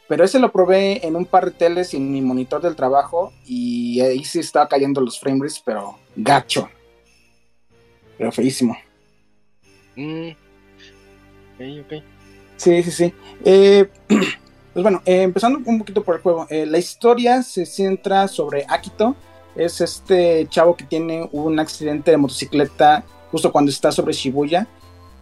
pero 0.09 0.25
ese 0.25 0.39
lo 0.39 0.53
probé 0.53 1.07
en 1.07 1.16
un 1.16 1.25
par 1.25 1.47
de 1.47 1.51
teles 1.53 1.95
y 1.95 1.97
en 1.97 2.12
mi 2.12 2.20
monitor 2.20 2.61
del 2.61 2.77
trabajo 2.77 3.33
y 3.47 4.01
ahí 4.01 4.25
sí 4.25 4.41
estaba 4.41 4.68
cayendo 4.68 5.01
los 5.01 5.18
frame 5.18 5.41
rates, 5.41 5.62
pero 5.64 5.99
gacho. 6.16 6.68
Pero 8.18 8.33
feísimo. 8.33 8.77
Mm. 9.97 10.31
Ok, 10.31 11.85
ok. 11.85 12.03
Sí, 12.57 12.83
sí, 12.83 12.91
sí. 12.91 13.14
Eh, 13.45 13.89
pues 14.73 14.83
bueno, 14.83 15.03
eh, 15.05 15.23
empezando 15.23 15.61
un 15.64 15.79
poquito 15.79 16.03
por 16.03 16.16
el 16.16 16.23
juego. 16.23 16.47
eh, 16.51 16.66
la 16.66 16.79
historia 16.79 17.43
se 17.43 17.66
centra 17.66 18.29
sobre 18.29 18.64
Akito. 18.68 19.16
Es 19.55 19.81
este 19.81 20.47
chavo 20.49 20.77
que 20.77 20.85
tiene 20.85 21.29
un 21.33 21.59
accidente 21.59 22.11
de 22.11 22.16
motocicleta 22.16 23.05
justo 23.31 23.51
cuando 23.53 23.70
está 23.70 23.93
sobre 23.93 24.12
Shibuya. 24.12 24.66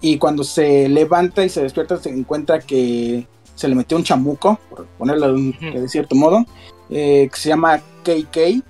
Y 0.00 0.18
cuando 0.18 0.44
se 0.44 0.88
levanta 0.88 1.44
y 1.44 1.48
se 1.48 1.62
despierta 1.62 1.98
se 1.98 2.08
encuentra 2.10 2.60
que 2.60 3.26
se 3.54 3.68
le 3.68 3.74
metió 3.74 3.96
un 3.96 4.04
chamuco, 4.04 4.58
por 4.70 4.86
ponerlo 4.98 5.26
de, 5.28 5.32
un- 5.34 5.48
Ujú. 5.50 5.80
de 5.80 5.88
cierto 5.88 6.14
modo, 6.16 6.44
eh, 6.88 7.28
que 7.32 7.38
se 7.38 7.48
llama 7.50 7.80
KK. 8.02 8.62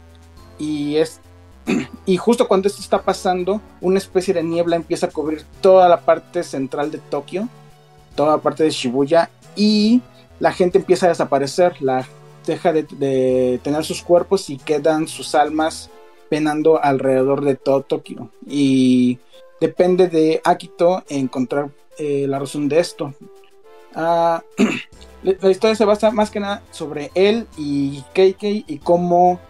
Y 0.58 0.96
es 0.96 1.20
y 2.06 2.16
justo 2.16 2.48
cuando 2.48 2.66
esto 2.68 2.80
está 2.82 3.00
pasando, 3.02 3.60
una 3.80 3.98
especie 3.98 4.34
de 4.34 4.42
niebla 4.42 4.76
empieza 4.76 5.06
a 5.06 5.10
cubrir 5.10 5.44
toda 5.60 5.88
la 5.88 6.00
parte 6.00 6.42
central 6.42 6.90
de 6.90 6.98
Tokio, 6.98 7.48
toda 8.16 8.36
la 8.36 8.42
parte 8.42 8.64
de 8.64 8.70
Shibuya, 8.70 9.30
y 9.54 10.00
la 10.40 10.52
gente 10.52 10.78
empieza 10.78 11.06
a 11.06 11.10
desaparecer, 11.10 11.80
la 11.80 12.06
deja 12.46 12.72
de, 12.72 12.82
de 12.84 13.60
tener 13.62 13.84
sus 13.84 14.02
cuerpos 14.02 14.50
y 14.50 14.56
quedan 14.56 15.06
sus 15.06 15.34
almas 15.34 15.90
penando 16.28 16.82
alrededor 16.82 17.44
de 17.44 17.54
todo 17.56 17.82
Tokio. 17.82 18.30
Y 18.46 19.18
depende 19.60 20.08
de 20.08 20.40
Akito 20.44 21.04
encontrar 21.08 21.70
eh, 21.98 22.26
la 22.26 22.38
razón 22.38 22.68
de 22.68 22.80
esto. 22.80 23.14
Ah, 23.94 24.42
la 25.22 25.50
historia 25.50 25.74
se 25.74 25.84
basa 25.84 26.10
más 26.10 26.30
que 26.30 26.40
nada 26.40 26.62
sobre 26.70 27.10
él 27.14 27.46
y 27.56 28.02
KK 28.14 28.42
y 28.66 28.80
cómo 28.82 29.40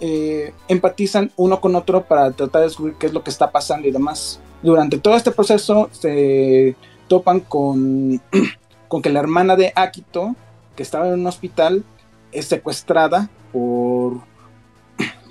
eh, 0.00 0.52
empatizan 0.68 1.32
uno 1.36 1.60
con 1.60 1.74
otro 1.76 2.04
para 2.04 2.30
tratar 2.32 2.62
de 2.62 2.68
descubrir 2.68 2.96
qué 2.96 3.06
es 3.06 3.12
lo 3.12 3.22
que 3.22 3.30
está 3.30 3.50
pasando 3.50 3.88
y 3.88 3.92
demás. 3.92 4.40
Durante 4.62 4.98
todo 4.98 5.16
este 5.16 5.30
proceso 5.30 5.88
se 5.92 6.76
topan 7.08 7.40
con, 7.40 8.20
con 8.88 9.02
que 9.02 9.10
la 9.10 9.20
hermana 9.20 9.56
de 9.56 9.72
Akito, 9.74 10.34
que 10.76 10.82
estaba 10.82 11.08
en 11.08 11.14
un 11.14 11.26
hospital, 11.26 11.84
es 12.32 12.46
secuestrada 12.46 13.30
por, 13.52 14.20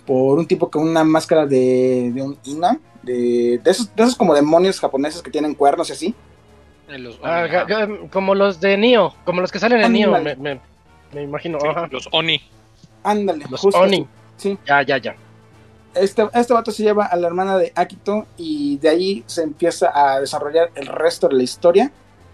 por 0.06 0.38
un 0.40 0.46
tipo 0.46 0.70
con 0.70 0.88
una 0.88 1.04
máscara 1.04 1.46
de, 1.46 2.12
de 2.14 2.22
un 2.22 2.38
Ina, 2.46 2.80
de, 3.02 3.60
de, 3.64 3.72
esos, 3.72 3.94
de 3.96 4.04
esos 4.04 4.16
como 4.16 4.34
demonios 4.34 4.80
japoneses 4.80 5.22
que 5.22 5.32
tienen 5.32 5.54
cuernos 5.56 5.90
y 5.90 5.94
así. 5.94 6.16
Eh, 6.90 6.98
Los 7.00 7.20
Ah, 7.24 7.48
como 8.12 8.36
los 8.36 8.60
de 8.60 8.78
Nio, 8.78 9.14
como 9.26 9.42
los 9.42 9.52
que 9.52 9.60
salen 9.60 9.82
en 9.82 9.94
Nio, 9.94 10.12
me, 10.20 10.36
me- 10.36 10.60
me 11.14 11.24
imagino. 11.24 11.60
Sí, 11.62 11.68
Ajá. 11.68 11.88
los 11.92 12.08
Oni. 12.12 12.42
Ándale, 13.04 13.46
Los 13.50 13.60
justo 13.62 13.80
Oni. 13.80 14.08
Sí. 14.38 14.58
Ya, 14.68 14.82
ya, 14.82 14.98
ya. 14.98 15.16
este, 15.96 16.28
este 16.34 16.54
vato 16.54 16.72
se 16.72 16.84
lleva 16.84 17.06
a 17.06 17.16
la 17.16 17.28
hermana 17.28 17.58
de 17.58 17.72
Akito 17.76 18.26
y 18.38 18.78
de 18.78 18.90
ahí 18.90 19.24
se 19.28 19.44
empieza 19.44 19.92
a 19.94 20.20
desarrollar 20.20 20.72
el 20.76 20.88
resto 20.88 21.28
de 21.28 21.36
la 21.36 21.44
historia. 21.44 21.92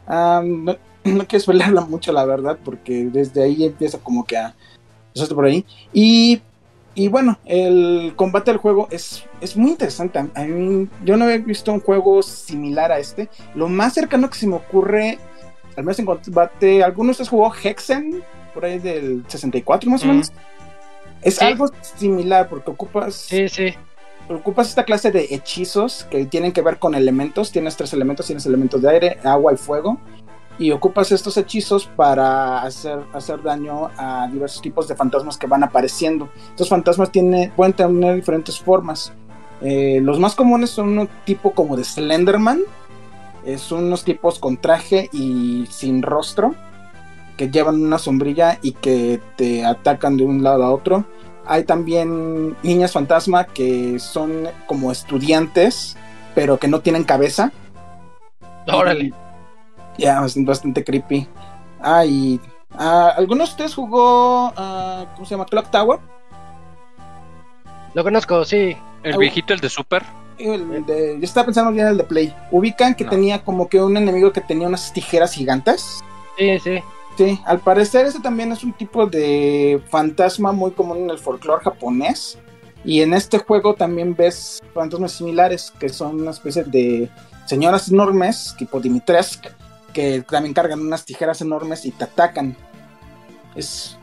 No, 0.07 0.41
no 1.03 1.27
quiero 1.27 1.39
spoilerla 1.41 1.81
mucho, 1.81 2.11
la 2.11 2.25
verdad, 2.25 2.57
porque 2.63 3.05
desde 3.11 3.43
ahí 3.43 3.65
empieza 3.65 3.99
como 3.99 4.25
que 4.25 4.37
a... 4.37 4.55
eso 5.13 5.35
por 5.35 5.45
ahí. 5.45 5.65
Y, 5.93 6.41
y 6.99 7.07
bueno, 7.07 7.39
el 7.45 8.11
combate 8.17 8.51
del 8.51 8.57
juego 8.59 8.89
es, 8.91 9.23
es 9.39 9.55
muy 9.55 9.71
interesante. 9.71 10.19
A 10.19 10.43
mí- 10.43 10.89
yo 11.05 11.15
no 11.15 11.29
he 11.29 11.37
visto 11.37 11.71
un 11.71 11.79
juego 11.79 12.21
similar 12.21 12.91
a 12.91 12.99
este. 12.99 13.29
Lo 13.55 13.69
más 13.69 13.93
cercano 13.93 14.29
que 14.29 14.37
se 14.37 14.47
me 14.47 14.55
ocurre, 14.55 15.17
al 15.77 15.83
menos 15.85 15.97
en 15.99 16.05
combate, 16.05 16.83
¿alguno 16.83 17.07
de 17.07 17.11
ustedes 17.11 17.29
jugó 17.29 17.53
Hexen? 17.55 18.21
Por 18.53 18.65
ahí 18.65 18.79
del 18.79 19.23
64 19.29 19.89
más 19.89 20.01
o 20.03 20.07
Mm. 20.07 20.09
menos. 20.09 20.33
Es 21.21 21.35
Sí. 21.37 21.45
algo 21.45 21.67
similar 21.97 22.49
porque 22.49 22.69
ocupas 22.71 23.15
Sí, 23.15 23.47
sí. 23.47 23.73
ocupas 24.29 24.67
esta 24.67 24.83
clase 24.83 25.09
de 25.11 25.27
hechizos 25.31 26.05
que 26.11 26.25
tienen 26.25 26.51
que 26.51 26.61
ver 26.61 26.79
con 26.79 26.95
elementos. 26.95 27.51
Tienes 27.51 27.77
tres 27.77 27.93
elementos, 27.93 28.25
tienes 28.25 28.45
elementos 28.45 28.81
de 28.81 28.89
aire, 28.89 29.19
agua 29.23 29.53
y 29.53 29.57
fuego. 29.57 29.99
Y 30.59 30.71
ocupas 30.71 31.11
estos 31.11 31.37
hechizos 31.37 31.85
para 31.87 32.61
hacer, 32.61 32.99
hacer 33.13 33.41
daño 33.41 33.89
a 33.97 34.27
diversos 34.31 34.61
tipos 34.61 34.87
de 34.87 34.95
fantasmas 34.95 35.37
que 35.37 35.47
van 35.47 35.63
apareciendo. 35.63 36.29
Estos 36.49 36.69
fantasmas 36.69 37.11
tiene, 37.11 37.51
pueden 37.55 37.73
tener 37.73 38.15
diferentes 38.15 38.59
formas. 38.59 39.13
Eh, 39.61 39.99
los 40.01 40.19
más 40.19 40.35
comunes 40.35 40.69
son 40.69 40.99
un 40.99 41.09
tipo 41.25 41.51
como 41.51 41.77
de 41.77 41.83
Slenderman. 41.83 42.59
Son 43.57 43.85
unos 43.85 44.03
tipos 44.03 44.37
con 44.37 44.57
traje 44.57 45.09
y 45.13 45.65
sin 45.71 46.03
rostro. 46.03 46.53
Que 47.37 47.49
llevan 47.49 47.81
una 47.81 47.97
sombrilla 47.97 48.59
y 48.61 48.73
que 48.73 49.21
te 49.37 49.65
atacan 49.65 50.17
de 50.17 50.25
un 50.25 50.43
lado 50.43 50.63
a 50.63 50.73
otro. 50.73 51.05
Hay 51.45 51.63
también 51.63 52.55
niñas 52.61 52.91
fantasma 52.91 53.45
que 53.45 53.97
son 53.97 54.49
como 54.67 54.91
estudiantes, 54.91 55.97
pero 56.35 56.59
que 56.59 56.67
no 56.67 56.81
tienen 56.81 57.05
cabeza. 57.05 57.51
Órale. 58.67 59.13
Ya, 59.99 60.23
es 60.25 60.35
bastante 60.45 60.83
creepy. 60.83 61.27
Ah, 61.81 62.05
y. 62.05 62.39
ah, 62.71 63.13
¿Alguno 63.17 63.43
de 63.43 63.49
ustedes 63.49 63.75
jugó. 63.75 64.53
ah, 64.55 65.05
¿Cómo 65.15 65.25
se 65.25 65.31
llama? 65.31 65.45
Clock 65.45 65.69
Tower? 65.71 65.99
Lo 67.93 68.03
conozco, 68.03 68.45
sí. 68.45 68.75
El 69.03 69.17
viejito, 69.17 69.53
el 69.53 69.59
de 69.59 69.69
Super. 69.69 70.03
El 70.37 70.85
de- 70.85 71.17
yo 71.19 71.23
estaba 71.23 71.45
pensando 71.45 71.71
bien 71.71 71.85
en 71.85 71.91
el 71.93 71.97
de 71.97 72.03
Play. 72.03 72.33
Ubican 72.51 72.95
que 72.95 73.03
No. 73.03 73.09
tenía 73.09 73.43
como 73.43 73.67
que 73.67 73.81
un 73.81 73.97
enemigo 73.97 74.31
que 74.31 74.41
tenía 74.41 74.67
unas 74.67 74.93
tijeras 74.93 75.33
gigantes. 75.33 75.99
Sí, 76.37 76.59
sí. 76.59 76.79
Sí, 77.17 77.41
al 77.45 77.59
parecer 77.59 78.05
ese 78.05 78.21
también 78.21 78.51
es 78.53 78.63
un 78.63 78.71
tipo 78.71 79.05
de 79.05 79.81
fantasma 79.89 80.53
muy 80.53 80.71
común 80.71 80.99
en 80.99 81.09
el 81.09 81.17
folclore 81.19 81.61
japonés. 81.63 82.37
Y 82.85 83.01
en 83.01 83.13
este 83.13 83.39
juego 83.39 83.73
también 83.73 84.15
ves 84.15 84.61
fantasmas 84.73 85.11
similares, 85.11 85.73
que 85.77 85.89
son 85.89 86.21
una 86.21 86.31
especie 86.31 86.63
de 86.63 87.09
señoras 87.45 87.89
enormes, 87.91 88.55
tipo 88.57 88.79
Dimitrescu, 88.79 89.49
que 89.93 90.21
también 90.21 90.53
cargan 90.53 90.79
unas 90.79 91.05
tijeras 91.05 91.41
enormes 91.41 91.85
y 91.85 91.91
te 91.91 92.03
atacan. 92.05 92.55
Es... 93.55 93.95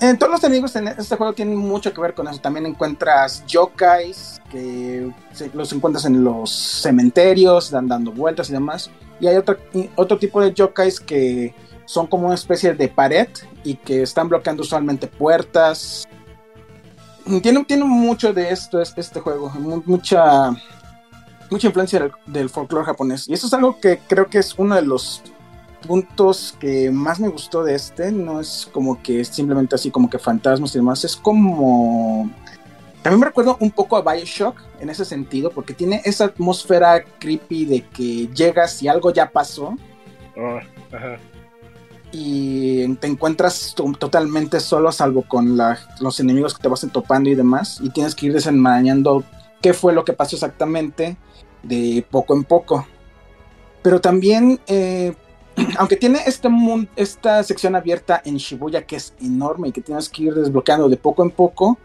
En 0.00 0.16
todos 0.16 0.30
los 0.32 0.44
enemigos 0.44 0.76
en 0.76 0.88
este 0.88 1.16
juego 1.16 1.32
tienen 1.32 1.56
mucho 1.56 1.92
que 1.92 2.00
ver 2.00 2.14
con 2.14 2.28
eso. 2.28 2.40
También 2.40 2.66
encuentras 2.66 3.44
yokais, 3.46 4.40
que 4.50 5.10
los 5.52 5.72
encuentras 5.72 6.04
en 6.04 6.22
los 6.22 6.50
cementerios, 6.50 7.70
dan 7.70 7.88
dando 7.88 8.12
vueltas 8.12 8.48
y 8.48 8.52
demás. 8.52 8.90
Y 9.18 9.26
hay 9.26 9.36
otro, 9.36 9.58
otro 9.96 10.18
tipo 10.18 10.40
de 10.40 10.54
yokais 10.54 11.00
que 11.00 11.52
son 11.84 12.06
como 12.06 12.26
una 12.26 12.36
especie 12.36 12.74
de 12.74 12.88
pared 12.88 13.28
y 13.64 13.74
que 13.74 14.02
están 14.02 14.28
bloqueando 14.28 14.62
usualmente 14.62 15.08
puertas. 15.08 16.06
Tiene, 17.42 17.64
tiene 17.64 17.84
mucho 17.84 18.32
de 18.32 18.50
esto 18.50 18.80
es- 18.80 18.94
este 18.96 19.18
juego, 19.20 19.50
mu- 19.50 19.82
mucha, 19.84 20.50
mucha 21.50 21.66
influencia 21.66 21.98
del, 22.00 22.12
del 22.26 22.48
folclore 22.48 22.84
japonés. 22.86 23.28
Y 23.28 23.32
eso 23.34 23.46
es 23.46 23.52
algo 23.54 23.78
que 23.80 23.98
creo 24.08 24.26
que 24.28 24.38
es 24.38 24.54
uno 24.58 24.74
de 24.76 24.82
los 24.82 25.22
puntos 25.86 26.54
que 26.60 26.90
más 26.90 27.18
me 27.20 27.28
gustó 27.28 27.64
de 27.64 27.74
este. 27.74 28.12
No 28.12 28.40
es 28.40 28.68
como 28.72 29.02
que 29.02 29.24
simplemente 29.24 29.74
así 29.74 29.90
como 29.90 30.08
que 30.10 30.18
fantasmas 30.18 30.74
y 30.74 30.78
demás, 30.78 31.04
es 31.04 31.16
como... 31.16 32.30
También 33.02 33.20
me 33.20 33.26
recuerdo 33.26 33.56
un 33.60 33.70
poco 33.70 33.96
a 33.96 34.02
Bioshock 34.02 34.60
en 34.78 34.90
ese 34.90 35.06
sentido, 35.06 35.50
porque 35.50 35.72
tiene 35.72 36.02
esa 36.04 36.26
atmósfera 36.26 37.02
creepy 37.18 37.64
de 37.64 37.86
que 37.86 38.26
llegas 38.28 38.82
y 38.82 38.88
algo 38.88 39.10
ya 39.10 39.30
pasó 39.30 39.74
Ah, 40.36 40.60
ajá. 40.94 41.16
y 42.12 42.94
te 42.96 43.06
encuentras 43.06 43.72
to- 43.74 43.92
totalmente 43.98 44.60
solo, 44.60 44.92
salvo 44.92 45.22
con 45.26 45.56
la- 45.56 45.78
los 46.00 46.20
enemigos 46.20 46.54
que 46.54 46.62
te 46.62 46.68
vas 46.68 46.86
topando 46.92 47.30
y 47.30 47.34
demás, 47.34 47.78
y 47.82 47.88
tienes 47.88 48.14
que 48.14 48.26
ir 48.26 48.32
desenmarañando 48.34 49.24
qué 49.60 49.74
fue 49.74 49.92
lo 49.92 50.04
que 50.04 50.12
pasó 50.12 50.36
exactamente 50.36 51.16
de 51.62 52.04
poco 52.10 52.34
en 52.34 52.44
poco. 52.44 52.86
Pero 53.82 54.00
también, 54.00 54.60
eh, 54.66 55.14
aunque 55.78 55.96
tiene 55.96 56.20
este 56.26 56.48
esta 56.96 57.42
sección 57.42 57.76
abierta 57.76 58.20
en 58.24 58.36
Shibuya 58.36 58.86
que 58.86 58.96
es 58.96 59.14
enorme 59.20 59.68
y 59.68 59.72
que 59.72 59.80
tienes 59.80 60.08
que 60.08 60.24
ir 60.24 60.34
desbloqueando 60.34 60.88
de 60.88 60.96
poco 60.96 61.22
en 61.22 61.30
poco, 61.30 61.78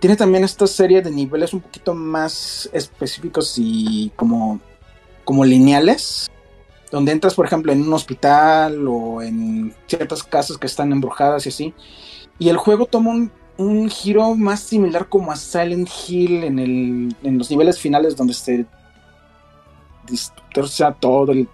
tiene 0.00 0.16
también 0.16 0.44
esta 0.44 0.66
serie 0.66 1.00
de 1.00 1.10
niveles 1.10 1.54
un 1.54 1.60
poquito 1.60 1.94
más 1.94 2.68
específicos 2.72 3.54
y 3.56 4.10
como, 4.16 4.60
como 5.24 5.44
lineales 5.44 6.28
donde 6.92 7.10
entras, 7.10 7.34
por 7.34 7.46
ejemplo, 7.46 7.72
en 7.72 7.80
un 7.82 7.92
hospital 7.94 8.86
o 8.86 9.22
en 9.22 9.74
ciertas 9.86 10.22
casas 10.22 10.58
que 10.58 10.66
están 10.66 10.92
embrujadas 10.92 11.46
y 11.46 11.48
así. 11.48 11.74
Y 12.38 12.50
el 12.50 12.58
juego 12.58 12.84
toma 12.84 13.10
un, 13.10 13.32
un 13.62 13.88
giro 13.88 14.34
más 14.34 14.60
similar 14.60 15.08
como 15.08 15.32
a 15.32 15.36
Silent 15.36 15.88
Hill 16.06 16.44
en, 16.44 16.58
el, 16.58 17.16
en 17.22 17.38
los 17.38 17.50
niveles 17.50 17.78
finales 17.78 18.16
donde 18.16 18.34
se 18.34 18.66
distorsa 20.06 20.92
todo 20.92 21.32
el, 21.32 21.48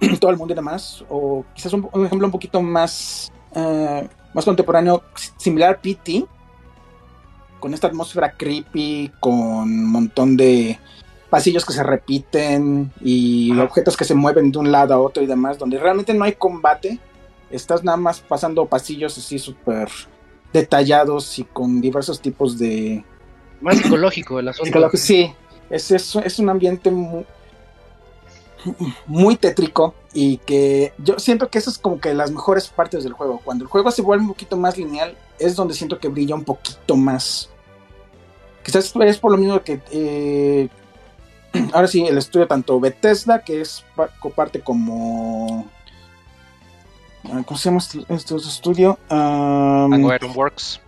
todo 0.20 0.30
el 0.30 0.36
mundo 0.36 0.52
y 0.52 0.56
demás. 0.56 1.04
O 1.08 1.44
quizás 1.54 1.72
un, 1.72 1.88
un 1.92 2.06
ejemplo 2.06 2.26
un 2.26 2.32
poquito 2.32 2.60
más, 2.60 3.32
eh, 3.54 4.08
más 4.32 4.44
contemporáneo, 4.44 5.02
similar 5.36 5.74
a 5.74 5.80
PT, 5.80 6.26
con 7.60 7.72
esta 7.72 7.86
atmósfera 7.86 8.32
creepy, 8.32 9.10
con 9.20 9.34
un 9.34 9.90
montón 9.90 10.36
de 10.36 10.78
pasillos 11.30 11.64
que 11.64 11.72
se 11.72 11.82
repiten 11.82 12.92
y 13.00 13.50
objetos 13.58 13.96
que 13.96 14.04
se 14.04 14.14
mueven 14.14 14.52
de 14.52 14.58
un 14.58 14.70
lado 14.70 14.94
a 14.94 15.00
otro 15.00 15.22
y 15.22 15.26
demás, 15.26 15.58
donde 15.58 15.78
realmente 15.78 16.14
no 16.14 16.24
hay 16.24 16.34
combate, 16.34 17.00
estás 17.50 17.82
nada 17.82 17.96
más 17.96 18.20
pasando 18.20 18.66
pasillos 18.66 19.16
así 19.18 19.38
súper 19.38 19.88
detallados 20.54 21.38
y 21.38 21.44
con 21.44 21.80
diversos 21.80 22.20
tipos 22.20 22.56
de... 22.58 23.04
Más 23.60 23.76
psicológico 23.76 24.38
el 24.38 24.48
asunto. 24.48 24.90
Sí, 24.94 25.34
es, 25.68 25.90
es, 25.90 26.16
es 26.16 26.38
un 26.38 26.48
ambiente 26.48 26.90
muy, 26.90 27.26
muy 29.06 29.36
tétrico 29.36 29.94
y 30.12 30.38
que 30.38 30.92
yo 30.98 31.18
siento 31.18 31.50
que 31.50 31.58
eso 31.58 31.70
es 31.70 31.78
como 31.78 32.00
que 32.00 32.14
las 32.14 32.30
mejores 32.30 32.68
partes 32.68 33.02
del 33.02 33.14
juego. 33.14 33.40
Cuando 33.44 33.64
el 33.64 33.68
juego 33.68 33.90
se 33.90 34.02
vuelve 34.02 34.22
un 34.22 34.28
poquito 34.28 34.56
más 34.56 34.78
lineal 34.78 35.16
es 35.38 35.56
donde 35.56 35.74
siento 35.74 35.98
que 35.98 36.08
brilla 36.08 36.36
un 36.36 36.44
poquito 36.44 36.96
más. 36.96 37.50
Quizás 38.62 38.94
es 38.94 39.18
por 39.18 39.32
lo 39.32 39.38
mismo 39.38 39.60
que 39.62 39.80
eh, 39.90 40.68
ahora 41.72 41.88
sí 41.88 42.06
el 42.06 42.16
estudio 42.16 42.46
tanto 42.46 42.78
Bethesda 42.78 43.40
que 43.40 43.60
es 43.60 43.84
parte 44.36 44.60
como 44.60 45.68
¿cómo 47.44 47.58
se 47.58 47.68
llama 47.68 47.78
este, 47.78 48.04
este 48.08 48.36
estudio? 48.36 48.98
Um, 49.10 50.04
Works. 50.36 50.80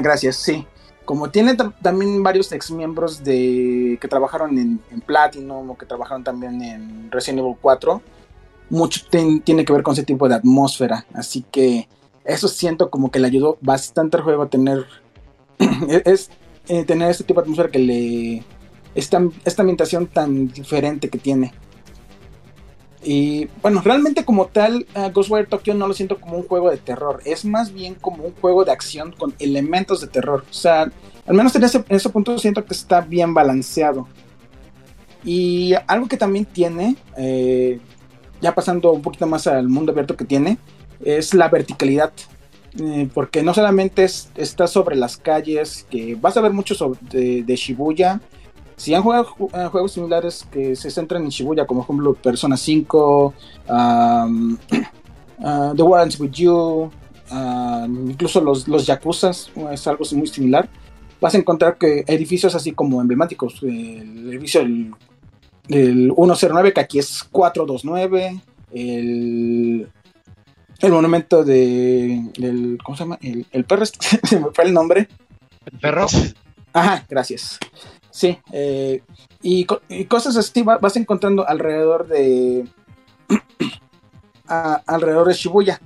gracias, 0.00 0.36
sí 0.36 0.66
como 1.10 1.28
tiene 1.28 1.56
también 1.82 2.22
varios 2.22 2.52
ex 2.52 2.70
miembros 2.70 3.24
de 3.24 3.98
que 4.00 4.06
trabajaron 4.06 4.56
en, 4.56 4.80
Platinum 5.00 5.70
o 5.70 5.76
que 5.76 5.84
trabajaron 5.84 6.22
también 6.22 6.62
en 6.62 7.10
Resident 7.10 7.40
Evil 7.40 7.56
4, 7.60 8.00
mucho 8.68 9.00
tiene 9.10 9.64
que 9.64 9.72
ver 9.72 9.82
con 9.82 9.94
ese 9.94 10.04
tipo 10.04 10.28
de 10.28 10.36
atmósfera. 10.36 11.04
Así 11.12 11.44
que 11.50 11.88
eso 12.24 12.46
siento 12.46 12.90
como 12.90 13.10
que 13.10 13.18
le 13.18 13.26
ayudó 13.26 13.58
bastante 13.60 14.18
al 14.18 14.22
juego 14.22 14.44
a 14.44 14.50
tener 14.50 14.86
es, 16.04 16.30
eh, 16.68 16.84
tener 16.84 17.10
este 17.10 17.24
tipo 17.24 17.40
de 17.40 17.46
atmósfera 17.46 17.72
que 17.72 17.80
le 17.80 18.44
esta, 18.94 19.20
esta 19.44 19.62
ambientación 19.62 20.06
tan 20.06 20.46
diferente 20.46 21.08
que 21.08 21.18
tiene. 21.18 21.52
Y 23.02 23.48
bueno, 23.62 23.80
realmente 23.82 24.24
como 24.24 24.46
tal, 24.46 24.86
Ghostwire 25.14 25.46
Tokyo 25.46 25.72
no 25.74 25.86
lo 25.88 25.94
siento 25.94 26.20
como 26.20 26.36
un 26.36 26.46
juego 26.46 26.70
de 26.70 26.76
terror, 26.76 27.22
es 27.24 27.46
más 27.46 27.72
bien 27.72 27.94
como 27.94 28.24
un 28.24 28.34
juego 28.34 28.64
de 28.64 28.72
acción 28.72 29.12
con 29.12 29.34
elementos 29.38 30.02
de 30.02 30.06
terror. 30.06 30.44
O 30.50 30.52
sea, 30.52 30.90
al 31.26 31.34
menos 31.34 31.54
en 31.56 31.64
ese, 31.64 31.78
en 31.78 31.96
ese 31.96 32.10
punto 32.10 32.38
siento 32.38 32.64
que 32.64 32.74
está 32.74 33.00
bien 33.00 33.32
balanceado. 33.32 34.06
Y 35.24 35.74
algo 35.86 36.08
que 36.08 36.16
también 36.16 36.44
tiene, 36.44 36.96
eh, 37.16 37.78
ya 38.40 38.54
pasando 38.54 38.92
un 38.92 39.02
poquito 39.02 39.26
más 39.26 39.46
al 39.46 39.68
mundo 39.68 39.92
abierto 39.92 40.16
que 40.16 40.24
tiene, 40.24 40.58
es 41.02 41.34
la 41.34 41.48
verticalidad. 41.48 42.12
Eh, 42.78 43.08
porque 43.12 43.42
no 43.42 43.52
solamente 43.52 44.04
está 44.04 44.66
sobre 44.66 44.94
las 44.94 45.16
calles, 45.16 45.86
que 45.90 46.14
vas 46.14 46.36
a 46.36 46.40
ver 46.40 46.52
mucho 46.52 46.74
sobre, 46.74 47.00
de 47.42 47.56
Shibuya, 47.56 48.20
si 48.80 48.94
han 48.94 49.02
jugado 49.02 49.26
eh, 49.52 49.66
juegos 49.70 49.92
similares 49.92 50.46
que 50.50 50.74
se 50.74 50.90
centran 50.90 51.22
en 51.22 51.28
Shibuya, 51.28 51.66
como 51.66 51.84
por 51.84 51.94
ejemplo 51.94 52.14
Persona 52.14 52.56
5, 52.56 53.34
um, 53.68 54.56
uh, 55.38 55.74
The 55.76 55.82
War 55.82 56.08
With 56.18 56.30
You, 56.30 56.90
incluso 58.08 58.40
los, 58.40 58.66
los 58.68 58.86
Yakuza, 58.86 59.32
es 59.32 59.86
algo 59.86 60.02
muy 60.12 60.26
similar, 60.28 60.66
vas 61.20 61.34
a 61.34 61.38
encontrar 61.38 61.76
que 61.76 62.04
edificios 62.06 62.54
así 62.54 62.72
como 62.72 63.02
emblemáticos, 63.02 63.62
el 63.62 64.30
edificio 64.30 64.62
del, 64.62 64.94
109, 65.68 66.72
que 66.72 66.80
aquí 66.80 66.98
es 67.00 67.22
429, 67.24 68.40
el, 68.72 69.88
el 70.80 70.90
monumento 70.90 71.44
de, 71.44 72.30
del, 72.38 72.78
¿cómo 72.82 72.96
se 72.96 73.04
llama? 73.04 73.18
El, 73.20 73.44
el 73.52 73.64
perro, 73.64 73.84
se 74.24 74.40
me 74.40 74.50
fue 74.54 74.64
el 74.64 74.72
nombre. 74.72 75.06
¿El 75.70 75.78
perro? 75.78 76.06
Ajá, 76.72 77.04
gracias. 77.10 77.58
Sí, 78.10 78.38
eh, 78.52 79.02
y, 79.40 79.64
cosas 80.06 80.36
así 80.36 80.62
vas 80.62 80.96
encontrando 80.96 81.46
alrededor 81.48 82.08
de 82.08 82.68
alrededor 84.46 85.28
de 85.28 85.34
Shibuya. 85.34 85.80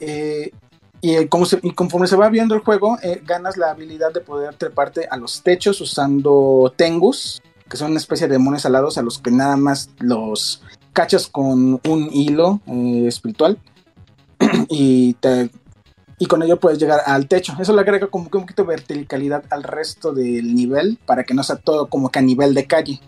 Eh, 0.00 0.50
y, 1.00 1.26
como 1.26 1.46
conforme 1.74 2.06
se 2.06 2.16
va 2.16 2.28
viendo 2.28 2.54
el 2.54 2.62
juego, 2.62 2.98
eh, 3.02 3.20
ganas 3.24 3.56
la 3.56 3.70
habilidad 3.70 4.12
de 4.12 4.20
poder 4.20 4.56
treparte 4.56 5.06
a 5.08 5.16
los 5.16 5.42
techos 5.42 5.80
usando 5.80 6.72
tengus, 6.76 7.42
que 7.68 7.76
son 7.76 7.90
una 7.90 8.00
especie 8.00 8.26
de 8.26 8.34
demonios 8.34 8.66
alados 8.66 8.98
a 8.98 9.02
los 9.02 9.18
que 9.18 9.30
nada 9.30 9.56
más 9.56 9.90
los 9.98 10.62
cachas 10.92 11.26
con 11.26 11.80
un 11.86 12.08
hilo 12.12 12.60
espiritual 13.06 13.58
y 14.68 15.14
te 15.14 15.50
y 16.24 16.26
con 16.26 16.42
ello 16.42 16.58
puedes 16.58 16.78
llegar 16.78 17.02
al 17.04 17.28
techo. 17.28 17.52
Eso 17.60 17.74
le 17.74 17.82
agrega 17.82 18.06
como 18.06 18.30
que 18.30 18.38
un 18.38 18.44
poquito 18.44 18.62
de 18.62 18.68
verticalidad 18.68 19.44
al 19.50 19.62
resto 19.62 20.10
del 20.10 20.54
nivel 20.54 20.98
para 21.04 21.22
que 21.22 21.34
no 21.34 21.42
sea 21.42 21.56
todo 21.56 21.88
como 21.88 22.10
que 22.10 22.18
a 22.18 22.22
nivel 22.22 22.54
de 22.54 22.66
calle. 22.66 22.98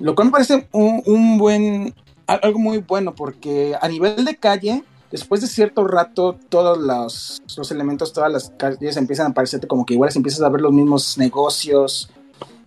Lo 0.00 0.16
cual 0.16 0.26
me 0.26 0.32
parece 0.32 0.66
un, 0.72 1.38
buen, 1.38 1.94
algo 2.26 2.58
muy 2.58 2.78
bueno 2.78 3.14
porque 3.14 3.76
a 3.80 3.86
nivel 3.86 4.24
de 4.24 4.34
calle, 4.34 4.82
después 5.12 5.40
de 5.40 5.46
cierto 5.46 5.86
rato, 5.86 6.36
todos 6.48 6.78
los, 6.78 7.40
los 7.56 7.70
elementos, 7.70 8.12
todas 8.12 8.32
las 8.32 8.50
calles 8.58 8.96
empiezan 8.96 9.30
a 9.30 9.34
parecerte 9.34 9.68
como 9.68 9.86
que 9.86 9.94
iguales, 9.94 10.16
empiezas 10.16 10.42
a 10.42 10.48
ver 10.48 10.62
los 10.62 10.72
mismos 10.72 11.16
negocios, 11.16 12.10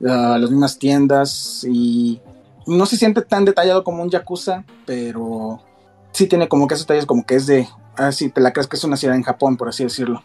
ah, 0.08 0.38
las 0.40 0.50
mismas 0.50 0.80
tiendas 0.80 1.66
y 1.70 2.22
no 2.66 2.86
se 2.86 2.96
siente 2.96 3.24
tan 3.24 3.44
detallado 3.44 3.84
como 3.84 4.04
un 4.04 4.10
Yakuza, 4.10 4.64
pero 4.86 5.60
sí 6.12 6.28
tiene 6.28 6.48
como 6.48 6.68
que 6.68 6.74
esos 6.74 6.86
detalles 6.86 7.06
como 7.06 7.26
que 7.26 7.36
es 7.36 7.48
de 7.48 7.68
así 7.98 8.30
te 8.30 8.42
la 8.42 8.54
crees 8.54 8.68
que 8.68 8.76
es 8.76 8.84
una 8.84 8.98
ciudad 8.98 9.16
en 9.16 9.24
Japón, 9.24 9.58
por 9.58 9.70
así 9.70 9.84
decirlo. 9.84 10.24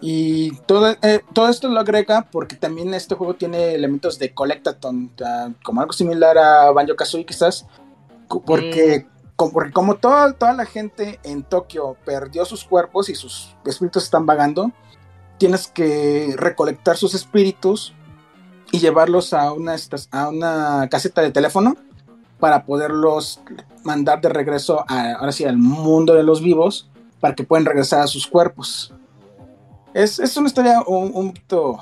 Y 0.00 0.50
todo, 0.66 0.94
eh, 1.00 1.22
todo 1.32 1.48
esto 1.48 1.68
lo 1.68 1.80
agrega 1.80 2.28
porque 2.30 2.56
también 2.56 2.92
este 2.92 3.14
juego 3.14 3.34
tiene 3.34 3.74
elementos 3.74 4.18
de 4.18 4.34
Collectathon, 4.34 5.12
como 5.62 5.80
algo 5.80 5.94
similar 5.94 6.36
a 6.36 6.70
Banjo 6.72 6.94
Kazooie 6.94 7.24
quizás, 7.24 7.66
porque, 8.44 9.06
mm. 9.06 9.28
como, 9.34 9.72
como 9.72 9.94
toda, 9.94 10.34
toda 10.34 10.52
la 10.52 10.66
gente 10.66 11.20
en 11.22 11.42
Tokio 11.42 11.96
perdió 12.04 12.44
sus 12.44 12.64
cuerpos 12.64 13.08
y 13.08 13.14
sus 13.14 13.56
espíritus 13.64 14.04
están 14.04 14.26
vagando, 14.26 14.72
tienes 15.38 15.68
que 15.68 16.34
recolectar 16.36 16.98
sus 16.98 17.14
espíritus 17.14 17.94
y 18.72 18.80
llevarlos 18.80 19.32
a 19.32 19.52
una, 19.52 19.74
a 20.10 20.28
una 20.28 20.88
caseta 20.90 21.22
de 21.22 21.30
teléfono 21.30 21.76
para 22.44 22.66
poderlos 22.66 23.40
mandar 23.84 24.20
de 24.20 24.28
regreso 24.28 24.84
a, 24.86 25.12
ahora 25.12 25.32
sí 25.32 25.44
al 25.46 25.56
mundo 25.56 26.12
de 26.12 26.22
los 26.22 26.42
vivos 26.42 26.90
para 27.18 27.34
que 27.34 27.42
puedan 27.42 27.64
regresar 27.64 28.00
a 28.00 28.06
sus 28.06 28.26
cuerpos. 28.26 28.92
Es, 29.94 30.18
es 30.18 30.36
una 30.36 30.48
historia 30.48 30.82
un, 30.86 31.10
un 31.14 31.28
poquito 31.28 31.78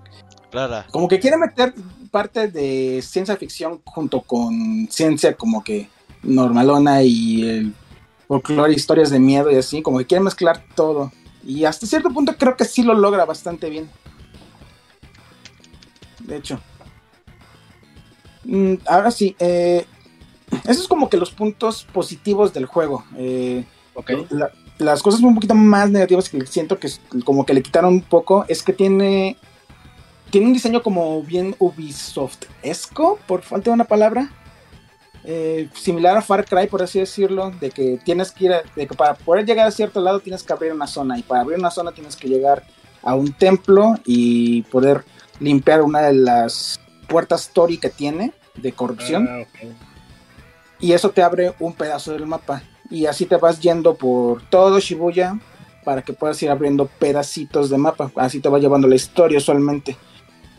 rara. 0.50 0.86
Como 0.90 1.08
que 1.08 1.20
quiere 1.20 1.36
meter 1.36 1.74
parte 2.10 2.48
de 2.48 3.02
ciencia 3.02 3.36
ficción 3.36 3.82
junto 3.84 4.22
con 4.22 4.88
ciencia 4.90 5.34
como 5.34 5.62
que 5.62 5.90
normalona 6.22 7.02
y 7.02 7.46
el 7.46 7.74
folclore, 8.28 8.72
historias 8.72 9.10
de 9.10 9.18
miedo 9.18 9.50
y 9.50 9.56
así, 9.56 9.82
como 9.82 9.98
que 9.98 10.06
quiere 10.06 10.24
mezclar 10.24 10.64
todo. 10.74 11.12
Y 11.44 11.66
hasta 11.66 11.86
cierto 11.86 12.08
punto 12.14 12.34
creo 12.38 12.56
que 12.56 12.64
sí 12.64 12.82
lo 12.82 12.94
logra 12.94 13.26
bastante 13.26 13.68
bien. 13.68 13.90
De 16.20 16.38
hecho. 16.38 16.58
Mm, 18.44 18.76
ahora 18.86 19.10
sí, 19.10 19.36
eh, 19.38 19.84
eso 20.64 20.80
es 20.82 20.88
como 20.88 21.08
que 21.08 21.16
los 21.16 21.30
puntos 21.30 21.86
positivos 21.92 22.52
del 22.52 22.66
juego. 22.66 23.04
Eh, 23.16 23.64
las 24.78 25.02
cosas 25.02 25.20
un 25.20 25.34
poquito 25.34 25.54
más 25.54 25.90
negativas 25.90 26.28
que 26.28 26.46
siento 26.46 26.78
que 26.78 26.88
como 27.24 27.44
que 27.44 27.54
le 27.54 27.62
quitaron 27.62 27.94
un 27.94 28.02
poco 28.02 28.44
es 28.48 28.62
que 28.62 28.72
tiene 28.72 29.36
tiene 30.30 30.46
un 30.46 30.52
diseño 30.52 30.82
como 30.82 31.22
bien 31.22 31.54
Ubisoft-esco, 31.58 33.18
por 33.26 33.42
falta 33.42 33.70
de 33.70 33.74
una 33.74 33.84
palabra. 33.84 34.30
Eh, 35.24 35.68
similar 35.74 36.16
a 36.16 36.22
Far 36.22 36.44
Cry, 36.44 36.68
por 36.68 36.82
así 36.82 37.00
decirlo, 37.00 37.50
de 37.50 37.70
que 37.70 37.98
tienes 38.04 38.30
que 38.30 38.44
ir, 38.46 38.52
de 38.76 38.86
que 38.86 38.94
para 38.94 39.14
poder 39.14 39.44
llegar 39.44 39.66
a 39.66 39.70
cierto 39.70 40.00
lado 40.00 40.20
tienes 40.20 40.42
que 40.42 40.52
abrir 40.52 40.72
una 40.72 40.86
zona 40.86 41.18
y 41.18 41.22
para 41.22 41.40
abrir 41.40 41.58
una 41.58 41.70
zona 41.70 41.92
tienes 41.92 42.16
que 42.16 42.28
llegar 42.28 42.64
a 43.02 43.14
un 43.14 43.32
templo 43.32 43.94
y 44.04 44.62
poder 44.62 45.04
limpiar 45.40 45.82
una 45.82 46.02
de 46.02 46.14
las 46.14 46.80
puertas 47.08 47.50
Tori 47.52 47.78
que 47.78 47.90
tiene 47.90 48.32
de 48.54 48.72
corrupción. 48.72 49.28
Ah, 49.28 49.44
y 50.80 50.92
eso 50.92 51.10
te 51.10 51.22
abre 51.22 51.54
un 51.60 51.72
pedazo 51.72 52.12
del 52.12 52.26
mapa. 52.26 52.62
Y 52.90 53.06
así 53.06 53.26
te 53.26 53.36
vas 53.36 53.60
yendo 53.60 53.94
por 53.94 54.42
todo 54.48 54.78
Shibuya 54.78 55.38
para 55.84 56.02
que 56.02 56.12
puedas 56.12 56.42
ir 56.42 56.50
abriendo 56.50 56.86
pedacitos 56.86 57.70
de 57.70 57.78
mapa. 57.78 58.10
Así 58.16 58.40
te 58.40 58.48
va 58.48 58.58
llevando 58.58 58.88
la 58.88 58.94
historia 58.94 59.38
usualmente. 59.38 59.96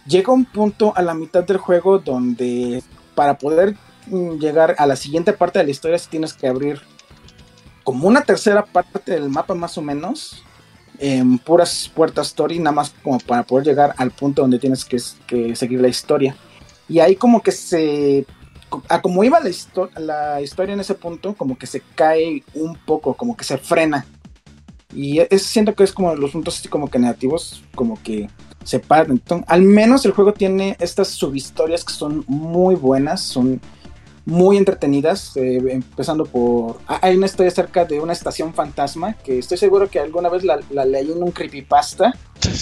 Llega 0.06 0.34
un 0.34 0.46
punto 0.46 0.94
a 0.96 1.02
la 1.02 1.14
mitad 1.14 1.44
del 1.44 1.58
juego 1.58 2.00
donde 2.00 2.84
para 3.16 3.38
poder 3.38 3.76
mm, 4.08 4.38
llegar 4.38 4.76
a 4.78 4.86
la 4.86 4.96
siguiente 4.96 5.34
parte 5.34 5.60
de 5.60 5.66
la 5.66 5.72
historia 5.72 5.98
tienes 6.10 6.34
que 6.34 6.48
abrir 6.48 6.82
como 7.84 8.08
una 8.08 8.22
tercera 8.22 8.66
parte 8.66 9.12
del 9.12 9.30
mapa 9.30 9.56
más 9.56 9.78
o 9.78 9.82
menos 9.82 10.44
en 11.00 11.38
puras 11.38 11.92
puertas 11.94 12.28
story 12.28 12.60
nada 12.60 12.72
más 12.74 12.94
como 13.04 13.20
para 13.20 13.44
poder 13.44 13.66
llegar 13.66 13.94
al 13.98 14.12
punto 14.12 14.42
donde 14.42 14.60
tienes 14.60 14.84
que, 14.86 14.98
que 15.28 15.56
seguir 15.56 15.80
la 15.82 15.88
historia 15.88 16.36
y 16.88 17.00
ahí 17.00 17.16
como 17.16 17.42
que 17.42 17.52
se 17.52 18.26
a 18.88 19.02
como 19.02 19.24
iba 19.24 19.40
la, 19.40 19.52
la 19.98 20.42
historia 20.42 20.74
en 20.74 20.80
ese 20.80 20.96
punto, 20.96 21.36
como 21.36 21.58
que 21.58 21.68
se 21.68 21.82
cae 21.96 22.44
un 22.54 22.76
poco, 22.76 23.14
como 23.14 23.36
que 23.36 23.44
se 23.44 23.58
frena. 23.58 24.06
Y 24.94 25.20
eso 25.20 25.48
siento 25.48 25.76
que 25.76 25.84
es 25.84 25.92
como 25.92 26.16
los 26.16 26.32
puntos 26.32 26.58
así 26.58 26.68
como 26.68 26.90
que 26.90 26.98
negativos, 26.98 27.64
como 27.76 28.02
que 28.02 28.28
se 28.64 28.80
Paddington. 28.80 29.46
Al 29.48 29.62
menos 29.62 30.06
el 30.06 30.12
juego 30.12 30.34
tiene 30.34 30.76
estas 30.80 31.10
subhistorias 31.10 31.84
que 31.84 31.94
son 31.94 32.24
muy 32.28 32.76
buenas, 32.76 33.22
son 33.22 33.62
muy 34.26 34.58
entretenidas, 34.58 35.36
eh, 35.38 35.58
empezando 35.70 36.26
por... 36.26 36.80
ah, 36.88 37.00
Hay 37.02 37.18
una 37.18 37.26
historia 37.26 37.52
acerca 37.52 37.86
de 37.86 38.00
una 38.00 38.14
estación 38.14 38.54
fantasma 38.54 39.14
que 39.14 39.40
estoy 39.40 39.58
seguro 39.58 39.90
que 39.90 40.00
alguna 40.00 40.30
vez 40.30 40.44
la, 40.44 40.60
la 40.70 40.86
leí 40.86 41.12
en 41.12 41.24
un 41.24 41.32
creepypasta 41.32 42.14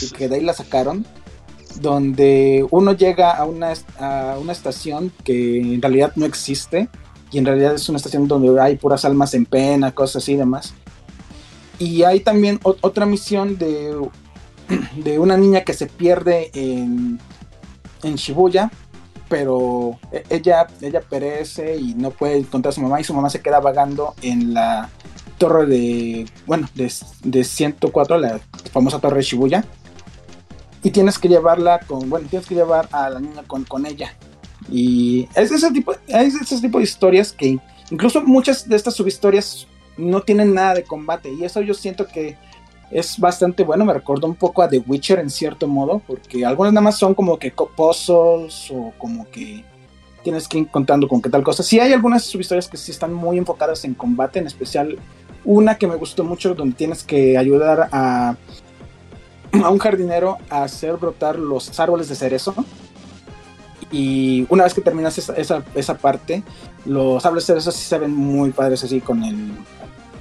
y 0.02 0.10
que 0.12 0.30
de 0.30 0.36
ahí 0.36 0.42
la 0.42 0.54
sacaron, 0.54 1.06
donde 1.82 2.66
uno 2.72 2.94
llega 2.94 3.32
a 3.32 3.46
una, 3.46 3.74
a 4.00 4.38
una 4.40 4.52
estación 4.52 5.12
que 5.24 5.60
en 5.60 5.82
realidad 5.82 6.14
no 6.16 6.26
existe 6.26 6.90
y 7.32 7.38
en 7.38 7.46
realidad 7.46 7.76
es 7.76 7.88
una 7.90 7.98
estación 7.98 8.28
donde 8.28 8.60
hay 8.62 8.78
puras 8.78 9.06
almas 9.06 9.34
en 9.34 9.46
pena, 9.46 9.92
cosas 9.92 10.24
así 10.24 10.34
y 10.34 10.38
demás. 10.38 10.74
Y 11.80 12.04
hay 12.04 12.22
también 12.22 12.60
otra 12.64 13.06
misión 13.06 13.58
de, 13.58 13.96
de 14.98 15.20
una 15.20 15.38
niña 15.38 15.62
que 15.62 15.74
se 15.74 15.88
pierde 15.88 16.50
en, 16.54 17.20
en 18.04 18.16
Shibuya, 18.16 18.72
pero 19.30 20.00
e- 20.12 20.24
ella, 20.30 20.68
ella 20.82 21.02
perece 21.02 21.76
y 21.78 21.94
no 21.94 22.12
puede 22.12 22.38
encontrar 22.38 22.72
a 22.72 22.76
su 22.76 22.82
mamá 22.82 23.00
y 23.00 23.04
su 23.04 23.14
mamá 23.14 23.30
se 23.30 23.42
queda 23.42 23.60
vagando 23.60 24.16
en 24.22 24.54
la 24.54 24.90
torre 25.38 25.66
de, 25.68 26.26
bueno, 26.46 26.68
de, 26.74 26.92
de 27.24 27.44
104, 27.44 28.18
la 28.18 28.40
famosa 28.72 29.00
torre 29.00 29.18
de 29.18 29.24
Shibuya. 29.24 29.66
Y 30.88 30.92
tienes 30.92 31.20
que 31.20 31.28
llevarla 31.28 31.82
con, 31.82 32.10
bueno, 32.10 32.30
tienes 32.30 32.48
que 32.48 32.56
llevar 32.56 32.88
a 32.94 33.10
la 33.10 33.20
niña 33.20 33.44
con, 33.46 33.66
con 33.66 33.86
ella. 33.86 34.16
Y 34.72 35.28
es 35.36 35.52
ese 35.52 35.70
tipo, 35.70 35.92
es 36.08 36.34
ese 36.34 36.62
tipo 36.62 36.78
de 36.78 36.86
historias 36.86 37.34
que 37.34 37.60
incluso 37.92 38.24
muchas 38.24 38.70
de 38.70 38.78
estas 38.78 38.94
subhistorias 38.94 39.68
no 39.98 40.22
tienen 40.22 40.54
nada 40.54 40.76
de 40.76 40.84
combate. 40.86 41.30
Y 41.34 41.44
eso 41.44 41.60
yo 41.60 41.74
siento 41.74 42.08
que 42.08 42.38
es 42.90 43.20
bastante 43.20 43.66
bueno. 43.66 43.84
Me 43.84 43.92
recordó 43.92 44.28
un 44.28 44.36
poco 44.36 44.62
a 44.62 44.70
The 44.70 44.82
Witcher 44.88 45.20
en 45.20 45.30
cierto 45.30 45.68
modo, 45.68 46.02
porque 46.08 46.46
algunas 46.46 46.72
nada 46.72 46.86
más 46.86 46.98
son 46.98 47.14
como 47.14 47.38
que 47.38 47.52
puzzles 47.52 48.72
o 48.72 48.94
como 48.98 49.30
que 49.30 49.66
tienes 50.24 50.48
que 50.48 50.60
ir 50.60 50.70
contando 50.70 51.10
con 51.10 51.22
qué 51.22 51.30
tal 51.30 51.44
cosa. 51.44 51.64
Sí 51.64 51.82
hay 51.82 51.92
algunas 51.92 52.24
subhistorias 52.24 52.70
que 52.70 52.78
sí 52.78 52.92
están 52.92 53.14
muy 53.14 53.38
enfocadas 53.38 53.84
en 53.84 53.94
combate, 53.94 54.40
en 54.40 54.48
especial 54.48 54.98
una 55.44 55.78
que 55.78 55.86
me 55.86 55.96
gustó 55.96 56.24
mucho 56.24 56.56
donde 56.56 56.78
tienes 56.78 57.04
que 57.04 57.38
ayudar 57.38 57.90
a, 57.92 58.38
a 59.64 59.70
un 59.70 59.80
jardinero 59.80 60.38
a 60.50 60.64
hacer 60.64 60.98
brotar 60.98 61.38
los 61.38 61.80
árboles 61.80 62.10
de 62.10 62.16
cerezo. 62.16 62.54
Y 63.92 64.46
una 64.50 64.66
vez 64.66 64.74
que 64.74 64.82
terminas 64.82 65.18
esa, 65.18 65.34
esa, 65.36 65.64
esa 65.74 65.98
parte, 65.98 66.44
los 66.86 67.26
árboles 67.26 67.48
de 67.48 67.54
cerezo 67.54 67.72
sí 67.72 67.86
se 67.86 67.98
ven 67.98 68.14
muy 68.14 68.52
padres 68.52 68.84
así 68.84 69.00
con, 69.00 69.24
el, 69.24 69.52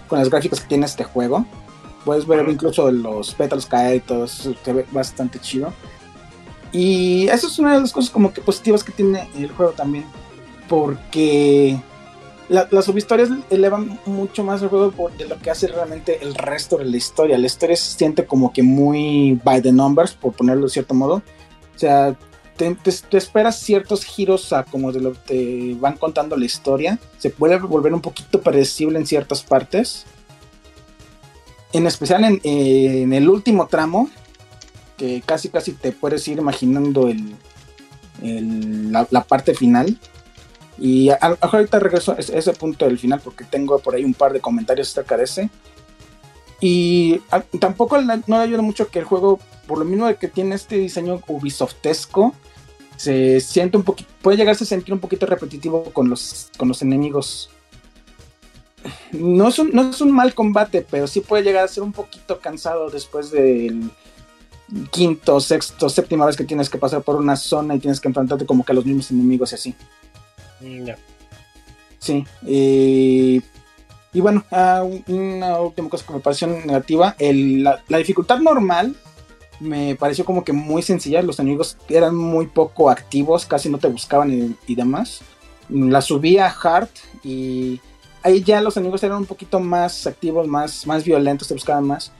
con 0.08 0.18
las 0.18 0.30
gráficas 0.30 0.60
que 0.60 0.68
tiene 0.68 0.86
este 0.86 1.04
juego. 1.04 1.44
Puedes 2.04 2.26
ver 2.26 2.48
incluso 2.48 2.90
los 2.92 3.34
pétalos 3.34 3.66
caer 3.66 3.96
y 3.96 4.00
todo 4.00 4.24
eso, 4.24 4.54
se 4.64 4.72
ve 4.72 4.86
bastante 4.92 5.40
chido. 5.40 5.72
Y 6.70 7.26
eso 7.28 7.48
es 7.48 7.58
una 7.58 7.74
de 7.74 7.80
las 7.80 7.92
cosas 7.92 8.10
como 8.10 8.32
que 8.32 8.40
positivas 8.40 8.84
que 8.84 8.92
tiene 8.92 9.28
el 9.36 9.50
juego 9.50 9.72
también. 9.72 10.04
Porque 10.68 11.80
la- 12.48 12.68
las 12.70 12.84
subhistorias 12.84 13.28
elevan 13.50 13.98
mucho 14.06 14.44
más 14.44 14.62
el 14.62 14.68
juego 14.68 14.90
por- 14.92 15.16
de 15.16 15.26
lo 15.26 15.38
que 15.38 15.50
hace 15.50 15.66
realmente 15.68 16.18
el 16.22 16.34
resto 16.34 16.76
de 16.78 16.84
la 16.84 16.96
historia. 16.96 17.38
La 17.38 17.46
historia 17.46 17.76
se 17.76 17.96
siente 17.96 18.24
como 18.26 18.52
que 18.52 18.62
muy 18.62 19.40
by 19.44 19.60
the 19.62 19.72
numbers, 19.72 20.12
por 20.14 20.32
ponerlo 20.32 20.64
de 20.64 20.70
cierto 20.70 20.94
modo. 20.94 21.22
O 21.74 21.78
sea, 21.78 22.16
te, 22.56 22.74
te- 22.76 22.92
te 22.92 23.18
esperas 23.18 23.58
ciertos 23.60 24.04
giros 24.04 24.52
a 24.52 24.62
como 24.64 24.92
de 24.92 25.00
lo 25.00 25.12
que 25.12 25.18
te 25.26 25.76
van 25.80 25.96
contando 25.96 26.36
la 26.36 26.44
historia. 26.44 26.98
Se 27.18 27.30
puede 27.30 27.58
volver 27.58 27.92
un 27.92 28.00
poquito 28.00 28.40
predecible 28.40 28.98
en 28.98 29.06
ciertas 29.06 29.42
partes. 29.42 30.04
En 31.72 31.86
especial 31.86 32.40
en, 32.42 33.12
el 33.12 33.28
último 33.28 33.66
tramo, 33.66 34.08
que 34.96 35.20
casi 35.26 35.50
casi 35.50 35.72
te 35.72 35.92
puedes 35.92 36.26
ir 36.28 36.38
imaginando 36.38 37.08
el, 37.08 37.36
la 39.10 39.24
parte 39.24 39.52
final. 39.54 39.98
Y 40.78 41.10
ahorita 41.20 41.78
regreso 41.78 42.12
a 42.12 42.16
ese, 42.16 42.52
punto 42.52 42.84
del 42.84 42.98
final 42.98 43.20
porque 43.24 43.44
tengo 43.44 43.78
por 43.78 43.94
ahí 43.94 44.04
un 44.04 44.14
par 44.14 44.32
de 44.32 44.40
comentarios 44.40 44.90
acerca 44.90 45.16
de 45.16 45.24
ese. 45.24 45.50
Y 46.60 47.20
a- 47.30 47.40
tampoco 47.40 48.00
no 48.00 48.16
le 48.26 48.34
ayuda 48.36 48.62
mucho 48.62 48.88
que 48.88 48.98
el 48.98 49.04
juego, 49.04 49.40
por 49.66 49.78
lo 49.78 49.84
mismo 49.84 50.06
de 50.06 50.16
que 50.16 50.28
tiene 50.28 50.54
este 50.54 50.76
diseño 50.76 51.20
ubisoftesco, 51.28 52.34
se 52.96 53.40
siente 53.40 53.76
un 53.76 53.82
poquito, 53.82 54.10
puede 54.22 54.38
llegarse 54.38 54.64
a 54.64 54.66
sentir 54.66 54.92
un 54.94 55.00
poquito 55.00 55.26
repetitivo 55.26 55.84
con 55.92 56.08
los, 56.08 56.50
con 56.56 56.68
los 56.68 56.80
enemigos. 56.82 57.50
No 59.12 59.48
es, 59.48 59.58
un, 59.58 59.70
no 59.72 59.90
es 59.90 60.00
un 60.00 60.12
mal 60.12 60.34
combate, 60.34 60.86
pero 60.88 61.06
sí 61.06 61.20
puede 61.20 61.42
llegar 61.42 61.64
a 61.64 61.68
ser 61.68 61.82
un 61.82 61.92
poquito 61.92 62.38
cansado 62.40 62.88
después 62.88 63.30
del 63.30 63.90
quinto, 64.90 65.40
sexto, 65.40 65.88
séptima 65.88 66.26
vez 66.26 66.36
que 66.36 66.44
tienes 66.44 66.68
que 66.68 66.78
pasar 66.78 67.02
por 67.02 67.16
una 67.16 67.36
zona 67.36 67.74
y 67.74 67.78
tienes 67.78 68.00
que 68.00 68.08
enfrentarte 68.08 68.46
como 68.46 68.64
que 68.64 68.72
a 68.72 68.74
los 68.74 68.84
mismos 68.84 69.10
enemigos 69.10 69.52
y 69.52 69.54
así. 69.54 69.74
Sí. 71.98 72.24
eh, 72.46 73.40
y 74.12 74.20
bueno, 74.20 74.44
un- 74.50 75.04
una 75.08 75.58
última 75.60 75.88
cosa 75.88 76.06
que 76.06 76.12
me 76.14 76.20
pareció 76.20 76.46
negativa. 76.46 77.14
la 77.18 77.98
dificultad 77.98 78.38
normal 78.38 78.94
me 79.60 79.94
pareció 79.96 80.24
como 80.24 80.44
que 80.44 80.52
muy 80.52 80.82
sencilla. 80.82 81.22
Los 81.22 81.38
enemigos 81.38 81.76
eran 81.88 82.14
muy 82.14 82.46
poco 82.46 82.88
activos, 82.90 83.44
casi 83.46 83.68
no 83.68 83.78
te 83.78 83.88
buscaban 83.88 84.30
y, 84.32 84.56
y 84.66 84.74
demás. 84.74 85.20
La 85.68 86.00
subí 86.00 86.38
a 86.38 86.46
hard 86.48 86.88
y 87.24 87.80
ahí 88.22 88.42
ya 88.42 88.60
los 88.60 88.76
enemigos 88.76 89.02
eran 89.02 89.18
un 89.18 89.26
poquito 89.26 89.58
más 89.60 90.06
activos, 90.06 90.46
más, 90.46 90.86
más 90.86 91.02
violentos, 91.04 91.48
te 91.48 91.54
buscaban 91.54 91.84
más. 91.86 92.12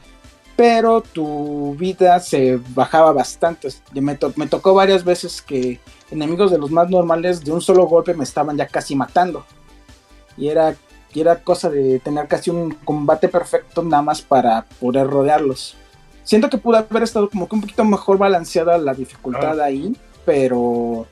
Pero 0.57 1.03
tu 1.03 1.75
vida 1.79 2.19
se 2.21 2.59
bajaba 2.75 3.13
bastante. 3.13 3.69
Me, 3.93 4.15
to- 4.15 4.33
me 4.37 4.47
tocó 4.47 4.73
varias 4.75 5.05
veces 5.05 5.43
que 5.43 5.79
enemigos 6.11 6.51
de 6.51 6.59
los 6.59 6.71
más 6.71 6.89
normales 6.89 7.45
de 7.45 7.53
un 7.53 7.61
solo 7.61 7.85
golpe 7.87 8.15
me 8.15 8.25
estaban 8.25 8.57
ya 8.57 8.67
casi 8.67 8.97
matando. 8.97 9.45
Y 10.39 10.49
era, 10.49 10.75
y 11.13 11.21
era 11.21 11.43
cosa 11.43 11.69
de 11.69 11.99
tener 12.01 12.27
casi 12.27 12.51
un 12.51 12.71
combate 12.73 13.29
perfecto 13.29 13.83
nada 13.83 14.03
más 14.03 14.23
para 14.23 14.65
poder 14.81 15.07
rodearlos. 15.07 15.77
Siento 16.25 16.49
que 16.49 16.59
pudo 16.59 16.79
haber 16.79 17.03
estado 17.03 17.29
como 17.29 17.49
que 17.49 17.55
un 17.55 17.61
poquito 17.61 17.85
mejor 17.85 18.17
balanceada 18.19 18.79
la 18.79 18.95
dificultad 18.95 19.61
ahí, 19.61 19.95
pero 20.25 21.07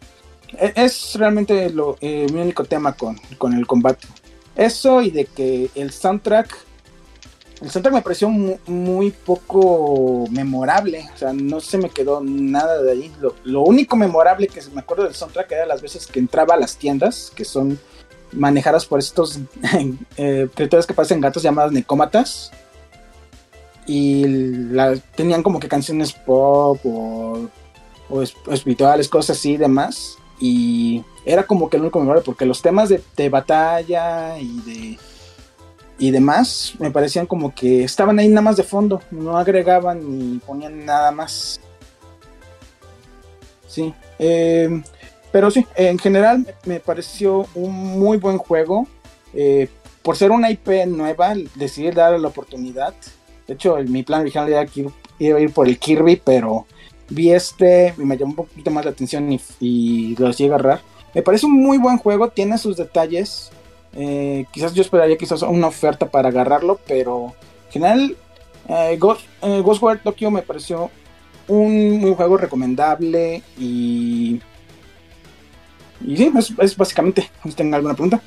e- 0.58 0.72
es 0.74 1.14
realmente 1.16 1.68
lo, 1.70 1.96
eh, 2.00 2.26
mi 2.32 2.40
único 2.40 2.64
tema 2.64 2.94
con, 2.94 3.16
con 3.38 3.52
el 3.52 3.66
combate. 3.66 4.08
Eso 4.56 5.02
y 5.02 5.10
de 5.10 5.26
que 5.26 5.70
el 5.74 5.92
soundtrack, 5.92 6.56
el 7.60 7.70
soundtrack 7.70 7.94
me 7.94 8.02
pareció 8.02 8.28
mu- 8.28 8.59
muy, 8.66 9.10
poco 9.10 10.26
memorable, 10.31 11.09
o 11.14 11.18
sea, 11.18 11.32
no 11.32 11.60
se 11.60 11.78
me 11.78 11.89
quedó 11.90 12.20
nada 12.22 12.82
de 12.82 12.93
ahí. 12.93 13.12
Lo, 13.44 13.62
único 13.62 13.97
memorable 13.97 14.48
que 14.48 14.60
me 14.74 14.81
acuerdo 14.81 15.05
del 15.05 15.14
soundtrack 15.14 15.51
era 15.52 15.66
las 15.66 15.81
veces 15.81 16.06
que 16.06 16.18
entraba 16.18 16.55
a 16.55 16.59
las 16.59 16.76
tiendas, 16.76 17.32
que 17.35 17.44
son 17.44 17.78
manejadas 18.32 18.85
por 18.86 18.98
estos 18.98 19.39
eh, 20.16 20.48
criaturas 20.55 20.86
que 20.86 20.94
parecen 20.94 21.20
gatos 21.20 21.43
llamadas 21.43 21.72
necómatas. 21.72 22.51
Y 23.86 24.24
tenían 25.14 25.43
como 25.43 25.60
que 25.60 25.68
canciones 25.68 26.12
pop 26.12 26.78
o, 26.85 27.48
o 28.09 28.22
es- 28.22 28.35
espirituales, 28.51 29.09
cosas 29.09 29.36
así 29.39 29.52
y 29.52 29.56
demás. 29.59 30.16
Y 30.40 31.05
era 31.24 31.44
como 31.44 31.68
que 31.70 31.76
el 31.76 31.82
único 31.82 31.98
memorable, 32.01 32.24
porque 32.24 32.47
los 32.47 32.60
temas 32.62 32.89
de 32.89 33.28
batalla 33.28 34.39
y 34.39 34.60
de 34.62 34.98
y 35.98 36.10
demás 36.10 36.74
me 36.78 36.90
parecían 36.90 37.26
como 37.26 37.54
que 37.54 37.84
estaban 37.84 38.18
ahí 38.18 38.28
nada 38.28 38.42
más 38.42 38.56
de 38.56 38.62
fondo, 38.62 39.00
no 39.10 39.36
agregaban 39.36 40.00
ni 40.02 40.38
ponían 40.38 40.84
nada 40.84 41.10
más. 41.10 41.60
Sí, 43.66 43.92
eh, 44.18 44.82
pero 45.32 45.50
sí, 45.50 45.66
en 45.74 45.98
general 45.98 46.46
me 46.64 46.80
pareció 46.80 47.46
un 47.54 47.72
muy 47.98 48.18
buen 48.18 48.38
juego. 48.38 48.86
Eh, 49.32 49.68
por 50.02 50.16
ser 50.16 50.30
una 50.30 50.50
IP 50.50 50.86
nueva, 50.86 51.34
decidí 51.56 51.90
darle 51.90 52.18
la 52.18 52.28
oportunidad. 52.28 52.94
De 53.46 53.54
hecho, 53.54 53.76
mi 53.88 54.02
plan 54.02 54.20
original 54.20 54.48
era 54.48 54.66
que 54.66 54.86
iba 55.18 55.38
a 55.38 55.40
ir 55.40 55.52
por 55.52 55.66
el 55.66 55.78
Kirby, 55.78 56.20
pero 56.22 56.66
vi 57.08 57.32
este 57.32 57.94
y 57.96 58.02
me 58.02 58.16
llamó 58.16 58.30
un 58.30 58.36
poquito 58.36 58.70
más 58.70 58.84
la 58.84 58.90
atención 58.92 59.32
y, 59.32 59.40
y 59.60 60.14
llegué 60.14 60.44
a 60.44 60.46
agarrar. 60.54 60.82
Me 61.14 61.22
parece 61.22 61.46
un 61.46 61.54
muy 61.60 61.78
buen 61.78 61.98
juego, 61.98 62.28
tiene 62.28 62.58
sus 62.58 62.76
detalles. 62.76 63.50
Eh, 63.96 64.44
quizás 64.52 64.74
yo 64.74 64.82
esperaría 64.82 65.16
quizás 65.16 65.42
una 65.42 65.68
oferta 65.68 66.10
para 66.10 66.28
agarrarlo, 66.28 66.80
pero 66.86 67.34
en 67.66 67.72
general 67.72 68.16
eh, 68.68 68.96
Ghost, 68.98 69.22
eh, 69.42 69.60
Ghostwire 69.62 70.00
Tokyo 70.02 70.30
me 70.30 70.42
pareció 70.42 70.90
un 71.46 72.14
juego 72.14 72.36
recomendable 72.38 73.42
y 73.58 74.40
y 76.06 76.16
sí, 76.16 76.32
es, 76.36 76.52
es 76.58 76.76
básicamente. 76.76 77.30
Si 77.44 77.52
tengan 77.52 77.74
alguna 77.74 77.94
pregunta. 77.94 78.20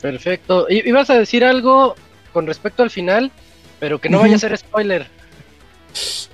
Perfecto. 0.00 0.66
I- 0.68 0.88
ibas 0.88 1.10
a 1.10 1.18
decir 1.18 1.44
algo 1.44 1.94
con 2.32 2.46
respecto 2.46 2.82
al 2.82 2.90
final, 2.90 3.32
pero 3.80 4.00
que 4.00 4.08
no 4.08 4.20
vaya 4.20 4.36
a 4.36 4.38
ser 4.38 4.56
spoiler. 4.56 5.08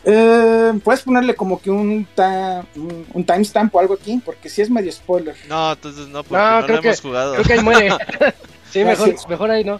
Eh, 0.04 0.72
Puedes 0.82 1.02
ponerle 1.02 1.34
como 1.34 1.60
que 1.60 1.70
un, 1.70 2.06
ta- 2.14 2.64
un, 2.76 3.06
un 3.14 3.24
timestamp 3.24 3.74
o 3.74 3.80
algo 3.80 3.94
aquí, 3.94 4.20
porque 4.22 4.50
si 4.50 4.60
es 4.60 4.68
medio 4.68 4.92
spoiler. 4.92 5.36
No, 5.48 5.72
entonces 5.72 6.08
no, 6.08 6.22
porque 6.24 6.42
No, 6.42 6.60
no, 6.60 6.66
creo 6.66 6.76
lo 6.76 6.82
que- 6.82 6.88
hemos 6.88 7.00
jugado. 7.00 7.32
Creo 7.34 7.44
que 7.46 7.52
ahí 7.54 7.60
muere. 7.62 7.88
sí, 8.80 8.84
mejor, 9.28 9.50
ahí 9.50 9.64
no. 9.64 9.76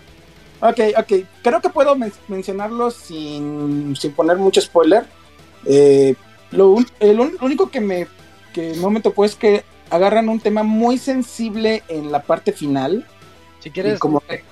Ok, 0.61 0.81
ok. 0.97 1.13
Creo 1.43 1.61
que 1.61 1.69
puedo 1.69 1.95
men- 1.97 2.13
mencionarlo 2.29 2.91
sin, 2.91 3.95
sin 3.97 4.13
poner 4.13 4.37
mucho 4.37 4.61
spoiler. 4.61 5.05
Eh, 5.67 6.15
Lo, 6.51 6.69
un- 6.71 6.87
el 7.01 7.19
un- 7.21 7.37
lo 7.41 7.47
único 7.47 7.71
que 7.71 7.81
me 7.81 8.07
que 8.53 8.75
no 8.77 8.89
me 8.89 9.01
tocó 9.01 9.25
es 9.25 9.35
que 9.35 9.65
agarran 9.91 10.29
un 10.29 10.39
tema 10.39 10.63
muy 10.63 10.97
sensible 10.99 11.83
en 11.89 12.13
la 12.13 12.23
parte 12.23 12.53
final. 12.53 13.05
Si 13.59 13.71
quieres, 13.71 13.99
como 13.99 14.21
que, 14.21 14.45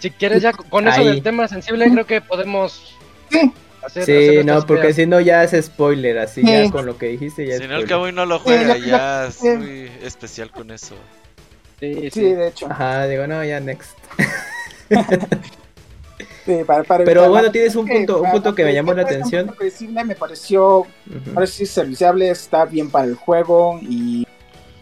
si 0.00 0.10
quieres 0.10 0.42
ya 0.42 0.52
con 0.52 0.88
eso 0.88 1.00
Ahí. 1.00 1.06
del 1.06 1.22
tema 1.22 1.46
sensible, 1.46 1.88
creo 1.92 2.06
que 2.06 2.20
podemos 2.20 2.96
sí, 3.30 3.52
hacer. 3.82 4.04
Sí, 4.04 4.12
hacer 4.12 4.44
no, 4.44 4.66
porque 4.66 4.92
si 4.92 5.06
no 5.06 5.20
ya 5.20 5.44
es 5.44 5.64
spoiler, 5.64 6.18
así 6.18 6.40
Sí. 6.40 6.46
ya 6.48 6.70
con 6.72 6.86
lo 6.86 6.98
que 6.98 7.06
dijiste 7.06 7.46
ya 7.46 7.54
es 7.54 7.60
Si 7.60 7.68
no, 7.68 7.76
el 7.76 7.86
cabo 7.86 8.10
no 8.10 8.26
lo 8.26 8.40
juega, 8.40 8.74
Sí, 8.74 8.82
ya 8.86 9.26
es 9.28 9.34
sí. 9.36 9.48
muy 9.48 9.90
especial 10.02 10.50
con 10.50 10.72
eso. 10.72 10.96
Sí, 11.80 12.20
de 12.34 12.48
hecho. 12.48 12.66
Ajá, 12.70 13.06
digo, 13.06 13.26
no, 13.26 13.42
ya 13.44 13.58
next. 13.60 13.96
Sí, 16.44 16.64
para- 16.66 16.84
para 16.84 17.04
Pero 17.04 17.28
bueno, 17.28 17.46
la- 17.46 17.52
tienes 17.52 17.76
un 17.76 17.86
punto, 17.86 18.22
un 18.22 18.30
punto 18.30 18.54
que 18.54 18.64
me 18.64 18.72
llamó 18.74 18.92
la 18.94 19.02
atención. 19.02 19.54
Me 20.04 20.14
pareció, 20.14 20.86
sí, 21.46 21.66
serviciable, 21.66 22.30
está 22.30 22.64
bien 22.64 22.90
para 22.90 23.04
el 23.04 23.14
juego 23.14 23.78
y 23.82 24.26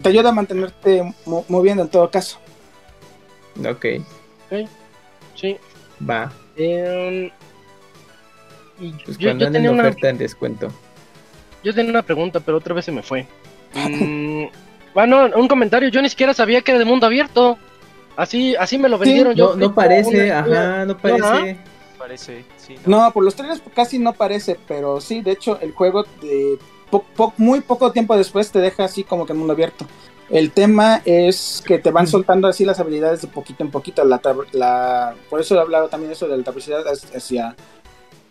te 0.00 0.08
ayuda 0.08 0.30
a 0.30 0.32
mantenerte 0.32 1.02
mo- 1.26 1.44
moviendo 1.48 1.82
en 1.82 1.88
todo 1.88 2.10
caso. 2.10 2.38
Ok, 3.68 3.84
Sí. 5.34 5.56
va. 6.08 6.32
Em, 6.56 7.30
y 8.80 8.92
Pues 9.04 9.18
yo, 9.18 9.28
cuando 9.28 9.44
yo 9.46 9.50
tenía 9.52 9.68
en 9.70 9.74
una, 9.74 9.82
oferta 9.88 10.08
en 10.08 10.18
descuento. 10.18 10.72
yo 11.64 11.74
tenía 11.74 11.90
una 11.90 12.02
pregunta, 12.02 12.40
pero 12.40 12.58
otra 12.58 12.72
vez 12.74 12.84
se 12.84 12.92
me 12.92 13.02
fue. 13.02 13.26
Mm, 14.90 14.94
bueno, 14.94 15.28
un 15.36 15.48
comentario. 15.48 15.88
Yo 15.88 16.02
ni 16.02 16.08
siquiera 16.08 16.34
sabía 16.34 16.60
que 16.62 16.72
era 16.72 16.78
de 16.78 16.84
mundo 16.84 17.06
abierto. 17.06 17.58
Así, 18.16 18.56
así 18.56 18.78
me 18.78 18.88
lo 18.88 18.98
vendieron. 18.98 19.34
yo 19.34 19.54
No, 19.56 19.74
parece, 19.74 20.24
una- 20.24 20.38
ajá, 20.40 20.84
no 20.86 20.98
parece. 20.98 21.58
Parece, 21.98 22.44
sí. 22.56 22.76
¿no? 22.86 23.02
No, 23.04 23.12
por 23.12 23.24
los 23.24 23.34
trailers 23.34 23.60
casi 23.74 23.98
no 23.98 24.12
parece, 24.12 24.58
pero 24.68 25.00
sí, 25.00 25.20
de 25.20 25.32
hecho, 25.32 25.58
el 25.60 25.72
juego 25.72 26.04
de 26.22 26.58
po- 26.90 27.04
po- 27.16 27.34
muy 27.36 27.60
poco 27.60 27.90
tiempo 27.92 28.16
después 28.16 28.50
te 28.52 28.60
deja 28.60 28.84
así 28.84 29.02
como 29.04 29.26
que 29.26 29.32
en 29.32 29.38
mundo 29.38 29.52
abierto. 29.52 29.84
El 30.30 30.52
tema 30.52 31.00
es 31.04 31.62
que 31.66 31.78
te 31.78 31.90
van 31.90 32.06
soltando 32.06 32.48
así 32.48 32.64
las 32.64 32.78
habilidades 32.80 33.22
de 33.22 33.28
poquito 33.28 33.62
en 33.64 33.70
poquito. 33.70 34.04
La, 34.04 34.20
la- 34.52 35.14
por 35.30 35.40
eso 35.40 35.56
he 35.56 35.60
hablado 35.60 35.88
también 35.88 36.12
eso 36.12 36.28
de 36.28 36.36
la 36.36 36.44
capacidad 36.44 36.84
hacia, 36.86 37.56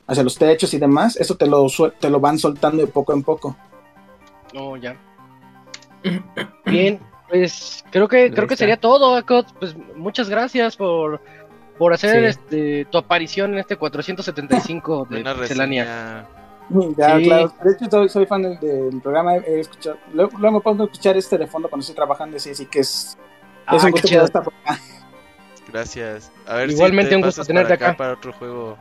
hacia 0.05 0.23
los 0.23 0.35
techos 0.37 0.73
y 0.73 0.77
demás. 0.79 1.15
Eso 1.17 1.35
te 1.35 1.47
lo, 1.47 1.67
te 1.99 2.09
lo 2.09 2.19
van 2.19 2.39
soltando 2.39 2.81
de 2.81 2.87
poco 2.87 3.13
en 3.13 3.23
poco. 3.23 3.55
No, 4.53 4.77
ya. 4.77 4.95
Bien, 6.65 6.99
pues 7.29 7.83
creo 7.91 8.07
que 8.07 8.31
creo 8.31 8.47
que 8.47 8.53
está. 8.53 8.63
sería 8.63 8.77
todo, 8.77 9.15
Akot. 9.15 9.53
Pues 9.59 9.75
muchas 9.95 10.29
gracias 10.29 10.75
por 10.77 11.21
por 11.77 11.93
hacer 11.93 12.21
Sí. 12.23 12.25
este 12.39 12.85
tu 12.91 12.97
aparición 12.97 13.53
en 13.53 13.59
este 13.59 13.75
475 13.75 15.07
de 15.09 15.23
reseña. 15.33 16.27
Ya, 16.97 17.17
Sí. 17.17 17.23
claro. 17.23 17.53
De 17.63 17.71
hecho, 17.73 17.85
soy, 17.89 18.09
soy 18.09 18.25
fan 18.25 18.41
del, 18.41 18.59
del 18.59 19.01
programa. 19.01 19.35
He 19.37 19.59
escuchado, 19.61 19.97
luego, 20.13 20.37
luego 20.37 20.57
me 20.57 20.61
pongo 20.61 20.83
a 20.83 20.85
escuchar 20.87 21.15
este 21.15 21.37
de 21.37 21.47
fondo 21.47 21.69
cuando 21.69 21.81
estoy 21.81 21.95
trabajando. 21.95 22.35
y 22.35 22.39
Sí, 22.39 22.49
así 22.49 22.65
que 22.65 22.79
es, 22.79 23.17
Ah, 23.65 23.75
es 23.75 23.83
un 23.83 23.91
gusto 23.91 24.07
poder 24.07 24.23
estar 24.23 24.43
por 24.43 24.53
acá. 24.65 24.79
Gracias. 25.71 26.31
A 26.47 26.55
ver 26.55 26.69
Igualmente 26.71 27.09
si 27.09 27.09
te 27.09 27.15
un 27.17 27.21
gusto 27.21 27.43
tenerte 27.45 27.77
para 27.77 27.89
acá. 27.91 27.97
Para 27.97 28.13
otro 28.13 28.33
juego. 28.33 28.77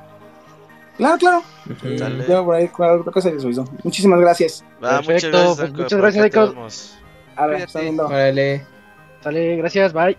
Claro, 0.97 1.19
claro. 1.19 1.43
Ujú. 1.71 1.99
Sale. 1.99 2.25
Yo 2.29 2.45
por 2.45 2.55
ahí 2.55 2.71
otra 2.73 3.13
cosa. 3.13 3.31
Muchísimas 3.85 4.21
gracias. 4.21 4.65
Va, 4.83 5.01
muchas 5.03 5.07
Perfecto, 5.07 5.39
gracias, 5.39 5.57
pues 5.59 5.73
muchas 5.73 5.91
por 5.91 6.01
gracias, 6.01 7.06
acá 7.37 7.47
te 7.47 7.47
Anko. 7.47 7.47
vemos. 7.47 7.47
A 7.47 7.47
ver, 7.47 7.55
Cuídate. 7.57 7.65
está 7.65 7.81
viendo. 7.81 8.07
Órale, 8.07 8.67
Sale, 9.23 9.57
gracias, 9.57 9.93
bye. 9.93 10.17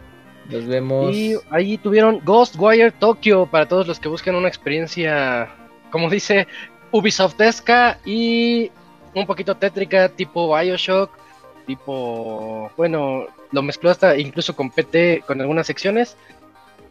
nos 0.50 0.66
vemos. 0.66 1.16
Y 1.16 1.36
ahí 1.50 1.78
tuvieron 1.78 2.22
Ghostwire 2.24 2.92
Tokyo 2.92 3.46
para 3.48 3.68
todos 3.68 3.88
los 3.88 4.00
que 4.00 4.10
buscan 4.10 4.36
una 4.36 4.48
experiencia, 4.48 5.50
como 5.92 6.10
dice, 6.10 6.48
Ubisoftesca 6.92 8.00
y 8.06 8.72
un 9.14 9.26
poquito 9.26 9.56
tétrica, 9.56 10.10
tipo 10.10 10.56
Bioshock, 10.56 11.12
tipo, 11.66 12.72
bueno, 12.78 13.26
lo 13.52 13.62
mezcló 13.62 13.90
hasta 13.90 14.18
incluso 14.18 14.56
con 14.56 14.70
PT, 14.70 15.24
con 15.26 15.40
algunas 15.42 15.68
secciones. 15.68 16.18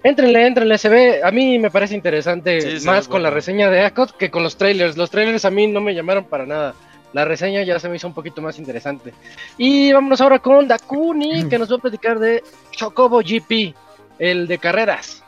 Éntrenle, 0.02 0.46
éntrenle, 0.46 0.78
se 0.78 0.88
ve, 0.88 1.20
a 1.24 1.30
mí 1.30 1.58
me 1.58 1.70
parece 1.70 1.94
interesante 1.94 2.78
Sí, 2.78 2.86
más 2.86 3.08
con 3.08 3.22
la 3.22 3.30
reseña 3.30 3.70
de 3.70 3.82
Akot 3.84 4.16
que 4.16 4.30
con 4.30 4.42
los 4.42 4.56
trailers. 4.56 4.96
Los 4.96 5.10
trailers 5.10 5.44
a 5.44 5.50
mí 5.50 5.66
no 5.66 5.80
me 5.80 5.94
llamaron 5.94 6.24
para 6.24 6.46
nada. 6.46 6.74
La 7.12 7.24
reseña 7.24 7.62
ya 7.62 7.78
se 7.78 7.88
me 7.88 7.96
hizo 7.96 8.06
un 8.06 8.14
poquito 8.14 8.42
más 8.42 8.58
interesante. 8.58 9.14
Y 9.56 9.92
vámonos 9.92 10.20
ahora 10.20 10.38
con 10.38 10.68
Dakuni, 10.68 11.44
que 11.48 11.58
nos 11.58 11.70
va 11.70 11.76
a 11.76 11.80
platicar 11.80 12.18
de 12.18 12.42
Chocobo 12.70 13.20
GP, 13.20 13.74
el 14.18 14.46
de 14.46 14.58
carreras. 14.58 15.22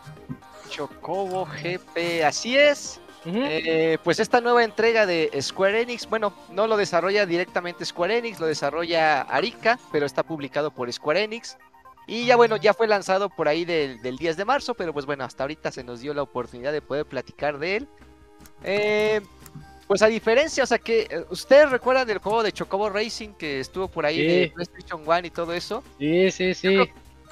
Chocobo 0.69 1.47
GP, 1.47 2.25
así 2.25 2.57
es. 2.57 3.01
Eh, 3.25 3.99
pues 4.05 4.21
esta 4.21 4.41
nueva 4.41 4.65
entrega 4.65 5.05
de 5.05 5.31
Square 5.41 5.83
Enix, 5.83 6.09
bueno, 6.09 6.33
no 6.51 6.67
lo 6.67 6.77
desarrolla 6.77 7.27
directamente 7.27 7.85
Square 7.85 8.19
Enix, 8.19 8.41
lo 8.41 8.47
desarrolla 8.47 9.23
Arica, 9.23 9.79
pero 9.93 10.07
está 10.07 10.23
publicado 10.23 10.71
por 10.71 10.91
Square 10.91 11.25
Enix. 11.25 11.59
Y 12.07 12.25
ya 12.25 12.37
bueno, 12.37 12.57
ya 12.57 12.73
fue 12.73 12.87
lanzado 12.87 13.29
por 13.29 13.49
ahí 13.49 13.67
del, 13.67 14.01
del 14.01 14.17
10 14.17 14.39
de 14.39 14.45
marzo, 14.47 14.73
pero 14.75 14.95
pues 14.95 15.05
bueno, 15.05 15.25
hasta 15.25 15.45
ahorita 15.45 15.71
se 15.71 15.85
nos 15.85 16.01
dio 16.01 16.15
la 16.15 16.23
oportunidad 16.23 16.73
de 16.73 16.81
poder 16.81 17.05
platicar 17.05 17.59
de 17.59 17.77
él. 17.77 17.89
Eh, 18.65 19.21
pues 19.89 20.03
a 20.03 20.07
diferencia, 20.07 20.63
o 20.63 20.67
sea 20.67 20.79
que 20.79 21.09
eh, 21.11 21.25
ustedes 21.31 21.71
recuerdan 21.71 22.07
del 22.07 22.19
juego 22.19 22.43
de 22.45 22.53
Chocobo 22.53 22.89
Racing 22.91 23.31
que 23.31 23.59
estuvo 23.59 23.89
por 23.89 24.07
ahí 24.07 24.17
Sí. 24.19 24.27
de 24.27 24.53
PlayStation 24.55 25.03
1 25.05 25.27
y 25.27 25.31
todo 25.31 25.53
eso. 25.55 25.83
Sí, 25.99 26.31
sí, 26.31 26.55
sí. 26.55 26.77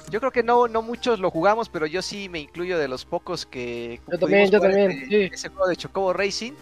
Yo 0.09 0.19
creo 0.19 0.31
que 0.31 0.41
no, 0.43 0.67
no 0.67 0.81
muchos 0.81 1.19
lo 1.19 1.29
jugamos, 1.31 1.69
pero 1.69 1.85
yo 1.85 2.01
sí 2.01 2.29
me 2.29 2.39
incluyo 2.39 2.77
de 2.79 2.87
los 2.87 3.05
pocos 3.05 3.45
que 3.45 3.99
Yo 4.11 4.17
también, 4.17 4.49
pudimos 4.49 4.51
yo 4.51 4.57
jugar 4.59 4.71
también, 4.71 4.91
ese- 4.91 5.07
sí. 5.07 5.29
ese 5.33 5.49
juego 5.49 5.67
de 5.67 5.75
Chocobo 5.75 6.13
Racing. 6.13 6.53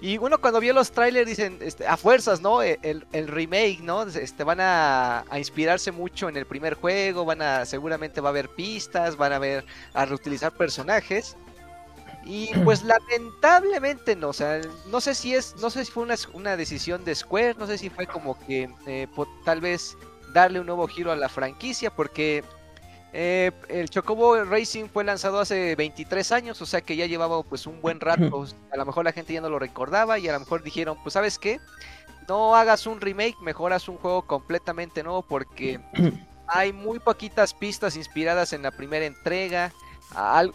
Y 0.00 0.16
bueno, 0.18 0.38
cuando 0.40 0.60
vio 0.60 0.72
los 0.74 0.92
trailers 0.92 1.26
dicen, 1.26 1.58
este, 1.60 1.86
a 1.86 1.96
fuerzas, 1.96 2.40
¿no? 2.40 2.62
E- 2.62 2.78
El, 2.82 3.04
el 3.12 3.26
remake, 3.28 3.80
¿no? 3.82 4.02
Este, 4.04 4.44
van 4.44 4.60
a, 4.60 5.24
a 5.28 5.38
inspirarse 5.38 5.90
mucho 5.90 6.28
en 6.28 6.36
el 6.36 6.46
primer 6.46 6.74
juego, 6.74 7.24
van 7.24 7.42
a, 7.42 7.64
seguramente 7.64 8.20
va 8.20 8.28
a 8.28 8.30
haber 8.30 8.48
pistas, 8.50 9.16
van 9.16 9.32
a 9.32 9.38
ver, 9.40 9.64
a 9.94 10.04
reutilizar 10.04 10.52
personajes. 10.52 11.36
Y 12.24 12.52
pues 12.64 12.82
lamentablemente 12.82 14.14
no, 14.14 14.28
o 14.28 14.32
sea, 14.32 14.60
no 14.90 15.00
sé 15.00 15.14
si 15.14 15.34
es, 15.34 15.56
no 15.60 15.70
sé 15.70 15.84
si 15.84 15.90
fue 15.90 16.02
una, 16.02 16.16
una 16.34 16.56
decisión 16.56 17.04
de 17.04 17.14
Square, 17.14 17.54
no 17.58 17.66
sé 17.66 17.78
si 17.78 17.88
fue 17.88 18.06
como 18.06 18.38
que 18.46 18.68
eh, 18.86 19.06
tal 19.44 19.60
vez 19.60 19.96
darle 20.34 20.60
un 20.60 20.66
nuevo 20.66 20.86
giro 20.88 21.10
a 21.10 21.16
la 21.16 21.30
franquicia, 21.30 21.90
porque 21.90 22.44
eh, 23.14 23.50
el 23.68 23.88
Chocobo 23.88 24.44
Racing 24.44 24.86
fue 24.86 25.04
lanzado 25.04 25.40
hace 25.40 25.74
23 25.76 26.32
años, 26.32 26.60
o 26.60 26.66
sea 26.66 26.82
que 26.82 26.96
ya 26.96 27.06
llevaba 27.06 27.42
pues 27.42 27.66
un 27.66 27.80
buen 27.80 27.98
rato, 27.98 28.46
a 28.70 28.76
lo 28.76 28.84
mejor 28.84 29.04
la 29.04 29.12
gente 29.12 29.32
ya 29.32 29.40
no 29.40 29.48
lo 29.48 29.58
recordaba 29.58 30.18
y 30.18 30.28
a 30.28 30.32
lo 30.32 30.40
mejor 30.40 30.62
dijeron, 30.62 30.98
pues 31.02 31.14
sabes 31.14 31.38
qué, 31.38 31.60
no 32.28 32.54
hagas 32.54 32.86
un 32.86 33.00
remake, 33.00 33.40
mejor 33.40 33.72
haz 33.72 33.88
un 33.88 33.96
juego 33.96 34.22
completamente 34.22 35.02
nuevo 35.02 35.22
porque 35.22 35.80
hay 36.46 36.72
muy 36.72 36.98
poquitas 36.98 37.54
pistas 37.54 37.96
inspiradas 37.96 38.52
en 38.52 38.62
la 38.62 38.70
primera 38.70 39.06
entrega. 39.06 39.72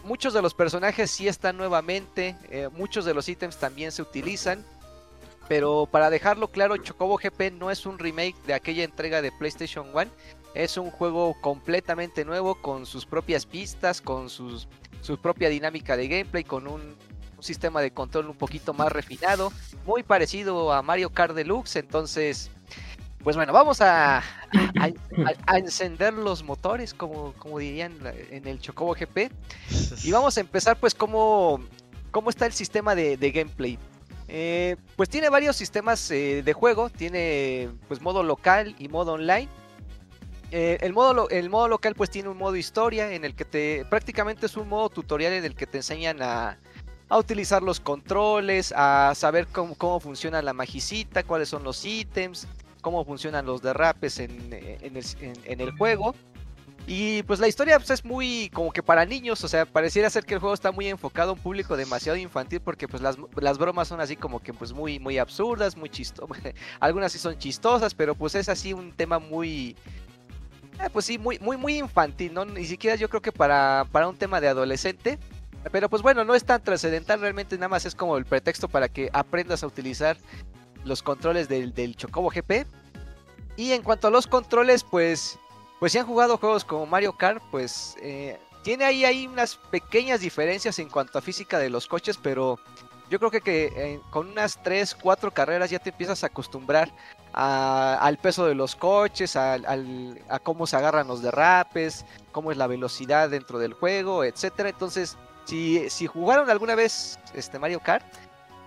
Muchos 0.02 0.34
de 0.34 0.42
los 0.42 0.54
personajes 0.54 1.10
sí 1.10 1.28
están 1.28 1.56
nuevamente, 1.56 2.36
eh, 2.50 2.68
muchos 2.72 3.04
de 3.04 3.14
los 3.14 3.28
ítems 3.28 3.56
también 3.56 3.92
se 3.92 4.02
utilizan. 4.02 4.64
Pero 5.48 5.86
para 5.90 6.10
dejarlo 6.10 6.48
claro, 6.48 6.76
Chocobo 6.76 7.18
GP 7.18 7.52
no 7.52 7.70
es 7.70 7.84
un 7.84 7.98
remake 7.98 8.36
de 8.46 8.54
aquella 8.54 8.84
entrega 8.84 9.20
de 9.20 9.30
PlayStation 9.30 9.88
1. 9.92 10.06
Es 10.54 10.76
un 10.76 10.90
juego 10.90 11.36
completamente 11.40 12.24
nuevo 12.24 12.54
con 12.54 12.86
sus 12.86 13.04
propias 13.04 13.44
pistas, 13.44 14.00
con 14.00 14.30
sus, 14.30 14.68
su 15.02 15.18
propia 15.18 15.48
dinámica 15.48 15.96
de 15.96 16.08
gameplay, 16.08 16.44
con 16.44 16.66
un 16.66 16.96
sistema 17.40 17.82
de 17.82 17.92
control 17.92 18.30
un 18.30 18.36
poquito 18.36 18.72
más 18.72 18.90
refinado, 18.90 19.52
muy 19.84 20.02
parecido 20.02 20.72
a 20.72 20.80
Mario 20.80 21.10
Kart 21.10 21.34
Deluxe. 21.34 21.76
Entonces, 21.76 22.50
pues 23.24 23.34
bueno, 23.36 23.52
vamos 23.52 23.80
a, 23.80 24.18
a, 24.18 24.22
a- 24.84 24.92
a 25.46 25.58
encender 25.58 26.12
los 26.14 26.42
motores, 26.44 26.94
como, 26.94 27.32
como 27.34 27.58
dirían 27.58 27.92
en 28.30 28.46
el 28.46 28.60
Chocobo 28.60 28.94
GP. 28.94 29.30
Y 30.04 30.12
vamos 30.12 30.36
a 30.36 30.40
empezar 30.40 30.76
pues 30.78 30.94
cómo, 30.94 31.60
cómo 32.10 32.30
está 32.30 32.46
el 32.46 32.52
sistema 32.52 32.94
de, 32.94 33.16
de 33.16 33.30
gameplay. 33.32 33.78
Eh, 34.28 34.76
pues 34.96 35.08
tiene 35.08 35.28
varios 35.28 35.56
sistemas 35.56 36.10
eh, 36.10 36.42
de 36.42 36.52
juego, 36.52 36.88
tiene 36.90 37.68
pues 37.88 38.00
modo 38.00 38.22
local 38.22 38.74
y 38.78 38.88
modo 38.88 39.14
online. 39.14 39.48
Eh, 40.50 40.78
el, 40.82 40.92
modo, 40.92 41.28
el 41.30 41.50
modo 41.50 41.66
local 41.68 41.94
pues 41.94 42.10
tiene 42.10 42.28
un 42.28 42.38
modo 42.38 42.54
historia 42.56 43.12
en 43.12 43.24
el 43.24 43.34
que 43.34 43.44
te 43.44 43.84
prácticamente 43.90 44.46
es 44.46 44.56
un 44.56 44.68
modo 44.68 44.88
tutorial 44.88 45.32
en 45.32 45.44
el 45.44 45.54
que 45.56 45.66
te 45.66 45.78
enseñan 45.78 46.22
a, 46.22 46.58
a 47.08 47.18
utilizar 47.18 47.62
los 47.62 47.80
controles, 47.80 48.72
a 48.76 49.12
saber 49.16 49.46
cómo, 49.48 49.74
cómo 49.74 49.98
funciona 50.00 50.40
la 50.42 50.52
magicita, 50.52 51.24
cuáles 51.24 51.48
son 51.48 51.64
los 51.64 51.84
ítems, 51.84 52.46
cómo 52.84 53.02
funcionan 53.04 53.46
los 53.46 53.62
derrapes 53.62 54.20
en, 54.20 54.52
el, 54.52 55.70
juego. 55.72 56.14
Y 56.86 57.22
pues 57.22 57.40
la 57.40 57.48
historia 57.48 57.78
pues, 57.78 57.88
es 57.88 58.04
muy 58.04 58.50
como 58.52 58.70
que 58.70 58.82
para 58.82 59.06
niños, 59.06 59.42
o 59.42 59.48
sea, 59.48 59.64
pareciera 59.64 60.10
ser 60.10 60.26
que 60.26 60.34
el 60.34 60.40
juego 60.40 60.52
está 60.52 60.70
muy 60.70 60.86
enfocado 60.86 61.30
a 61.30 61.32
un 61.32 61.38
público 61.38 61.78
demasiado 61.78 62.18
infantil 62.18 62.60
porque 62.60 62.86
pues 62.86 63.02
las, 63.02 63.58
bromas 63.58 63.88
son 63.88 64.02
así 64.02 64.16
como 64.16 64.40
que 64.40 64.52
pues 64.52 64.74
muy 64.74 64.98
muy 64.98 65.16
absurdas, 65.16 65.78
muy 65.78 65.88
chistosas, 65.88 66.38
algunas 66.80 67.10
sí 67.10 67.18
son 67.18 67.38
chistosas, 67.38 67.94
pero 67.94 68.14
pues 68.14 68.34
es 68.34 68.50
así 68.50 68.74
un 68.74 68.92
tema 68.92 69.18
muy 69.18 69.76
eh, 70.78 70.90
pues 70.92 71.06
sí, 71.06 71.16
muy 71.16 71.38
muy 71.38 71.56
muy 71.56 71.78
infantil, 71.78 72.34
ni 72.52 72.66
siquiera 72.66 72.96
yo 72.96 73.08
creo 73.08 73.22
que 73.22 73.32
para 73.32 73.86
para 73.90 74.06
un 74.06 74.16
tema 74.16 74.42
de 74.42 74.48
adolescente, 74.48 75.18
pero 75.72 75.88
pues 75.88 76.02
bueno, 76.02 76.22
no 76.22 76.34
es 76.34 76.44
tan 76.44 76.62
trascendental, 76.62 77.18
realmente 77.18 77.56
nada 77.56 77.68
más 77.68 77.86
es 77.86 77.94
como 77.94 78.18
el 78.18 78.26
pretexto 78.26 78.68
para 78.68 78.90
que 78.90 79.08
aprendas 79.14 79.62
a 79.62 79.68
utilizar 79.68 80.18
los 80.84 81.02
controles 81.02 81.48
del, 81.48 81.74
del 81.74 81.96
Chocobo 81.96 82.30
GP. 82.30 82.66
Y 83.56 83.72
en 83.72 83.82
cuanto 83.82 84.08
a 84.08 84.10
los 84.10 84.26
controles, 84.26 84.82
pues, 84.84 85.38
pues 85.80 85.92
si 85.92 85.98
han 85.98 86.06
jugado 86.06 86.38
juegos 86.38 86.64
como 86.64 86.86
Mario 86.86 87.12
Kart, 87.16 87.42
pues 87.50 87.96
eh, 88.00 88.38
tiene 88.62 88.84
ahí, 88.84 89.04
ahí 89.04 89.26
unas 89.26 89.56
pequeñas 89.56 90.20
diferencias 90.20 90.78
en 90.78 90.88
cuanto 90.88 91.18
a 91.18 91.22
física 91.22 91.58
de 91.58 91.70
los 91.70 91.86
coches, 91.86 92.18
pero 92.20 92.58
yo 93.10 93.18
creo 93.18 93.30
que, 93.30 93.40
que 93.40 93.64
eh, 93.76 94.00
con 94.10 94.28
unas 94.30 94.60
3, 94.62 94.96
4 95.00 95.30
carreras 95.32 95.70
ya 95.70 95.78
te 95.78 95.90
empiezas 95.90 96.24
a 96.24 96.28
acostumbrar 96.28 96.90
a- 97.32 97.98
al 98.00 98.16
peso 98.18 98.46
de 98.46 98.54
los 98.54 98.74
coches, 98.74 99.36
al- 99.36 100.20
a 100.28 100.38
cómo 100.40 100.66
se 100.66 100.76
agarran 100.76 101.06
los 101.06 101.22
derrapes, 101.22 102.04
cómo 102.32 102.50
es 102.50 102.56
la 102.56 102.66
velocidad 102.66 103.28
dentro 103.30 103.58
del 103.58 103.74
juego, 103.74 104.24
etcétera. 104.24 104.70
Entonces, 104.70 105.16
si, 105.44 105.88
si 105.90 106.06
jugaron 106.06 106.48
alguna 106.50 106.74
vez 106.74 107.18
este 107.34 107.58
Mario 107.58 107.78
Kart, 107.80 108.04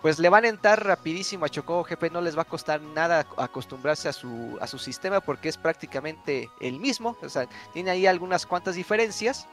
pues 0.01 0.19
le 0.19 0.29
van 0.29 0.45
a 0.45 0.47
entrar 0.49 0.85
rapidísimo 0.85 1.45
a 1.45 1.49
Chocobo 1.49 1.83
GP, 1.83 2.11
no 2.11 2.21
les 2.21 2.37
va 2.37 2.43
a 2.43 2.45
costar 2.45 2.79
nada 2.81 3.25
acostumbrarse 3.37 4.07
a 4.07 4.13
su, 4.13 4.57
a 4.61 4.67
su 4.67 4.77
sistema 4.77 5.19
porque 5.21 5.49
es 5.49 5.57
prácticamente 5.57 6.49
el 6.61 6.79
mismo, 6.79 7.17
o 7.21 7.29
sea, 7.29 7.47
tiene 7.73 7.91
ahí 7.91 8.05
algunas 8.05 8.45
cuantas 8.45 8.75
diferencias. 8.75 9.47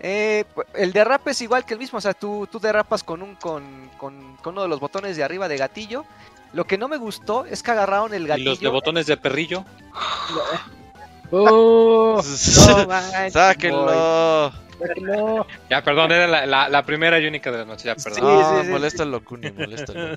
Eh, 0.00 0.44
el 0.74 0.92
derrape 0.92 1.32
es 1.32 1.40
igual 1.42 1.64
que 1.66 1.74
el 1.74 1.80
mismo, 1.80 1.98
o 1.98 2.00
sea, 2.00 2.14
tú, 2.14 2.48
tú 2.50 2.58
derrapas 2.58 3.02
con, 3.04 3.20
un, 3.22 3.34
con, 3.34 3.90
con, 3.98 4.36
con 4.36 4.54
uno 4.54 4.62
de 4.62 4.68
los 4.68 4.80
botones 4.80 5.16
de 5.16 5.24
arriba 5.24 5.48
de 5.48 5.58
gatillo. 5.58 6.04
Lo 6.52 6.64
que 6.64 6.78
no 6.78 6.88
me 6.88 6.96
gustó 6.96 7.44
es 7.44 7.62
que 7.62 7.72
agarraron 7.72 8.14
el 8.14 8.22
Y 8.22 8.26
gatillo. 8.28 8.50
los 8.50 8.60
de 8.60 8.68
botones 8.68 9.06
de 9.06 9.16
perrillo. 9.18 9.64
¡Oh! 11.30 12.22
No 12.68 12.86
manches, 12.86 13.32
¡Sáquenlo! 13.32 14.52
No. 15.00 15.46
Ya, 15.70 15.82
perdón, 15.82 16.12
era 16.12 16.26
la, 16.26 16.46
la- 16.46 16.68
la 16.68 16.82
primera 16.84 17.18
y 17.18 17.26
única 17.26 17.50
de 17.50 17.58
la 17.58 17.64
noche, 17.64 17.86
ya, 17.86 17.94
perdón. 17.94 18.14
Sí, 18.14 18.20
No, 18.22 18.60
sí, 18.60 18.64
sí. 18.64 18.70
moléstalo, 18.70 19.24
Kuni, 19.24 19.50
moléstalo. 19.50 20.16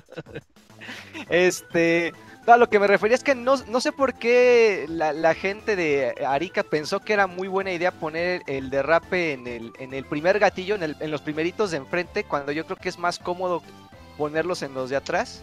Este, 1.28 2.12
no, 2.46 2.54
a 2.54 2.56
lo 2.56 2.68
que 2.68 2.78
me 2.78 2.86
refería 2.86 3.14
es 3.14 3.22
que 3.24 3.34
no, 3.34 3.56
no 3.68 3.80
sé 3.80 3.92
por 3.92 4.14
qué 4.14 4.86
la, 4.88 5.12
la 5.12 5.34
gente 5.34 5.76
de 5.76 6.14
Arica 6.26 6.62
pensó 6.62 7.00
que 7.00 7.12
era 7.12 7.26
muy 7.26 7.48
buena 7.48 7.72
idea 7.72 7.92
poner 7.92 8.42
el 8.46 8.70
derrape 8.70 9.32
en 9.32 9.46
el, 9.46 9.72
en 9.78 9.94
el 9.94 10.04
primer 10.04 10.38
gatillo, 10.38 10.74
en, 10.74 10.82
el- 10.82 10.96
en 11.00 11.10
los 11.10 11.20
primeritos 11.20 11.70
de 11.70 11.76
enfrente, 11.78 12.24
cuando 12.24 12.52
yo 12.52 12.64
creo 12.64 12.76
que 12.76 12.88
es 12.88 12.98
más 12.98 13.18
cómodo 13.18 13.62
ponerlos 14.16 14.62
en 14.62 14.74
los 14.74 14.90
de 14.90 14.96
atrás. 14.96 15.42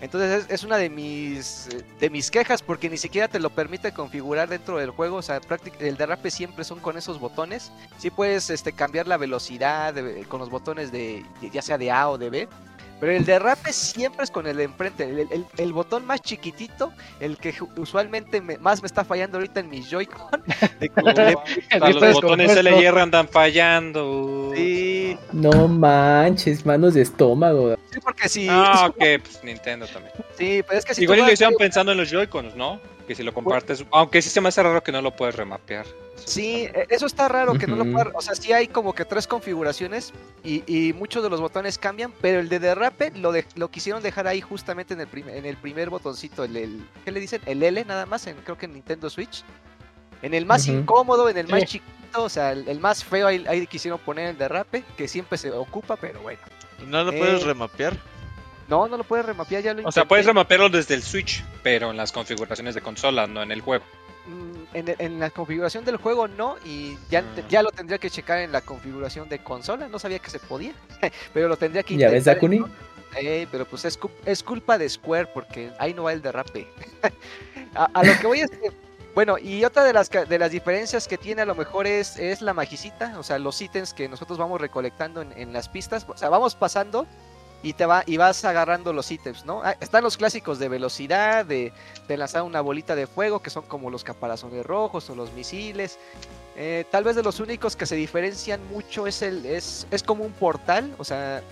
Entonces 0.00 0.46
es, 0.48 0.64
una 0.64 0.76
de 0.76 0.90
mis 0.90 1.68
eh, 1.68 1.84
de 1.98 2.10
mis 2.10 2.30
quejas 2.30 2.62
porque 2.62 2.90
ni 2.90 2.98
siquiera 2.98 3.28
te 3.28 3.38
lo 3.38 3.48
permite 3.50 3.92
configurar 3.92 4.48
dentro 4.48 4.76
del 4.78 4.90
juego, 4.90 5.16
o 5.16 5.22
sea, 5.22 5.40
el 5.80 5.96
derrape 5.96 6.30
siempre 6.30 6.64
son 6.64 6.80
con 6.80 6.98
esos 6.98 7.18
botones. 7.20 7.72
Sí 7.98 8.10
puedes 8.10 8.50
este 8.50 8.72
cambiar 8.72 9.06
la 9.06 9.16
velocidad 9.16 9.94
de- 9.94 10.24
con 10.24 10.40
los 10.40 10.50
botones 10.50 10.92
de 10.92 11.24
ya 11.52 11.62
sea 11.62 11.78
de 11.78 11.90
A 11.90 12.10
o 12.10 12.18
de 12.18 12.28
B, 12.30 12.48
pero 13.00 13.12
el 13.12 13.24
derrape 13.24 13.72
siempre 13.72 14.24
es 14.24 14.30
con 14.30 14.46
el 14.46 14.56
de 14.56 14.64
enfrente, 14.64 15.04
el, 15.04 15.18
el- 15.30 15.46
el 15.56 15.72
botón 15.72 16.06
más 16.06 16.20
chiquitito, 16.22 16.92
el 17.20 17.36
que 17.36 17.54
usualmente 17.76 18.40
me- 18.40 18.58
más 18.58 18.82
me 18.82 18.86
está 18.86 19.04
fallando 19.04 19.38
ahorita 19.38 19.60
en 19.60 19.68
mi 19.70 19.82
Joy-Con. 19.82 20.42
los 21.80 22.02
es 22.02 22.12
botones 22.14 22.54
compuesto. 22.54 22.60
LR 22.60 23.00
andan 23.00 23.28
fallando. 23.28 24.52
Sí, 24.54 25.16
No 25.32 25.68
manches, 25.68 26.64
manos 26.64 26.94
de 26.94 27.02
estómago. 27.02 27.76
sí, 27.92 27.98
porque 28.02 28.28
si... 28.28 28.46
Ah, 28.50 28.86
ok, 28.88 28.96
pues 29.22 29.40
Nintendo 29.42 29.86
también. 29.86 30.12
Sí, 30.38 30.62
pero 30.66 30.78
es 30.78 30.84
que 30.84 30.94
si 30.94 31.02
Igual 31.02 31.20
lo 31.20 31.32
hicieron 31.32 31.54
pensando 31.58 31.92
en 31.92 31.98
los 31.98 32.10
Joy-Cons, 32.10 32.54
¿no? 32.56 32.80
Que 33.06 33.14
si 33.14 33.22
lo 33.22 33.34
compartes, 33.34 33.84
aunque 33.92 34.22
sí 34.22 34.30
se 34.30 34.40
me 34.40 34.48
hace 34.48 34.62
raro 34.62 34.82
que 34.82 34.90
no 34.90 35.02
lo 35.02 35.14
puedes 35.14 35.34
remapear. 35.36 35.84
Eso 36.16 36.24
Sí, 36.26 36.64
está 36.64 36.80
e- 36.80 36.86
eso 36.88 37.06
está 37.06 37.28
raro 37.28 37.52
que 37.54 37.66
no 37.66 37.76
lo 37.76 37.82
Ujú. 37.82 37.92
pueda. 37.92 38.10
O 38.14 38.22
sea, 38.22 38.34
sí 38.34 38.52
hay 38.52 38.66
como 38.66 38.94
que 38.94 39.04
tres 39.04 39.26
configuraciones 39.26 40.12
y, 40.42 40.62
y 40.66 40.92
muchos 40.94 41.22
de 41.22 41.28
los 41.28 41.40
botones 41.40 41.76
cambian, 41.76 42.12
pero 42.22 42.40
el 42.40 42.48
de 42.48 42.58
derrape 42.60 43.10
lo, 43.16 43.30
de- 43.32 43.44
lo 43.56 43.70
quisieron 43.70 44.02
dejar 44.02 44.26
ahí 44.26 44.40
justamente 44.40 44.94
en 44.94 45.00
el, 45.00 45.06
prim- 45.06 45.28
en 45.28 45.44
el 45.44 45.56
primer 45.58 45.90
botoncito, 45.90 46.44
el, 46.44 46.56
el- 46.56 46.86
¿qué 47.04 47.12
le 47.12 47.20
dicen? 47.20 47.42
El 47.44 47.62
L 47.62 47.84
nada 47.84 48.06
más, 48.06 48.26
en, 48.26 48.36
creo 48.36 48.56
que 48.56 48.64
en 48.66 48.72
Nintendo 48.72 49.10
Switch. 49.10 49.44
En 50.22 50.32
el 50.32 50.46
más 50.46 50.66
incómodo, 50.68 51.28
en 51.28 51.36
el 51.36 51.48
más 51.48 51.60
Sí. 51.60 51.66
chiquito, 51.66 52.22
o 52.22 52.28
sea, 52.30 52.52
el, 52.52 52.66
el 52.68 52.80
más 52.80 53.04
feo, 53.04 53.26
ahí, 53.26 53.44
ahí 53.46 53.66
quisieron 53.66 53.98
poner 54.00 54.30
el 54.30 54.38
derrape, 54.38 54.82
que 54.96 55.06
siempre 55.08 55.36
se 55.36 55.50
ocupa, 55.50 55.96
pero 55.96 56.20
bueno. 56.22 56.38
¿No 56.86 57.04
lo 57.04 57.10
puedes 57.12 57.42
Eh, 57.42 57.44
remapear? 57.44 57.94
No, 58.68 58.86
no 58.88 58.96
lo 58.96 59.04
puedes 59.04 59.26
remapear, 59.26 59.62
ya 59.62 59.74
lo 59.74 59.80
O 59.80 59.92
sea, 59.92 60.00
intenté. 60.02 60.08
puedes 60.08 60.26
remapearlo 60.26 60.68
desde 60.70 60.94
el 60.94 61.02
Switch, 61.02 61.44
pero 61.62 61.90
en 61.90 61.96
las 61.96 62.12
configuraciones 62.12 62.74
de 62.74 62.80
consola, 62.80 63.26
no 63.26 63.42
en 63.42 63.50
el 63.52 63.60
juego. 63.60 63.84
Mm, 64.26 64.54
En, 64.76 64.94
en 64.98 65.20
la 65.20 65.30
configuración 65.30 65.84
del 65.84 65.98
juego 65.98 66.26
no, 66.28 66.56
y 66.64 66.96
ya, 67.10 67.20
Ah. 67.20 67.42
ya 67.48 67.62
lo 67.62 67.70
tendría 67.70 67.98
que 67.98 68.10
checar 68.10 68.38
en 68.38 68.50
la 68.52 68.60
configuración 68.62 69.28
de 69.28 69.38
consola. 69.40 69.86
No 69.88 69.98
sabía 69.98 70.18
que 70.18 70.30
se 70.30 70.38
podía, 70.38 70.72
pero 71.34 71.46
lo 71.48 71.56
tendría 71.56 71.82
que 71.82 71.96
¿Ya 71.96 72.08
ves, 72.08 72.20
intentar, 72.26 72.34
Dakuni? 72.36 72.64
Eh, 73.16 73.46
pero 73.52 73.64
pues 73.66 73.84
es, 73.84 73.96
cu- 73.96 74.10
es 74.24 74.42
culpa 74.42 74.76
de 74.78 74.88
Square 74.88 75.28
porque 75.28 75.70
ahí 75.78 75.94
no 75.94 76.04
va 76.04 76.12
el 76.12 76.22
derrape. 76.22 76.66
a, 77.74 77.84
a 77.92 78.02
lo 78.02 78.18
que 78.18 78.26
voy 78.26 78.40
es 78.40 78.50
que, 78.50 78.72
bueno, 79.14 79.38
y 79.38 79.64
otra 79.64 79.84
de 79.84 79.92
las, 79.92 80.08
ca- 80.08 80.24
de 80.24 80.38
las 80.38 80.50
diferencias 80.50 81.06
que 81.06 81.16
tiene 81.18 81.42
a 81.42 81.46
lo 81.46 81.54
mejor 81.54 81.86
es, 81.86 82.16
es 82.18 82.42
la 82.42 82.54
magicita, 82.54 83.16
o 83.18 83.22
sea, 83.22 83.38
los 83.38 83.60
ítems 83.60 83.94
que 83.94 84.08
nosotros 84.08 84.38
vamos 84.38 84.60
recolectando 84.60 85.22
en, 85.22 85.32
en 85.36 85.52
las 85.52 85.68
pistas, 85.68 86.04
o 86.08 86.16
sea, 86.16 86.28
vamos 86.28 86.56
pasando 86.56 87.06
y 87.64 87.72
te 87.72 87.86
va 87.86 88.04
y 88.06 88.18
vas 88.18 88.44
agarrando 88.44 88.92
los 88.92 89.10
ítems, 89.10 89.46
¿no? 89.46 89.62
Ah, 89.64 89.74
Están 89.80 90.04
los 90.04 90.18
clásicos 90.18 90.58
de 90.58 90.68
velocidad, 90.68 91.46
de, 91.46 91.72
de 92.06 92.16
lanzar 92.16 92.42
una 92.42 92.60
bolita 92.60 92.94
de 92.94 93.06
fuego, 93.06 93.40
que 93.40 93.48
son 93.48 93.64
como 93.64 93.90
los 93.90 94.04
caparazones 94.04 94.64
rojos 94.66 95.08
o 95.08 95.14
los 95.14 95.32
misiles. 95.32 95.98
Eh, 96.56 96.84
tal 96.90 97.04
vez 97.04 97.16
de 97.16 97.22
los 97.22 97.40
únicos 97.40 97.74
que 97.74 97.86
se 97.86 97.96
diferencian 97.96 98.60
mucho 98.68 99.06
es 99.06 99.22
el 99.22 99.46
es, 99.46 99.86
es 99.90 100.02
como 100.02 100.24
un 100.24 100.32
portal, 100.32 100.94
o 100.98 101.04
sea, 101.04 101.42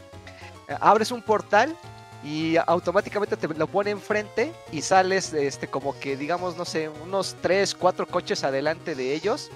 abres 0.81 1.11
un 1.11 1.23
portal 1.23 1.75
y 2.23 2.57
automáticamente 2.67 3.37
te 3.37 3.49
lo 3.49 3.67
pone 3.67 3.91
enfrente 3.91 4.53
y 4.71 4.83
sales 4.83 5.33
este 5.33 5.67
como 5.67 5.99
que 5.99 6.17
digamos 6.17 6.57
no 6.57 6.65
sé 6.65 6.89
unos 6.89 7.35
3, 7.41 7.75
4 7.75 8.07
coches 8.07 8.45
adelante 8.45 8.95
de 8.95 9.13
ellos 9.13 9.51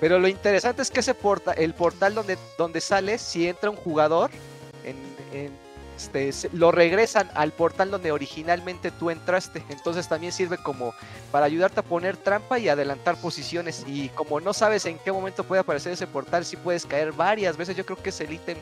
pero 0.00 0.18
lo 0.18 0.28
interesante 0.28 0.82
es 0.82 0.90
que 0.90 1.00
ese 1.00 1.14
porta 1.14 1.52
el 1.52 1.72
portal 1.72 2.14
donde 2.14 2.36
donde 2.58 2.82
sales 2.82 3.22
si 3.22 3.48
entra 3.48 3.70
un 3.70 3.76
jugador 3.76 4.30
en, 4.84 5.50
este, 6.00 6.30
lo 6.52 6.72
regresan 6.72 7.30
al 7.34 7.52
portal 7.52 7.90
donde 7.90 8.12
originalmente 8.12 8.90
tú 8.90 9.10
entraste 9.10 9.62
entonces 9.68 10.08
también 10.08 10.32
sirve 10.32 10.58
como 10.58 10.94
para 11.30 11.46
ayudarte 11.46 11.80
a 11.80 11.82
poner 11.82 12.16
trampa 12.16 12.58
y 12.58 12.68
adelantar 12.68 13.16
posiciones 13.16 13.84
y 13.86 14.08
como 14.10 14.40
no 14.40 14.52
sabes 14.52 14.86
en 14.86 14.98
qué 14.98 15.12
momento 15.12 15.44
puede 15.44 15.60
aparecer 15.60 15.92
ese 15.92 16.06
portal 16.06 16.44
si 16.44 16.56
puedes 16.56 16.86
caer 16.86 17.12
varias 17.12 17.56
veces 17.56 17.76
yo 17.76 17.84
creo 17.84 17.96
que 18.02 18.10
es 18.10 18.20
el 18.20 18.32
ítem 18.32 18.58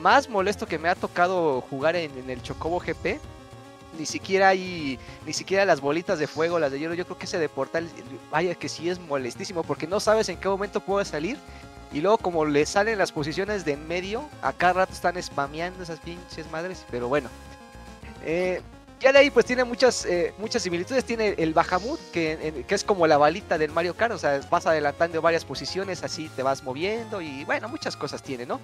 más 0.00 0.28
molesto 0.28 0.66
que 0.66 0.78
me 0.78 0.88
ha 0.88 0.94
tocado 0.94 1.60
jugar 1.60 1.94
en, 1.96 2.16
en 2.18 2.30
el 2.30 2.42
Chocobo 2.42 2.80
GP. 2.80 3.20
Ni 3.98 4.06
siquiera 4.06 4.48
hay, 4.48 4.98
ni 5.26 5.32
siquiera 5.32 5.64
las 5.64 5.80
bolitas 5.80 6.18
de 6.18 6.26
fuego, 6.26 6.58
las 6.58 6.72
de 6.72 6.78
hielo. 6.78 6.94
Yo 6.94 7.04
creo 7.04 7.18
que 7.18 7.26
ese 7.26 7.38
de 7.38 7.48
portal, 7.48 7.88
vaya 8.30 8.54
que 8.54 8.68
sí 8.68 8.88
es 8.88 8.98
molestísimo 8.98 9.62
porque 9.62 9.86
no 9.86 10.00
sabes 10.00 10.28
en 10.28 10.38
qué 10.38 10.48
momento 10.48 10.80
puede 10.80 11.04
salir. 11.04 11.38
Y 11.92 12.00
luego 12.00 12.18
como 12.18 12.44
le 12.44 12.64
salen 12.66 12.98
las 12.98 13.10
posiciones 13.12 13.64
de 13.64 13.72
en 13.72 13.88
medio, 13.88 14.28
a 14.42 14.52
cada 14.52 14.72
rato 14.74 14.92
están 14.92 15.20
spameando 15.22 15.82
esas 15.82 15.98
pinches 16.00 16.50
madres. 16.50 16.84
Pero 16.90 17.08
bueno. 17.08 17.28
Eh, 18.24 18.60
ya 19.00 19.12
de 19.12 19.18
ahí 19.18 19.30
pues 19.30 19.46
tiene 19.46 19.64
muchas, 19.64 20.04
eh, 20.04 20.34
muchas 20.38 20.62
similitudes. 20.62 21.04
Tiene 21.04 21.34
el 21.38 21.54
Bahamut, 21.54 21.98
que, 22.12 22.32
en- 22.42 22.64
que 22.64 22.74
es 22.74 22.84
como 22.84 23.06
la 23.06 23.16
balita 23.18 23.56
del 23.58 23.70
Mario 23.72 23.94
Kart. 23.94 24.12
O 24.12 24.18
sea, 24.18 24.40
vas 24.50 24.66
adelantando 24.66 25.20
varias 25.22 25.44
posiciones, 25.44 26.04
así 26.04 26.28
te 26.36 26.42
vas 26.42 26.62
moviendo. 26.62 27.20
Y 27.20 27.44
bueno, 27.44 27.68
muchas 27.68 27.96
cosas 27.96 28.22
tiene, 28.22 28.46
¿no? 28.46 28.60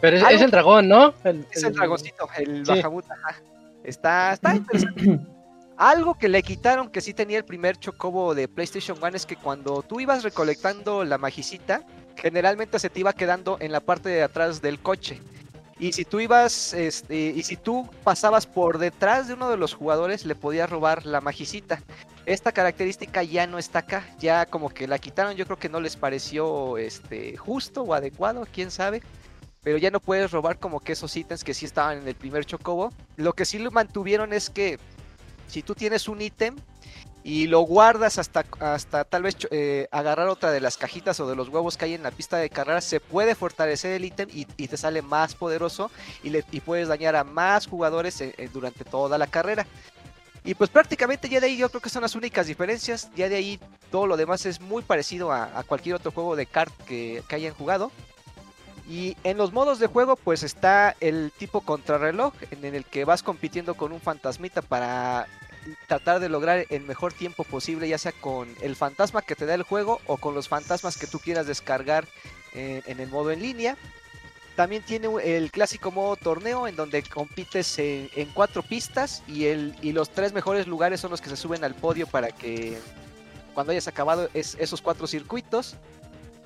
Pero 0.00 0.18
es, 0.18 0.40
el 0.42 0.50
dragón, 0.50 0.88
¿no? 0.88 1.14
El, 1.24 1.46
Es 1.50 1.62
el 1.64 1.72
dragoncito, 1.72 2.28
el 2.36 2.66
Sí. 2.66 2.72
Bahamut, 2.82 3.04
ajá. 3.10 3.40
Está, 3.82 4.34
está 4.34 4.54
interesante. 4.54 5.18
Algo 5.78 6.16
que 6.18 6.28
le 6.28 6.42
quitaron 6.42 6.88
que 6.90 7.00
sí 7.00 7.12
tenía 7.14 7.38
el 7.38 7.44
primer 7.44 7.76
chocobo 7.78 8.34
de 8.34 8.48
PlayStation 8.48 8.96
1 8.98 9.08
es 9.16 9.26
que 9.26 9.36
cuando 9.36 9.82
tú 9.82 10.00
ibas 10.00 10.22
recolectando 10.22 11.04
la 11.04 11.18
magicita, 11.18 11.82
generalmente 12.16 12.78
se 12.78 12.90
te 12.90 13.00
iba 13.00 13.12
quedando 13.12 13.56
en 13.60 13.72
la 13.72 13.80
parte 13.80 14.08
de 14.08 14.22
atrás 14.22 14.62
del 14.62 14.80
coche. 14.80 15.20
Y 15.78 15.92
si 15.92 16.06
tú 16.06 16.20
ibas, 16.20 16.72
este, 16.72 17.16
y 17.16 17.42
si 17.42 17.56
tú 17.56 17.88
pasabas 18.02 18.46
por 18.46 18.78
detrás 18.78 19.28
de 19.28 19.34
uno 19.34 19.50
de 19.50 19.58
los 19.58 19.74
jugadores, 19.74 20.24
le 20.24 20.34
podías 20.34 20.70
robar 20.70 21.04
la 21.04 21.20
magicita. 21.20 21.82
Esta 22.24 22.50
característica 22.50 23.22
ya 23.22 23.46
no 23.46 23.58
está 23.58 23.80
acá, 23.80 24.04
ya 24.18 24.46
como 24.46 24.70
que 24.70 24.88
la 24.88 24.98
quitaron, 24.98 25.34
yo 25.34 25.44
creo 25.44 25.58
que 25.58 25.68
no 25.68 25.80
les 25.80 25.96
pareció 25.96 26.78
este, 26.78 27.36
justo 27.36 27.82
o 27.82 27.92
adecuado, 27.94 28.46
quién 28.52 28.70
sabe 28.70 29.02
pero 29.66 29.78
ya 29.78 29.90
no 29.90 29.98
puedes 29.98 30.30
robar 30.30 30.60
como 30.60 30.78
que 30.78 30.92
esos 30.92 31.16
ítems 31.16 31.42
que 31.42 31.52
sí 31.52 31.64
estaban 31.64 31.98
en 31.98 32.06
el 32.06 32.14
primer 32.14 32.44
chocobo. 32.44 32.92
Lo 33.16 33.32
que 33.32 33.44
sí 33.44 33.58
lo 33.58 33.72
mantuvieron 33.72 34.32
es 34.32 34.48
que 34.48 34.78
si 35.48 35.60
tú 35.60 35.74
tienes 35.74 36.06
un 36.06 36.20
ítem 36.22 36.54
y 37.26 37.48
lo 37.48 37.62
guardas 37.62 38.18
hasta, 38.18 38.44
hasta 38.60 39.02
tal 39.02 39.24
vez 39.24 39.36
eh, 39.50 39.88
agarrar 39.90 40.28
otra 40.28 40.52
de 40.52 40.60
las 40.60 40.76
cajitas 40.76 41.18
o 41.18 41.28
de 41.28 41.34
los 41.34 41.48
huevos 41.48 41.76
que 41.76 41.86
hay 41.86 41.94
en 41.94 42.04
la 42.04 42.12
pista 42.12 42.36
de 42.36 42.48
carrera, 42.48 42.80
se 42.80 43.00
puede 43.00 43.34
fortalecer 43.34 43.90
el 43.90 44.04
ítem 44.04 44.28
y, 44.32 44.44
te 44.44 44.76
sale 44.76 45.02
más 45.02 45.34
poderoso 45.34 45.90
y, 46.22 46.30
le, 46.30 46.44
puedes 46.64 46.86
dañar 46.86 47.16
a 47.16 47.24
más 47.24 47.66
jugadores 47.66 48.20
eh, 48.20 48.32
eh, 48.38 48.48
durante 48.52 48.84
toda 48.84 49.18
la 49.18 49.26
carrera. 49.26 49.66
Y 50.44 50.54
pues 50.54 50.70
prácticamente 50.70 51.28
ya 51.28 51.40
de 51.40 51.48
ahí 51.48 51.56
yo 51.56 51.68
creo 51.68 51.80
que 51.80 51.88
son 51.88 52.02
las 52.02 52.14
únicas 52.14 52.46
diferencias. 52.46 53.10
Ya 53.16 53.28
de 53.28 53.34
ahí 53.34 53.58
todo 53.90 54.06
lo 54.06 54.16
demás 54.16 54.46
es 54.46 54.60
muy 54.60 54.84
parecido 54.84 55.32
a, 55.32 55.58
a 55.58 55.64
cualquier 55.64 55.96
otro 55.96 56.12
juego 56.12 56.36
de 56.36 56.46
kart 56.46 56.72
que, 56.84 57.24
que 57.28 57.34
hayan 57.34 57.54
jugado. 57.54 57.90
Y 58.88 59.16
en 59.24 59.36
los 59.36 59.52
modos 59.52 59.80
de 59.80 59.88
juego, 59.88 60.14
pues 60.14 60.44
está 60.44 60.94
el 61.00 61.32
tipo 61.36 61.60
contrarreloj, 61.62 62.34
en 62.52 62.72
el 62.72 62.84
que 62.84 63.04
vas 63.04 63.24
compitiendo 63.24 63.74
con 63.74 63.90
un 63.90 64.00
fantasmita 64.00 64.62
para 64.62 65.26
tratar 65.86 66.20
de 66.20 66.28
lograr 66.28 66.66
el 66.70 66.82
mejor 66.82 67.12
tiempo 67.12 67.44
posible, 67.44 67.88
ya 67.88 67.98
sea 67.98 68.12
con 68.12 68.48
el 68.60 68.76
fantasma 68.76 69.22
que 69.22 69.34
te 69.34 69.46
da 69.46 69.54
el 69.54 69.62
juego 69.62 70.00
o 70.06 70.16
con 70.16 70.34
los 70.34 70.48
fantasmas 70.48 70.96
que 70.96 71.06
tú 71.06 71.18
quieras 71.18 71.46
descargar 71.46 72.06
en, 72.52 72.82
en 72.86 73.00
el 73.00 73.08
modo 73.08 73.30
en 73.30 73.40
línea. 73.40 73.76
También 74.56 74.82
tiene 74.82 75.08
el 75.22 75.50
clásico 75.50 75.90
modo 75.90 76.16
torneo 76.16 76.66
en 76.66 76.76
donde 76.76 77.02
compites 77.02 77.78
en, 77.78 78.08
en 78.16 78.30
cuatro 78.32 78.62
pistas 78.62 79.22
y, 79.28 79.46
el, 79.46 79.74
y 79.82 79.92
los 79.92 80.08
tres 80.08 80.32
mejores 80.32 80.66
lugares 80.66 81.00
son 81.00 81.10
los 81.10 81.20
que 81.20 81.28
se 81.28 81.36
suben 81.36 81.62
al 81.62 81.74
podio 81.74 82.06
para 82.06 82.30
que 82.30 82.78
cuando 83.52 83.72
hayas 83.72 83.86
acabado 83.88 84.30
es, 84.32 84.56
esos 84.58 84.80
cuatro 84.80 85.06
circuitos. 85.06 85.76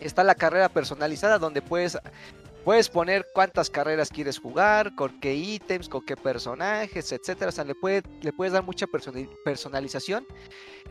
Está 0.01 0.25
la 0.25 0.35
carrera 0.35 0.69
personalizada 0.71 1.39
donde 1.39 1.61
puedes, 1.63 1.99
puedes 2.65 2.89
poner 2.89 3.27
cuántas 3.33 3.71
carreras 3.71 4.11
quieres 4.11 4.39
jugar, 4.39 4.95
con 4.95 5.21
qué 5.21 5.35
ítems, 5.35 5.89
con 5.89 6.05
qué 6.05 6.17
personajes, 6.17 7.13
etcétera. 7.13 7.49
O 7.49 7.53
sea, 7.53 7.65
le, 7.65 7.75
le 8.23 8.33
puedes 8.33 8.53
dar 8.53 8.63
mucha 8.63 8.87
personalización. 9.45 10.27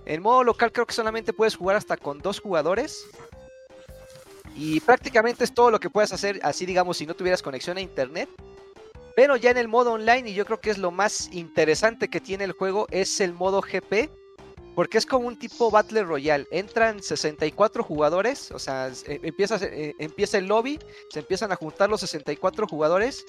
En 0.05 0.21
modo 0.21 0.43
local 0.43 0.71
creo 0.71 0.85
que 0.85 0.93
solamente 0.93 1.33
puedes 1.33 1.55
jugar 1.55 1.75
hasta 1.75 1.97
con 1.97 2.19
dos 2.19 2.39
jugadores. 2.39 3.05
Y 4.55 4.79
prácticamente 4.81 5.43
es 5.43 5.53
todo 5.53 5.71
lo 5.71 5.79
que 5.79 5.89
puedes 5.89 6.11
hacer, 6.11 6.39
así 6.43 6.65
digamos, 6.65 6.97
si 6.97 7.05
no 7.05 7.13
tuvieras 7.13 7.41
conexión 7.41 7.77
a 7.77 7.81
internet. 7.81 8.29
Pero 9.15 9.35
ya 9.35 9.51
en 9.51 9.57
el 9.57 9.67
modo 9.67 9.93
online, 9.93 10.29
y 10.29 10.33
yo 10.33 10.45
creo 10.45 10.59
que 10.59 10.69
es 10.69 10.77
lo 10.77 10.91
más 10.91 11.29
interesante 11.31 12.09
que 12.09 12.19
tiene 12.19 12.45
el 12.45 12.53
juego, 12.53 12.87
es 12.89 13.19
el 13.19 13.33
modo 13.33 13.61
GP. 13.61 14.09
Porque 14.79 14.97
es 14.97 15.05
como 15.05 15.27
un 15.27 15.37
tipo 15.37 15.69
Battle 15.69 16.03
Royale. 16.03 16.47
Entran 16.51 17.03
64 17.03 17.83
jugadores, 17.83 18.49
o 18.51 18.59
sea, 18.59 18.87
eh, 19.07 19.19
empieza, 19.23 19.57
eh, 19.61 19.93
empieza 19.99 20.37
el 20.37 20.45
lobby, 20.45 20.79
se 21.09 21.19
empiezan 21.19 21.51
a 21.51 21.57
juntar 21.57 21.89
los 21.89 21.99
64 21.99 22.65
jugadores. 22.65 23.25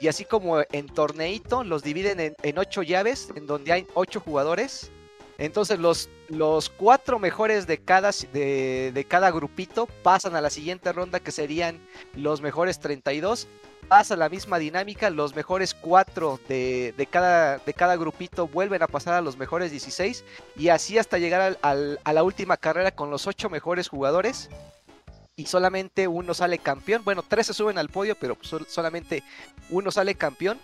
Y 0.00 0.08
así 0.08 0.24
como 0.24 0.58
en 0.72 0.86
torneito, 0.88 1.62
los 1.62 1.84
dividen 1.84 2.18
en, 2.18 2.36
en 2.42 2.58
8 2.58 2.82
llaves, 2.82 3.28
en 3.36 3.46
donde 3.46 3.70
hay 3.70 3.86
8 3.94 4.18
jugadores. 4.18 4.90
Entonces 5.38 5.78
los, 5.78 6.10
los 6.26 6.68
cuatro 6.68 7.20
mejores 7.20 7.68
de 7.68 7.78
cada, 7.78 8.10
de, 8.32 8.90
de 8.92 9.04
cada 9.04 9.30
grupito 9.30 9.86
pasan 10.02 10.34
a 10.34 10.40
la 10.40 10.50
siguiente 10.50 10.92
ronda, 10.92 11.20
que 11.20 11.30
serían 11.30 11.78
los 12.16 12.40
mejores 12.40 12.80
32 12.80 13.46
pasa 13.88 14.16
la 14.16 14.28
misma 14.28 14.58
dinámica, 14.58 15.10
los 15.10 15.34
mejores 15.34 15.74
cuatro 15.74 16.38
de, 16.48 16.94
de 16.96 17.06
cada, 17.06 17.58
de 17.58 17.74
cada 17.74 17.96
grupito 17.96 18.46
vuelven 18.46 18.82
a 18.82 18.86
pasar 18.86 19.14
a 19.14 19.20
los 19.20 19.36
mejores 19.38 19.70
16 19.70 20.24
y 20.56 20.68
así 20.68 20.98
hasta 20.98 21.18
llegar 21.18 21.56
al- 21.62 21.98
a 22.04 22.12
la 22.12 22.22
última 22.22 22.56
carrera 22.56 22.90
con 22.90 23.10
los 23.10 23.26
ocho 23.26 23.48
mejores 23.48 23.88
jugadores 23.88 24.50
y 25.36 25.46
solamente 25.46 26.06
uno 26.08 26.34
sale 26.34 26.58
campeón. 26.58 27.02
Bueno, 27.04 27.24
tres 27.26 27.46
se 27.46 27.54
suben 27.54 27.78
al 27.78 27.88
podio, 27.88 28.14
pero 28.16 28.36
sol- 28.42 28.66
solamente 28.68 29.22
uno 29.70 29.90
sale 29.90 30.14
campeón. 30.14 30.58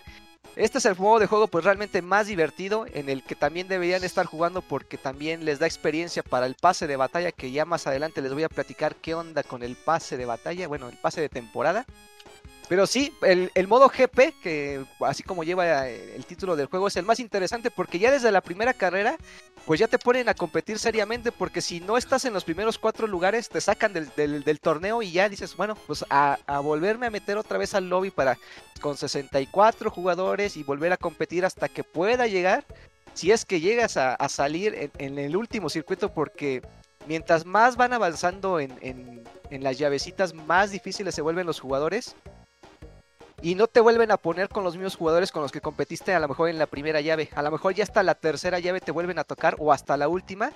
Este 0.55 0.77
es 0.77 0.85
el 0.85 0.95
modo 0.95 1.19
de 1.19 1.27
juego 1.27 1.47
pues 1.47 1.65
realmente 1.65 2.01
más 2.01 2.27
divertido 2.27 2.85
en 2.93 3.09
el 3.09 3.23
que 3.23 3.35
también 3.35 3.67
deberían 3.67 4.03
estar 4.03 4.25
jugando 4.25 4.61
porque 4.61 4.97
también 4.97 5.43
les 5.43 5.59
da 5.59 5.65
experiencia 5.65 6.23
para 6.23 6.45
el 6.45 6.55
pase 6.55 6.87
de 6.87 6.95
batalla 6.95 7.31
que 7.31 7.51
ya 7.51 7.65
más 7.65 7.87
adelante 7.87 8.21
les 8.21 8.33
voy 8.33 8.43
a 8.43 8.49
platicar 8.49 8.95
qué 8.95 9.15
onda 9.15 9.43
con 9.43 9.63
el 9.63 9.75
pase 9.75 10.15
de 10.15 10.25
batalla, 10.25 10.67
bueno, 10.67 10.87
el 10.87 10.95
pase 10.97 11.19
de 11.21 11.27
temporada. 11.29 11.85
Pero 12.67 12.87
sí, 12.87 13.13
el, 13.21 13.51
el 13.53 13.67
modo 13.67 13.89
GP, 13.89 14.33
que 14.41 14.83
así 15.01 15.21
como 15.21 15.43
lleva 15.43 15.87
eh, 15.87 16.15
el 16.15 16.25
título 16.25 16.55
del 16.55 16.65
juego, 16.65 16.87
es 16.87 16.95
el 16.95 17.05
más 17.05 17.19
interesante 17.19 17.69
porque 17.69 17.99
ya 17.99 18.11
desde 18.11 18.31
la 18.31 18.41
primera 18.41 18.73
carrera, 18.73 19.17
pues 19.65 19.79
ya 19.79 19.87
te 19.87 19.99
ponen 19.99 20.29
a 20.29 20.33
competir 20.33 20.79
seriamente 20.79 21.31
porque 21.31 21.61
si 21.61 21.79
no 21.79 21.95
estás 21.97 22.25
en 22.25 22.33
los 22.33 22.43
primeros 22.43 22.79
cuatro 22.79 23.05
lugares, 23.05 23.49
te 23.49 23.61
sacan 23.61 23.93
del, 23.93 24.09
del- 24.15 24.43
del 24.43 24.59
torneo 24.59 25.01
y 25.03 25.11
ya 25.11 25.29
dices, 25.29 25.55
bueno, 25.55 25.75
pues 25.87 26.03
a, 26.09 26.39
a 26.47 26.59
volverme 26.59 27.05
a 27.05 27.11
meter 27.11 27.37
otra 27.37 27.57
vez 27.59 27.75
al 27.75 27.87
lobby 27.87 28.09
para 28.09 28.37
con 28.81 28.97
64 28.97 29.91
jugadores 29.91 30.57
y 30.57 30.63
volver 30.63 30.91
a 30.91 30.97
competir 30.97 31.45
hasta 31.45 31.69
que 31.69 31.83
pueda 31.83 32.25
llegar, 32.25 32.65
si 33.13 33.31
es 33.31 33.45
que 33.45 33.59
llegas 33.59 33.95
a, 33.97 34.17
salir 34.27 34.73
en, 34.73 34.91
en 34.97 35.19
el 35.19 35.35
último 35.37 35.69
circuito 35.69 36.11
porque 36.13 36.61
mientras 37.07 37.45
más 37.45 37.75
van 37.77 37.93
avanzando 37.93 38.59
en, 38.59 38.73
en- 38.81 39.23
en 39.51 39.63
las 39.63 39.77
llavecitas, 39.77 40.33
más 40.33 40.71
difíciles 40.71 41.13
se 41.13 41.21
vuelven 41.21 41.45
los 41.45 41.59
jugadores 41.59 42.15
y 43.41 43.55
no 43.55 43.67
te 43.67 43.79
vuelven 43.79 44.11
a 44.11 44.17
poner 44.17 44.49
con 44.49 44.63
los 44.63 44.75
mismos 44.75 44.95
jugadores 44.95 45.31
con 45.31 45.41
los 45.41 45.51
que 45.51 45.61
competiste 45.61 46.13
a 46.13 46.19
lo 46.19 46.27
mejor 46.27 46.49
en 46.49 46.57
la 46.57 46.65
primera 46.67 47.01
llave. 47.01 47.29
A 47.35 47.41
lo 47.41 47.51
mejor 47.51 47.73
ya 47.73 47.83
hasta 47.83 48.01
la 48.03 48.15
tercera 48.15 48.59
llave 48.59 48.81
te 48.81 48.91
vuelven 48.91 49.19
a 49.19 49.23
tocar 49.23 49.55
o 49.59 49.71
hasta 49.73 49.97
la 49.97 50.07
última. 50.07 50.51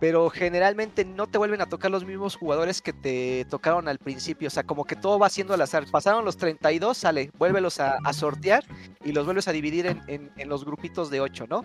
Pero 0.00 0.30
generalmente 0.30 1.04
no 1.04 1.26
te 1.26 1.38
vuelven 1.38 1.60
a 1.60 1.66
tocar 1.68 1.90
los 1.90 2.04
mismos 2.04 2.36
jugadores 2.36 2.80
que 2.80 2.92
te 2.92 3.44
tocaron 3.50 3.88
al 3.88 3.98
principio. 3.98 4.46
O 4.46 4.50
sea, 4.50 4.62
como 4.62 4.84
que 4.84 4.94
todo 4.94 5.18
va 5.18 5.28
siendo 5.28 5.54
al 5.54 5.60
azar. 5.60 5.86
Pasaron 5.90 6.24
los 6.24 6.36
32, 6.36 6.96
sale, 6.96 7.32
vuélvelos 7.36 7.80
a, 7.80 7.98
a 8.04 8.12
sortear 8.12 8.62
y 9.04 9.10
los 9.10 9.24
vuelves 9.24 9.48
a 9.48 9.52
dividir 9.52 9.86
en, 9.86 10.00
en- 10.06 10.48
los 10.48 10.64
grupitos 10.64 11.10
de 11.10 11.20
8, 11.20 11.46
¿no? 11.48 11.62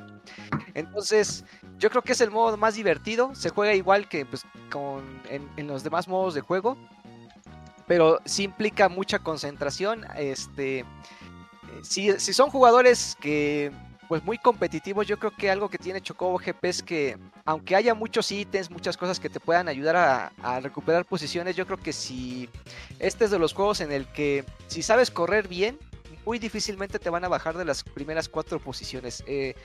Entonces, 0.74 1.46
yo 1.78 1.92
creo 1.92 2.02
que 2.02 2.14
es 2.14 2.22
el 2.22 2.32
modo 2.32 2.58
más 2.58 2.74
divertido. 2.74 3.36
Se 3.36 3.50
juega 3.50 3.76
igual 3.76 4.10
que 4.10 4.26
pues, 4.26 4.42
con, 4.72 5.04
en, 5.30 5.48
en 5.58 5.68
los 5.68 5.84
demás 5.84 6.08
modos 6.08 6.34
de 6.34 6.42
juego 6.42 6.76
pero 7.88 8.20
sí 8.26 8.44
implica 8.44 8.90
mucha 8.90 9.20
concentración. 9.20 10.06
Este, 10.16 10.80
eh, 10.80 10.86
si, 11.82 12.20
si 12.20 12.34
son 12.34 12.50
jugadores 12.50 13.18
que 13.20 13.72
pues 14.08 14.24
muy 14.24 14.38
competitivos, 14.38 15.08
yo 15.08 15.18
creo 15.18 15.32
que 15.32 15.50
algo 15.50 15.70
que 15.70 15.78
tiene 15.78 16.02
Chocobo 16.02 16.38
GP 16.38 16.66
es 16.66 16.84
que 16.84 17.18
aunque 17.46 17.76
haya 17.76 17.94
muchos 17.94 18.32
ítems, 18.32 18.70
muchas 18.70 18.98
cosas 18.98 19.20
que 19.20 19.30
te 19.30 19.40
puedan 19.40 19.68
ayudar 19.68 19.96
a, 19.96 20.32
a 20.44 20.60
recuperar 20.60 21.06
posiciones, 21.06 21.56
yo 21.56 21.66
creo 21.66 21.80
que 21.80 21.94
si 21.94 22.50
este 23.00 23.26
es 23.26 23.32
de 23.32 23.40
los 23.40 23.54
juegos 23.54 23.82
en 23.82 23.92
el 23.92 24.06
que 24.08 24.46
si 24.68 24.84
sabes 24.84 25.10
correr 25.10 25.48
bien, 25.48 25.80
muy 26.26 26.40
difícilmente 26.40 27.00
te 27.00 27.10
van 27.10 27.24
a 27.24 27.28
bajar 27.28 27.58
de 27.58 27.66
las 27.66 27.84
primeras 27.84 28.30
cuatro 28.30 28.60
posiciones. 28.60 29.24
Eh, 29.28 29.56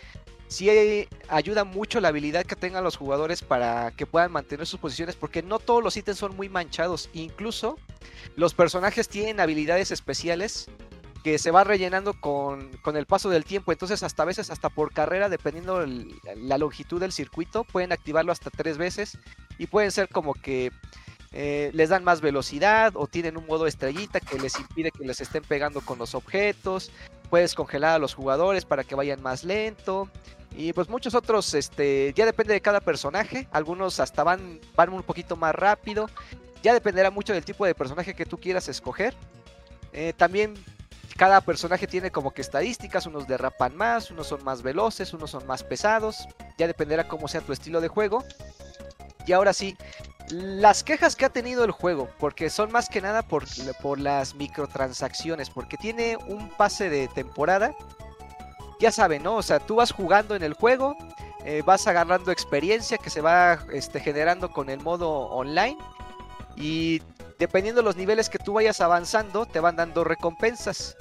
sí 0.48 1.06
ayuda 1.28 1.64
mucho 1.64 2.00
la 2.00 2.08
habilidad 2.08 2.44
que 2.44 2.56
tengan 2.56 2.84
los 2.84 2.96
jugadores 2.96 3.42
para 3.42 3.90
que 3.92 4.06
puedan 4.06 4.32
mantener 4.32 4.66
sus 4.66 4.80
posiciones, 4.80 5.14
porque 5.14 5.42
no 5.42 5.58
todos 5.58 5.82
los 5.82 5.96
ítems 5.96 6.18
son 6.18 6.36
muy 6.36 6.48
manchados. 6.48 7.08
Incluso 7.12 7.78
los 8.36 8.54
personajes 8.54 9.08
tienen 9.08 9.40
habilidades 9.40 9.90
especiales 9.90 10.68
que 11.22 11.38
se 11.38 11.50
va 11.50 11.64
rellenando 11.64 12.14
con, 12.14 12.70
con 12.82 12.96
el 12.96 13.06
paso 13.06 13.28
del 13.28 13.44
tiempo. 13.44 13.72
Entonces, 13.72 14.02
hasta 14.02 14.22
a 14.22 14.26
veces, 14.26 14.50
hasta 14.50 14.68
por 14.68 14.92
carrera, 14.92 15.28
dependiendo 15.28 15.84
la 16.36 16.58
longitud 16.58 17.00
del 17.00 17.12
circuito, 17.12 17.64
pueden 17.64 17.92
activarlo 17.92 18.32
hasta 18.32 18.50
tres 18.50 18.78
veces. 18.78 19.18
Y 19.58 19.66
pueden 19.66 19.90
ser 19.90 20.08
como 20.08 20.34
que 20.34 20.70
eh, 21.32 21.70
les 21.74 21.90
dan 21.90 22.04
más 22.04 22.20
velocidad 22.20 22.92
o 22.94 23.06
tienen 23.06 23.36
un 23.36 23.46
modo 23.46 23.66
estrellita 23.66 24.20
que 24.20 24.38
les 24.38 24.58
impide 24.58 24.90
que 24.90 25.04
les 25.04 25.20
estén 25.20 25.42
pegando 25.42 25.80
con 25.80 25.98
los 25.98 26.14
objetos. 26.14 26.90
Puedes 27.28 27.54
congelar 27.54 27.96
a 27.96 27.98
los 27.98 28.14
jugadores 28.14 28.64
para 28.64 28.84
que 28.84 28.94
vayan 28.94 29.20
más 29.20 29.44
lento. 29.44 30.08
Y 30.56 30.72
pues 30.72 30.88
muchos 30.88 31.14
otros, 31.14 31.54
este, 31.54 32.12
ya 32.14 32.26
depende 32.26 32.52
de 32.54 32.60
cada 32.60 32.80
personaje. 32.80 33.48
Algunos 33.52 34.00
hasta 34.00 34.24
van, 34.24 34.60
van 34.74 34.92
un 34.92 35.02
poquito 35.02 35.36
más 35.36 35.54
rápido. 35.54 36.08
Ya 36.62 36.72
dependerá 36.72 37.10
mucho 37.10 37.32
del 37.32 37.44
tipo 37.44 37.64
de 37.64 37.74
personaje 37.74 38.14
que 38.14 38.26
tú 38.26 38.38
quieras 38.38 38.68
escoger. 38.68 39.14
Eh, 39.92 40.12
también 40.16 40.54
cada 41.16 41.40
personaje 41.40 41.86
tiene 41.86 42.10
como 42.10 42.32
que 42.32 42.42
estadísticas, 42.42 43.06
unos 43.06 43.26
derrapan 43.26 43.76
más, 43.76 44.10
unos 44.10 44.28
son 44.28 44.44
más 44.44 44.62
veloces, 44.62 45.12
unos 45.12 45.30
son 45.30 45.46
más 45.46 45.62
pesados. 45.62 46.26
Ya 46.56 46.66
dependerá 46.66 47.08
cómo 47.08 47.28
sea 47.28 47.40
tu 47.40 47.52
estilo 47.52 47.80
de 47.80 47.88
juego. 47.88 48.24
Y 49.26 49.32
ahora 49.32 49.52
sí, 49.52 49.76
las 50.30 50.84
quejas 50.84 51.16
que 51.16 51.24
ha 51.24 51.30
tenido 51.30 51.64
el 51.64 51.70
juego, 51.70 52.08
porque 52.18 52.50
son 52.50 52.72
más 52.72 52.88
que 52.88 53.00
nada 53.00 53.22
por, 53.22 53.44
por 53.82 53.98
las 53.98 54.34
microtransacciones, 54.34 55.50
porque 55.50 55.76
tiene 55.76 56.16
un 56.16 56.48
pase 56.50 56.88
de 56.88 57.08
temporada. 57.08 57.74
Ya 58.80 58.92
saben, 58.92 59.22
¿no? 59.22 59.36
O 59.36 59.42
sea, 59.42 59.58
tú 59.58 59.76
vas 59.76 59.90
jugando 59.90 60.36
en 60.36 60.42
el 60.42 60.54
juego, 60.54 60.96
eh, 61.44 61.62
vas 61.64 61.86
agarrando 61.86 62.30
experiencia 62.30 62.98
que 62.98 63.10
se 63.10 63.20
va 63.20 63.64
este, 63.72 64.00
generando 64.00 64.52
con 64.52 64.70
el 64.70 64.80
modo 64.80 65.10
online. 65.10 65.76
Y 66.56 67.02
dependiendo 67.38 67.80
de 67.80 67.84
los 67.84 67.96
niveles 67.96 68.28
que 68.28 68.38
tú 68.38 68.52
vayas 68.52 68.80
avanzando, 68.80 69.46
te 69.46 69.58
van 69.58 69.76
dando 69.76 70.04
recompensas. 70.04 70.96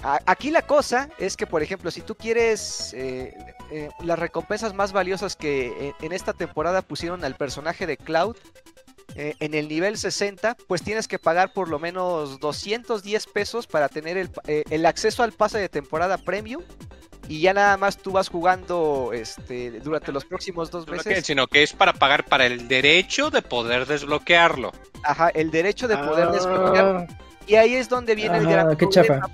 Aquí 0.00 0.52
la 0.52 0.62
cosa 0.62 1.08
es 1.18 1.36
que, 1.36 1.48
por 1.48 1.60
ejemplo, 1.60 1.90
si 1.90 2.02
tú 2.02 2.14
quieres 2.14 2.94
eh, 2.94 3.34
eh, 3.72 3.88
las 4.00 4.16
recompensas 4.16 4.72
más 4.72 4.92
valiosas 4.92 5.34
que 5.34 5.92
en, 6.00 6.12
esta 6.12 6.32
temporada 6.32 6.82
pusieron 6.82 7.24
al 7.24 7.34
personaje 7.34 7.84
de 7.84 7.96
Cloud 7.96 8.36
en 9.16 9.54
el 9.54 9.66
nivel 9.66 9.98
60, 9.98 10.56
pues 10.68 10.82
tienes 10.82 11.08
que 11.08 11.18
pagar 11.18 11.52
por 11.52 11.68
lo 11.68 11.80
menos 11.80 12.38
210 12.38 13.26
pesos 13.26 13.66
para 13.66 13.88
tener 13.88 14.16
el, 14.16 14.30
el 14.46 14.86
acceso 14.86 15.24
al 15.24 15.32
pase 15.32 15.58
de 15.58 15.68
temporada 15.68 16.18
premium. 16.18 16.62
Y 17.28 17.40
ya 17.40 17.52
nada 17.52 17.76
más 17.76 17.98
tú 17.98 18.10
vas 18.12 18.28
jugando 18.28 19.10
este, 19.12 19.80
durante 19.80 20.12
los 20.12 20.24
próximos 20.24 20.70
dos 20.70 20.86
que- 20.86 20.92
meses. 20.92 21.26
sino 21.26 21.46
que 21.46 21.62
es 21.62 21.72
para 21.74 21.92
pagar 21.92 22.24
para 22.24 22.46
el 22.46 22.68
derecho 22.68 23.30
de 23.30 23.42
poder 23.42 23.86
desbloquearlo. 23.86 24.72
Ajá, 25.04 25.28
el 25.30 25.50
derecho 25.50 25.86
de 25.88 25.96
poder 25.98 26.28
Ah, 26.28 26.32
desbloquear. 26.32 27.06
Y 27.46 27.54
ahí 27.56 27.74
es 27.74 27.88
donde 27.88 28.14
viene 28.14 28.38
el 28.38 28.46
gran 28.46 28.76
qué 28.76 28.86
problema, 28.86 29.28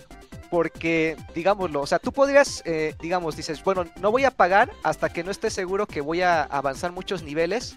Porque, 0.51 1.17
digámoslo, 1.35 1.81
o 1.81 1.87
sea, 1.87 1.99
tú 1.99 2.13
podrías, 2.13 2.63
eh, 2.65 2.95
digamos, 3.01 3.37
dices, 3.37 3.63
bueno, 3.65 3.85
no 4.01 4.11
voy 4.13 4.25
a 4.25 4.31
pagar 4.31 4.71
hasta 4.85 5.09
que 5.09 5.25
no 5.25 5.31
esté 5.31 5.51
seguro 5.51 5.87
que 5.87 6.01
voy 6.01 6.23
a 6.23 6.43
avanzar 6.45 6.93
muchos 6.93 7.23
niveles. 7.23 7.77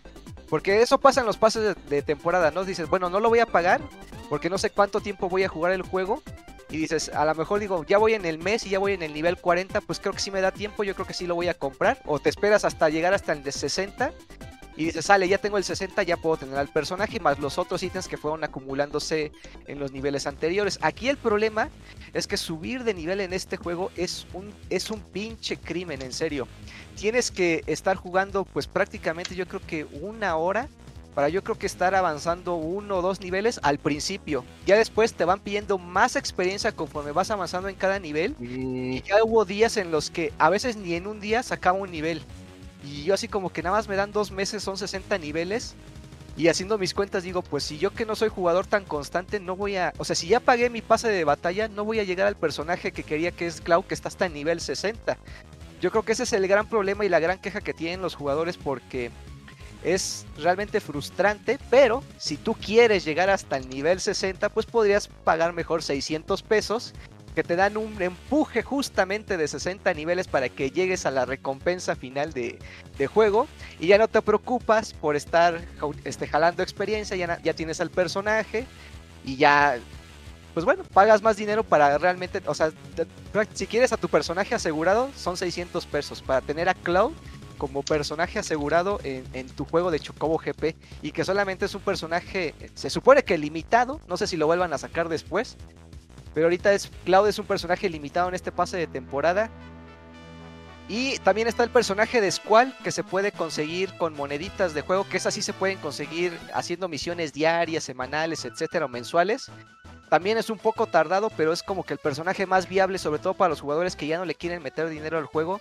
Porque 0.50 0.82
eso 0.82 0.98
pasa 1.00 1.20
en 1.22 1.26
los 1.28 1.38
pases 1.38 1.64
de, 1.64 1.76
de 1.90 2.02
temporada, 2.02 2.52
¿no? 2.52 2.64
Dices, 2.64 2.88
bueno, 2.88 3.10
no 3.10 3.20
lo 3.20 3.30
voy 3.30 3.40
a 3.40 3.46
pagar 3.46 3.82
porque 4.30 4.50
no 4.50 4.58
sé 4.58 4.70
cuánto 4.70 5.02
tiempo 5.02 5.28
voy 5.28 5.44
a 5.44 5.50
jugar 5.50 5.74
el 5.74 5.82
juego. 5.82 6.22
Y 6.70 6.78
dices, 6.78 7.10
a 7.10 7.24
lo 7.26 7.34
mejor 7.36 7.60
digo, 7.60 7.86
ya 7.86 7.98
voy 7.98 8.14
en 8.14 8.26
el 8.26 8.40
mes 8.40 8.66
y 8.66 8.70
ya 8.70 8.80
voy 8.80 8.94
en 8.94 9.04
el 9.04 9.14
nivel 9.14 9.38
40, 9.38 9.82
pues 9.82 10.00
creo 10.00 10.14
que 10.14 10.20
sí 10.20 10.32
me 10.32 10.42
da 10.42 10.52
tiempo, 10.52 10.84
yo 10.84 10.96
creo 10.96 11.08
que 11.08 11.14
sí 11.14 11.26
lo 11.26 11.36
voy 11.36 11.48
a 11.48 11.54
comprar. 11.54 12.02
O 12.06 12.20
te 12.20 12.30
esperas 12.30 12.66
hasta 12.66 12.90
llegar 12.90 13.14
hasta 13.14 13.32
el 13.32 13.44
de 13.44 13.52
60 13.52 14.12
y 14.78 14.86
dices, 14.86 15.06
sale, 15.06 15.28
ya 15.28 15.40
tengo 15.40 15.58
el 15.58 15.64
60, 15.64 16.04
ya 16.04 16.18
puedo 16.18 16.38
tener 16.38 16.56
al 16.56 16.68
personaje, 16.68 17.20
más 17.20 17.40
los 17.40 17.58
otros 17.58 17.82
ítems 17.82 18.08
que 18.08 18.16
fueron 18.16 18.44
acumulándose 18.44 19.32
en 19.66 19.80
los 19.80 19.92
niveles 19.92 20.28
anteriores. 20.28 20.78
Aquí 20.84 21.10
el 21.10 21.18
problema 21.18 21.70
es 22.14 22.28
que 22.28 22.38
subir 22.38 22.84
de 22.84 22.94
nivel 22.94 23.20
en 23.20 23.34
este 23.34 23.58
juego 23.58 23.90
es 23.96 24.28
un, 24.34 24.54
es 24.70 24.92
un 24.92 25.00
pinche 25.00 25.58
crimen, 25.58 26.04
en 26.04 26.14
serio. 26.14 26.48
Tienes 26.96 27.32
que 27.32 27.64
estar 27.66 27.96
jugando 27.96 28.46
pues 28.46 28.68
prácticamente 28.68 29.34
yo 29.34 29.48
creo 29.48 29.62
que 29.66 29.86
una 29.86 30.36
hora 30.36 30.70
para 31.18 31.30
yo 31.30 31.44
creo 31.44 31.58
que 31.58 31.66
estar 31.66 31.96
avanzando 31.96 32.54
uno 32.54 32.98
o 32.98 33.02
dos 33.02 33.22
niveles 33.22 33.60
al 33.64 33.80
principio. 33.80 34.46
Ya 34.68 34.78
después 34.78 35.16
te 35.16 35.26
van 35.26 35.40
pidiendo 35.40 35.80
más 35.80 36.16
experiencia 36.16 36.74
conforme 36.74 37.12
vas 37.12 37.32
avanzando 37.32 37.70
en 37.70 37.76
cada 37.76 37.98
nivel. 37.98 38.36
Y 38.40 39.02
ya 39.02 39.24
hubo 39.24 39.44
días 39.44 39.78
en 39.78 39.90
los 39.90 40.12
que 40.12 40.32
a 40.38 40.52
veces 40.52 40.76
ni 40.76 40.94
en 40.94 41.08
un 41.08 41.20
día 41.20 41.42
sacaba 41.42 41.80
un 41.80 41.90
nivel. 41.90 42.22
Y 42.84 43.04
yo 43.04 43.16
así 43.16 43.28
como 43.28 43.52
que 43.52 43.64
nada 43.64 43.76
más 43.76 43.88
me 43.88 43.96
dan 43.96 44.12
dos 44.12 44.30
meses, 44.30 44.62
son 44.62 44.78
60 44.78 45.18
niveles. 45.18 45.74
Y 46.38 46.50
haciendo 46.50 46.78
mis 46.78 46.94
cuentas 46.94 47.24
digo, 47.24 47.42
pues 47.42 47.64
si 47.64 47.80
yo 47.80 47.90
que 47.90 48.06
no 48.06 48.16
soy 48.16 48.30
jugador 48.30 48.68
tan 48.68 48.86
constante, 48.86 49.40
no 49.40 49.56
voy 49.56 49.76
a... 49.76 49.94
O 49.98 50.06
sea, 50.06 50.16
si 50.16 50.28
ya 50.28 50.40
pagué 50.40 50.70
mi 50.70 50.84
pase 50.84 51.08
de 51.10 51.24
batalla, 51.24 51.68
no 51.68 51.84
voy 51.84 52.00
a 52.00 52.04
llegar 52.04 52.28
al 52.28 52.36
personaje 52.36 52.92
que 52.92 53.02
quería 53.02 53.32
que 53.32 53.48
es 53.48 53.60
Cloud, 53.60 53.86
que 53.86 53.96
está 53.96 54.10
hasta 54.10 54.28
en 54.28 54.34
nivel 54.34 54.62
60. 54.62 55.18
Yo 55.82 55.90
creo 55.90 56.04
que 56.04 56.12
ese 56.12 56.24
es 56.24 56.34
el 56.34 56.48
gran 56.48 56.70
problema 56.70 57.06
y 57.06 57.10
la 57.10 57.20
gran 57.20 57.40
queja 57.40 57.62
que 57.62 57.74
tienen 57.74 58.04
los 58.04 58.14
jugadores 58.14 58.56
porque 58.56 59.10
es 59.94 60.26
realmente 60.38 60.82
frustrante, 60.82 61.60
pero 61.70 62.04
si 62.18 62.36
tú 62.36 62.56
quieres 62.56 63.06
llegar 63.06 63.30
hasta 63.30 63.58
el 63.58 63.70
nivel 63.70 64.02
60, 64.02 64.50
pues 64.50 64.66
podrías 64.66 65.08
pagar 65.08 65.54
mejor 65.54 65.82
600 65.82 66.44
pesos 66.44 66.94
que 67.34 67.44
te 67.44 67.56
dan 67.56 67.78
un 67.78 68.02
empuje 68.02 68.64
justamente 68.64 69.38
de 69.38 69.48
60 69.48 69.94
niveles 69.94 70.28
para 70.28 70.50
que 70.50 70.72
llegues 70.72 71.06
a 71.06 71.12
la 71.12 71.24
recompensa 71.24 71.96
final 71.96 72.34
de, 72.34 72.58
juego. 73.14 73.48
Y 73.80 73.88
ya 73.88 74.00
no 74.00 74.08
te 74.08 74.22
preocupas 74.24 74.94
por 74.94 75.16
estar 75.16 75.62
este, 76.04 76.28
jalando 76.28 76.64
experiencia, 76.64 77.16
ya, 77.16 77.40
ya 77.44 77.54
tienes 77.54 77.80
al 77.80 77.92
personaje 77.92 78.66
y 79.24 79.36
ya, 79.36 79.78
pues 80.56 80.66
bueno, 80.66 80.84
pagas 80.92 81.22
más 81.22 81.38
dinero 81.38 81.64
para 81.64 81.98
realmente, 82.00 82.42
o 82.48 82.56
sea, 82.56 82.72
si 83.54 83.68
quieres 83.68 83.94
a 83.94 83.98
tu 83.98 84.10
personaje 84.10 84.56
asegurado 84.56 85.12
son 85.16 85.38
600 85.38 85.86
pesos, 85.86 86.24
para 86.24 86.42
tener 86.42 86.68
a 86.68 86.74
Cloud 86.74 87.14
como 87.58 87.84
personaje 87.84 88.40
asegurado 88.40 89.00
en, 89.04 89.48
tu 89.50 89.66
juego 89.66 89.92
de 89.92 90.00
Chocobo 90.00 90.38
GP 90.38 90.76
y 91.02 91.12
que 91.12 91.26
solamente 91.26 91.66
es 91.66 91.76
un 91.76 91.82
personaje, 91.82 92.54
se 92.74 92.90
supone 92.90 93.24
que 93.24 93.38
limitado, 93.38 94.00
no 94.08 94.18
sé 94.18 94.28
si 94.28 94.38
lo 94.38 94.48
vuelvan 94.48 94.74
a 94.74 94.78
sacar 94.78 95.10
después, 95.10 95.58
pero 96.34 96.46
ahorita 96.46 96.74
es 96.74 96.92
Cloud 97.06 97.28
es 97.28 97.40
un 97.40 97.46
personaje 97.46 97.90
limitado 97.90 98.30
en 98.30 98.36
este 98.36 98.52
pase 98.52 98.78
de 98.78 98.88
temporada. 98.88 99.50
Y 100.90 101.18
también 101.20 101.50
está 101.50 101.64
el 101.64 101.70
personaje 101.70 102.22
de 102.22 102.32
Squall 102.32 102.74
que 102.82 102.92
se 102.92 103.04
puede 103.04 103.34
conseguir 103.34 103.94
con 103.98 104.14
moneditas 104.14 104.74
de 104.74 104.82
juego, 104.82 105.06
que 105.10 105.18
esas 105.18 105.34
sí 105.34 105.42
se 105.42 105.52
pueden 105.52 105.80
conseguir 105.80 106.38
haciendo 106.54 106.88
misiones 106.88 107.34
diarias, 107.34 107.84
semanales, 107.84 108.46
etcétera, 108.46 108.86
o 108.86 108.90
mensuales. 108.90 109.52
También 110.10 110.38
es 110.38 110.50
un 110.50 110.58
poco 110.58 110.88
tardado, 110.88 111.30
pero 111.36 111.52
es 111.52 111.62
como 111.62 111.84
que 111.84 111.94
el 111.94 112.00
personaje 112.00 112.46
más 112.46 112.70
viable, 112.70 112.98
sobre 112.98 113.20
todo 113.20 113.34
para 113.34 113.50
los 113.50 113.60
jugadores 113.60 113.98
que 113.98 114.08
ya 114.08 114.18
no 114.18 114.24
le 114.24 114.36
quieren 114.36 114.64
meter 114.64 114.88
dinero 114.88 115.18
al 115.18 115.26
juego. 115.26 115.60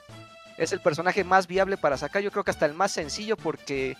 Es 0.59 0.73
el 0.73 0.81
personaje 0.81 1.25
más 1.25 1.47
viable 1.47 1.77
para 1.77 1.97
sacar, 1.97 2.23
yo 2.23 2.31
creo 2.31 2.45
que 2.45 2.51
hasta 2.51 2.67
el 2.67 2.75
más 2.75 2.93
sencillo, 2.93 3.37
porque 3.37 3.97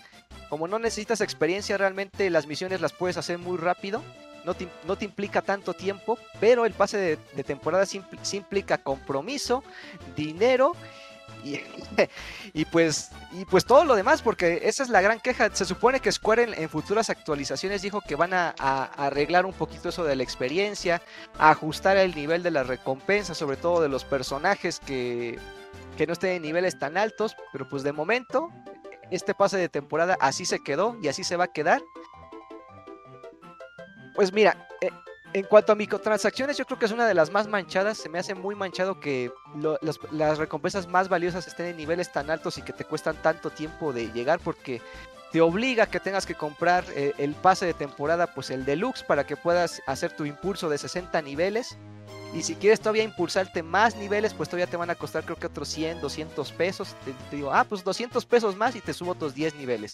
como 0.49 0.67
no 0.67 0.79
necesitas 0.79 1.21
experiencia, 1.21 1.77
realmente 1.77 2.29
las 2.29 2.47
misiones 2.47 2.81
las 2.81 2.93
puedes 2.93 3.17
hacer 3.17 3.37
muy 3.37 3.57
rápido 3.57 4.01
no 4.85 4.95
te, 4.95 5.05
implica 5.05 5.41
tanto 5.41 5.73
tiempo, 5.73 6.17
pero 6.39 6.65
el 6.65 6.73
pase 6.73 7.19
de, 7.35 7.43
temporada 7.43 7.85
sí, 7.85 8.01
implica 8.31 8.77
compromiso, 8.77 9.63
dinero 10.15 10.73
y, 12.53 12.65
pues 12.65 13.11
y 13.31 13.45
pues 13.45 13.63
todo 13.65 13.85
lo 13.85 13.95
demás 13.95 14.21
porque 14.21 14.61
esa 14.63 14.83
es 14.83 14.89
la 14.89 15.01
gran 15.01 15.19
queja. 15.19 15.53
Se 15.53 15.65
supone 15.65 15.99
que 15.99 16.11
Square 16.11 16.61
en, 16.61 16.69
futuras 16.69 17.09
actualizaciones 17.09 17.81
dijo 17.81 18.01
que 18.01 18.15
van 18.15 18.33
a, 18.33 18.49
arreglar 18.97 19.45
un 19.45 19.53
poquito 19.53 19.89
eso 19.89 20.03
de 20.03 20.15
la 20.15 20.23
experiencia 20.23 21.01
ajustar 21.37 21.97
el 21.97 22.15
nivel 22.15 22.41
de 22.41 22.51
la 22.51 22.63
recompensa 22.63 23.35
sobre 23.35 23.57
todo 23.57 23.81
de 23.81 23.89
los 23.89 24.03
personajes 24.03 24.79
que, 24.79 25.37
que 25.97 26.07
no 26.07 26.13
estén 26.13 26.31
en 26.31 26.41
niveles 26.43 26.79
tan 26.79 26.97
altos 26.97 27.35
pero 27.51 27.67
pues 27.67 27.83
de 27.83 27.91
momento 27.91 28.49
este 29.11 29.33
pase 29.33 29.57
de 29.57 29.67
temporada 29.67 30.17
así 30.21 30.45
se 30.45 30.59
quedó 30.63 30.97
y 31.01 31.09
así 31.09 31.23
se 31.23 31.35
va 31.35 31.45
a 31.45 31.53
quedar 31.53 31.81
pues 34.17 34.33
mira, 34.33 34.67
eh, 34.81 34.89
en 35.33 35.43
cuanto 35.43 35.71
a 35.71 35.75
microtransacciones, 35.75 36.57
yo 36.57 36.65
creo 36.65 36.79
que 36.79 36.85
es 36.85 36.91
una 36.91 37.07
de 37.07 37.13
las 37.13 37.31
más 37.31 37.47
manchadas. 37.47 37.99
Se 37.99 38.09
me 38.09 38.17
hace 38.17 38.33
muy 38.33 38.55
manchado 38.55 38.99
que 38.99 39.31
las, 40.11 40.37
recompensas 40.39 40.87
más 40.87 41.07
valiosas 41.07 41.45
estén 41.45 41.67
en 41.67 41.77
niveles 41.77 42.11
tan 42.11 42.31
altos 42.31 42.57
y 42.57 42.63
que 42.63 42.73
te 42.73 42.83
cuestan 42.83 43.15
tanto 43.21 43.51
tiempo 43.51 43.93
de 43.93 44.11
llegar 44.11 44.39
porque 44.39 44.81
te 45.31 45.39
obliga 45.39 45.83
a 45.83 45.87
que 45.91 45.99
tengas 45.99 46.25
que 46.25 46.33
comprar 46.33 46.83
eh, 46.95 47.13
el 47.19 47.35
pase 47.35 47.67
de 47.67 47.75
temporada, 47.75 48.33
pues 48.33 48.49
el 48.49 48.65
deluxe, 48.65 49.03
para 49.03 49.27
que 49.27 49.37
puedas 49.37 49.83
hacer 49.85 50.13
tu 50.13 50.25
impulso 50.25 50.67
de 50.67 50.79
60 50.79 51.21
niveles. 51.21 51.77
Y 52.33 52.43
si 52.43 52.55
quieres 52.55 52.79
todavía 52.79 53.03
impulsarte 53.03 53.63
más 53.63 53.95
niveles, 53.95 54.33
pues 54.33 54.49
todavía 54.49 54.67
te 54.67 54.77
van 54.77 54.89
a 54.89 54.95
costar 54.95 55.23
creo 55.23 55.37
que 55.37 55.47
otros 55.47 55.69
100, 55.69 56.01
200 56.01 56.51
pesos. 56.51 56.95
Te, 57.05 57.35
digo, 57.35 57.53
ah, 57.53 57.63
pues 57.63 57.83
200 57.83 58.25
pesos 58.25 58.55
más 58.55 58.75
y 58.75 58.81
te 58.81 58.93
subo 58.93 59.11
otros 59.11 59.33
10 59.33 59.55
niveles. 59.55 59.93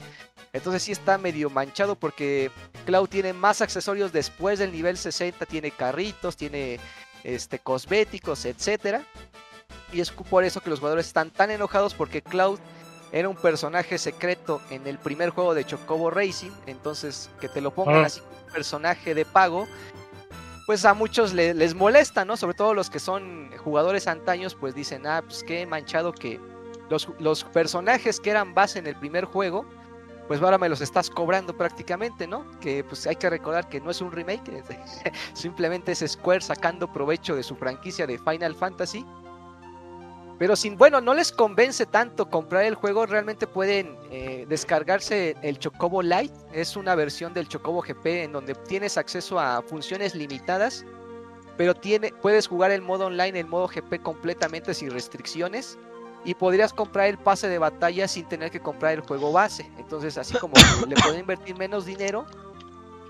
Entonces 0.52 0.84
sí 0.84 0.92
está 0.92 1.18
medio 1.18 1.50
manchado 1.50 1.96
porque 1.96 2.52
Cloud 2.86 3.08
tiene 3.08 3.34
más 3.34 3.62
accesorios 3.62 4.12
después 4.12 4.60
del 4.60 4.72
nivel 4.72 4.98
60. 4.98 5.46
Tiene 5.46 5.72
carritos, 5.72 6.36
tiene 6.36 6.80
este, 7.24 7.60
cosméticos, 7.60 8.46
etcétera. 8.46 9.06
Y 9.92 10.02
es 10.02 10.12
por 10.12 10.44
eso 10.44 10.60
que 10.60 10.70
los 10.70 10.80
jugadores 10.80 11.06
están 11.06 11.30
tan 11.30 11.52
enojados 11.52 11.94
porque 11.94 12.22
Cloud 12.22 12.60
era 13.12 13.30
un 13.30 13.36
personaje 13.36 14.00
secreto 14.00 14.60
en 14.72 14.88
el 14.88 14.98
primer 14.98 15.30
juego 15.30 15.54
de 15.54 15.66
Chocobo 15.66 16.10
Racing. 16.10 16.52
Entonces 16.66 17.30
que 17.40 17.48
te 17.48 17.62
lo 17.62 17.72
pongan 17.72 17.98
ah. 17.98 18.06
así, 18.08 18.22
un 18.22 18.52
personaje 18.52 19.14
de 19.14 19.24
pago 19.24 19.68
pues 20.66 20.86
a 20.86 20.94
muchos 20.94 21.34
les 21.34 21.76
molesta, 21.76 22.26
¿no? 22.26 22.38
Sobre 22.38 22.56
todo 22.56 22.74
los 22.74 22.90
que 22.90 23.00
son 23.00 23.52
jugadores 23.58 24.08
antaños, 24.08 24.56
pues 24.56 24.74
dicen, 24.76 25.06
ah, 25.08 25.22
pues 25.24 25.44
qué 25.44 25.66
manchado 25.66 26.14
que 26.14 26.40
los, 26.90 27.10
los, 27.20 27.44
personajes 27.44 28.20
que 28.20 28.30
eran 28.30 28.54
base 28.54 28.80
en 28.80 28.88
el 28.88 28.96
primer 28.96 29.26
juego, 29.26 29.66
pues 30.28 30.42
ahora 30.42 30.58
me 30.58 30.70
los 30.70 30.82
estás 30.82 31.10
cobrando 31.10 31.56
prácticamente, 31.56 32.28
¿no? 32.28 32.46
Que 32.60 32.84
pues 32.84 33.06
hay 33.08 33.16
que 33.16 33.30
recordar 33.30 33.68
que 33.68 33.82
no 33.82 33.92
es 33.92 34.02
un 34.02 34.12
remake, 34.12 34.64
simplemente 35.34 35.92
es 35.92 36.04
Square 36.08 36.42
sacando 36.42 36.92
provecho 36.92 37.36
de 37.36 37.44
su 37.44 37.56
franquicia 37.56 38.08
de 38.08 38.18
Final 38.20 38.56
Fantasy 38.56 39.06
pero 40.44 40.58
sin, 40.58 40.78
bueno, 40.78 41.00
no 41.00 41.14
les 41.14 41.32
convence 41.32 41.86
tanto 41.86 42.30
comprar 42.30 42.66
el 42.66 42.76
juego, 42.76 43.06
realmente 43.06 43.48
pueden 43.48 43.98
eh, 44.12 44.46
descargarse 44.50 45.38
el 45.42 45.58
Chocobo 45.58 46.02
Lite. 46.02 46.34
Es 46.52 46.76
una 46.76 46.96
versión 46.96 47.34
del 47.34 47.48
Chocobo 47.48 47.82
GP 47.82 48.26
en 48.26 48.34
donde 48.34 48.54
tienes 48.54 48.98
acceso 48.98 49.40
a 49.40 49.62
funciones 49.62 50.16
limitadas, 50.16 50.86
pero 51.56 51.74
tiene, 51.74 52.12
puedes 52.22 52.48
jugar 52.48 52.72
el 52.72 52.82
modo 52.82 53.06
online, 53.06 53.40
el 53.40 53.48
modo 53.48 53.70
GP 53.70 54.02
completamente 54.02 54.74
sin 54.74 54.92
restricciones. 54.92 55.80
Y 56.26 56.34
podrías 56.34 56.74
comprar 56.74 57.08
el 57.08 57.18
pase 57.18 57.48
de 57.48 57.58
batalla 57.58 58.06
sin 58.10 58.26
tener 58.26 58.52
que 58.52 58.60
comprar 58.60 58.96
el 58.96 59.00
juego 59.00 59.32
base. 59.32 59.72
Entonces, 59.78 60.18
así 60.18 60.38
como 60.38 60.56
le 60.86 60.96
pueden 60.98 61.22
invertir 61.22 61.58
menos 61.58 61.86
dinero, 61.86 62.26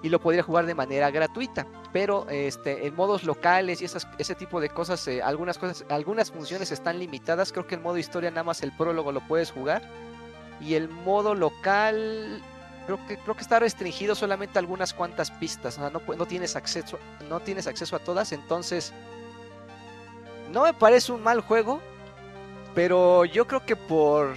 y 0.04 0.10
lo 0.10 0.20
podría 0.20 0.44
jugar 0.44 0.68
de 0.68 0.76
manera 0.76 1.10
gratuita. 1.10 1.66
Pero 1.94 2.28
este, 2.30 2.88
en 2.88 2.96
modos 2.96 3.24
locales 3.24 3.82
y 3.82 3.86
esas, 3.86 4.08
ese 4.18 4.36
tipo 4.36 4.60
de 4.60 4.70
cosas, 4.70 5.08
eh, 5.08 5.22
algunas 5.22 5.58
cosas, 5.58 5.86
algunas 5.90 6.32
funciones 6.32 6.72
están 6.72 7.00
limitadas. 7.00 7.52
Creo 7.52 7.68
que 7.68 7.76
el 7.76 7.82
modo 7.82 7.98
historia 7.98 8.32
nada 8.32 8.44
más 8.44 8.64
el 8.64 8.72
prólogo 8.72 9.12
lo 9.12 9.22
puedes 9.28 9.52
jugar. 9.52 9.84
Y 10.60 10.74
el 10.74 10.90
modo 10.90 11.36
local 11.36 12.42
creo 12.86 13.00
que 13.08 13.18
creo 13.18 13.36
que 13.36 13.42
está 13.42 13.60
restringido 13.60 14.16
solamente 14.16 14.58
a 14.58 14.62
algunas 14.62 14.94
cuantas 14.94 15.32
pistas. 15.32 15.78
no, 15.78 16.02
no 16.18 16.26
tienes 16.26 16.56
acceso, 16.56 17.00
no 17.30 17.40
tienes 17.40 17.68
acceso 17.68 17.96
a 17.96 18.00
todas. 18.00 18.32
Entonces, 18.32 18.92
no 20.52 20.64
me 20.64 20.74
parece 20.74 21.12
un 21.12 21.22
mal 21.22 21.42
juego. 21.42 21.80
Pero 22.74 23.24
yo 23.26 23.46
creo 23.46 23.64
que 23.64 23.76
por 23.76 24.36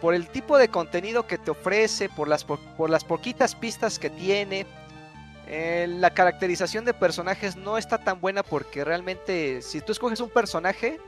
por 0.00 0.14
el 0.14 0.28
tipo 0.28 0.58
de 0.58 0.68
contenido 0.68 1.26
que 1.26 1.38
te 1.38 1.50
ofrece, 1.50 2.08
por 2.08 2.28
las, 2.28 2.44
por 2.44 2.90
las 2.90 3.04
poquitas 3.04 3.54
pistas 3.54 3.98
que 3.98 4.10
tiene, 4.10 4.66
la 5.48 6.10
caracterización 6.10 6.84
de 6.84 6.92
personajes 6.92 7.56
no 7.56 7.78
está 7.78 7.98
tan 7.98 8.20
buena 8.20 8.42
porque 8.42 8.84
realmente 8.84 9.62
si 9.62 9.80
tú 9.80 9.92
escoges 9.92 10.20
un 10.20 10.28
personaje, 10.28 10.98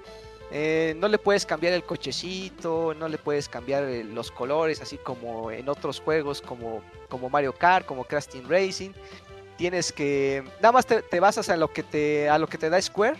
eh, 0.52 0.94
no 0.96 1.06
le 1.06 1.18
puedes 1.18 1.46
cambiar 1.46 1.72
el 1.74 1.84
cochecito, 1.84 2.94
no 2.94 3.08
le 3.08 3.18
puedes 3.18 3.48
cambiar 3.48 3.84
eh, 3.84 4.02
los 4.02 4.32
colores, 4.32 4.80
así 4.80 4.96
como 4.96 5.50
en 5.50 5.68
otros 5.68 6.00
juegos 6.00 6.42
como, 6.42 6.82
como 7.08 7.30
Mario 7.30 7.52
Kart, 7.52 7.86
como 7.86 8.04
Crash 8.04 8.26
Team 8.26 8.48
Racing. 8.48 8.90
Tienes 9.56 9.92
que. 9.92 10.42
Nada 10.56 10.72
más 10.72 10.86
te, 10.86 11.02
te, 11.02 11.20
basas 11.20 11.50
a 11.50 11.56
lo, 11.56 11.72
que 11.72 11.82
te, 11.82 12.28
a 12.28 12.38
lo 12.38 12.48
que 12.48 12.58
te 12.58 12.68
da 12.68 12.82
Square, 12.82 13.18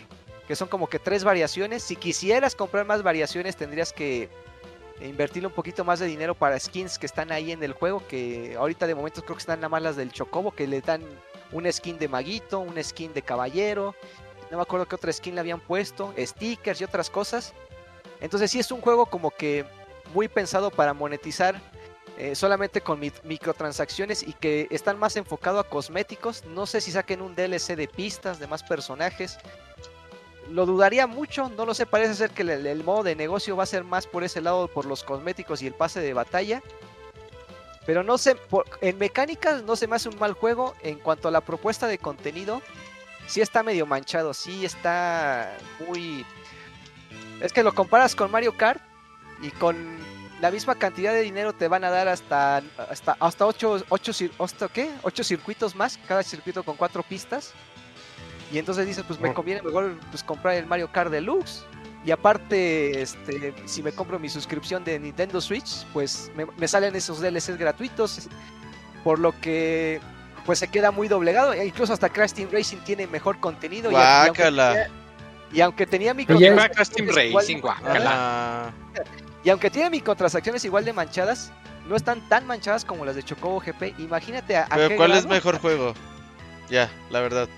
que 0.49 0.57
son 0.57 0.69
como 0.69 0.89
que 0.89 0.99
tres 0.99 1.23
variaciones. 1.23 1.85
Si 1.85 1.95
quisieras 1.95 2.57
comprar 2.57 2.85
más 2.85 3.03
variaciones, 3.03 3.57
tendrías 3.57 3.93
que 3.93 4.29
e 5.01 5.09
invertirle 5.09 5.47
un 5.49 5.53
poquito 5.55 5.85
más 5.85 5.99
de 5.99 6.07
dinero 6.07 6.35
para 6.35 6.59
skins 6.61 6.99
que 6.99 7.07
están 7.07 7.33
ahí 7.33 7.53
en 7.53 7.63
el 7.63 7.73
juego, 7.73 8.07
que 8.07 8.55
ahorita 8.59 8.87
de 8.87 8.95
momento 8.95 9.23
creo 9.23 9.37
que 9.37 9.41
están 9.41 9.61
nada 9.61 9.69
más 9.71 9.83
las 9.83 9.97
del 9.97 10.13
Chocobo, 10.13 10.53
que 10.53 10.67
le 10.67 10.81
dan 10.81 11.03
un 11.53 11.71
skin 11.73 11.99
de 11.99 12.09
maguito, 12.09 12.61
un 12.61 12.83
skin 12.83 13.13
de 13.13 13.23
caballero, 13.23 13.95
no 14.51 14.57
me 14.59 14.63
acuerdo 14.63 14.87
qué 14.87 14.95
otra 14.97 15.13
skin 15.13 15.35
le 15.35 15.41
habían 15.41 15.61
puesto, 15.61 16.13
stickers 16.19 16.81
y 16.81 16.85
otras 16.85 17.09
cosas. 17.11 17.55
Entonces 18.21 18.51
sí 18.51 18.59
es 18.59 18.71
un 18.71 18.81
juego 18.81 19.07
como 19.07 19.31
que 19.31 19.65
muy 20.13 20.29
pensado 20.29 20.71
para 20.71 20.93
monetizar 20.93 21.61
eh, 22.19 22.35
solamente 22.35 22.81
con 22.83 23.01
mi- 23.01 23.13
microtransacciones 23.25 24.23
y 24.23 24.35
que 24.35 24.67
están 24.71 24.99
más 24.99 25.17
enfocado 25.17 25.59
a 25.59 25.65
cosméticos. 25.65 26.45
No 26.45 26.67
sé 26.67 26.81
si 26.83 26.91
saquen 26.93 27.23
un 27.23 27.35
DLC 27.35 27.77
de 27.77 27.89
pistas, 27.89 28.39
de 28.39 28.47
más 28.47 28.63
personajes. 28.63 29.39
Lo 30.51 30.67
dudaría 30.67 31.07
mucho, 31.07 31.49
no 31.51 31.65
lo 31.65 31.75
sé, 31.75 31.87
parece 31.87 32.15
ser 32.15 32.31
que 32.31 32.43
el, 32.43 32.85
modo 32.85 33.05
de 33.05 33.15
negocio 33.15 33.57
va 33.57 33.63
a 33.63 33.67
ser 33.67 33.85
más 33.85 34.07
por 34.07 34.25
ese 34.25 34.41
lado, 34.41 34.67
por 34.69 34.85
los 34.85 35.05
cosméticos 35.05 35.63
y 35.63 35.67
el 35.67 35.75
pase 35.75 36.01
de 36.01 36.13
batalla. 36.13 36.63
Pero 37.87 38.03
no 38.03 38.19
sé, 38.19 38.35
por- 38.35 38.67
en 38.81 38.99
mecánicas 38.99 39.63
no 39.63 39.77
se 39.77 39.87
me 39.87 39.97
hace 39.97 40.09
un 40.09 40.19
mal 40.19 40.33
juego. 40.33 40.75
En 40.83 40.99
cuanto 40.99 41.29
a 41.29 41.31
la 41.31 41.41
propuesta 41.41 41.87
de 41.87 41.99
contenido, 41.99 42.63
sí 43.27 43.41
está 43.41 43.63
medio 43.63 43.87
manchado, 43.87 44.35
sí 44.35 44.65
está 44.65 45.57
muy... 45.89 46.27
Es 47.41 47.53
que 47.53 47.63
lo 47.63 47.75
comparas 47.75 48.15
con 48.15 48.31
Mario 48.31 48.57
Kart 48.57 48.83
y 49.41 49.51
con 49.53 49.77
la 50.41 50.51
misma 50.51 50.75
cantidad 50.75 51.13
de 51.13 51.21
dinero 51.23 51.53
te 51.53 51.69
van 51.69 51.85
a 51.85 51.91
dar 51.91 52.09
hasta 52.09 52.63
hasta 52.89 53.17
hasta 53.21 53.47
8 53.47 53.85
ocho, 53.89 54.13
hasta, 54.39 54.69
¿qué? 54.69 54.91
ocho 55.03 55.23
circuitos 55.23 55.75
más, 55.75 55.99
cada 56.09 56.23
circuito 56.23 56.63
con 56.63 56.77
cuatro 56.77 57.03
pistas. 57.03 57.53
Y 58.51 58.59
entonces 58.59 58.87
dices, 58.87 59.05
pues 59.07 59.21
me 59.21 59.29
conviene 59.35 59.63
mejor 59.63 59.95
pues 60.11 60.23
comprar 60.25 60.55
el 60.57 60.67
Mario 60.67 60.91
Kart 60.91 61.11
Deluxe. 61.11 61.65
Y 62.05 62.11
aparte, 62.11 63.03
este, 63.03 63.53
si 63.67 63.83
me 63.83 63.93
compro 63.93 64.19
mi 64.19 64.29
suscripción 64.29 64.83
de 64.85 64.99
Nintendo 64.99 65.41
Switch, 65.41 65.85
pues 65.93 66.31
me, 66.35 66.47
me 66.57 66.67
salen 66.67 66.97
esos 66.97 67.21
DLCs 67.21 67.57
gratuitos. 67.59 68.29
Por 69.05 69.19
lo 69.19 69.39
que 69.41 70.01
pues 70.47 70.59
se 70.59 70.69
queda 70.69 70.91
muy 70.91 71.07
doblegado. 71.09 71.53
E 71.53 71.65
incluso 71.67 71.93
hasta 71.93 72.09
Crash 72.09 72.33
Team 72.33 72.49
Racing 72.51 72.79
tiene 72.79 73.07
mejor 73.07 73.39
contenido. 73.39 73.91
y- 73.91 73.95
y 73.95 73.97
aunque 73.97 74.43
Guácala. 74.43 74.73
tenía- 74.73 74.91
Y 75.53 75.61
aunque 75.61 75.87
tenía 75.87 76.15
Ah, 78.17 78.71
y 79.45 79.51
aunque 79.51 79.71
tiene 79.71 79.91
microtransacciones 79.91 80.65
igual 80.65 80.85
de 80.85 80.93
manchadas, 80.93 81.53
no 81.89 81.97
están 81.97 82.21
tan 82.29 82.47
manchadas 82.47 82.85
como 82.85 83.05
las 83.05 83.17
de 83.17 83.23
Chocobo 83.23 83.61
GP. 83.61 83.95
Imagínate 83.99 84.57
a, 84.57 84.65
a 84.65 84.77
pero 84.77 84.89
qué 84.91 84.97
¿cuál 84.97 85.13
es 85.13 85.27
mejor 85.27 85.59
juego? 85.59 85.95
Ya, 86.69 86.89
la 87.11 87.21
verdad. 87.21 87.49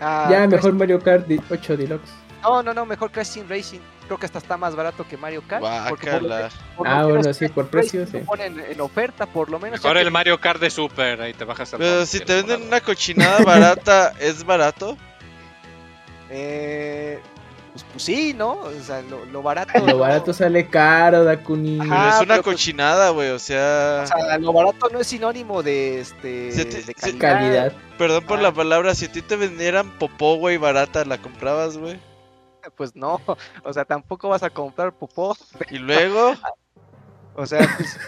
A 0.00 0.28
Ya, 0.30 0.38
Crash- 0.46 0.50
mejor 0.50 0.72
Mario 0.74 1.00
Kart 1.00 1.26
di- 1.26 1.40
8 1.50 1.76
Deluxe. 1.76 2.10
No, 2.42 2.62
no, 2.62 2.72
no, 2.72 2.86
mejor 2.86 3.10
Crash 3.10 3.34
Team 3.34 3.46
Racing. 3.48 3.80
Creo 4.06 4.18
que 4.18 4.26
hasta 4.26 4.38
está 4.38 4.56
más 4.56 4.74
barato 4.74 5.06
que 5.06 5.16
Mario 5.16 5.42
Kart. 5.46 5.62
porque 5.88 6.10
por 6.10 6.22
menos- 6.22 6.52
Ah, 6.78 6.82
menos 7.04 7.08
bueno, 7.10 7.34
sí, 7.34 7.48
por 7.48 7.68
precio, 7.68 8.06
sí. 8.06 8.18
lo 8.20 8.24
ponen 8.24 8.58
en 8.58 8.80
oferta, 8.80 9.26
por 9.26 9.50
lo 9.50 9.60
menos. 9.60 9.78
Mejor 9.82 9.98
el 9.98 10.04
que- 10.04 10.10
Mario 10.10 10.40
Kart 10.40 10.60
de 10.60 10.70
Super, 10.70 11.20
ahí 11.20 11.34
te 11.34 11.44
bajas 11.44 11.72
el 11.74 11.78
Pero 11.80 12.06
si 12.06 12.18
te 12.20 12.36
venden 12.36 12.62
una 12.62 12.80
cochinada 12.80 13.44
barata, 13.44 14.14
¿es 14.18 14.42
barato? 14.44 14.96
Eh, 16.30 17.20
pues, 17.72 17.84
pues 17.92 18.02
sí, 18.04 18.34
¿no? 18.34 18.52
O 18.52 18.70
sea, 18.84 19.02
lo, 19.02 19.24
lo 19.26 19.42
barato. 19.42 19.72
Lo 19.86 19.98
barato 19.98 20.32
sale 20.32 20.66
caro, 20.68 21.24
Dakuni. 21.24 21.78
Ajá. 21.80 21.88
Pero 21.88 21.94
Ah, 22.00 22.08
es 22.08 22.14
una 22.16 22.34
pero 22.34 22.42
pues- 22.42 22.54
cochinada, 22.56 23.10
güey, 23.10 23.30
o 23.30 23.38
sea... 23.38 24.02
O 24.04 24.06
sea, 24.06 24.38
lo 24.38 24.52
barato 24.52 24.88
no 24.90 25.00
es 25.00 25.06
sinónimo 25.06 25.62
de 25.62 26.00
este 26.00 26.52
Si 26.52 26.64
te- 26.64 26.82
de 26.82 26.94
si- 26.96 27.18
Calidad. 27.18 27.72
Perdón 27.98 28.24
por 28.26 28.38
Ah. 28.38 28.42
la 28.42 28.52
palabra, 28.52 28.94
si 28.94 29.06
a 29.06 29.12
ti 29.12 29.22
te 29.22 29.36
vendieran 29.36 29.90
popó, 29.98 30.36
güey, 30.36 30.56
barata, 30.56 31.04
¿la 31.04 31.18
comprabas, 31.18 31.76
güey? 31.78 31.98
Pues 32.76 32.94
no, 32.94 33.20
o 33.64 33.72
sea, 33.72 33.84
tampoco 33.84 34.28
vas 34.28 34.42
a 34.42 34.50
comprar 34.50 34.92
popó. 34.92 35.36
Y 35.70 35.78
luego... 35.78 36.34
O 37.40 37.46
sea, 37.46 37.60
pues, 37.76 37.98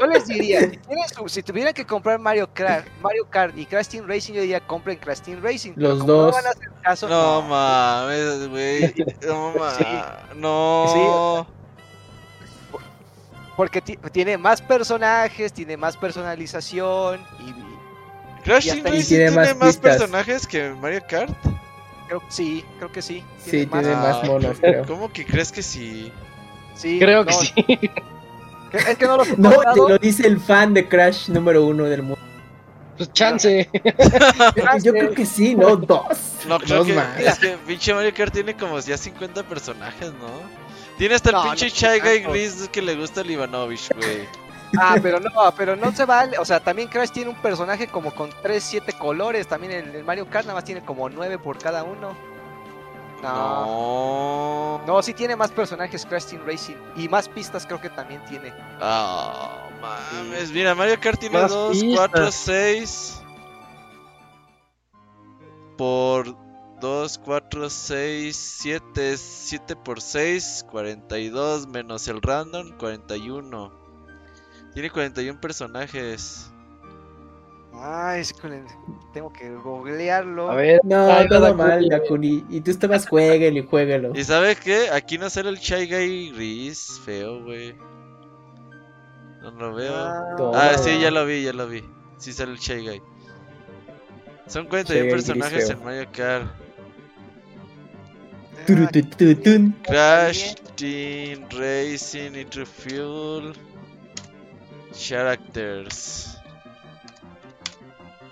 yo 0.00 0.06
les 0.06 0.26
diría, 0.26 0.60
si, 0.62 0.76
tienes 0.78 1.10
su- 1.12 1.28
si 1.28 1.42
tuvieran 1.42 1.72
que 1.72 1.86
comprar 1.86 2.18
Mario 2.18 2.48
Kart, 2.52 2.86
Mario 3.00 3.24
Kart 3.30 3.56
y 3.56 3.64
Crash 3.66 3.86
Team 3.86 4.06
Racing, 4.08 4.34
yo 4.34 4.40
diría 4.40 4.60
compren 4.66 4.98
Crash 4.98 5.20
Team 5.20 5.40
Racing. 5.42 5.72
Los 5.76 6.04
dos. 6.04 6.26
No 6.26 6.32
van 6.32 6.46
a 6.46 6.50
hacer 6.50 6.70
caso, 6.82 7.08
No 7.08 7.42
no. 7.42 7.48
mames, 7.48 8.48
güey. 8.48 8.94
No 9.26 9.52
Sí. 9.52 9.84
mames. 9.84 10.36
No. 10.36 11.46
Porque 13.56 13.80
ti- 13.80 13.98
tiene 14.12 14.38
más 14.38 14.62
personajes, 14.62 15.52
tiene 15.52 15.76
más 15.76 15.96
personalización 15.96 17.20
y 17.40 18.42
Crash 18.44 18.66
y 18.66 18.70
Team 18.70 18.84
Racing 18.84 19.08
tiene 19.08 19.30
tiene 19.30 19.54
más 19.54 19.76
personajes 19.78 20.46
que 20.46 20.70
Mario 20.70 21.02
Kart. 21.08 21.30
creo 22.06 22.22
sí, 22.28 22.64
creo 22.78 22.92
que 22.92 23.02
sí. 23.02 23.24
Sí, 23.44 23.66
más- 23.66 23.82
tiene 23.82 23.96
más 23.96 24.24
monos, 24.24 24.58
creo. 24.60 24.84
¿Cómo 24.86 25.12
que 25.12 25.24
crees 25.24 25.50
que 25.52 25.62
sí? 25.62 26.12
sí, 26.76 26.98
Creo 27.00 27.24
que 27.24 27.32
sí. 27.32 27.52
Es 28.72 28.96
que 28.96 29.06
no 29.06 29.22
he 29.22 29.36
No, 29.36 29.50
te 29.50 29.76
lo 29.76 29.98
dice 29.98 30.26
el 30.26 30.40
fan 30.40 30.74
de 30.74 30.88
Crash 30.88 31.28
número 31.28 31.64
uno 31.64 31.84
del 31.84 32.02
mundo. 32.02 32.18
Pues 32.96 33.12
chance. 33.12 33.68
Yo 34.82 34.92
creo 34.92 35.14
que 35.14 35.24
sí, 35.24 35.54
no, 35.54 35.76
dos. 35.76 36.04
No, 36.48 36.58
creo 36.58 36.78
Dos 36.78 36.86
que 36.88 36.92
más. 36.94 37.18
es 37.20 37.38
que 37.38 37.56
pinche 37.66 37.94
Mario 37.94 38.12
Kart 38.14 38.32
tiene 38.32 38.56
como 38.56 38.78
ya 38.80 38.96
50 38.98 39.44
personajes, 39.44 40.12
¿no? 40.14 40.28
Tiene 40.96 41.14
hasta 41.14 41.30
el 41.30 41.36
No, 41.36 41.42
pinche 41.44 41.66
no 41.68 41.72
tiene 41.72 41.98
Guy. 42.24 42.32
Gris 42.32 42.68
que 42.72 42.82
le 42.82 42.96
gusta 42.96 43.20
al 43.20 43.30
Ivanovich, 43.30 43.88
güey. 43.94 44.26
Ah, 44.78 44.96
pero 45.00 45.20
no, 45.20 45.30
pero 45.56 45.76
no 45.76 45.92
se 45.92 46.04
vale. 46.04 46.38
O 46.38 46.44
sea, 46.44 46.60
también 46.60 46.88
Crash 46.88 47.10
tiene 47.10 47.30
un 47.30 47.36
personaje 47.40 47.86
como 47.86 48.12
con 48.12 48.30
3, 48.42 48.62
7 48.62 48.92
colores. 48.94 49.46
También 49.46 49.72
el, 49.72 49.94
el 49.94 50.04
Mario 50.04 50.26
Kart 50.28 50.44
nada 50.46 50.56
más 50.56 50.64
tiene 50.64 50.82
como 50.82 51.08
9 51.08 51.38
por 51.38 51.56
cada 51.58 51.84
uno. 51.84 52.16
No. 53.22 53.66
No. 53.66 54.82
No, 54.86 55.02
sí 55.02 55.12
tiene 55.12 55.36
más 55.36 55.50
personajes 55.50 56.06
Crash 56.06 56.26
Team 56.26 56.42
Racing. 56.46 56.76
Y 56.96 57.08
más 57.08 57.28
pistas 57.28 57.66
creo 57.66 57.80
que 57.80 57.90
también 57.90 58.24
tiene. 58.26 58.54
Ah, 58.80 59.68
mames. 59.80 60.50
Mira, 60.50 60.74
Mario 60.74 60.98
Kart 61.00 61.18
tiene 61.20 61.38
Más 61.40 61.50
2, 61.50 61.72
pistas. 61.72 62.08
4, 62.10 62.32
6. 62.32 63.22
Por 65.76 66.36
2, 66.80 67.18
4, 67.24 67.70
6, 67.70 68.36
7. 68.36 69.16
7 69.16 69.76
por 69.76 70.00
6, 70.00 70.66
42. 70.70 71.66
Menos 71.68 72.08
el 72.08 72.22
random, 72.22 72.76
41. 72.78 73.72
Tiene 74.74 74.90
41 74.90 75.40
personajes. 75.40 76.52
Ay, 77.80 78.20
es 78.22 78.32
con 78.32 78.52
el- 78.52 78.64
tengo 79.12 79.32
que 79.32 79.50
googlearlo. 79.54 80.50
A 80.50 80.56
ver. 80.56 80.80
No, 80.82 81.10
Ay, 81.12 81.28
todo 81.28 81.40
Dakuni. 81.40 81.62
mal, 81.62 81.88
Dakuni. 81.88 82.44
Y 82.50 82.60
tú 82.60 82.70
estabas 82.72 83.06
jueguelo 83.08 83.58
y 83.58 83.66
jueguelo. 83.66 84.12
¿Y 84.14 84.24
sabes 84.24 84.58
qué? 84.60 84.90
Aquí 84.90 85.16
no 85.18 85.30
sale 85.30 85.50
el 85.50 85.58
Shy 85.58 85.86
Guy 85.86 86.30
Gris. 86.32 87.00
Feo, 87.04 87.42
güey. 87.44 87.74
No 89.42 89.50
lo 89.52 89.74
veo. 89.74 89.94
Ah. 89.94 90.36
Ah, 90.54 90.78
sí, 90.78 90.98
ya 91.00 91.10
lo 91.10 91.24
vi, 91.24 91.42
ya 91.44 91.52
lo 91.52 91.68
vi. 91.68 91.84
Sí 92.18 92.32
sale 92.32 92.52
el 92.52 92.58
Shy 92.58 92.86
Guy. 92.86 93.02
Son 94.48 94.66
41 94.66 94.84
Shy 94.86 95.00
Guy 95.02 95.10
gris 95.10 95.10
personajes 95.26 95.70
en 95.70 95.84
Mario 95.84 96.06
Kart. 96.12 96.46
Turutututun. 98.66 99.74
Crash, 99.84 100.54
Team 100.76 101.44
Racing, 101.50 102.32
Nitro 102.32 102.66
Fuel, 102.66 103.52
Characters. 104.92 106.37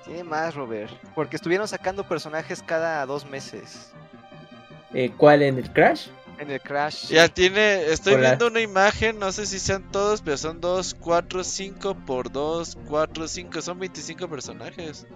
Tiene 0.07 0.25
más, 0.25 0.55
Robert. 0.55 0.91
Porque 1.15 1.37
estuvieron 1.37 1.67
sacando 1.67 2.07
personajes 2.07 2.63
cada 2.63 3.05
dos 3.07 3.27
meses. 3.27 3.93
Eh, 4.95 5.13
¿Cuál 5.17 5.43
en 5.43 5.59
el 5.59 5.71
Crash? 5.73 6.07
En 6.39 6.51
el 6.51 6.61
Crash. 6.61 7.09
Ya 7.09 7.29
tiene, 7.29 7.91
estoy 7.91 8.15
Hola. 8.15 8.29
viendo 8.29 8.47
una 8.47 8.61
imagen, 8.61 9.19
no 9.19 9.33
sé 9.33 9.47
si 9.47 9.59
sean 9.59 9.91
todos, 9.91 10.23
pero 10.23 10.37
son 10.37 10.61
2, 10.61 10.95
4, 11.01 11.43
5 11.45 11.95
por 12.07 12.31
2, 12.31 12.79
4, 12.87 13.29
5, 13.29 13.63
son 13.63 13.79
25 13.79 14.29
personajes. 14.29 15.07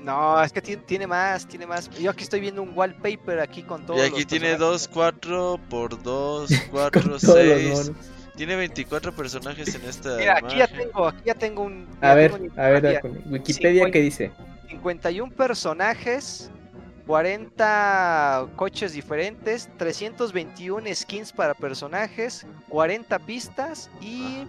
No, 0.00 0.42
es 0.42 0.52
que 0.52 0.60
tiene, 0.60 0.82
tiene 0.82 1.06
más, 1.06 1.46
tiene 1.46 1.66
más. 1.66 1.88
Yo 1.90 2.10
aquí 2.10 2.24
estoy 2.24 2.40
viendo 2.40 2.62
un 2.62 2.76
wallpaper 2.76 3.40
aquí 3.40 3.62
con 3.62 3.86
todos 3.86 4.00
y 4.00 4.02
aquí 4.02 4.20
los 4.20 4.26
tiene 4.26 4.50
personajes. 4.56 4.88
2, 4.88 4.94
4 4.94 5.60
por 5.68 6.02
2, 6.02 6.50
Con 6.58 6.68
4, 6.70 7.02
todos 7.02 7.22
los 7.22 7.22
6. 7.22 7.92
Tiene 8.36 8.56
24 8.56 9.14
personajes 9.14 9.74
en 9.74 9.84
esta 9.84 10.16
Mira, 10.16 10.38
aquí 10.38 10.56
ya 10.56 10.66
tengo, 10.66 11.08
aquí 11.08 11.22
ya 11.26 11.34
tengo 11.34 11.62
un. 11.64 11.86
A 12.00 12.14
ver, 12.14 12.32
tengo 12.32 12.52
a 12.56 12.68
ver. 12.68 13.02
Wikipedia, 13.26 13.90
¿qué 13.90 14.00
dice? 14.00 14.30
51 14.68 15.32
personajes, 15.32 16.50
40 17.06 18.46
coches 18.56 18.94
diferentes, 18.94 19.68
321 19.76 20.94
skins 20.94 21.32
para 21.32 21.54
personajes, 21.54 22.46
40 22.68 23.18
pistas 23.20 23.90
y... 24.00 24.46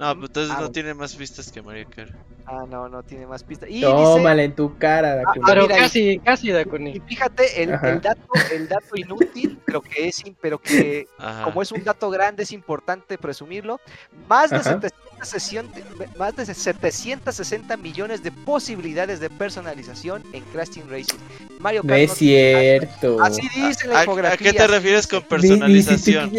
No, 0.00 0.14
pues 0.16 0.30
entonces 0.30 0.50
Ah, 0.50 0.54
no 0.54 0.58
bueno. 0.60 0.72
tiene 0.72 0.94
más 0.94 1.14
vistas 1.16 1.52
que 1.52 1.60
Mario 1.60 1.86
Kart. 1.94 2.10
Ah, 2.46 2.64
no, 2.66 2.88
no 2.88 3.02
tiene 3.02 3.26
más 3.26 3.44
pistas. 3.44 3.68
Y 3.70 3.82
Tómala 3.82 4.42
en 4.42 4.54
tu 4.56 4.76
cara, 4.78 5.16
Dakuni. 5.16 5.44
Pero 5.46 5.62
mira, 5.64 5.76
y- 5.76 5.80
casi, 5.80 6.18
casi, 6.20 6.46
dice, 6.46 6.60
y 6.60 6.64
Dakuni. 6.64 7.00
fíjate, 7.00 7.62
el, 7.62 7.70
dato, 8.00 8.26
el 8.50 8.66
dato 8.66 8.96
inútil, 8.96 9.58
pero 9.66 9.82
que 9.82 10.08
es, 10.08 10.22
pero 10.40 10.58
que 10.58 11.06
Ajá. 11.18 11.44
como 11.44 11.60
es 11.60 11.70
un 11.70 11.84
dato 11.84 12.08
grande 12.08 12.44
es 12.44 12.52
importante 12.52 13.18
presumirlo, 13.18 13.78
más 14.26 14.48
de, 14.48 14.56
Ajá. 14.56 14.80
760, 14.80 15.80
más 16.18 16.34
de 16.34 16.46
760 16.46 17.76
millones 17.76 18.22
de 18.22 18.32
posibilidades 18.32 19.20
de 19.20 19.28
personalización 19.28 20.22
en 20.32 20.42
Crash 20.44 20.70
Team 20.70 20.88
Racing. 20.88 21.18
Mario 21.58 21.82
No 21.84 21.88
Kart 21.90 22.00
es 22.00 22.08
no- 22.08 22.16
cierto. 22.16 23.22
Así 23.22 23.42
dice 23.54 23.86
la 23.86 23.96
¿A, 23.96 23.98
a 23.98 24.04
infografía. 24.04 24.50
qué 24.50 24.56
te 24.58 24.66
refieres 24.66 25.06
con 25.06 25.22
personalización? 25.24 26.32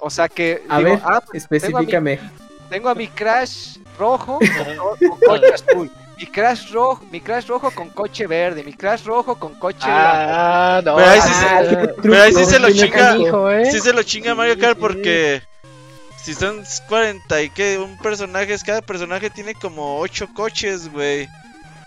O 0.00 0.10
sea 0.10 0.28
que 0.28 0.62
A 0.68 0.78
digo, 0.78 0.90
ver, 0.90 1.00
ah, 1.04 1.20
pues, 1.28 1.42
específicame. 1.44 2.16
tengo 2.16 2.28
a 2.28 2.32
mi 2.32 2.41
Crash 3.08 3.76
rojo 3.98 4.38
con, 4.38 4.98
con 5.08 5.18
coche 5.20 5.54
azul. 5.54 5.90
Mi 6.18 6.26
Crash 6.26 6.70
rojo, 6.70 7.04
mi 7.10 7.20
Crash 7.20 7.46
rojo 7.46 7.70
con 7.72 7.88
coche 7.90 8.26
verde, 8.28 8.62
mi 8.62 8.72
Crash 8.74 9.04
rojo 9.04 9.34
con 9.36 9.54
coche 9.56 9.78
Ah, 9.88 10.80
no. 10.84 10.94
Pero 10.96 11.08
ahí 11.10 11.20
sí 11.20 11.28
se- 11.32 11.46
ah, 11.46 11.62
qué 11.66 11.94
Pero 12.02 12.22
ahí 12.22 12.32
sí 12.32 12.44
se 12.44 12.58
lo 12.60 12.70
chinga. 12.70 12.90
canijo, 13.08 13.50
¿eh? 13.50 13.70
Sí 13.70 13.80
se 13.80 13.92
lo 13.92 14.02
chinga 14.04 14.34
Mario 14.34 14.56
Kart 14.58 14.78
porque 14.78 15.42
si 16.22 16.34
son 16.34 16.62
40 16.88 17.42
y 17.42 17.50
que 17.50 17.78
un 17.78 17.98
personaje, 17.98 18.56
cada 18.64 18.82
personaje 18.82 19.30
tiene 19.30 19.54
como 19.54 19.98
8 19.98 20.28
coches, 20.32 20.88
güey. 20.92 21.28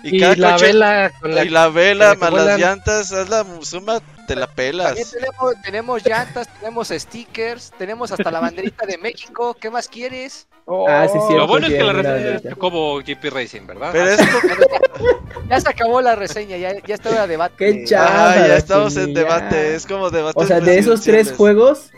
Y, 0.03 0.17
Y 0.17 0.19
cada 0.19 0.35
la 0.35 0.51
coche 0.51 0.65
vela 0.67 1.11
con 1.21 1.33
la 1.33 1.43
y 1.45 1.49
la 1.49 1.69
vela 1.69 2.15
con 2.15 2.19
la 2.19 2.29
que 2.29 2.35
más 2.35 2.45
las 2.45 2.59
llantas, 2.59 3.11
haz 3.13 3.29
la 3.29 3.45
suma, 3.61 4.01
te 4.25 4.35
la 4.35 4.47
pelas. 4.47 4.87
También 4.87 5.07
tenemos, 5.11 5.61
tenemos 5.63 6.05
llantas, 6.05 6.47
tenemos 6.59 6.87
stickers, 6.89 7.71
tenemos 7.77 8.11
hasta 8.11 8.31
la 8.31 8.39
banderita 8.39 8.85
de 8.85 8.97
México. 8.97 9.55
¿Qué 9.59 9.69
más 9.69 9.87
quieres? 9.87 10.47
Ah, 10.67 11.07
sí. 11.11 11.17
Lo 11.35 11.47
bueno 11.47 11.67
es 11.67 11.73
que 11.73 11.83
la 11.83 11.93
reseña 11.93 12.35
es. 12.37 12.43
Chocobo 12.43 12.97
GP 12.99 13.29
Racing, 13.31 13.67
¿verdad? 13.67 13.89
Pero 13.91 14.17
co- 14.17 15.43
Ya 15.49 15.59
se 15.61 15.69
acabó 15.69 16.01
la 16.01 16.15
reseña, 16.15 16.57
ya, 16.57 16.73
ya 16.85 16.95
está 16.95 17.21
de 17.21 17.27
debate. 17.27 17.55
Qué 17.57 17.85
chaval. 17.85 18.09
Ah, 18.11 18.47
ya 18.47 18.57
estamos 18.57 18.97
en 18.97 19.13
debate, 19.13 19.75
es 19.75 19.85
como 19.85 20.09
debate. 20.09 20.39
O 20.39 20.45
sea, 20.45 20.59
de 20.59 20.77
esos 20.79 21.01
tres 21.01 21.31
juegos, 21.33 21.91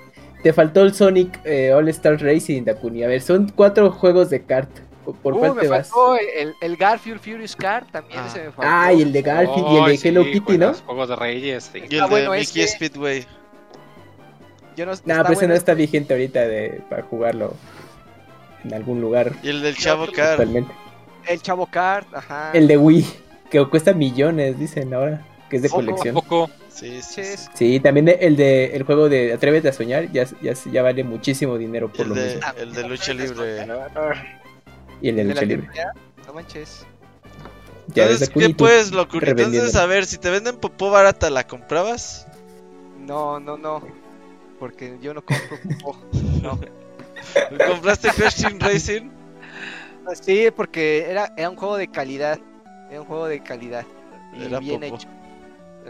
te 0.44 0.52
faltó 0.52 0.82
el 0.82 0.94
Sonic 0.94 1.40
eh, 1.46 1.72
All 1.74 1.88
Star 1.90 2.22
Racing, 2.22 2.64
Dakuni. 2.66 3.04
A 3.04 3.08
ver, 3.08 3.22
son 3.22 3.50
cuatro 3.56 3.92
juegos 3.92 4.30
de 4.30 4.44
kart. 4.44 4.70
¿Por 5.14 5.34
Uh, 5.34 5.40
cuál 5.40 5.56
me 5.56 5.62
te 5.62 5.68
vas? 5.70 5.90
el, 6.36 6.54
el 6.62 6.76
Garfield 6.76 7.20
Furious 7.22 7.56
Car, 7.56 7.86
también 7.92 8.20
Ah. 8.22 8.28
ese 8.28 8.40
me 8.46 8.52
faltó. 8.52 8.62
Ah, 8.72 8.92
y 8.94 9.02
el 9.02 9.14
de 9.14 9.22
Garfield 9.22 9.68
y 9.72 9.78
el 9.78 9.86
de 9.86 9.98
sí, 9.98 10.08
Hello 10.10 10.24
Kitty, 10.24 10.58
¿no? 10.58 10.66
juegos- 10.68 10.82
Juegos 10.86 11.10
de 11.10 11.16
Reyes. 11.16 11.70
sí. 11.72 11.84
Y 11.90 11.96
el 11.96 12.02
Ah, 12.02 12.04
de 12.06 12.10
bueno, 12.10 12.32
Mickey 12.32 12.62
ese- 12.64 12.76
Speedway. 12.76 13.26
Yo 14.76 14.86
no, 14.86 14.92
No, 14.92 14.94
está 14.94 15.04
pero 15.06 15.24
ese 15.24 15.34
bueno 15.36 15.48
no 15.50 15.54
está 15.56 15.74
vigente 15.74 16.14
ahorita 16.14 16.42
de, 16.42 16.82
para 16.90 17.04
jugarlo 17.04 17.54
en 18.64 18.74
algún 18.74 19.02
lugar 19.02 19.32
Y 19.42 19.50
el 19.50 19.62
del 19.62 19.76
Chavo 19.76 20.06
Car. 20.12 20.32
actualmente. 20.32 20.72
El 21.28 21.42
Chavo 21.42 21.66
Kart, 21.66 22.08
ajá. 22.14 22.52
El 22.54 22.68
de 22.68 22.78
Wii, 22.78 23.06
que 23.50 23.66
cuesta 23.68 23.94
millones, 23.94 24.60
dicen 24.60 24.94
ahora, 24.94 25.26
que 25.50 25.56
es 25.58 25.62
de 25.64 25.70
Poco, 25.70 25.82
colección. 25.86 26.14
Poco. 26.16 26.50
Sí, 26.70 27.02
sí, 27.02 27.24
sí. 27.24 27.48
Sí, 27.56 27.80
también 27.80 28.06
de- 28.06 28.20
el 28.22 28.36
de 28.36 28.66
el 28.76 28.84
juego 28.84 29.10
de 29.10 29.34
Atrévete 29.34 29.70
a 29.70 29.74
soñar 29.74 30.12
ya, 30.12 30.26
ya, 30.44 30.54
ya 30.54 30.84
vale 30.84 31.04
muchísimo 31.04 31.58
dinero 31.58 31.92
por 31.92 32.02
El 32.04 32.10
lo 32.10 32.16
de, 32.16 32.36
mismo. 32.36 32.42
el 32.58 32.74
de 32.74 32.88
lucha 32.88 33.14
libre. 33.16 33.66
Y 35.02 35.10
el 35.10 35.16
de 35.16 35.24
de 35.24 35.30
lucha 35.30 35.42
la 35.42 35.48
libre. 35.48 35.70
No 36.26 36.34
manches. 36.34 36.86
Ya 37.94 38.06
ves, 38.06 38.22
Entonces, 38.22 38.48
¿qué 38.48 38.54
puedes, 38.54 38.92
revendiendo. 38.92 39.56
Entonces, 39.58 39.76
a 39.76 39.86
ver, 39.86 40.06
si 40.06 40.18
te 40.18 40.30
venden 40.30 40.58
popó 40.58 40.92
barata, 40.92 41.30
¿la 41.30 41.48
comprabas? 41.48 42.28
No, 43.00 43.40
no, 43.40 43.58
no. 43.58 43.82
Porque 44.60 44.98
yo 45.02 45.14
no 45.14 45.24
compro 45.24 45.58
popó. 45.80 45.98
No. 46.42 46.60
¿Compraste 47.68 48.10
Crash 48.12 48.42
Team 48.42 48.60
Racing? 48.60 49.10
Sí, 50.22 50.50
porque 50.56 51.06
era, 51.10 51.34
era 51.38 51.50
un 51.50 51.56
juego 51.56 51.78
de 51.78 51.88
calidad. 51.88 52.40
Era 52.90 53.02
un 53.02 53.08
juego 53.08 53.28
de 53.28 53.42
calidad. 53.42 53.86
Y 54.34 54.44
Era 54.46 54.60
bien 54.60 54.82
popó. 54.82 54.96
hecho. 54.96 55.08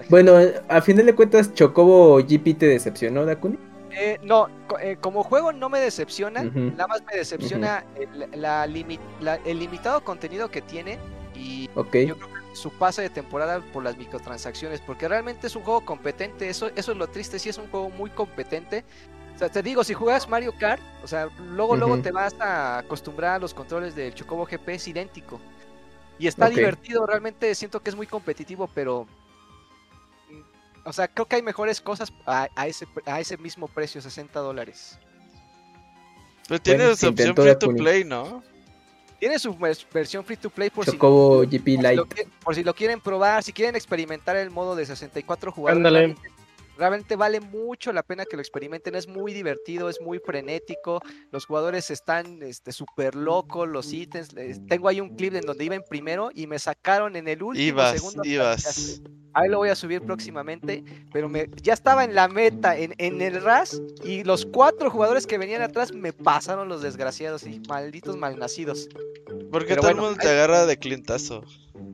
Bueno, 0.09 0.33
a 0.69 0.81
final 0.81 1.05
de 1.07 1.15
cuentas, 1.15 1.53
Chocobo 1.53 2.17
GP 2.17 2.57
te 2.57 2.67
decepcionó, 2.67 3.25
Dakuni. 3.25 3.57
Eh, 3.99 4.19
no, 4.21 4.47
eh, 4.79 4.97
como 5.01 5.23
juego 5.23 5.51
no 5.51 5.69
me 5.69 5.79
decepciona. 5.79 6.43
Nada 6.77 6.87
más 6.87 7.01
me 7.11 7.17
decepciona 7.17 7.83
el, 7.95 8.41
la 8.41 8.67
limi- 8.67 8.99
la- 9.19 9.35
el 9.45 9.59
limitado 9.59 10.03
contenido 10.03 10.49
que 10.51 10.61
tiene. 10.61 10.99
Y 11.35 11.67
yo 12.07 12.15
creo 12.17 12.27
que 12.33 12.55
su 12.55 12.69
pase 12.71 13.01
de 13.01 13.09
temporada 13.09 13.59
por 13.73 13.83
las 13.83 13.97
microtransacciones. 13.97 14.81
Porque 14.81 15.07
realmente 15.07 15.47
es 15.47 15.55
un 15.55 15.63
juego 15.63 15.81
competente. 15.85 16.47
Eso, 16.49 16.69
eso 16.75 16.91
es 16.91 16.97
lo 16.97 17.07
triste. 17.07 17.39
Sí, 17.39 17.49
es 17.49 17.57
un 17.57 17.69
juego 17.69 17.89
muy 17.89 18.09
competente. 18.11 18.83
O 19.35 19.39
sea, 19.39 19.49
te 19.49 19.61
digo, 19.61 19.83
si 19.83 19.93
juegas 19.93 20.27
Mario 20.27 20.53
Kart, 20.59 20.81
o 21.03 21.07
sea, 21.07 21.29
luego, 21.51 21.75
luego 21.75 21.95
te 22.03 22.11
vas 22.11 22.33
a 22.39 22.79
acostumbrar 22.79 23.35
a 23.35 23.39
los 23.39 23.53
controles 23.53 23.95
del 23.95 24.13
Chocobo 24.15 24.45
GP, 24.45 24.69
es 24.75 24.87
idéntico. 24.87 25.39
Y 26.19 26.25
está 26.25 26.45
divertido, 26.61 27.05
realmente 27.05 27.53
siento 27.53 27.79
que 27.81 27.89
es 27.91 27.95
muy 27.95 28.07
competitivo, 28.07 28.67
pero. 28.73 29.05
O 30.87 30.93
sea, 30.93 31.09
creo 31.09 31.25
que 31.25 31.35
hay 31.35 31.41
mejores 31.41 31.81
cosas 31.81 32.13
a, 32.25 32.47
a 32.55 32.65
ese, 32.67 32.87
a 33.05 33.19
ese 33.19 33.35
mismo 33.37 33.67
precio, 33.67 34.01
60 34.01 34.39
dólares. 34.39 34.97
Pero 36.47 36.61
tiene 36.61 36.83
Bueno, 36.85 36.95
su 36.95 37.07
opción 37.09 37.35
free 37.35 37.55
to 37.59 37.67
play, 37.83 38.03
¿no? 38.05 38.41
Tiene 39.19 39.37
su 39.37 39.53
vers- 39.55 39.85
versión 39.93 40.23
free 40.23 40.37
to 40.37 40.49
play 40.49 40.69
por 40.69 40.85
si, 40.85 40.91
por 40.91 41.49
si 41.49 41.95
lo 41.97 42.07
por 42.41 42.55
si 42.55 42.63
lo 42.63 42.73
quieren 42.73 43.01
probar, 43.01 43.43
si 43.43 43.51
quieren 43.51 43.75
experimentar 43.75 44.37
el 44.37 44.49
modo 44.49 44.77
de 44.77 44.85
64 44.85 45.51
jugadores. 45.51 45.77
Ándale. 45.77 46.15
Realmente, 46.77 47.15
vale 47.15 47.39
mucho 47.39 47.91
la 47.91 48.03
pena 48.03 48.25
que 48.25 48.35
lo 48.35 48.41
experimenten, 48.41 48.95
es 48.95 49.07
muy 49.07 49.33
divertido, 49.33 49.89
es 49.89 49.99
muy 49.99 50.19
frenético, 50.19 51.01
los 51.31 51.45
jugadores 51.45 51.89
están 51.89 52.41
este 52.43 52.71
súper 52.71 53.15
locos, 53.15 53.67
los 53.67 53.91
ítems, 53.91 54.33
les- 54.33 54.65
tengo 54.67 54.87
ahí 54.87 55.01
un 55.01 55.15
clip 55.15 55.33
en 55.35 55.45
donde 55.45 55.65
iba 55.65 55.75
en 55.75 55.83
primero 55.83 56.29
y 56.33 56.45
me 56.47 56.59
sacaron 56.59 57.15
en 57.15 57.27
el 57.27 57.41
último 57.41 57.65
Ibas, 57.67 57.93
segundo. 57.93 58.21
ibas. 58.23 59.01
Ahí 59.33 59.49
lo 59.49 59.57
voy 59.57 59.69
a 59.69 59.75
subir 59.75 60.01
próximamente, 60.01 60.83
pero 61.13 61.29
me, 61.29 61.49
ya 61.61 61.73
estaba 61.73 62.03
en 62.03 62.15
la 62.15 62.27
meta, 62.27 62.75
en, 62.77 62.93
en 62.97 63.21
el 63.21 63.41
RAS, 63.43 63.79
y 64.03 64.23
los 64.23 64.45
cuatro 64.45 64.89
jugadores 64.89 65.27
que 65.27 65.37
venían 65.37 65.61
atrás 65.61 65.93
me 65.93 66.11
pasaron 66.13 66.67
los 66.69 66.81
desgraciados 66.81 67.45
y 67.45 67.59
malditos 67.67 68.17
malnacidos. 68.17 68.87
¿Por 69.51 69.63
qué 69.63 69.69
Pero 69.69 69.81
todo 69.81 69.91
el 69.91 69.97
mundo 69.97 70.15
te 70.19 70.27
ahí- 70.27 70.33
agarra 70.33 70.65
de 70.65 70.77
clientazo? 70.77 71.43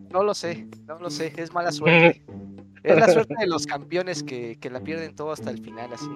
No 0.10 0.23
lo 0.23 0.34
sé, 0.34 0.68
no 0.85 0.99
lo 0.99 1.10
sé, 1.10 1.34
es 1.38 1.51
mala 1.53 1.72
suerte. 1.72 2.22
Es 2.84 2.97
la 2.97 3.07
suerte 3.07 3.35
de 3.39 3.47
los 3.47 3.65
campeones 3.65 4.23
que, 4.23 4.57
que 4.60 4.69
la 4.69 4.81
pierden 4.81 5.15
todo 5.15 5.31
hasta 5.31 5.49
el 5.49 5.60
final, 5.60 5.91
así. 5.93 6.10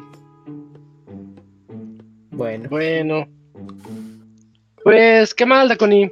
Bueno. 2.31 2.69
Bueno. 2.69 3.27
Pues, 4.84 5.34
qué 5.34 5.45
mal, 5.45 5.69
Dakuni. 5.69 6.11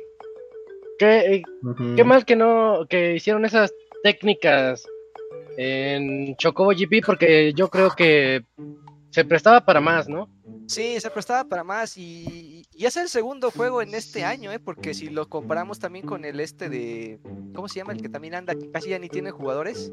Qué, 0.97 1.43
ujú. 1.61 1.95
qué 1.95 2.03
mal 2.03 2.25
que 2.25 2.35
no, 2.35 2.85
que 2.89 3.15
hicieron 3.15 3.45
esas 3.45 3.73
técnicas 4.03 4.85
en 5.57 6.35
Chocobo 6.37 6.71
GP, 6.71 7.05
porque 7.05 7.53
yo 7.53 7.69
creo 7.69 7.91
que 7.91 8.43
se 9.11 9.25
prestaba 9.25 9.65
para 9.65 9.81
más, 9.81 10.07
¿no? 10.07 10.29
Sí, 10.67 10.99
se 10.99 11.09
prestaba 11.11 11.43
para 11.47 11.63
más 11.63 11.97
y, 11.97 12.65
y 12.73 12.85
es 12.85 12.97
el 12.97 13.07
segundo 13.09 13.51
juego 13.51 13.81
en 13.81 13.93
este 13.93 14.23
año, 14.23 14.51
¿eh? 14.51 14.59
Porque 14.59 14.93
si 14.93 15.09
lo 15.09 15.27
comparamos 15.29 15.79
también 15.79 16.05
con 16.05 16.25
el 16.25 16.39
este 16.39 16.69
de... 16.69 17.19
¿Cómo 17.53 17.67
se 17.67 17.75
llama? 17.75 17.93
El 17.93 18.01
que 18.01 18.09
también 18.09 18.35
anda, 18.35 18.55
que 18.55 18.69
casi 18.71 18.89
ya 18.89 18.99
ni 18.99 19.07
tiene 19.09 19.31
jugadores. 19.31 19.91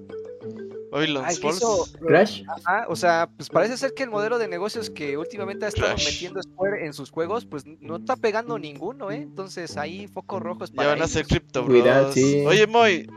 Hoy 0.94 1.06
los 1.06 1.24
Ah, 1.24 1.32
hizo- 1.32 1.86
Crash. 2.06 2.42
Ajá, 2.48 2.86
o 2.88 2.96
sea, 2.96 3.28
pues 3.36 3.48
parece 3.48 3.76
ser 3.78 3.94
que 3.94 4.02
el 4.02 4.10
modelo 4.10 4.38
de 4.38 4.48
negocios 4.48 4.90
que 4.90 5.16
últimamente 5.16 5.64
ha 5.64 5.68
estado 5.68 5.94
Crash. 5.94 6.12
metiendo 6.12 6.42
Square 6.42 6.84
en 6.84 6.92
sus 6.92 7.10
juegos, 7.10 7.46
pues 7.46 7.64
no 7.66 7.96
está 7.96 8.16
pegando 8.16 8.58
ninguno, 8.58 9.10
¿eh? 9.10 9.16
Entonces 9.16 9.76
ahí 9.78 10.06
focos 10.08 10.42
rojos 10.42 10.70
Ya 10.70 10.76
para 10.76 10.88
van 10.90 11.02
a 11.02 11.08
ser 11.08 11.26
Crypto 11.26 11.64
Cuidado, 11.64 12.04
Bros. 12.04 12.14
sí. 12.14 12.44
Oye, 12.46 12.66
Moy, 12.66 13.08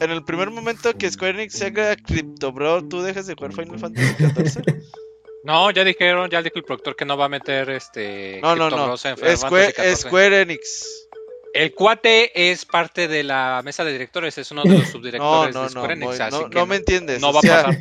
en 0.00 0.10
el 0.10 0.24
primer 0.24 0.50
momento 0.50 0.94
que 0.94 1.10
Square 1.10 1.34
Enix 1.42 1.54
se 1.54 1.66
haga 1.66 1.94
Crypto 1.96 2.52
Bro, 2.52 2.88
¿tú 2.88 3.02
dejas 3.02 3.26
de 3.26 3.34
jugar 3.34 3.52
Final 3.52 3.78
Fantasy 3.78 4.14
XIV? 4.14 4.62
No, 5.42 5.70
ya 5.70 5.84
dijeron, 5.84 6.28
ya 6.30 6.42
dijo 6.42 6.58
el 6.58 6.64
productor 6.64 6.96
que 6.96 7.04
no 7.04 7.16
va 7.16 7.26
a 7.26 7.28
meter 7.28 7.70
este. 7.70 8.40
No, 8.42 8.54
no, 8.56 8.70
no. 8.70 8.96
Square, 8.96 9.74
Fantasy 9.96 10.34
Enix. 10.42 11.06
El 11.52 11.74
cuate 11.74 12.50
es 12.50 12.64
parte 12.64 13.08
de 13.08 13.24
la 13.24 13.60
mesa 13.64 13.84
de 13.84 13.90
directores, 13.92 14.38
es 14.38 14.50
uno 14.52 14.62
de 14.62 14.78
los 14.78 14.88
subdirectores 14.92 15.54
no, 15.54 15.62
de 15.62 15.66
no, 15.66 15.68
Square 15.68 15.94
Enix. 15.94 16.20
Así 16.20 16.38
no, 16.38 16.50
que 16.50 16.58
no 16.58 16.66
me 16.66 16.76
entiendes. 16.76 17.20
no 17.20 17.30
o 17.30 17.32
va 17.32 17.40
a 17.40 17.42
pasar. 17.42 17.78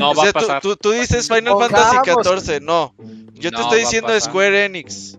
No 0.00 0.10
o 0.10 0.14
va 0.14 0.22
sea, 0.22 0.30
a 0.30 0.32
pasar. 0.32 0.62
tú, 0.62 0.76
tú 0.76 0.92
dices 0.92 1.28
Final 1.28 1.58
Fantasy 1.58 1.96
Pongamos. 1.96 2.44
XIV, 2.44 2.60
no. 2.62 2.94
Yo 3.34 3.50
te 3.50 3.56
No 3.56 3.62
estoy 3.62 3.80
diciendo. 3.80 4.18
Square 4.20 4.64
Enix. 4.64 5.18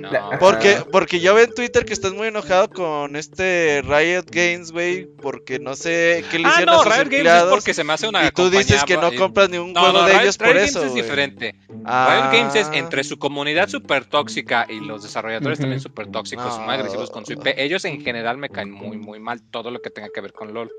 No. 0.00 0.30
Porque, 0.38 0.82
porque 0.92 1.20
yo 1.20 1.34
veo 1.34 1.44
en 1.44 1.52
Twitter 1.54 1.84
que 1.84 1.92
estás 1.92 2.12
muy 2.12 2.28
enojado 2.28 2.68
con 2.70 3.16
este 3.16 3.82
Riot 3.82 4.24
Games, 4.30 4.70
güey, 4.72 5.06
porque 5.06 5.58
no 5.58 5.74
sé 5.76 6.24
qué 6.30 6.38
le 6.38 6.46
Ah, 6.46 6.50
hicieron 6.52 6.74
no, 6.76 6.80
a 6.80 6.84
sus 6.84 6.92
Riot 6.92 7.04
Games 7.04 7.12
es 7.12 7.18
empleados. 7.18 7.50
porque 7.50 7.74
se 7.74 7.84
me 7.84 7.92
hace 7.92 8.08
una 8.08 8.26
y 8.26 8.30
tú 8.30 8.48
dices 8.50 8.84
que 8.84 8.96
no 8.96 9.12
compras 9.14 9.50
ni 9.50 9.58
un 9.58 9.72
No, 9.72 9.80
juego 9.80 9.98
no, 9.98 10.04
de 10.06 10.12
Riot- 10.14 10.22
ellos 10.22 10.38
por 10.38 10.46
Riot 10.48 10.58
eso, 10.60 10.80
Games 10.80 10.96
es 10.96 11.02
diferente. 11.02 11.54
Ah. 11.84 12.30
Riot 12.30 12.40
Games 12.40 12.54
es 12.54 12.68
entre 12.78 13.04
su 13.04 13.18
comunidad 13.18 13.68
súper 13.68 14.04
tóxica 14.06 14.66
y 14.68 14.80
los 14.80 15.02
desarrolladores 15.02 15.58
también 15.58 15.80
súper 15.80 16.06
tóxicos, 16.08 16.58
No. 16.58 16.64
muy 16.64 16.74
agresivos 16.74 17.10
con 17.10 17.26
su 17.26 17.32
IP. 17.32 17.54
Ellos 17.56 17.84
en 17.84 18.00
general 18.00 18.38
me 18.38 18.48
caen 18.48 18.70
muy, 18.70 18.96
muy 18.98 19.20
mal 19.20 19.40
todo 19.50 19.70
lo 19.70 19.80
que 19.80 19.90
tenga 19.90 20.08
que 20.14 20.20
ver 20.20 20.32
con 20.32 20.54
LOL. 20.54 20.70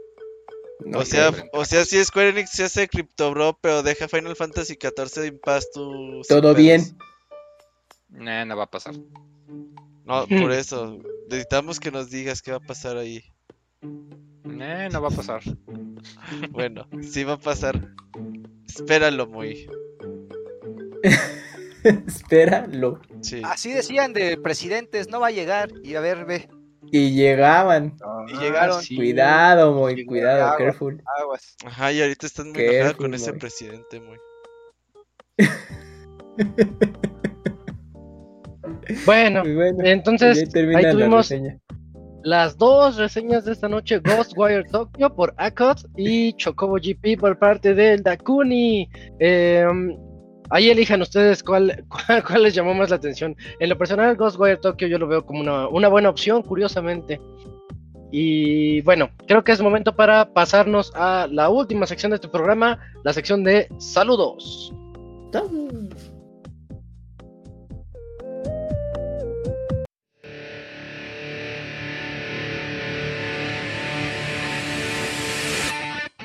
No 0.86 1.00
O 1.00 1.06
sé. 1.06 1.18
sea, 1.18 1.32
o 1.52 1.66
sea, 1.66 1.84
si 1.84 2.02
Square 2.06 2.30
Enix 2.30 2.52
se 2.52 2.64
hace 2.64 2.88
Crypto 2.88 3.32
Bro, 3.32 3.60
pero 3.62 3.84
deja 3.84 4.08
Final 4.08 4.38
Fantasy 4.38 4.78
XIV 4.82 5.26
en 5.26 5.38
paz, 5.40 5.68
tú... 5.74 6.22
Todo 6.30 6.56
pedos. 6.56 6.94
Eh, 8.16 8.44
no 8.46 8.58
va 8.58 8.64
a 8.64 8.70
pasar. 8.72 8.94
No, 10.06 10.26
por 10.28 10.52
eso. 10.52 10.98
Necesitamos 11.30 11.80
que 11.80 11.92
nos 11.92 12.10
digas 12.10 12.42
qué 12.42 12.52
va 12.52 12.58
a 12.58 12.62
pasar 12.62 12.98
ahí. 12.98 13.24
Eh, 13.82 14.90
no 14.92 15.02
va 15.02 15.08
a 15.10 15.12
pasar. 15.12 15.42
Bueno, 16.52 16.88
sí 17.02 17.24
va 17.26 17.34
a 17.34 17.40
pasar. 17.40 17.90
Espéralo 18.66 19.28
muy. 19.28 19.70
Espéralo. 21.84 23.02
Sí. 23.22 23.42
Así 23.44 23.72
decían 23.74 24.14
de 24.14 24.38
presidentes, 24.38 25.10
no 25.10 25.20
va 25.20 25.28
a 25.28 25.32
llegar. 25.32 25.70
Y 25.84 25.96
a 25.96 26.00
ver, 26.00 26.26
ve, 26.26 26.50
Y 26.92 27.12
llegaban. 27.12 27.98
y 28.30 28.38
llegaron. 28.38 28.82
sí. 28.82 28.96
Cuidado, 28.96 29.74
muy 29.74 30.06
cuidado, 30.06 30.46
Agua. 30.46 30.58
careful. 30.58 31.04
Aguas. 31.22 31.56
Ajá, 31.66 31.92
y 31.92 32.02
ahorita 32.02 32.26
estás 32.26 32.46
muy 32.46 32.62
enojada 32.64 32.94
con 32.96 33.14
ese 33.14 33.34
presidente, 33.34 34.00
muy. 34.00 34.18
Bueno, 39.06 39.44
Muy 39.44 39.56
bueno. 39.56 39.84
entonces 39.84 40.50
ahí 40.56 40.92
tuvimos 40.92 41.32
las 42.24 42.58
dos 42.58 42.98
reseñas 42.98 43.46
de 43.46 43.54
esta 43.54 43.70
noche, 43.70 44.00
Ghostwire 44.00 44.66
Tokyo 44.66 45.16
por 45.16 45.34
Akot 45.38 45.86
y 45.96 46.34
Chocobo 46.34 46.76
GP 46.76 47.18
por 47.20 47.40
parte 47.40 47.74
del 47.74 48.04
Dakuni. 48.04 48.90
Em, 49.20 49.96
ahí 50.50 50.70
elijan 50.70 51.02
ustedes 51.02 51.42
cuál, 51.44 51.86
cuál, 52.08 52.24
cuál 52.24 52.44
les 52.44 52.54
llamó 52.54 52.74
más 52.74 52.90
la 52.90 52.98
atención. 52.98 53.36
En 53.60 53.70
lo 53.70 53.78
personal, 53.78 54.16
Ghostwire 54.18 54.58
Tokyo 54.58 54.88
yo 54.88 55.00
lo 55.00 55.08
veo 55.08 55.26
como 55.26 55.40
una, 55.40 55.68
una 55.70 55.88
buena 55.88 56.10
opción, 56.10 56.42
curiosamente. 56.42 57.22
Y 58.12 58.82
bueno, 58.82 59.10
creo 59.28 59.44
que 59.44 59.52
es 59.52 59.62
momento 59.62 59.96
para 59.96 60.34
pasarnos 60.34 60.92
a 60.96 61.28
la 61.32 61.50
última 61.50 61.86
sección 61.86 62.10
de 62.10 62.16
este 62.16 62.28
programa, 62.28 62.80
la 63.04 63.14
sección 63.14 63.44
de 63.44 63.70
saludos. 63.78 64.74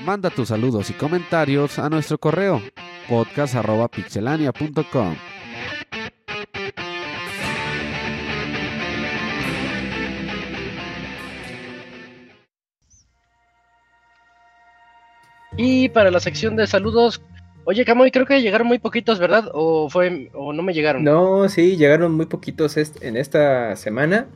Manda 0.04 0.30
tus 0.30 0.48
saludos 0.48 0.90
y 0.90 0.94
comentarios 0.94 1.78
a 1.78 1.88
nuestro 1.88 2.18
correo 2.18 2.60
podcast.pixelania.com. 3.08 5.14
Y 15.56 15.88
para 15.90 16.10
la 16.10 16.20
sección 16.20 16.56
de 16.56 16.66
saludos, 16.66 17.22
oye 17.64 17.84
Camoy, 17.84 18.10
creo 18.10 18.26
que 18.26 18.42
llegaron 18.42 18.66
muy 18.66 18.78
poquitos, 18.78 19.18
¿verdad? 19.18 19.50
¿O 19.52 19.88
fue 19.88 20.30
o 20.34 20.52
no 20.52 20.62
me 20.62 20.72
llegaron? 20.74 21.04
No, 21.04 21.48
sí, 21.48 21.76
llegaron 21.76 22.12
muy 22.14 22.26
poquitos 22.26 22.76
est- 22.76 23.02
en 23.02 23.16
esta 23.16 23.76
semana. 23.76 24.26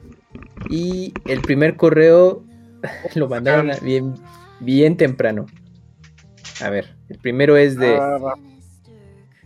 Y 0.71 1.13
el 1.27 1.41
primer 1.41 1.77
correo 1.77 2.45
lo 3.15 3.29
mandaron 3.29 3.71
a- 3.73 3.77
bien, 3.79 4.15
bien 4.61 4.97
temprano. 4.97 5.47
A 6.61 6.71
ver, 6.71 6.97
el 7.09 7.19
primero 7.19 7.57
es 7.57 7.77
de, 7.79 7.97
Ah, 7.97 8.35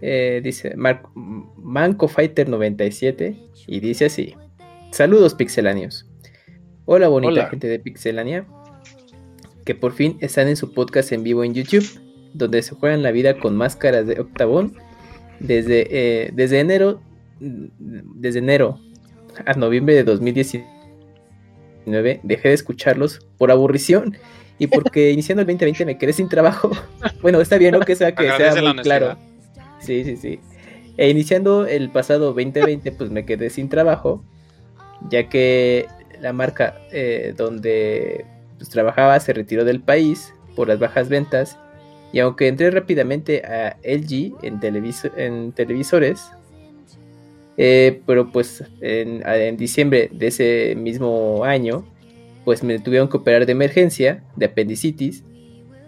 eh, 0.01 0.40
dice 0.43 0.74
Mar- 0.76 1.02
Manco 1.14 2.09
Fighter 2.09 2.48
97 2.48 3.36
y 3.66 3.80
dice 3.80 4.06
así: 4.06 4.34
Saludos 4.90 5.34
pixelanios. 5.34 6.09
Hola 6.84 7.09
bonita 7.09 7.32
Hola. 7.32 7.47
gente 7.48 7.68
de 7.68 7.78
Pixelania, 7.78 8.44
que 9.64 9.74
por 9.74 9.93
fin 9.93 10.16
están 10.20 10.48
en 10.48 10.56
su 10.56 10.72
podcast 10.72 11.12
en 11.12 11.22
vivo 11.22 11.44
en 11.44 11.55
YouTube, 11.55 11.86
donde 12.34 12.60
se 12.62 12.74
juegan 12.74 13.02
la 13.05 13.12
vida 13.12 13.39
con 13.39 13.56
máscaras 13.56 14.06
de 14.06 14.18
Octabón 14.20 14.74
desde, 15.39 15.86
eh, 15.90 16.30
desde 16.34 16.59
enero, 16.60 17.01
desde 17.39 18.40
enero 18.40 18.80
a 19.47 19.55
noviembre 19.55 19.94
de 19.94 20.05
2019 20.05 22.20
dejé 22.22 22.48
de 22.48 22.55
escucharlos 22.55 23.20
por 23.39 23.51
aburrición 23.51 24.16
y 24.58 24.66
porque 24.66 25.10
iniciando 25.12 25.42
el 25.42 25.46
2020 25.46 25.84
me 25.86 25.98
quedé 25.98 26.12
sin 26.12 26.28
trabajo. 26.28 26.70
Bueno, 27.22 27.40
está 27.40 27.56
bien, 27.56 27.72
¿no? 27.72 27.80
Que 27.80 27.94
sea 27.94 28.14
que 28.14 28.28
Agradece 28.28 28.60
sea 28.60 28.72
muy 28.72 28.82
claro. 28.82 29.16
Sí, 29.80 30.04
sí, 30.04 30.16
sí. 30.16 30.40
E 30.96 31.08
iniciando 31.08 31.66
el 31.66 31.90
pasado 31.90 32.26
2020, 32.34 32.90
pues 32.92 33.10
me 33.10 33.24
quedé 33.24 33.48
sin 33.48 33.68
trabajo, 33.68 34.24
ya 35.08 35.28
que 35.28 35.86
la 36.20 36.32
marca 36.32 36.80
eh, 36.92 37.32
donde 37.36 38.24
pues, 38.58 38.68
trabajaba 38.70 39.18
se 39.20 39.32
retiró 39.32 39.64
del 39.64 39.80
país 39.80 40.34
por 40.56 40.68
las 40.68 40.78
bajas 40.80 41.08
ventas. 41.08 41.58
Y 42.12 42.18
aunque 42.18 42.48
entré 42.48 42.70
rápidamente 42.70 43.42
a 43.44 43.76
LG 43.82 44.34
en, 44.42 44.60
televiso- 44.60 45.12
en 45.16 45.52
televisores, 45.52 46.30
eh, 47.56 48.00
pero 48.06 48.30
pues 48.32 48.64
en, 48.80 49.22
en 49.26 49.56
diciembre 49.56 50.10
de 50.12 50.26
ese 50.26 50.74
mismo 50.76 51.44
año, 51.44 51.86
pues 52.44 52.62
me 52.62 52.78
tuvieron 52.78 53.09
que 53.09 53.16
operar 53.19 53.47
de 53.47 53.52
emergencia, 53.52 54.24
de 54.36 54.47
apendicitis, 54.47 55.24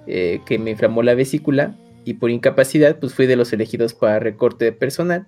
eh, 0.06 0.40
que 0.46 0.58
me 0.58 0.70
inflamó 0.72 1.02
la 1.02 1.14
vesícula 1.14 1.76
y 2.04 2.14
por 2.14 2.30
incapacidad 2.30 2.98
pues 2.98 3.14
fui 3.14 3.26
de 3.26 3.36
los 3.36 3.52
elegidos 3.52 3.94
para 3.94 4.18
recorte 4.18 4.66
de 4.66 4.72
personal. 4.72 5.26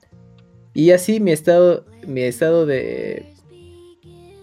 Y 0.75 0.91
así 0.91 1.21
mi 1.21 1.33
estado, 1.33 1.87
mi 2.07 2.21
estado 2.23 2.67
de, 2.67 3.33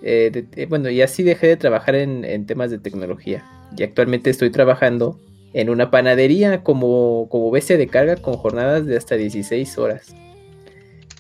eh, 0.02 0.30
de- 0.34 0.46
eh, 0.62 0.66
bueno, 0.66 0.90
y 0.90 1.02
así 1.02 1.24
dejé 1.24 1.48
de 1.48 1.58
trabajar 1.58 1.96
en, 1.96 2.26
en 2.26 2.46
temas 2.46 2.72
de 2.72 2.80
tecnología. 2.80 3.46
Y 3.78 3.84
actualmente 3.84 4.30
estoy 4.30 4.50
trabajando 4.50 5.20
en 5.54 5.70
una 5.70 5.92
panadería 5.92 6.64
como, 6.64 7.28
como 7.30 7.52
bestia 7.52 7.78
de 7.78 7.88
carga 7.88 8.16
con 8.18 8.34
jornadas 8.34 8.86
de 8.88 8.98
hasta 8.98 9.16
16 9.16 9.78
horas. 9.78 10.16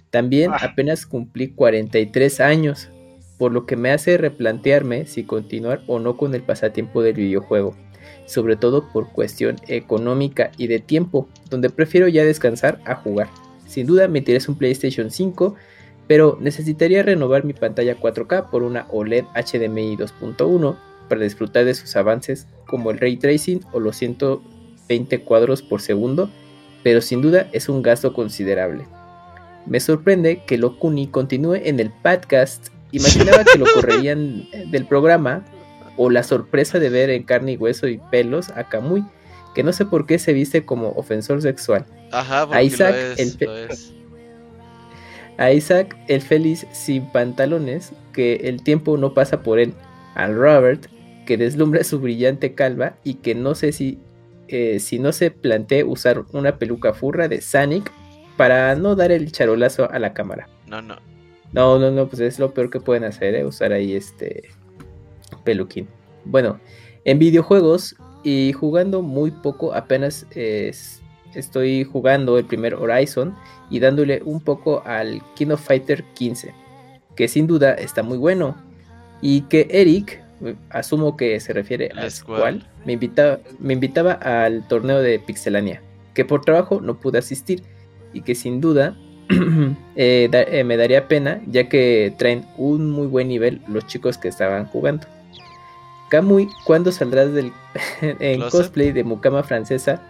También 0.09 0.51
Ah. 0.51 0.57
apenas 0.61 1.05
cumplí 1.05 1.49
43 1.49 2.39
años, 2.39 2.89
por 3.43 3.51
lo 3.51 3.65
que 3.65 3.75
me 3.75 3.91
hace 3.91 4.17
replantearme 4.17 5.05
si 5.05 5.25
continuar 5.25 5.83
o 5.85 5.99
no 5.99 6.15
con 6.15 6.33
el 6.33 6.43
pasatiempo 6.43 7.01
del 7.01 7.15
videojuego, 7.15 7.75
sobre 8.25 8.55
todo 8.55 8.89
por 8.93 9.11
cuestión 9.11 9.57
económica 9.67 10.51
y 10.57 10.67
de 10.67 10.79
tiempo, 10.79 11.27
donde 11.49 11.69
prefiero 11.69 12.07
ya 12.07 12.23
descansar 12.23 12.79
a 12.85 12.95
jugar. 12.95 13.27
Sin 13.67 13.85
duda 13.85 14.07
me 14.07 14.19
interesa 14.19 14.49
un 14.49 14.57
PlayStation 14.57 15.11
5, 15.11 15.55
pero 16.07 16.37
necesitaría 16.39 17.03
renovar 17.03 17.43
mi 17.43 17.51
pantalla 17.51 17.99
4K 17.99 18.49
por 18.49 18.63
una 18.63 18.87
OLED 18.91 19.25
HDMI 19.35 19.97
2.1 19.97 20.77
para 21.09 21.19
disfrutar 21.19 21.65
de 21.65 21.73
sus 21.73 21.93
avances 21.97 22.47
como 22.65 22.91
el 22.91 22.97
ray 22.97 23.17
tracing 23.17 23.59
o 23.73 23.81
los 23.81 23.97
120 23.97 25.19
cuadros 25.25 25.61
por 25.61 25.81
segundo, 25.81 26.29
pero 26.81 27.01
sin 27.01 27.21
duda 27.21 27.49
es 27.51 27.67
un 27.67 27.81
gasto 27.81 28.13
considerable. 28.13 28.85
Me 29.65 29.81
sorprende 29.81 30.43
que 30.45 30.57
Locuni 30.57 31.07
continúe 31.07 31.55
en 31.55 31.81
el 31.81 31.91
podcast. 31.91 32.72
Imaginaba 32.93 33.43
que 33.43 33.57
lo 33.59 33.65
correrían 33.73 34.47
del 34.71 34.85
programa 34.85 35.43
o 35.97 36.09
la 36.09 36.23
sorpresa 36.23 36.79
de 36.79 36.89
ver 36.89 37.09
en 37.09 37.23
carne 37.23 37.51
y 37.53 37.57
hueso 37.57 37.87
y 37.87 37.99
pelos 38.11 38.49
a 38.51 38.69
Kamui, 38.69 39.03
que 39.53 39.63
no 39.63 39.73
sé 39.73 39.85
por 39.85 40.05
qué 40.05 40.17
se 40.19 40.31
viste 40.33 40.65
como 40.65 40.89
ofensor 40.91 41.41
sexual. 41.41 41.85
Ajá, 42.11 42.47
A 42.51 42.63
Isaac, 42.63 42.95
lo 42.95 43.01
es, 43.13 43.19
el 43.19 43.31
fe- 43.37 43.45
lo 43.45 43.57
es. 43.57 43.93
A 45.37 45.51
Isaac, 45.51 45.95
el 46.07 46.21
feliz 46.21 46.65
sin 46.71 47.11
pantalones, 47.11 47.91
que 48.13 48.35
el 48.43 48.63
tiempo 48.63 48.97
no 48.97 49.13
pasa 49.13 49.41
por 49.41 49.59
él. 49.59 49.73
Al 50.15 50.35
Robert, 50.35 50.85
que 51.25 51.37
deslumbra 51.37 51.83
su 51.83 51.99
brillante 51.99 52.53
calva 52.53 52.95
y 53.03 53.15
que 53.15 53.33
no 53.33 53.55
sé 53.55 53.71
si, 53.71 53.99
eh, 54.47 54.79
si 54.79 54.99
no 54.99 55.11
se 55.11 55.31
plantea 55.31 55.85
usar 55.85 56.23
una 56.33 56.57
peluca 56.59 56.93
furra 56.93 57.27
de 57.27 57.41
Sonic 57.41 57.91
para 58.37 58.75
no 58.75 58.95
dar 58.95 59.11
el 59.11 59.31
charolazo 59.31 59.89
a 59.91 59.97
la 59.99 60.13
cámara. 60.13 60.47
No, 60.67 60.81
no. 60.83 60.97
No, 61.53 61.77
no, 61.79 61.91
no, 61.91 62.07
pues 62.07 62.19
es 62.21 62.39
lo 62.39 62.53
peor 62.53 62.69
que 62.69 62.79
pueden 62.79 63.03
hacer, 63.03 63.35
¿eh? 63.35 63.45
usar 63.45 63.71
ahí 63.73 63.95
este 63.95 64.49
peluquín. 65.43 65.87
Bueno, 66.25 66.59
en 67.05 67.19
videojuegos 67.19 67.95
y 68.23 68.53
jugando 68.53 69.01
muy 69.01 69.31
poco, 69.31 69.73
apenas 69.73 70.25
es- 70.31 71.01
estoy 71.35 71.83
jugando 71.83 72.37
el 72.37 72.45
primer 72.45 72.73
Horizon 72.75 73.35
y 73.69 73.79
dándole 73.79 74.21
un 74.23 74.39
poco 74.41 74.81
al 74.85 75.21
King 75.35 75.47
of 75.51 75.61
Fighter 75.65 76.03
15, 76.13 76.53
que 77.15 77.27
sin 77.27 77.47
duda 77.47 77.73
está 77.73 78.03
muy 78.03 78.17
bueno. 78.17 78.55
Y 79.21 79.41
que 79.43 79.67
Eric, 79.69 80.21
asumo 80.69 81.15
que 81.15 81.39
se 81.39 81.53
refiere 81.53 81.89
a. 81.95 82.09
Squall, 82.09 82.67
me 82.85 82.93
invitaba, 82.93 83.39
me 83.59 83.73
invitaba 83.73 84.13
al 84.13 84.67
torneo 84.67 84.99
de 85.01 85.17
Pixelania, 85.19 85.81
que 86.13 86.25
por 86.25 86.41
trabajo 86.43 86.81
no 86.81 86.99
pude 86.99 87.19
asistir 87.19 87.63
y 88.13 88.21
que 88.21 88.35
sin 88.35 88.59
duda 88.59 88.97
eh, 89.95 90.27
da- 90.31 90.43
eh, 90.43 90.63
me 90.63 90.77
daría 90.77 91.07
pena 91.07 91.41
ya 91.47 91.67
que 91.69 92.13
traen 92.17 92.45
un 92.57 92.89
muy 92.91 93.07
buen 93.07 93.27
nivel 93.27 93.61
los 93.67 93.85
chicos 93.87 94.17
que 94.17 94.27
estaban 94.27 94.65
jugando. 94.67 95.07
Kamui, 96.09 96.47
¿cuándo 96.65 96.91
saldrás 96.91 97.33
del 97.33 97.51
en 98.01 98.37
¿Closet? 98.39 98.51
cosplay 98.51 98.91
de 98.91 99.03
mucama 99.03 99.43
francesa 99.43 100.01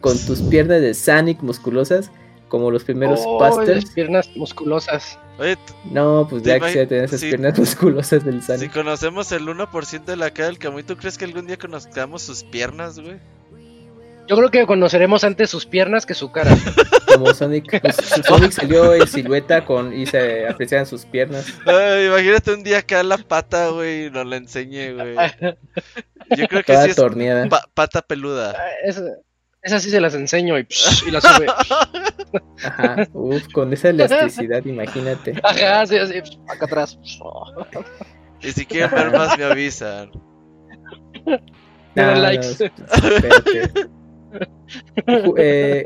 con 0.00 0.16
tus 0.26 0.40
piernas 0.42 0.80
de 0.80 0.94
Sonic 0.94 1.42
musculosas 1.42 2.10
como 2.48 2.70
los 2.70 2.84
primeros 2.84 3.20
Oh, 3.26 3.40
las 3.42 3.56
Busters? 3.56 3.90
piernas 3.90 4.30
musculosas. 4.36 5.18
Oye, 5.38 5.56
No, 5.90 6.26
pues 6.30 6.42
¿Te 6.42 6.48
ya 6.50 6.60
quisiera 6.60 6.88
tener 6.88 7.04
esas 7.04 7.20
sí. 7.20 7.28
piernas 7.28 7.58
musculosas 7.58 8.24
del 8.24 8.40
si 8.40 8.46
Sonic. 8.46 8.72
conocemos 8.72 9.30
el 9.32 9.46
1% 9.46 10.04
de 10.04 10.16
la 10.16 10.30
cara 10.30 10.46
del 10.46 10.58
Camuy, 10.58 10.82
¿tú 10.82 10.96
crees 10.96 11.18
que 11.18 11.24
algún 11.26 11.46
día 11.46 11.56
conozcamos 11.58 12.22
sus 12.22 12.44
piernas, 12.44 12.98
güey? 12.98 13.18
Yo 14.28 14.36
creo 14.36 14.50
que 14.50 14.66
conoceremos 14.66 15.24
antes 15.24 15.50
sus 15.50 15.66
piernas 15.66 16.06
que 16.06 16.14
su 16.14 16.30
cara. 16.30 16.50
Como 17.14 17.32
Sonic, 17.34 17.80
pues, 17.80 17.96
Sonic 18.26 18.52
salió 18.52 18.94
en 18.94 19.06
silueta 19.06 19.64
con 19.64 19.92
y 19.92 20.06
se 20.06 20.46
apreciaban 20.48 20.86
sus 20.86 21.04
piernas. 21.06 21.46
Ay, 21.66 22.06
imagínate 22.06 22.52
un 22.54 22.62
día 22.62 22.78
acá 22.78 23.02
la 23.02 23.18
pata, 23.18 23.68
güey, 23.70 24.06
y 24.06 24.10
nos 24.10 24.26
la 24.26 24.36
enseñe, 24.36 24.92
güey. 24.94 25.14
Yo 26.36 26.46
creo 26.48 26.62
que 26.62 26.72
Toda 26.72 26.84
sí 26.84 26.90
es 26.90 26.96
torneada. 26.96 27.48
pa- 27.48 27.68
pata 27.74 28.02
peluda. 28.02 28.54
Esa- 28.84 29.02
Esas 29.62 29.82
sí 29.82 29.90
se 29.90 30.00
las 30.00 30.14
enseño 30.14 30.58
y, 30.58 30.64
psh, 30.64 31.08
y 31.08 31.10
las 31.10 31.22
sube. 31.24 31.46
Ajá, 32.64 33.08
uf, 33.12 33.48
con 33.52 33.72
esa 33.72 33.88
elasticidad, 33.88 34.64
imagínate. 34.64 35.34
Ajá, 35.42 35.86
sí, 35.86 35.96
así, 35.96 36.20
psh, 36.20 36.38
acá 36.48 36.66
atrás. 36.66 36.98
Y 38.40 38.52
si 38.52 38.64
quieren 38.66 38.90
ver 38.92 39.10
más, 39.12 39.36
me 39.36 39.44
avisan. 39.44 40.10
No, 41.94 42.14
likes. 42.14 42.70
no, 45.06 45.34
eh, 45.36 45.84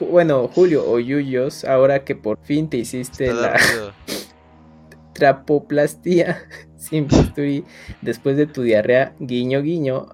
bueno, 0.00 0.48
Julio 0.48 0.84
o 0.90 0.98
Yuyos, 0.98 1.64
ahora 1.64 2.04
que 2.04 2.14
por 2.16 2.38
fin 2.42 2.68
te 2.68 2.76
hiciste 2.78 3.26
Está 3.26 3.40
la 3.40 3.48
dormido. 3.52 3.92
trapoplastía 5.14 6.42
sin 6.76 7.06
bisturí 7.06 7.64
después 8.00 8.36
de 8.36 8.46
tu 8.46 8.62
diarrea, 8.62 9.14
guiño 9.18 9.62
guiño, 9.62 10.06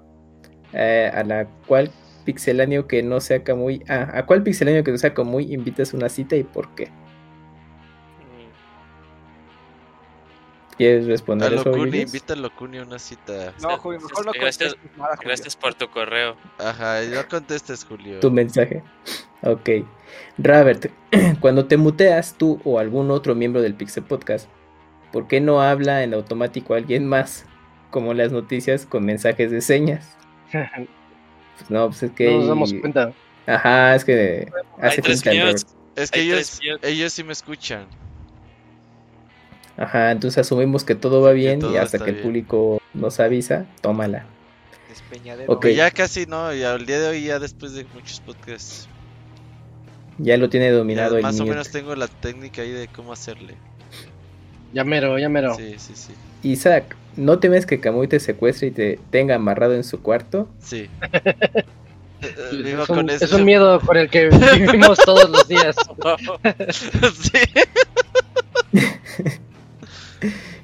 eh, 0.72 1.10
a 1.14 1.22
la 1.22 1.46
cual 1.66 1.90
pixeláneo 2.24 2.88
que 2.88 3.02
no 3.04 3.20
sea 3.20 3.42
muy 3.54 3.84
ah, 3.88 4.10
a 4.14 4.26
cuál 4.26 4.42
pixeláneo 4.42 4.82
que 4.82 4.90
no 4.90 4.98
sea 4.98 5.14
muy 5.24 5.52
invitas 5.54 5.94
una 5.94 6.08
cita 6.08 6.34
y 6.36 6.42
por 6.42 6.74
qué. 6.74 6.90
¿Quieres 10.76 11.06
A 11.06 11.08
responder 11.08 11.54
eso? 11.54 11.64
Locuni, 11.64 11.84
Julius? 11.84 12.04
invita 12.06 12.32
a 12.34 12.36
Locuni 12.36 12.78
a 12.78 12.82
una 12.82 12.98
cita. 12.98 13.54
No, 13.62 13.78
Julio, 13.78 14.00
mejor 14.00 14.26
no 14.26 14.32
Gracias- 14.32 14.74
contestes 14.74 14.98
nada, 14.98 15.16
Julio. 15.16 15.28
Gracias 15.28 15.56
por 15.56 15.74
tu 15.74 15.88
correo. 15.88 16.36
Ajá, 16.58 17.00
no 17.02 17.26
contestes, 17.28 17.84
Julio. 17.84 18.20
tu 18.20 18.30
mensaje. 18.30 18.82
Ok. 19.42 19.70
Robert, 20.38 20.90
cuando 21.40 21.66
te 21.66 21.76
muteas 21.76 22.34
tú 22.36 22.60
o 22.64 22.78
algún 22.78 23.10
otro 23.10 23.34
miembro 23.34 23.62
del 23.62 23.74
Pixel 23.74 24.04
Podcast, 24.04 24.48
¿por 25.12 25.28
qué 25.28 25.40
no 25.40 25.60
habla 25.60 26.02
en 26.02 26.14
automático 26.14 26.74
alguien 26.74 27.06
más? 27.06 27.46
Como 27.90 28.14
las 28.14 28.32
noticias 28.32 28.86
con 28.86 29.04
mensajes 29.04 29.50
de 29.50 29.60
señas. 29.60 30.16
Pues 31.56 31.70
no, 31.70 31.86
pues 31.86 32.02
es 32.02 32.10
que. 32.10 32.30
No 32.30 32.38
nos 32.38 32.48
damos 32.48 32.74
cuenta. 32.74 33.12
Ajá, 33.46 33.94
es 33.94 34.04
que 34.04 34.52
hace 34.78 35.00
el. 35.00 35.56
Es 35.96 36.10
que 36.10 36.20
ellos, 36.20 36.60
ellos 36.82 37.12
sí 37.14 37.24
me 37.24 37.32
escuchan. 37.32 37.86
Ajá, 39.78 40.10
entonces 40.10 40.38
asumimos 40.38 40.84
que 40.84 40.94
todo 40.94 41.22
va 41.22 41.32
bien 41.32 41.60
todo 41.60 41.72
y 41.72 41.76
hasta 41.76 41.98
que 41.98 42.10
el 42.10 42.16
bien. 42.16 42.22
público 42.22 42.82
nos 42.92 43.20
avisa, 43.20 43.66
tómala. 43.80 44.26
Despeñadero. 44.88 45.52
Ok. 45.52 45.62
Que 45.62 45.74
ya 45.74 45.90
casi 45.90 46.26
no, 46.26 46.54
y 46.54 46.62
al 46.62 46.84
día 46.84 46.98
de 47.00 47.08
hoy, 47.08 47.24
ya 47.24 47.38
después 47.38 47.72
de 47.72 47.84
muchos 47.94 48.20
podcasts, 48.20 48.88
Ya 50.18 50.36
lo 50.36 50.48
tiene 50.48 50.66
ya 50.66 50.72
dominado 50.72 51.16
el 51.16 51.22
más 51.22 51.38
o 51.40 51.44
menos 51.46 51.70
tengo 51.70 51.94
la 51.94 52.08
técnica 52.08 52.62
ahí 52.62 52.70
de 52.70 52.88
cómo 52.88 53.12
hacerle. 53.12 53.54
Ya 54.72 54.84
mero, 54.84 55.18
ya 55.18 55.28
mero. 55.28 55.54
Sí, 55.54 55.74
sí, 55.78 55.92
sí. 55.94 56.12
Isaac, 56.42 56.96
¿no 57.16 57.38
temes 57.38 57.66
que 57.66 57.80
Camuy 57.80 58.08
te 58.08 58.20
secuestre 58.20 58.68
y 58.68 58.70
te 58.70 58.98
tenga 59.10 59.34
amarrado 59.36 59.74
en 59.74 59.84
su 59.84 60.00
cuarto? 60.02 60.48
Sí. 60.60 60.88
Eh, 62.22 62.62
vivo 62.64 62.82
Es 62.82 62.88
un, 62.88 62.96
con 62.96 63.10
es 63.10 63.20
eso. 63.20 63.36
un 63.36 63.44
miedo 63.44 63.78
con 63.78 63.94
el 63.94 64.08
que 64.08 64.30
vivimos 64.30 64.98
todos 65.04 65.28
los 65.28 65.46
días. 65.46 65.76
sí. 67.20 67.38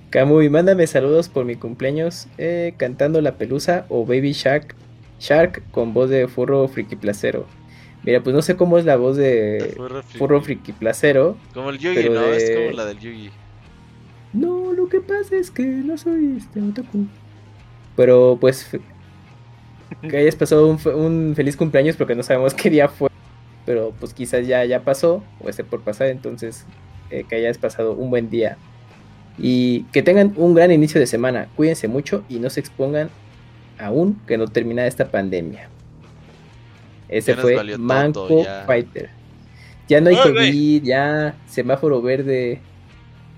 Camuy, 0.09 0.49
mándame 0.49 0.87
saludos 0.87 1.29
por 1.29 1.45
mi 1.45 1.57
cumpleaños 1.57 2.27
eh, 2.39 2.75
cantando 2.79 3.21
La 3.21 3.37
Pelusa 3.37 3.85
o 3.91 4.05
Baby 4.07 4.33
Shark, 4.33 4.75
Shark 5.21 5.63
con 5.71 5.93
voz 5.95 6.09
de 6.11 6.27
furro 6.27 6.67
friki 6.69 6.97
placero. 6.97 7.47
Mira, 8.05 8.21
pues 8.23 8.35
no 8.35 8.43
sé 8.43 8.57
cómo 8.57 8.79
es 8.79 8.85
la 8.85 8.97
voz 8.97 9.17
de 9.17 9.75
Furro 9.77 10.03
friki. 10.03 10.19
furro 10.19 10.41
friki 10.41 10.73
placero. 10.73 11.37
Como 11.55 11.71
el 11.71 11.79
Yugi, 11.79 12.09
¿no? 12.09 12.25
Es 12.25 12.51
como 12.51 12.71
la 12.73 12.87
del 12.87 12.99
Yugi. 12.99 13.31
No, 14.33 14.73
lo 14.73 14.89
que 14.89 15.01
pasa 15.01 15.37
es 15.37 15.51
que 15.51 15.63
no 15.63 15.97
soy 15.97 16.37
este 16.39 16.61
otaku. 16.61 17.07
Pero 17.97 18.39
pues 18.41 18.69
que 20.09 20.17
hayas 20.17 20.37
pasado 20.37 20.67
un 20.67 21.35
feliz 21.37 21.57
cumpleaños 21.57 21.97
porque 21.97 22.15
no 22.15 22.23
sabemos 22.23 22.55
qué 22.55 22.71
día 22.71 22.89
fue. 22.89 23.09
Pero 23.65 23.93
pues 24.01 24.13
quizás 24.13 24.47
ya, 24.47 24.65
ya 24.65 24.81
pasó 24.81 25.23
o 25.41 25.49
esté 25.49 25.63
por 25.63 25.83
pasar. 25.83 26.09
Entonces 26.09 26.67
eh, 27.11 27.25
que 27.29 27.37
hayas 27.37 27.59
pasado 27.59 27.93
un 27.93 28.11
buen 28.11 28.31
día. 28.31 28.57
Y 29.39 29.85
que 29.93 30.03
tengan 30.03 30.35
un 30.37 30.55
gran 30.55 30.73
inicio 30.73 31.01
de 31.01 31.07
semana. 31.07 31.49
Cuídense 31.57 31.87
mucho 31.87 32.25
y 32.29 32.39
no 32.39 32.51
se 32.51 32.61
expongan 32.61 33.11
aún 33.79 34.21
que 34.27 34.37
no 34.39 34.49
termina 34.49 34.87
esta 34.87 35.11
pandemia. 35.11 35.69
Ese 37.19 37.35
fue 37.35 37.55
todo, 37.57 37.79
Manco 37.79 38.43
ya. 38.45 38.65
Fighter. 38.67 39.11
Ya 39.89 40.01
no 40.01 40.11
hay. 40.11 40.17
COVID, 40.17 40.83
ya 40.83 41.35
semáforo 41.47 42.01
verde. 42.03 42.61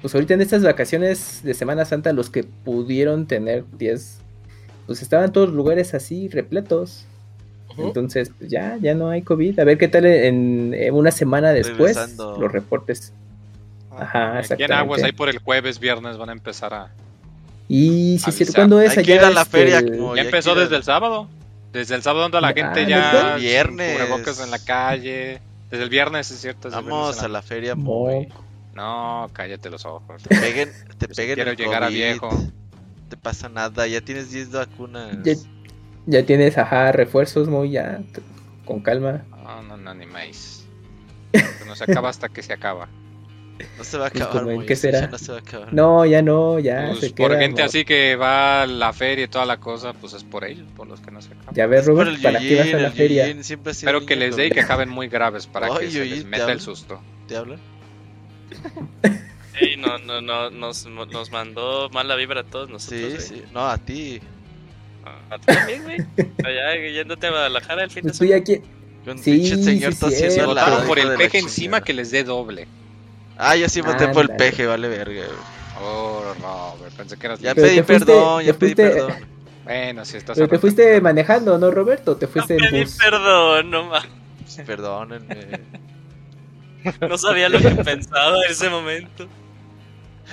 Pues 0.00 0.14
ahorita 0.14 0.34
en 0.34 0.42
estas 0.42 0.62
vacaciones 0.62 1.40
de 1.42 1.54
Semana 1.54 1.84
Santa, 1.84 2.12
los 2.12 2.28
que 2.30 2.44
pudieron 2.44 3.26
tener 3.26 3.64
días, 3.78 4.18
pues 4.86 5.00
estaban 5.02 5.32
todos 5.32 5.48
los 5.48 5.56
lugares 5.56 5.94
así 5.94 6.28
repletos. 6.28 7.06
Entonces, 7.76 8.30
pues 8.38 8.50
ya, 8.50 8.76
ya 8.80 8.94
no 8.94 9.08
hay 9.08 9.22
COVID. 9.22 9.58
A 9.58 9.64
ver 9.64 9.78
qué 9.78 9.88
tal 9.88 10.04
en, 10.06 10.74
en 10.74 10.94
una 10.94 11.10
semana 11.10 11.50
después 11.52 11.96
Regresando. 11.96 12.36
los 12.38 12.52
reportes. 12.52 13.12
Ajá, 13.98 14.38
Aquí 14.38 14.62
en. 14.62 14.72
Aguas, 14.72 15.02
ahí 15.02 15.10
por 15.12 15.28
el 15.28 15.38
jueves, 15.38 15.80
viernes 15.80 16.16
van 16.16 16.28
a 16.28 16.32
empezar 16.32 16.72
a. 16.74 16.92
Y 17.68 18.18
si 18.18 18.30
sí. 18.30 18.44
¿cuándo 18.52 18.80
es 18.80 18.96
Hay 18.96 19.04
que 19.04 19.14
allá? 19.14 19.22
ir 19.22 19.26
a 19.28 19.30
la 19.30 19.42
este, 19.42 19.58
feria 19.58 19.78
el- 19.78 19.96
como- 19.96 20.14
Ya 20.14 20.22
empezó 20.22 20.54
desde 20.54 20.76
el 20.76 20.84
sábado. 20.84 21.28
Desde 21.74 21.94
el 21.96 22.02
sábado 22.02 22.24
anda 22.24 22.40
la 22.40 22.48
Ah, 22.48 22.54
gente 22.54 22.86
ya. 22.86 23.36
Viernes. 23.36 23.98
cubrebocas 23.98 24.40
en 24.40 24.50
la 24.50 24.58
calle. 24.60 25.42
Desde 25.70 25.84
el 25.84 25.90
viernes, 25.90 26.30
es 26.30 26.40
cierto. 26.40 26.70
Vamos 26.70 27.20
a 27.20 27.28
la 27.28 27.42
feria 27.42 27.74
No. 27.74 27.82
muy. 27.82 28.28
No, 28.74 29.28
cállate 29.32 29.68
los 29.70 29.84
ojos. 29.84 30.22
Te 30.22 30.36
peguen, 30.40 30.72
te 30.98 31.08
peguen 31.08 31.34
quiero 31.34 31.50
el 31.50 31.56
llegar 31.56 31.84
a 31.84 31.88
viejo. 31.88 32.28
Te 33.08 33.16
pasa 33.16 33.48
nada, 33.48 33.86
ya 33.86 34.00
tienes 34.00 34.30
10 34.30 34.50
vacunas. 34.52 35.18
Ya, 35.24 35.34
ya 36.06 36.24
tienes, 36.26 36.56
ajá, 36.58 36.90
refuerzos 36.92 37.48
muy 37.48 37.70
ya, 37.72 38.00
con 38.64 38.80
calma. 38.80 39.22
No, 39.44 39.62
no, 39.62 39.76
no, 39.76 39.94
ni 39.94 40.06
más. 40.06 40.64
No 41.66 41.74
se 41.76 41.84
acaba 41.84 42.08
hasta 42.08 42.28
que 42.28 42.42
se 42.42 42.52
acaba. 42.52 42.88
No 43.78 43.84
se 43.84 43.98
va 43.98 44.06
a 44.08 44.10
Pues, 44.10 44.22
acabar, 44.24 44.44
muy, 44.44 44.66
qué 44.66 44.72
esto 44.72 44.88
ya 44.88 44.94
será. 44.98 45.06
No 45.12 45.18
se 45.18 45.32
va 45.32 45.38
a 45.38 45.40
acabar. 45.40 45.72
No, 45.72 46.04
ya 46.04 46.22
no, 46.22 46.58
ya 46.58 46.88
Pues, 46.88 47.00
se 47.00 47.10
por 47.10 47.30
queda, 47.30 47.40
gente 47.40 47.62
no. 47.62 47.66
así 47.66 47.84
que 47.84 48.16
va 48.16 48.62
a 48.62 48.66
la 48.66 48.92
feria 48.92 49.24
y 49.24 49.28
toda 49.28 49.46
la 49.46 49.58
cosa, 49.58 49.92
pues 49.92 50.12
es 50.12 50.24
por 50.24 50.44
ellos, 50.44 50.66
por 50.76 50.88
los 50.88 51.00
que 51.00 51.10
no 51.12 51.22
se 51.22 51.28
acaban. 51.32 51.54
Ya 51.54 51.66
ves, 51.66 51.86
el 51.86 52.20
¿para 52.20 52.40
qué 52.40 52.56
vas 52.58 52.74
a 52.74 52.78
la 52.78 52.90
feria? 52.90 53.26
Espero 53.28 54.04
que 54.06 54.16
les 54.16 54.36
dé 54.36 54.46
y 54.46 54.50
que 54.50 54.60
acaben 54.60 54.88
muy 54.88 55.08
graves 55.08 55.46
para 55.46 55.68
Ay, 55.68 55.86
que 55.86 55.90
se 55.92 56.04
les 56.04 56.22
¿te 56.22 56.28
meta 56.28 56.50
el 56.52 56.60
susto. 56.60 57.00
¿Te 57.28 57.36
hablan? 57.36 57.60
Sí, 59.58 59.76
no, 59.78 59.98
no, 59.98 60.20
no, 60.20 60.50
nos, 60.50 60.86
nos 60.86 61.30
mandó 61.30 61.88
mala 61.90 62.16
vibra 62.16 62.40
a 62.40 62.44
todos 62.44 62.68
nosotros. 62.68 63.22
Sí, 63.22 63.34
sí. 63.36 63.42
No, 63.52 63.68
a 63.68 63.78
ti. 63.78 64.20
A 65.30 65.38
ti 65.38 65.46
también, 65.46 65.82
güey. 65.84 65.98
Allá 66.44 66.76
yéndote 66.92 67.26
a 67.28 67.30
Guadalajara 67.30 67.84
el 67.84 67.90
fin 67.90 68.04
de 68.04 68.14
semana. 68.14 68.38
qui- 68.44 68.62
Con 69.04 69.18
Sí, 69.18 69.32
pinche 69.32 69.56
señor 69.62 69.94
sí, 69.94 70.54
lado, 70.54 70.86
por 70.86 70.98
el 70.98 71.14
peje 71.16 71.38
encima 71.38 71.82
que 71.82 71.92
les 71.92 72.10
dé 72.10 72.24
doble. 72.24 72.66
Ah, 73.36 73.56
yo 73.56 73.68
sí 73.68 73.80
voté 73.80 74.08
por 74.08 74.30
el 74.30 74.36
peje, 74.36 74.66
vale 74.66 74.88
verga. 74.88 75.24
Oh, 75.80 76.22
Robert, 76.40 76.94
pensé 76.96 77.16
que 77.16 77.26
eras 77.26 77.40
Ya 77.40 77.54
Pero 77.54 77.66
pedí 77.66 77.76
te 77.76 77.82
fuiste- 77.84 78.06
perdón, 78.06 78.38
te 78.40 78.44
ya 78.46 78.52
pedí 78.54 78.74
fuiste- 78.74 78.90
perdón. 78.90 79.12
Bueno, 79.64 80.04
si 80.04 80.16
estás 80.18 80.36
Pero 80.36 80.48
te 80.48 80.58
fuiste 80.58 81.00
manejando, 81.00 81.56
¿no, 81.58 81.70
Roberto? 81.70 82.12
¿O 82.12 82.16
¿Te 82.16 82.26
fuiste 82.26 82.54
en 82.54 82.60
Pedí 82.60 82.82
bus? 82.84 82.96
perdón, 82.96 83.70
no 83.70 83.84
mames. 83.84 84.10
Perdónenme. 84.66 85.60
No 87.08 87.16
sabía 87.16 87.48
lo 87.48 87.58
que 87.58 87.70
pensaba 87.70 88.36
en 88.44 88.50
ese 88.52 88.68
momento. 88.68 89.26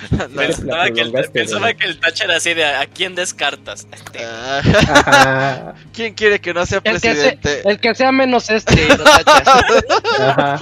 No, 0.10 0.26
Pensaba, 0.28 0.90
que 0.90 1.00
el, 1.00 1.12
pensaba 1.12 1.74
que 1.74 1.84
el 1.84 2.00
era 2.24 2.36
así 2.36 2.54
de 2.54 2.64
¿a 2.64 2.86
quién 2.86 3.14
descartas? 3.14 3.86
Este, 3.92 4.20
ah, 4.24 5.74
¿Quién 5.92 6.14
quiere 6.14 6.40
que 6.40 6.54
no 6.54 6.64
sea 6.66 6.80
El 6.84 6.94
que, 6.94 6.98
sea, 7.00 7.12
presidente? 7.12 7.68
el 7.68 7.80
que 7.80 7.94
sea 7.94 8.12
menos 8.12 8.50
este, 8.50 8.88
lo 8.96 9.04
ajá. 10.20 10.60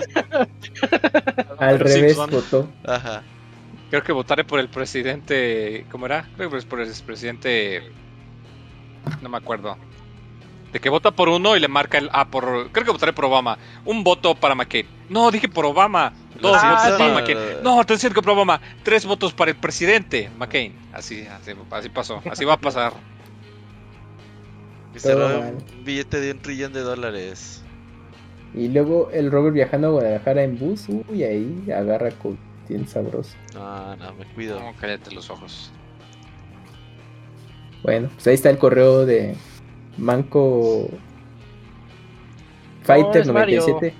Al 1.58 1.78
revés 1.78 2.16
Simpson. 2.16 2.30
votó. 2.30 2.68
Ajá. 2.84 3.22
Creo 3.90 4.02
que 4.02 4.12
votaré 4.12 4.44
por 4.44 4.60
el 4.60 4.68
presidente. 4.68 5.84
¿Cómo 5.90 6.06
era? 6.06 6.28
Creo 6.36 6.50
que 6.50 6.56
es 6.58 6.64
por 6.64 6.80
el 6.80 6.92
presidente. 7.04 7.82
No 9.20 9.28
me 9.28 9.36
acuerdo. 9.36 9.76
De 10.72 10.78
que 10.78 10.88
vota 10.88 11.10
por 11.10 11.28
uno 11.28 11.56
y 11.56 11.60
le 11.60 11.68
marca 11.68 11.98
el. 11.98 12.08
Ah, 12.12 12.26
por. 12.28 12.70
Creo 12.70 12.84
que 12.84 12.92
votaré 12.92 13.12
por 13.12 13.24
Obama. 13.24 13.58
Un 13.84 14.04
voto 14.04 14.34
para 14.34 14.54
McCain. 14.54 14.86
No, 15.08 15.30
dije 15.30 15.48
por 15.48 15.66
Obama. 15.66 16.12
Dos 16.40 16.56
Ah, 16.60 16.70
votos 16.70 16.92
sí. 16.96 16.98
para 17.02 17.14
McCain. 17.14 17.38
No, 17.64 17.84
te 17.84 17.94
decía 17.94 18.10
que 18.10 18.22
por 18.22 18.30
Obama. 18.30 18.60
Tres 18.84 19.04
votos 19.04 19.32
para 19.32 19.50
el 19.50 19.56
presidente 19.56 20.30
McCain. 20.38 20.74
Así, 20.92 21.26
así, 21.26 21.52
así 21.70 21.88
pasó. 21.88 22.22
Así 22.30 22.44
va 22.44 22.54
a 22.54 22.60
pasar. 22.60 22.92
Y 24.92 25.08
un 25.08 25.84
billete 25.84 26.20
de 26.20 26.32
un 26.32 26.38
trillón 26.40 26.72
de 26.72 26.80
dólares. 26.80 27.62
Y 28.54 28.68
luego 28.68 29.10
el 29.12 29.30
Robert 29.30 29.54
viajando 29.54 29.88
a 29.88 29.90
Guadalajara 29.90 30.42
en 30.42 30.58
bus. 30.58 30.86
Uy, 30.88 31.22
ahí 31.22 31.64
agarra 31.74 32.10
con 32.10 32.38
bien 32.68 32.86
sabroso. 32.88 33.34
No, 33.54 33.96
no, 33.96 34.12
me 34.14 34.24
cuido. 34.34 34.58
No, 34.58 34.72
cállate 34.80 35.12
los 35.12 35.30
ojos. 35.30 35.70
Bueno, 37.82 38.08
pues 38.14 38.26
ahí 38.26 38.34
está 38.34 38.50
el 38.50 38.58
correo 38.58 39.06
de 39.06 39.36
Manco 39.98 40.88
Fighter 42.82 43.26
Mario. 43.32 43.60
97. 43.60 43.94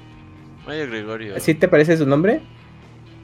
Mario 0.66 0.86
Gregorio. 0.88 1.36
¿Así 1.36 1.54
te 1.54 1.68
parece 1.68 1.96
su 1.96 2.06
nombre? 2.06 2.40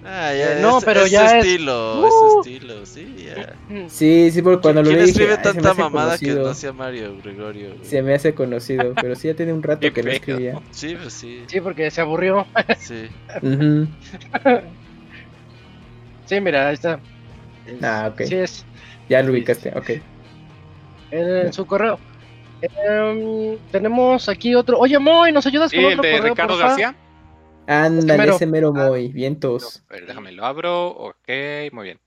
Ah, 0.09 0.33
ya, 0.33 0.59
Eh, 0.59 0.63
no, 0.63 0.79
es, 0.79 0.85
pero 0.85 1.01
es 1.03 1.11
ya 1.11 1.29
su 1.29 1.35
es- 1.37 1.45
estilo, 1.47 2.07
es 2.07 2.13
su 2.15 2.25
Uh. 2.37 2.41
estilo, 2.41 2.87
sí, 2.87 3.17
ya. 3.27 3.55
Sí, 3.89 4.31
sí, 4.31 4.41
porque 4.41 4.63
cuando 4.63 4.83
lo 4.83 4.89
¿Quién 4.91 5.01
leí 5.01 5.09
escribe 5.11 5.31
"Ay, 5.33 5.37
se 5.37 5.49
me 5.49 5.53
tanta 5.55 5.71
hace 5.73 5.81
mamada 5.81 6.19
que 6.19 6.27
conocido". 6.27 6.49
no 6.49 6.55
sea 6.55 6.73
Mario 6.73 7.17
Gregorio? 7.25 7.69
güey? 7.75 7.85
Se 7.85 8.03
me 8.03 8.15
hace 8.15 8.33
conocido, 8.35 8.95
pero 8.95 9.17
sí 9.17 9.27
ya 9.27 9.35
tiene 9.35 9.53
un 9.53 9.65
rato 9.65 9.93
que 9.93 10.03
no 10.05 10.11
escribía. 10.13 10.61
Sí, 10.71 10.97
pues 11.01 11.13
sí, 11.13 11.43
Sí, 11.49 11.61
porque 11.61 11.91
se 11.91 12.01
aburrió. 12.03 12.47
sí. 12.79 13.09
Ujú. 13.43 13.89
Sí, 16.27 16.41
mira, 16.41 16.69
ahí 16.69 16.75
está. 16.75 17.01
Ah, 17.83 18.11
ok. 18.13 18.23
Sí, 18.27 18.35
es 18.37 18.65
Ya 19.09 19.23
lo 19.23 19.33
ubicaste, 19.33 19.73
ok. 19.77 19.91
en 21.11 21.53
su 21.53 21.67
correo. 21.67 21.99
Em, 22.63 23.59
tenemos 23.71 24.29
aquí 24.29 24.55
otro. 24.55 24.79
Oye, 24.79 24.99
Moy, 24.99 25.33
¿nos 25.33 25.47
ayudas 25.47 25.71
Sí, 25.71 25.77
con 25.77 25.87
el 25.87 25.99
otro 25.99 26.11
de 26.11 26.17
correo, 26.17 26.35
Ricardo 26.35 26.55
porfa? 26.55 26.69
García. 26.69 26.97
Ándale, 27.67 28.19
mero. 28.19 28.37
ese 28.37 28.47
mero 28.47 28.73
muy, 28.73 29.09
vientos. 29.09 29.83
A 29.89 29.95
ver, 29.95 30.07
déjame 30.07 30.33
lo 30.33 30.47
abro. 30.47 30.89
Ok, 30.89 31.29
muy 31.73 31.85
bien. 31.85 32.01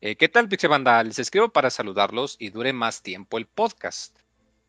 Eh, 0.00 0.16
¿Qué 0.16 0.28
tal, 0.28 0.48
Pixebanda? 0.48 1.02
Les 1.02 1.18
escribo 1.18 1.48
para 1.48 1.70
saludarlos 1.70 2.36
y 2.38 2.50
dure 2.50 2.72
más 2.72 3.02
tiempo 3.02 3.38
el 3.38 3.46
podcast. 3.46 4.16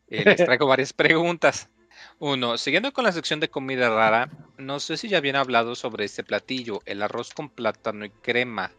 Eh, 0.08 0.24
les 0.24 0.36
traigo 0.44 0.66
varias 0.66 0.92
preguntas. 0.92 1.68
Uno, 2.18 2.56
siguiendo 2.58 2.92
con 2.92 3.04
la 3.04 3.12
sección 3.12 3.40
de 3.40 3.50
comida 3.50 3.90
rara, 3.90 4.30
no 4.56 4.80
sé 4.80 4.96
si 4.96 5.08
ya 5.08 5.18
habían 5.18 5.36
hablado 5.36 5.74
sobre 5.74 6.04
este 6.04 6.24
platillo, 6.24 6.80
el 6.86 7.02
arroz 7.02 7.34
con 7.34 7.48
plátano 7.48 8.04
y 8.04 8.10
crema. 8.10 8.70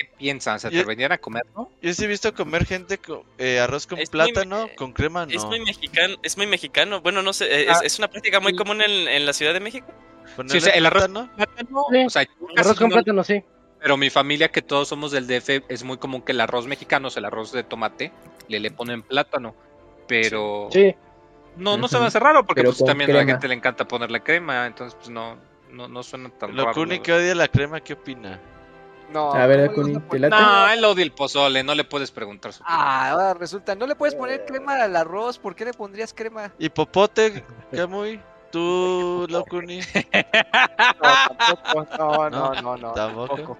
¿Qué 0.00 0.10
piensan? 0.16 0.58
¿Se 0.58 0.70
Yo- 0.70 0.80
atreverían 0.80 1.12
a 1.12 1.18
comerlo? 1.18 1.70
Yo 1.82 1.92
sí 1.92 2.04
he 2.04 2.06
visto 2.06 2.32
comer 2.34 2.64
gente 2.64 2.96
con 2.98 3.22
eh, 3.36 3.60
arroz 3.60 3.86
con 3.86 3.98
Es 3.98 4.08
plátano, 4.08 4.68
con 4.76 4.92
crema, 4.92 5.26
no. 5.26 5.32
Es 5.32 5.44
muy 5.44 5.60
mexicano, 5.60 6.16
es 6.22 6.36
muy 6.38 6.46
mexicano. 6.46 7.02
Bueno, 7.02 7.20
no 7.22 7.32
sé, 7.34 7.44
eh, 7.44 7.62
es, 7.70 7.76
Ah, 7.76 7.80
es 7.84 7.98
una 7.98 8.08
práctica 8.08 8.40
muy 8.40 8.56
común 8.56 8.80
en, 8.80 8.90
en 9.08 9.26
la 9.26 9.32
Ciudad 9.34 9.52
de 9.52 9.60
México. 9.60 9.86
O 10.38 10.48
sea, 10.48 10.72
el 10.72 10.86
arroz- 10.86 11.08
plátano. 11.36 11.84
Sí, 11.90 12.04
o 12.06 12.10
sea, 12.10 12.26
Arroz 12.56 12.78
con 12.78 12.88
no- 12.88 12.94
plátano, 12.94 13.22
sí. 13.24 13.42
Pero 13.82 13.96
mi 13.96 14.08
familia, 14.10 14.50
que 14.50 14.62
todos 14.62 14.88
somos 14.88 15.10
del 15.12 15.26
DF, 15.26 15.64
es 15.68 15.84
muy 15.84 15.98
común 15.98 16.22
que 16.22 16.32
el 16.32 16.40
arroz 16.40 16.66
mexicano, 16.66 17.08
o 17.08 17.10
sea, 17.10 17.20
el 17.20 17.26
arroz 17.26 17.52
de 17.52 17.62
tomate, 17.62 18.10
le 18.48 18.58
le 18.60 18.70
ponen 18.70 19.02
plátano. 19.02 19.54
Pero 20.06 20.68
Sí. 20.72 20.94
no, 21.56 21.76
no 21.76 21.88
se 21.88 21.98
me 21.98 22.06
hace 22.06 22.18
raro 22.20 22.44
porque 22.46 22.62
pues, 22.62 22.82
también 22.84 23.10
a 23.10 23.14
la 23.14 23.24
gente 23.24 23.48
le 23.48 23.54
encanta 23.54 23.86
ponerle 23.86 24.22
crema, 24.22 24.66
entonces 24.66 24.94
pues 24.98 25.08
no, 25.10 25.36
no, 25.70 25.88
no 25.88 26.02
suena 26.02 26.30
tan 26.30 26.50
raro. 26.56 26.68
Locuni 26.68 26.96
¿no? 26.98 27.02
que 27.02 27.12
odia 27.12 27.34
la 27.34 27.48
crema, 27.48 27.80
¿qué 27.80 27.92
opina? 27.94 28.40
No, 29.12 29.32
A 29.32 29.46
ver, 29.46 29.70
¿cómo 29.74 29.88
le 29.88 29.94
Kuni, 29.94 29.94
vas 29.94 30.04
a 30.04 30.08
¿te 30.08 30.18
late? 30.18 30.36
No, 30.36 30.68
él 30.70 30.84
odia 30.84 31.02
el 31.02 31.12
pozole, 31.12 31.64
no 31.64 31.74
le 31.74 31.84
puedes 31.84 32.10
preguntar 32.10 32.52
su 32.52 32.62
Ah, 32.66 33.10
ahora 33.10 33.34
resulta, 33.34 33.74
no 33.74 33.86
le 33.86 33.96
puedes 33.96 34.14
poner 34.14 34.44
crema 34.44 34.82
al 34.82 34.94
arroz, 34.94 35.38
¿por 35.38 35.54
qué 35.56 35.64
le 35.64 35.72
pondrías 35.72 36.14
crema? 36.14 36.52
¿Y 36.58 36.68
popote, 36.68 37.44
Camuy? 37.72 38.20
¿Tú, 38.52 39.26
Locuni? 39.30 39.80
No, 39.80 41.14
tampoco, 41.36 41.86
no, 41.98 42.30
No, 42.30 42.54
no, 42.54 42.62
no, 42.62 42.76
no, 42.76 42.92
tampoco. 42.92 43.36
tampoco. 43.36 43.58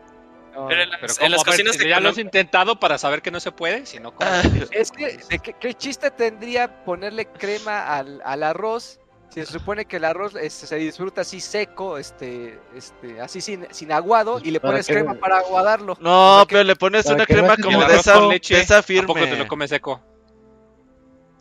No, 0.55 0.67
Pero 0.67 0.83
en 0.83 0.91
Pero 0.91 1.07
las, 1.07 1.19
¿cómo? 1.19 1.27
en 1.27 1.33
las 1.33 1.41
A 1.41 1.45
ver, 1.45 1.53
cocinas 1.53 1.79
¿Ya 1.79 2.01
lo 2.01 2.09
has 2.09 2.19
intentado 2.19 2.79
para 2.81 2.99
saber 2.99 3.23
que 3.23 3.31
no 3.31 3.39
se 3.41 3.53
puede? 3.53 3.87
Si 3.87 4.01
no, 4.01 4.13
¿cómo? 4.15 4.29
Ah, 4.31 4.43
Es 4.73 4.91
que, 4.91 5.17
¿de 5.29 5.39
qué, 5.39 5.53
qué 5.55 5.75
chiste 5.75 6.11
tendría 6.11 6.85
ponerle 6.85 7.27
crema 7.27 7.97
al, 7.97 8.21
al 8.25 8.43
arroz? 8.43 9.00
Si 9.31 9.47
se 9.47 9.53
supone 9.53 9.85
que 9.85 9.97
el 9.99 10.05
arroz 10.05 10.35
este, 10.35 10.67
se 10.67 10.77
disfruta 10.77 11.21
así 11.21 11.41
seco, 11.41 11.99
este, 11.99 12.59
este, 12.75 13.21
así 13.21 13.41
sin, 13.41 13.67
sin 13.73 13.93
aguado, 13.93 14.41
y 14.43 14.51
le 14.51 14.59
¿Para 14.61 14.73
pones 14.73 14.87
qué? 14.89 14.95
crema 14.95 15.15
para 15.15 15.39
aguadarlo. 15.39 15.97
No, 16.01 16.33
O 16.33 16.37
sea 16.39 16.47
que- 16.47 16.55
pero 16.57 16.65
le 16.65 16.77
pones 16.77 17.07
una 17.07 17.25
crema 17.27 17.57
como 17.57 17.85
de 17.85 17.95
esa, 17.97 18.21
leche, 18.27 18.57
de 18.57 18.63
esa 18.63 18.79
¿A 18.79 18.83
poco 18.83 19.15
te 19.15 19.21
lo 19.21 19.27
firme. 19.29 19.47
comes 19.49 19.71
seco? 19.71 20.03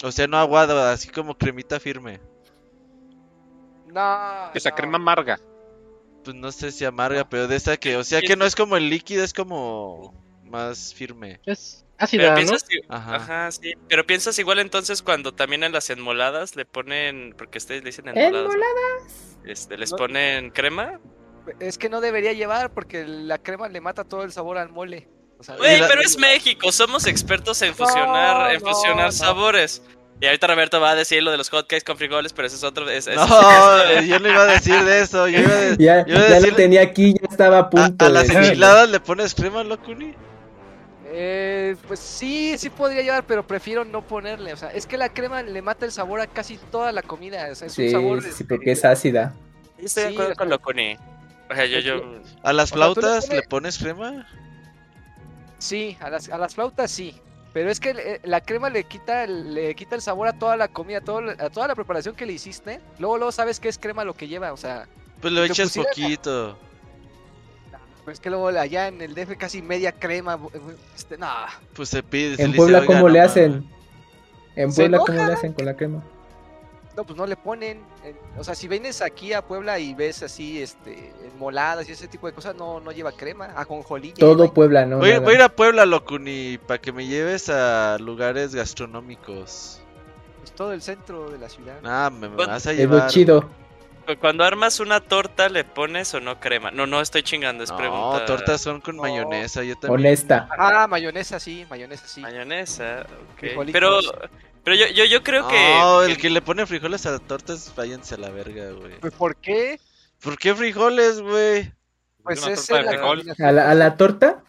O 0.04 0.12
sea, 0.12 0.28
no 0.28 0.38
aguado, 0.38 0.82
así 0.88 1.10
como 1.10 1.36
cremita 1.36 1.80
firme. 1.80 2.22
No, 3.88 4.52
Esa 4.54 4.70
no. 4.70 4.76
crema 4.76 4.96
amarga. 4.98 5.40
Pues 6.24 6.36
no 6.36 6.52
sé 6.52 6.72
si 6.72 6.86
amarga, 6.86 7.28
pero 7.28 7.48
de 7.48 7.56
esa 7.56 7.78
que, 7.78 7.98
o 7.98 8.04
sea, 8.04 8.22
que 8.22 8.36
no 8.36 8.46
es 8.46 8.56
como 8.56 8.78
el 8.78 8.90
líquido, 8.90 9.24
es 9.24 9.34
como 9.34 10.14
más 10.44 10.94
firme. 10.94 11.40
Es 11.46 11.86
ácida, 12.00 12.30
¿no? 12.30 12.36
piensas, 12.36 12.66
i- 12.72 12.82
Ajá. 12.90 13.16
ajá, 13.16 13.52
sí. 13.52 13.74
Pero 13.88 14.06
piensas 14.08 14.38
igual 14.40 14.60
entonces 14.60 15.02
cuando 15.02 15.34
también 15.34 15.64
en 15.64 15.72
las 15.72 15.90
enmoladas 15.90 16.56
le 16.56 16.66
ponen, 16.66 17.36
porque 17.38 17.58
ustedes 17.60 17.84
le 17.84 17.90
dicen 17.90 18.08
enmoladas. 18.08 18.56
¿no? 18.56 19.50
Este, 19.52 19.78
les 19.78 19.92
No. 19.92 19.98
ponen 19.98 20.50
crema. 20.52 21.00
Es 21.60 21.78
que 21.78 21.90
no 21.90 22.02
debería 22.02 22.34
llevar 22.34 22.72
porque 22.74 23.06
la 23.08 23.38
crema 23.38 23.70
le 23.70 23.82
mata 23.82 24.04
todo 24.04 24.24
el 24.24 24.32
sabor 24.32 24.58
al 24.58 24.70
mole. 24.70 25.08
O 25.40 25.44
sea, 25.44 25.56
pero 25.58 26.02
es 26.02 26.18
México, 26.18 26.72
somos 26.72 27.08
expertos 27.08 27.62
en 27.62 27.74
fusionar, 27.74 28.54
en 28.54 28.62
no, 28.62 28.70
fusionar 28.70 29.06
no. 29.08 29.12
sabores. 29.14 29.82
Y 30.22 30.26
ahorita 30.26 30.48
Roberto 30.48 30.82
va 30.82 30.92
a 30.92 30.96
decir 30.96 31.24
lo 31.24 31.32
de 31.32 31.38
los 31.38 31.50
hotcakes 31.50 31.86
con 31.86 31.98
frijoles, 31.98 32.34
pero 32.34 32.46
ese 32.48 32.58
es 32.58 32.64
otro. 32.66 32.90
es- 32.90 33.08
es- 33.08 33.16
No, 33.16 34.02
yo 34.02 34.20
no 34.20 34.28
iba 34.30 34.42
a 34.42 34.46
decir 34.48 34.84
de 34.84 35.00
eso. 35.00 35.30
Yo 35.30 35.40
iba 35.40 35.54
a 35.54 35.58
de- 35.58 35.78
Ya, 35.80 36.06
yo 36.06 36.16
iba 36.16 36.26
a 36.26 36.30
ya 36.30 36.36
decir- 36.36 36.50
lo 36.50 36.56
tenía 36.58 36.82
aquí, 36.82 37.14
ya 37.14 37.28
estaba 37.32 37.56
a 37.58 37.62
a, 37.62 37.70
punto 37.70 38.04
a 38.04 38.08
de 38.10 38.14
las 38.14 38.30
enchiladas 38.30 38.90
le 38.90 39.00
pones 39.00 39.34
crema, 39.34 39.64
Locuni. 39.64 40.14
Eh, 41.12 41.76
pues 41.88 42.00
sí, 42.00 42.56
sí 42.58 42.70
podría 42.70 43.02
llevar, 43.02 43.24
pero 43.26 43.46
prefiero 43.46 43.84
no 43.86 44.02
ponerle. 44.06 44.54
O 44.54 44.58
sea, 44.58 44.70
es 44.72 44.86
que 44.86 44.98
la 44.98 45.10
crema 45.10 45.42
le 45.42 45.62
mata 45.62 45.86
el 45.86 45.92
sabor 45.92 46.22
a 46.22 46.28
casi 46.28 46.58
toda 46.72 46.92
la 46.92 47.02
comida. 47.02 47.48
O 47.52 47.56
sea, 47.56 47.68
es 47.68 47.78
un 47.78 47.86
Sí, 47.86 47.92
sabor. 47.92 48.22
sí, 48.24 48.44
porque 48.44 48.72
es 48.72 48.86
ácida. 48.86 49.34
Estoy 49.78 50.04
de 50.04 50.10
acuerdo 50.10 50.34
o 50.34 50.36
con 50.36 50.50
Locuni. 50.50 50.98
O 51.50 51.56
sea, 51.56 51.66
yo, 51.66 51.80
yo. 51.80 51.96
A 52.44 52.54
las 52.54 52.72
O 52.72 52.78
sea, 52.78 52.94
tú 52.94 53.02
le 53.02 53.02
flautas 53.04 53.26
pones- 53.28 53.30
le 53.36 53.42
pones 53.48 53.78
crema. 53.80 54.28
Sí, 55.58 55.98
a 56.00 56.10
las, 56.10 56.30
a 56.30 56.38
las 56.38 56.56
flautas 56.56 56.92
sí. 56.92 57.16
Pero 57.52 57.72
es 57.72 57.80
que 57.80 57.90
eh, 57.90 58.20
la 58.24 58.42
crema 58.42 58.70
le 58.70 58.84
quita, 58.84 59.24
el- 59.24 59.54
le 59.56 59.74
quita 59.76 59.96
el 59.96 60.02
sabor 60.02 60.28
a 60.28 60.34
toda 60.34 60.56
la 60.56 60.68
comida, 60.68 61.02
todo, 61.02 61.22
lo- 61.22 61.32
a 61.32 61.50
toda 61.50 61.68
la 61.68 61.76
preparación 61.76 62.16
que 62.16 62.26
le 62.26 62.34
hiciste. 62.34 62.80
Luego, 63.00 63.18
luego 63.18 63.32
sabes 63.32 63.60
que 63.60 63.68
es 63.70 63.78
crema 63.80 64.04
lo 64.04 64.14
que 64.14 64.28
lleva. 64.28 64.54
O 64.54 64.58
sea, 64.58 64.88
Pues 65.22 65.34
le 65.34 65.42
Te 65.42 65.48
echas 65.48 65.76
poquito. 65.76 66.58
Pues 68.10 68.20
que 68.20 68.30
luego 68.32 68.48
allá 68.48 68.88
en 68.88 69.02
el 69.02 69.14
DF 69.14 69.38
casi 69.38 69.62
media 69.62 69.92
crema. 69.92 70.36
bu- 70.38 70.50
Este, 70.96 71.16
no. 71.18 71.28
Pues 71.74 71.90
se 71.90 72.02
pide. 72.02 72.38
se 72.38 72.44
En 72.44 72.54
Puebla, 72.54 72.84
¿cómo 72.86 73.06
"Oiga, 73.06 73.10
le 73.14 73.22
hacen? 73.22 73.70
En 74.56 74.74
Puebla, 74.74 74.98
¿cómo 74.98 75.14
le 75.26 75.34
hacen 75.34 75.54
con 75.54 75.66
la 75.66 75.76
crema? 75.76 76.04
No, 76.98 77.04
pues 77.06 77.16
no 77.16 77.28
le 77.28 77.38
ponen. 77.38 77.82
eh, 78.04 78.16
O 78.38 78.44
sea, 78.44 78.56
si 78.56 78.68
vienes 78.68 79.02
aquí 79.04 79.32
a 79.32 79.44
Puebla 79.44 79.78
y 79.80 79.94
ves 79.94 80.24
así, 80.24 80.60
este, 80.62 81.14
moladas 81.38 81.88
y 81.88 81.92
ese 81.92 82.08
tipo 82.08 82.26
de 82.26 82.34
cosas, 82.34 82.56
no, 82.56 82.80
no 82.80 82.92
lleva 82.92 83.12
crema. 83.12 83.46
Ajonjolí. 83.56 84.12
Todo 84.14 84.44
lleva. 84.44 84.54
Puebla, 84.56 84.86
¿no? 84.88 84.98
Voy, 84.98 85.12
a 85.12 85.32
ir 85.34 85.42
a 85.44 85.50
Puebla, 85.50 85.86
Locuni, 85.86 86.58
para 86.66 86.82
que 86.82 86.92
me 86.92 87.06
lleves 87.06 87.48
a 87.50 87.98
lugares 88.00 88.56
gastronómicos. 88.56 89.82
Pues 90.40 90.52
todo 90.54 90.74
el 90.74 90.82
centro 90.82 91.30
de 91.30 91.38
la 91.38 91.48
ciudad. 91.48 91.78
Ah, 91.84 92.10
me, 92.12 92.28
me 92.28 92.36
vas 92.46 92.66
a 92.66 92.72
Es 92.72 92.78
llevar. 92.80 93.04
lo 93.04 93.08
chido. 93.10 93.50
Cu- 94.16 94.20
Cuando 94.20 94.44
armas 94.44 94.80
una 94.80 95.00
torta, 95.02 95.50
¿le 95.50 95.64
pones 95.64 96.14
o 96.14 96.20
no 96.20 96.40
crema? 96.40 96.72
No, 96.72 96.88
no 96.88 97.02
estoy 97.02 97.24
chingando, 97.24 97.64
es 97.64 97.70
No, 97.72 97.78
pregunta. 97.78 98.26
tortas 98.26 98.62
son 98.62 98.82
con 98.82 98.96
No. 98.96 99.04
mayonesa. 99.04 99.64
Yo 99.64 99.76
también. 99.76 100.00
Honesta. 100.08 100.48
Ah, 100.58 100.88
mayonesa 100.88 101.40
sí, 101.40 101.66
mayonesa 101.70 102.08
sí. 102.08 102.22
Mayonesa, 102.22 103.06
ok. 103.34 103.40
Frijolitos. 103.40 103.74
Pero, 103.74 104.30
pero 104.64 104.76
yo, 104.76 104.88
yo, 104.88 105.06
yo 105.06 105.24
creo 105.24 105.48
que. 105.48 105.76
No, 105.80 106.04
el 106.04 106.18
que 106.18 106.30
le 106.30 106.42
pone 106.42 106.66
frijoles 106.66 107.06
a 107.06 107.20
tortas, 107.20 107.74
váyanse 107.76 108.16
a 108.16 108.18
la 108.18 108.30
verga, 108.30 108.72
güey. 108.72 109.00
Pues, 109.00 109.14
¿por 109.14 109.36
qué? 109.36 109.80
¿Por 110.22 110.38
qué 110.38 110.54
frijoles, 110.56 111.22
güey? 111.22 111.72
Pues 112.24 112.46
es 112.46 112.70
la. 112.70 112.80
¿A 113.48 113.52
la, 113.52 113.72
a 113.72 113.76
la 113.76 113.96
torta? 113.98 114.44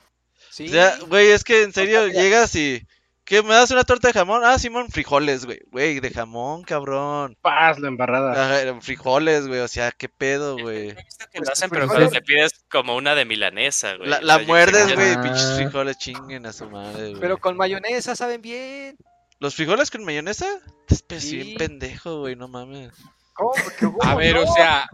Sí. 0.50 0.66
O 0.66 0.70
sea, 0.72 0.98
güey, 1.06 1.28
es 1.30 1.44
que 1.44 1.62
en 1.62 1.72
serio 1.72 2.08
llegas 2.08 2.54
y. 2.56 2.82
¿Qué? 3.30 3.44
¿Me 3.44 3.54
das 3.54 3.70
una 3.70 3.84
torta 3.84 4.08
de 4.08 4.12
jamón? 4.14 4.42
Ah, 4.44 4.58
Simón, 4.58 4.88
frijoles, 4.90 5.46
güey. 5.46 5.60
Güey, 5.70 6.00
de 6.00 6.10
jamón, 6.10 6.64
cabrón. 6.64 7.36
Paz, 7.40 7.78
la 7.78 7.86
embarrada. 7.86 8.80
Frijoles, 8.80 9.46
güey. 9.46 9.60
O 9.60 9.68
sea, 9.68 9.92
¿qué 9.92 10.08
pedo, 10.08 10.58
güey? 10.58 10.88
He 10.90 10.94
visto 10.94 11.26
que 11.30 11.38
Pues, 11.38 11.48
lo 11.48 11.52
hacen, 11.52 11.68
pues, 11.68 11.78
pero 11.78 11.86
frijoles- 11.86 11.94
cuando 12.08 12.10
te 12.10 12.22
pides 12.22 12.64
como 12.68 12.96
una 12.96 13.14
de 13.14 13.24
milanesa, 13.24 13.94
güey. 13.94 14.08
La, 14.08 14.18
O 14.18 14.22
la 14.22 14.34
sea, 14.34 14.42
yo- 14.42 14.48
muerdes, 14.48 14.94
güey. 14.96 15.12
Ah. 15.12 15.20
Pinches 15.22 15.52
frijoles 15.54 15.96
chinguen 15.98 16.44
a 16.44 16.52
su 16.52 16.68
madre, 16.68 17.10
güey. 17.10 17.20
Pero 17.20 17.38
con 17.38 17.56
mayonesa 17.56 18.16
saben 18.16 18.42
bien. 18.42 18.96
¿Los 19.38 19.54
frijoles 19.54 19.92
con 19.92 20.04
mayonesa? 20.04 20.48
Estás 20.88 21.02
pe- 21.02 21.20
Sí. 21.20 21.36
bien 21.36 21.56
pendejo, 21.56 22.18
güey. 22.18 22.34
No 22.34 22.48
mames. 22.48 22.90
¿Cómo? 23.34 23.52
¿Qué- 23.78 23.86
A 24.08 24.16
ver, 24.16 24.34
no? 24.34 24.42
o 24.42 24.52
sea, 24.54 24.90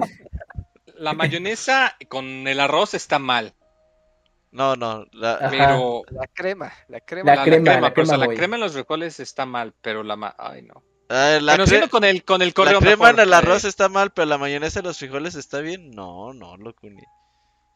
la 0.98 1.14
mayonesa 1.14 1.96
con 2.08 2.46
el 2.46 2.60
arroz 2.60 2.92
está 2.92 3.18
mal, 3.18 3.54
No, 4.56 4.74
no. 4.74 5.04
La... 5.12 5.48
Pero 5.50 6.02
La 6.10 6.26
crema, 6.28 6.72
la 6.88 7.00
crema. 7.00 7.34
La 7.34 7.44
crema, 7.44 7.78
la 7.80 7.92
pero, 7.94 8.02
o 8.04 8.06
sea, 8.06 8.16
crema, 8.16 8.26
la 8.32 8.34
crema 8.38 8.56
en 8.56 8.62
los 8.62 8.72
frijoles 8.72 9.20
está 9.20 9.44
mal, 9.44 9.74
pero 9.82 10.02
la 10.02 10.16
ma- 10.16 10.34
ay 10.38 10.62
no. 10.62 10.82
Ah, 11.10 11.38
la, 11.40 11.52
bueno, 11.52 11.64
cre- 11.64 11.68
siendo 11.68 11.88
con 11.90 12.04
el 12.04 12.24
con 12.24 12.40
el 12.42 12.48
la 12.48 12.54
correo 12.54 12.80
crema 12.80 13.04
mejor, 13.06 13.20
en 13.20 13.20
el 13.28 13.32
arroz 13.34 13.64
eh, 13.64 13.68
está 13.68 13.88
mal, 13.88 14.10
pero 14.12 14.26
la 14.26 14.38
mayonesa 14.38 14.80
en 14.80 14.86
los 14.86 14.98
frijoles 14.98 15.34
está 15.34 15.60
bien. 15.60 15.90
No, 15.90 16.32
no, 16.32 16.56
loco. 16.56 16.88
Ni... 16.88 17.02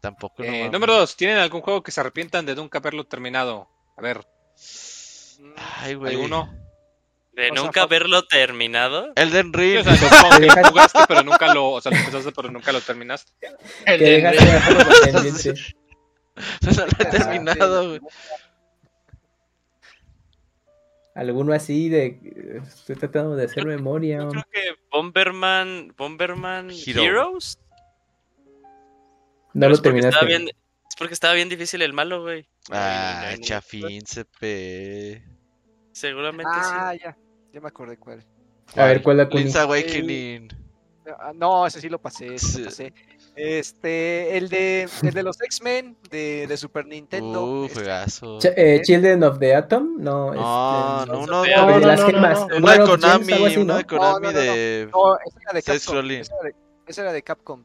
Tampoco. 0.01 0.43
no 0.43 0.44
eh, 0.48 0.70
número 0.70 0.94
dos, 0.94 1.15
¿tienen 1.16 1.36
algún 1.36 1.61
juego 1.61 1.82
que 1.82 1.93
se 1.93 2.01
arrepientan 2.01 2.47
de 2.47 2.55
nunca 2.57 2.78
haberlo 2.78 3.05
terminado? 3.05 3.69
A 3.98 4.01
ver, 4.01 4.27
Ay, 5.82 5.94
güey. 5.94 6.15
¿alguno? 6.15 6.51
De 7.35 7.51
O 7.51 7.55
sea, 7.55 7.62
nunca 7.62 7.73
fue- 7.73 7.82
haberlo 7.82 8.23
terminado. 8.27 9.12
Elden 9.16 9.52
Sí, 9.55 9.59
Ring. 9.61 9.81
o 9.81 9.85
sea, 9.85 10.39
que 10.40 10.69
jugaste, 10.69 10.98
pero 11.07 11.23
nunca 11.23 11.52
lo, 11.55 11.70
o 11.73 11.81
sea, 11.81 11.93
lo 11.93 11.98
empezaste, 11.98 12.32
pero 12.32 12.51
nunca 12.51 12.73
lo 12.73 12.81
terminaste. 12.81 13.31
El 13.86 13.98
Que 14.01 14.23
no 16.62 16.71
lo 16.73 16.87
he 16.99 17.05
terminado, 17.11 17.89
güey. 17.89 18.01
Alguno 21.15 21.53
así 21.53 21.89
de. 21.89 22.61
Estoy 22.67 22.97
tratando 22.97 23.35
de 23.37 23.45
hacer 23.45 23.67
memoria. 23.67 24.19
Yo 24.21 24.29
creo 24.31 24.45
que 24.53 24.61
Bomberman, 24.91 25.93
Bomberman 25.97 26.71
Hero. 26.71 27.03
Heroes. 27.03 27.59
No 29.53 29.61
Pero 29.67 29.71
lo 29.71 29.83
terminaste. 29.83 30.27
bien- 30.27 30.49
es 30.49 30.97
porque 30.97 31.15
estaba 31.15 31.35
bien 31.35 31.49
difícil 31.49 31.83
el 31.83 31.93
malo, 31.93 32.23
güey. 32.23 32.47
Ah, 32.71 33.25
Ay, 33.27 33.39
no, 33.39 33.45
chafín, 33.45 34.03
CP. 34.07 35.23
Seguramente 35.93 36.51
Ah, 36.55 36.95
ya. 36.95 37.17
Ya 37.53 37.61
me 37.61 37.69
acordé 37.69 37.97
cuál. 37.97 38.25
A 38.77 38.85
ver, 38.85 39.03
¿cuál 39.03 39.17
la 39.17 39.29
Kuni? 39.29 39.43
Link's 39.45 39.57
Awakening. 39.57 40.49
Ah, 41.19 41.33
No, 41.35 41.67
ese 41.67 41.81
sí 41.81 41.89
lo 41.89 42.01
pasé, 42.01 42.35
ese 42.37 42.47
sí 42.47 42.53
Sí. 42.53 42.59
lo 42.61 42.65
pasé. 42.67 42.95
Este, 43.36 44.36
el 44.36 44.48
de, 44.48 44.89
el 45.02 45.15
de 45.15 45.23
los 45.23 45.40
X-Men 45.40 45.97
de, 46.11 46.47
de 46.47 46.57
Super 46.57 46.86
Nintendo. 46.86 47.44
Uh, 47.44 47.65
este, 47.66 47.74
juegazo. 47.81 48.39
Ch- 48.39 48.52
eh, 48.57 48.81
Children 48.82 49.23
of 49.24 49.39
the 49.39 49.55
Atom? 49.55 49.97
No, 49.98 50.32
No, 50.35 51.01
este, 51.02 51.12
no, 51.12 51.16
no, 51.16 51.23
uno, 51.23 51.27
no, 51.27 51.43
de 51.43 51.48
de- 51.51 51.57
no, 51.57 51.78
las 51.86 52.01
no, 52.01 52.07
gemas. 52.07 52.39
no, 52.40 52.48
no. 52.48 52.57
uno 52.59 52.70
de 52.73 52.78
Konami, 52.81 53.32
así, 53.32 53.57
uno 53.57 53.65
¿no? 53.73 53.77
de 53.78 53.85
Konami 53.85 54.12
No, 54.12 54.20
no, 54.20 54.32
no, 54.32 54.39
de... 54.39 54.89
No, 54.93 55.16
ese 55.24 55.40
era 55.43 55.52
de 55.52 55.62
Capcom. 55.62 56.11
Ese 56.20 56.32
era 56.32 56.43
de, 56.43 56.55
ese 56.86 57.01
era 57.01 57.12
de 57.12 57.23
Capcom. 57.23 57.65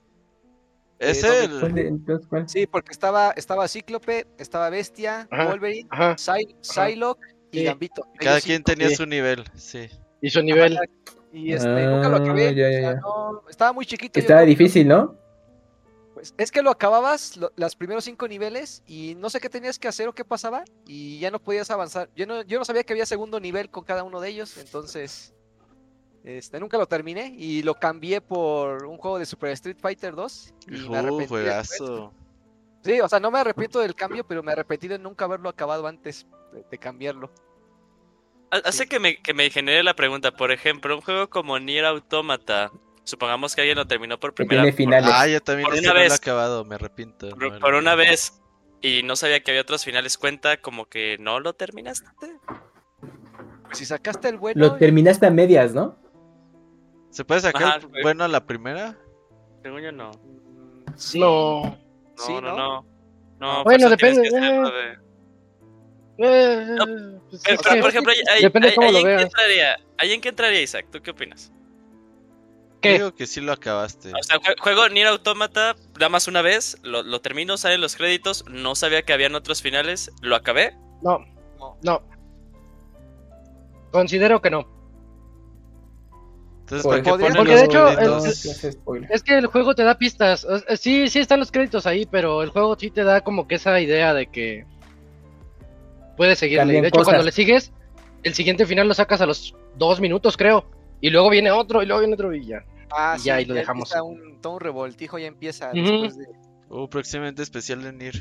Es 0.98 1.24
Eh, 1.26 1.44
el. 1.46 1.60
¿Cuál 1.60 1.74
de- 1.76 1.88
entonces, 1.90 2.28
cuál? 2.30 2.48
Sí, 2.50 2.68
porque 2.68 2.92
estaba, 2.94 3.32
estaba 3.32 3.68
Cíclope, 3.68 4.28
estaba 4.38 4.70
Bestia, 4.70 5.28
Ajá. 5.30 5.48
Wolverine, 5.50 5.88
Ajá. 5.92 6.16
Psy- 6.16 6.56
Psylocke 6.62 7.20
y 7.52 7.60
Sí. 7.60 7.64
Gambito. 7.66 8.08
Cada 8.18 8.36
Ellos 8.38 8.46
quien 8.46 8.58
cinco. 8.60 8.72
tenía 8.72 8.90
sí. 8.90 8.96
su 8.96 9.06
nivel, 9.06 9.44
sí. 9.56 9.90
Y 10.22 10.30
su 10.30 10.42
nivel. 10.42 10.80
Y 11.34 11.52
este, 11.52 11.68
nunca 11.68 12.08
lo 12.08 12.16
Ah, 12.16 12.20
acabé. 12.20 12.56
ya, 12.56 12.66
o 12.68 12.70
ya, 12.70 12.80
sea, 12.80 12.82
ya. 12.94 13.00
no, 13.02 13.42
estaba 13.50 13.74
muy 13.74 13.86
chiquito. 13.86 14.18
Estaba 14.18 14.42
difícil, 14.44 14.88
¿no? 14.88 15.16
Es 16.38 16.52
que 16.52 16.62
lo 16.62 16.70
acababas 16.72 17.38
lo- 17.38 17.52
los 17.56 17.76
primeros 17.76 18.04
cinco 18.06 18.28
niveles 18.28 18.84
y 18.88 19.16
no 19.16 19.30
sé 19.30 19.40
qué 19.40 19.50
tenías 19.50 19.78
que 19.80 19.88
hacer 19.88 20.08
o 20.08 20.14
qué 20.14 20.26
pasaba 20.26 20.64
y 20.88 21.20
ya 21.20 21.32
no 21.32 21.40
podías 21.40 21.70
avanzar. 21.72 22.10
Yo 22.16 22.26
no, 22.26 22.42
yo 22.44 22.58
no 22.60 22.66
sabía 22.66 22.84
que 22.84 22.94
había 22.94 23.06
segundo 23.06 23.40
nivel 23.40 23.70
con 23.70 23.84
cada 23.84 24.04
uno 24.04 24.20
de 24.20 24.30
ellos, 24.30 24.58
entonces 24.58 25.34
este, 26.24 26.60
nunca 26.60 26.78
lo 26.78 26.88
terminé 26.88 27.36
y 27.38 27.62
lo 27.64 27.76
cambié 27.76 28.20
por 28.22 28.86
un 28.86 28.98
juego 28.98 29.20
de 29.20 29.26
Super 29.26 29.52
Street 29.52 29.78
Fighter 29.80 30.16
2 30.16 30.54
y 30.68 30.72
me 30.72 30.88
Uh, 30.88 30.96
arrepentí 30.96 31.20
después. 31.36 31.78
juegazo. 31.78 32.14
Sí, 32.84 33.00
o 33.02 33.10
sea, 33.10 33.20
no 33.20 33.32
me 33.32 33.40
arrepiento 33.40 33.80
del 33.80 33.96
cambio, 33.96 34.26
pero 34.26 34.42
me 34.44 34.52
arrepentí 34.52 34.88
de 34.88 35.00
nunca 35.00 35.26
haberlo 35.26 35.50
acabado 35.50 35.88
antes 35.88 36.26
de, 36.54 36.64
de 36.70 36.78
cambiarlo. 36.78 37.32
Ha- 38.52 38.58
Hace 38.70 38.88
que 38.88 39.00
me, 39.00 39.22
que 39.22 39.34
me 39.34 39.50
genere 39.50 39.84
la 39.84 39.96
pregunta, 39.96 40.32
por 40.32 40.52
ejemplo, 40.52 40.96
un 40.96 41.02
juego 41.02 41.30
como 41.30 41.58
Nier 41.60 41.86
Automata, 41.86 42.72
supongamos 43.06 43.56
que 43.56 43.62
alguien 43.62 43.78
lo 43.78 43.88
terminó 43.88 44.20
por 44.20 44.34
primera 44.34 44.62
tiene 44.64 44.76
finales. 44.76 45.10
Ah, 45.14 45.28
yo 45.28 45.42
también 45.42 45.70
Por 45.70 45.78
una 45.80 45.88
no 45.88 45.94
lo 45.94 46.00
he 46.00 46.04
vez. 46.04 46.14
acabado, 46.14 46.66
me 46.66 46.76
arrepiento. 46.76 47.30
por, 47.30 47.40
no 47.42 47.56
una 47.58 47.92
acabado. 47.92 47.98
vez 47.98 48.42
y 48.82 49.02
no 49.04 49.16
sabía 49.16 49.40
que 49.40 49.52
había 49.52 49.62
otros 49.62 49.84
finales, 49.86 50.18
¿cuenta 50.18 50.58
como 50.58 50.86
que 50.88 51.18
no 51.20 51.40
lo 51.40 51.54
terminaste? 51.54 52.08
Pues 52.18 53.78
si 53.78 53.86
sacaste 53.86 54.28
el 54.30 54.38
bueno, 54.38 54.60
Lo 54.66 54.76
terminaste 54.76 55.26
a 55.26 55.32
medias, 55.32 55.74
¿no? 55.74 55.98
¿Se 57.10 57.24
puede 57.24 57.42
sacar 57.42 57.64
Ajá, 57.64 57.76
el 57.94 58.02
bueno 58.04 58.24
a 58.26 58.28
la 58.28 58.46
primera? 58.46 58.98
Según 59.64 59.82
yo 59.82 59.92
no. 59.92 60.12
sí, 60.96 61.20
No. 61.20 61.62
No, 61.64 61.78
Sí, 62.18 62.34
no, 62.34 62.42
¿no? 62.42 62.56
no. 62.58 62.86
No, 63.40 63.64
Bueno, 63.66 63.88
eso 63.88 63.98
tienes 63.98 64.18
depende, 64.18 64.30
que 64.30 64.46
hacerlo 64.46 64.70
eh. 64.70 64.98
de- 64.98 65.06
Eh, 66.18 66.78
pues 67.30 67.42
Pero, 67.44 67.82
por 67.82 67.90
ejemplo, 67.90 68.14
depende 68.42 68.74
cómo 68.76 68.92
lo 68.92 69.04
veas. 69.04 69.24
entraría, 69.24 69.76
ahí 69.98 70.14
en 70.14 70.22
qué 70.22 70.30
entraría 70.30 70.62
Isaac, 70.62 70.86
¿tú 70.90 71.02
qué 71.02 71.12
opinas? 71.12 71.52
¿Qué? 72.88 72.94
Digo 72.94 73.14
que 73.16 73.28
sí 73.28 73.42
lo 73.42 73.52
acabaste. 73.52 74.12
O 74.14 74.24
sea, 74.24 74.38
jue- 74.40 74.60
juego 74.60 74.88
Nier 74.90 75.08
Automata 75.08 75.76
nada 75.96 76.10
más 76.10 76.28
una 76.28 76.42
vez, 76.42 76.78
lo, 76.84 77.04
lo 77.04 77.22
termino, 77.22 77.58
salen 77.58 77.82
los 77.82 77.96
créditos, 77.96 78.46
no 78.50 78.76
sabía 78.76 79.02
que 79.04 79.14
habían 79.14 79.36
otros 79.36 79.62
finales, 79.62 80.12
lo 80.22 80.36
acabé. 80.36 80.74
No, 81.02 81.20
No. 81.60 81.78
no. 81.84 82.02
Considero 83.92 84.42
que 84.42 84.50
no. 84.50 84.68
Entonces, 86.62 86.84
Por 86.84 86.92
¿para 86.94 87.04
qué 87.04 87.10
ponen 87.12 87.34
porque 87.36 87.52
los 87.52 87.60
de 87.62 87.66
hecho. 87.68 89.14
Es 89.14 89.22
que 89.24 89.38
el 89.38 89.46
juego 89.46 89.76
te 89.76 89.84
da 89.84 89.98
pistas. 89.98 90.46
Sí, 90.80 91.08
sí 91.10 91.20
están 91.20 91.40
los 91.40 91.52
créditos 91.52 91.86
ahí, 91.86 92.06
pero 92.06 92.42
el 92.42 92.50
juego 92.50 92.76
sí 92.78 92.90
te 92.90 93.04
da 93.04 93.22
como 93.22 93.48
que 93.48 93.56
esa 93.56 93.80
idea 93.80 94.14
de 94.16 94.26
que 94.28 94.66
puedes 96.18 96.40
seguirle. 96.40 96.82
De 96.82 96.88
hecho, 96.88 96.98
cosas. 96.98 97.06
cuando 97.06 97.24
le 97.24 97.32
sigues, 97.32 97.72
el 98.24 98.34
siguiente 98.34 98.66
final 98.66 98.88
lo 98.88 98.96
sacas 98.96 99.22
a 99.22 99.28
los 99.28 99.56
dos 99.78 100.00
minutos, 100.02 100.36
creo. 100.38 100.66
Y 101.02 101.12
luego 101.12 101.30
viene 101.30 101.52
otro, 101.52 101.84
y 101.84 101.86
luego 101.86 102.00
viene 102.00 102.16
otro, 102.16 102.34
y 102.34 102.46
ya. 102.48 102.64
Ah, 102.98 103.16
Y 103.20 103.24
ya, 103.24 103.36
ahí 103.36 103.46
lo 103.46 103.54
dejamos. 103.54 103.92
Un, 104.04 104.40
todo 104.42 104.54
un 104.54 104.60
revoltijo 104.60 105.18
ya 105.20 105.28
empieza 105.28 105.70
Ujú. 105.72 105.82
después 105.82 106.18
de... 106.18 106.26
Uh, 106.70 106.88
próximamente 106.90 107.44
especial 107.44 107.84
de 107.84 107.94
Nier. 107.94 108.16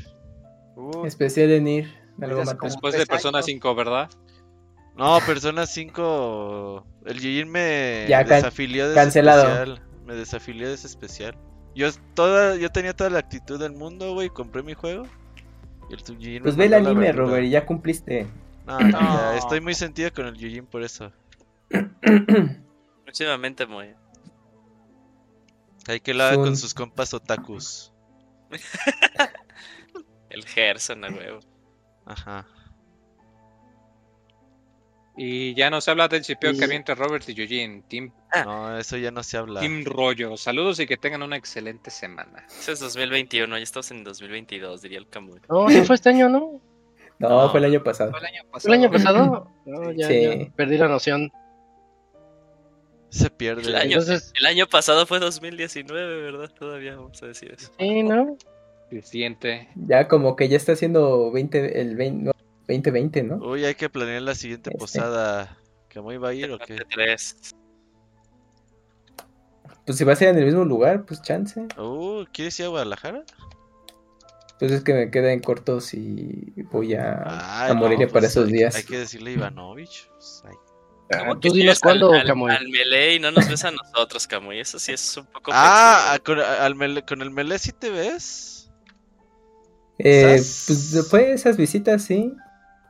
Uh, 0.75 1.05
Especial 1.05 1.51
en 1.51 1.67
ir. 1.67 1.93
Después 2.17 2.97
de 2.97 3.05
Persona 3.05 3.37
años. 3.39 3.45
5, 3.45 3.75
¿verdad? 3.75 4.09
No, 4.95 5.19
Persona 5.25 5.65
5. 5.65 6.85
El 7.05 7.15
Yujin 7.15 7.49
me 7.49 8.05
Ya 8.07 8.23
desafilió 8.23 8.85
de 8.85 8.91
ese 8.91 9.01
cancelado. 9.01 9.43
especial. 9.43 9.81
Me 10.05 10.15
desafilió 10.15 10.67
de 10.67 10.73
ese 10.75 10.87
especial. 10.87 11.35
Yo, 11.75 11.89
toda, 12.13 12.55
yo 12.55 12.69
tenía 12.69 12.93
toda 12.95 13.09
la 13.09 13.19
actitud 13.19 13.59
del 13.59 13.73
mundo, 13.73 14.13
güey. 14.13 14.29
Compré 14.29 14.63
mi 14.63 14.73
juego. 14.73 15.03
Y 15.89 15.93
el 15.93 15.99
Yujin 16.03 16.43
Pues 16.43 16.55
ve 16.55 16.65
el 16.65 16.73
anime. 16.75 17.11
Robert, 17.11 17.43
y 17.45 17.49
ya 17.49 17.65
cumpliste. 17.65 18.27
No, 18.65 18.79
no, 18.79 18.89
ya, 18.91 18.99
No. 19.01 19.31
estoy 19.33 19.59
muy 19.61 19.73
sentido 19.73 20.11
con 20.13 20.27
el 20.27 20.35
Yujin 20.35 20.65
por 20.65 20.83
eso. 20.83 21.11
Próximamente 23.03 23.65
muy. 23.65 23.87
Hay 25.87 25.99
que 25.99 26.13
la 26.13 26.33
Son- 26.33 26.43
con 26.43 26.57
sus 26.57 26.73
compas 26.73 27.13
otakus. 27.13 27.93
El 30.29 30.43
Gerson, 30.45 31.05
a 31.05 31.09
huevo. 31.09 31.39
Ajá. 32.05 32.45
Y 35.17 35.53
ya 35.55 35.69
no 35.69 35.79
se 35.79 35.91
habla 35.91 36.07
del 36.09 36.23
chipeo 36.23 36.51
Y- 36.51 36.57
que 36.57 36.65
había 36.65 36.75
entre 36.75 36.93
Robert 36.95 37.23
y 37.29 37.39
Eugene. 37.41 37.83
Team, 37.87 38.11
No, 38.43 38.77
eso 38.77 38.97
ya 38.97 39.11
no 39.11 39.23
se 39.23 39.37
habla. 39.37 39.61
Team 39.61 39.85
Rollo. 39.85 40.35
Saludos 40.35 40.79
y 40.81 40.87
que 40.87 40.97
tengan 40.97 41.23
una 41.23 41.37
excelente 41.37 41.89
semana. 41.89 42.45
Ese 42.49 42.73
es 42.73 42.79
2021, 42.81 43.57
ya 43.57 43.63
estamos 43.63 43.89
en 43.91 44.03
2022, 44.03 44.81
diría 44.81 44.97
el 44.99 45.07
Camuy. 45.07 45.39
No, 45.49 45.69
¿sí 45.69 45.81
fue 45.83 45.95
este 45.95 46.09
año, 46.09 46.27
¿no? 46.27 46.59
No, 47.17 47.29
No. 47.29 47.49
fue 47.49 47.61
el 47.61 47.65
año 47.67 47.81
pasado. 47.81 48.11
fue 48.11 48.19
el 48.19 48.25
año 48.25 48.41
¿Fue 48.43 48.51
pasado. 48.51 48.73
el 48.73 48.79
año 48.81 48.91
pasado? 48.91 49.51
No, 49.65 49.91
ya, 49.93 50.07
Sí. 50.09 50.21
ya 50.21 50.51
perdí 50.53 50.77
la 50.77 50.89
noción. 50.89 51.31
Se 53.15 53.29
pierde. 53.29 53.61
El 53.63 53.75
año, 53.75 53.99
Entonces- 53.99 54.33
el 54.39 54.45
año 54.45 54.67
pasado 54.67 55.05
fue 55.05 55.19
2019, 55.19 56.21
¿verdad? 56.21 56.49
Todavía 56.57 56.95
vamos 56.97 57.21
a 57.23 57.27
decir 57.27 57.51
eso. 57.57 57.71
Sí, 57.79 58.03
¿no? 58.03 58.37
Suficiente. 58.89 59.69
Ya 59.75 60.07
como 60.07 60.35
que 60.35 60.47
ya 60.49 60.57
está 60.57 60.73
haciendo 60.73 61.31
20, 61.31 61.81
el 61.81 61.95
20, 61.95 62.25
no, 62.25 62.31
2020, 62.67 63.23
¿no? 63.23 63.35
Uy, 63.37 63.63
hay 63.65 63.75
que 63.75 63.89
planear 63.89 64.21
la 64.21 64.35
siguiente 64.35 64.69
Este. 64.71 64.79
posada. 64.79 65.57
¿Camuy 65.89 66.17
va 66.17 66.29
a 66.29 66.33
ir 66.33 66.51
o 66.51 66.59
qué? 66.59 66.77
Tres. 66.93 67.37
Pues 69.85 69.97
si 69.97 70.03
va 70.03 70.13
a 70.13 70.15
ser 70.15 70.29
en 70.29 70.37
el 70.39 70.45
mismo 70.45 70.65
lugar, 70.65 71.05
pues 71.05 71.21
chance. 71.21 71.67
Uh, 71.77 72.25
¿quieres 72.33 72.59
ir 72.59 72.65
a 72.65 72.69
Guadalajara? 72.69 73.23
Pues 74.59 74.71
es 74.71 74.83
que 74.83 74.93
me 74.93 75.11
queda 75.11 75.31
en 75.31 75.41
corto 75.41 75.79
si 75.81 76.53
voy 76.71 76.95
a, 76.95 77.23
Ay, 77.65 77.71
a 77.71 77.73
Morelia 77.73 78.07
no, 78.07 78.11
para 78.11 78.21
pues, 78.23 78.31
esos 78.31 78.47
hay- 78.47 78.53
días. 78.53 78.75
Hay 78.75 78.83
que 78.83 78.97
decirle 78.97 79.31
a 79.31 79.33
Ivanovich. 79.33 80.07
Pues, 80.09 80.43
ay. 80.45 80.55
Ah, 81.11 81.19
Como 81.19 81.39
tú 81.39 81.53
dinos 81.53 81.79
cuándo, 81.79 82.11
al, 82.13 82.25
Camuy. 82.25 82.51
al 82.51 82.67
melee 82.67 83.15
y 83.15 83.19
no 83.19 83.31
nos 83.31 83.47
ves 83.47 83.63
a 83.63 83.71
nosotros, 83.71 84.25
Camuy. 84.27 84.59
Eso 84.59 84.79
sí 84.79 84.91
es 84.91 85.17
un 85.17 85.25
poco. 85.27 85.51
Ah, 85.53 86.17
con, 86.25 86.39
al 86.39 86.75
mele- 86.75 87.05
con 87.05 87.21
el 87.21 87.29
Mele 87.31 87.59
sí 87.59 87.71
te 87.71 87.89
ves. 87.91 88.71
Eh, 89.99 90.23
pues 90.37 90.91
después 90.91 91.25
de 91.27 91.33
esas 91.33 91.57
visitas, 91.57 92.03
sí. 92.03 92.33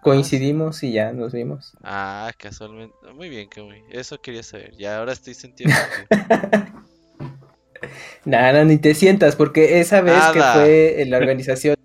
Coincidimos 0.02 0.82
y 0.84 0.94
ya 0.94 1.12
nos 1.14 1.34
vimos. 1.34 1.74
Ah, 1.84 2.32
casualmente. 2.38 2.96
Muy 3.14 3.28
bien, 3.28 3.50
Camuy. 3.50 3.84
Eso 3.90 4.22
quería 4.22 4.44
saber. 4.44 4.72
Ya 4.78 4.98
ahora 5.00 5.12
estoy 5.14 5.34
sintiendo. 5.34 5.76
Nada, 8.26 8.64
ni 8.64 8.78
te 8.78 8.94
sientas, 8.96 9.36
porque 9.36 9.80
esa 9.80 10.02
vez 10.02 10.24
que 10.34 10.42
fue 10.42 11.02
en 11.02 11.10
la 11.12 11.18
organización, 11.18 11.76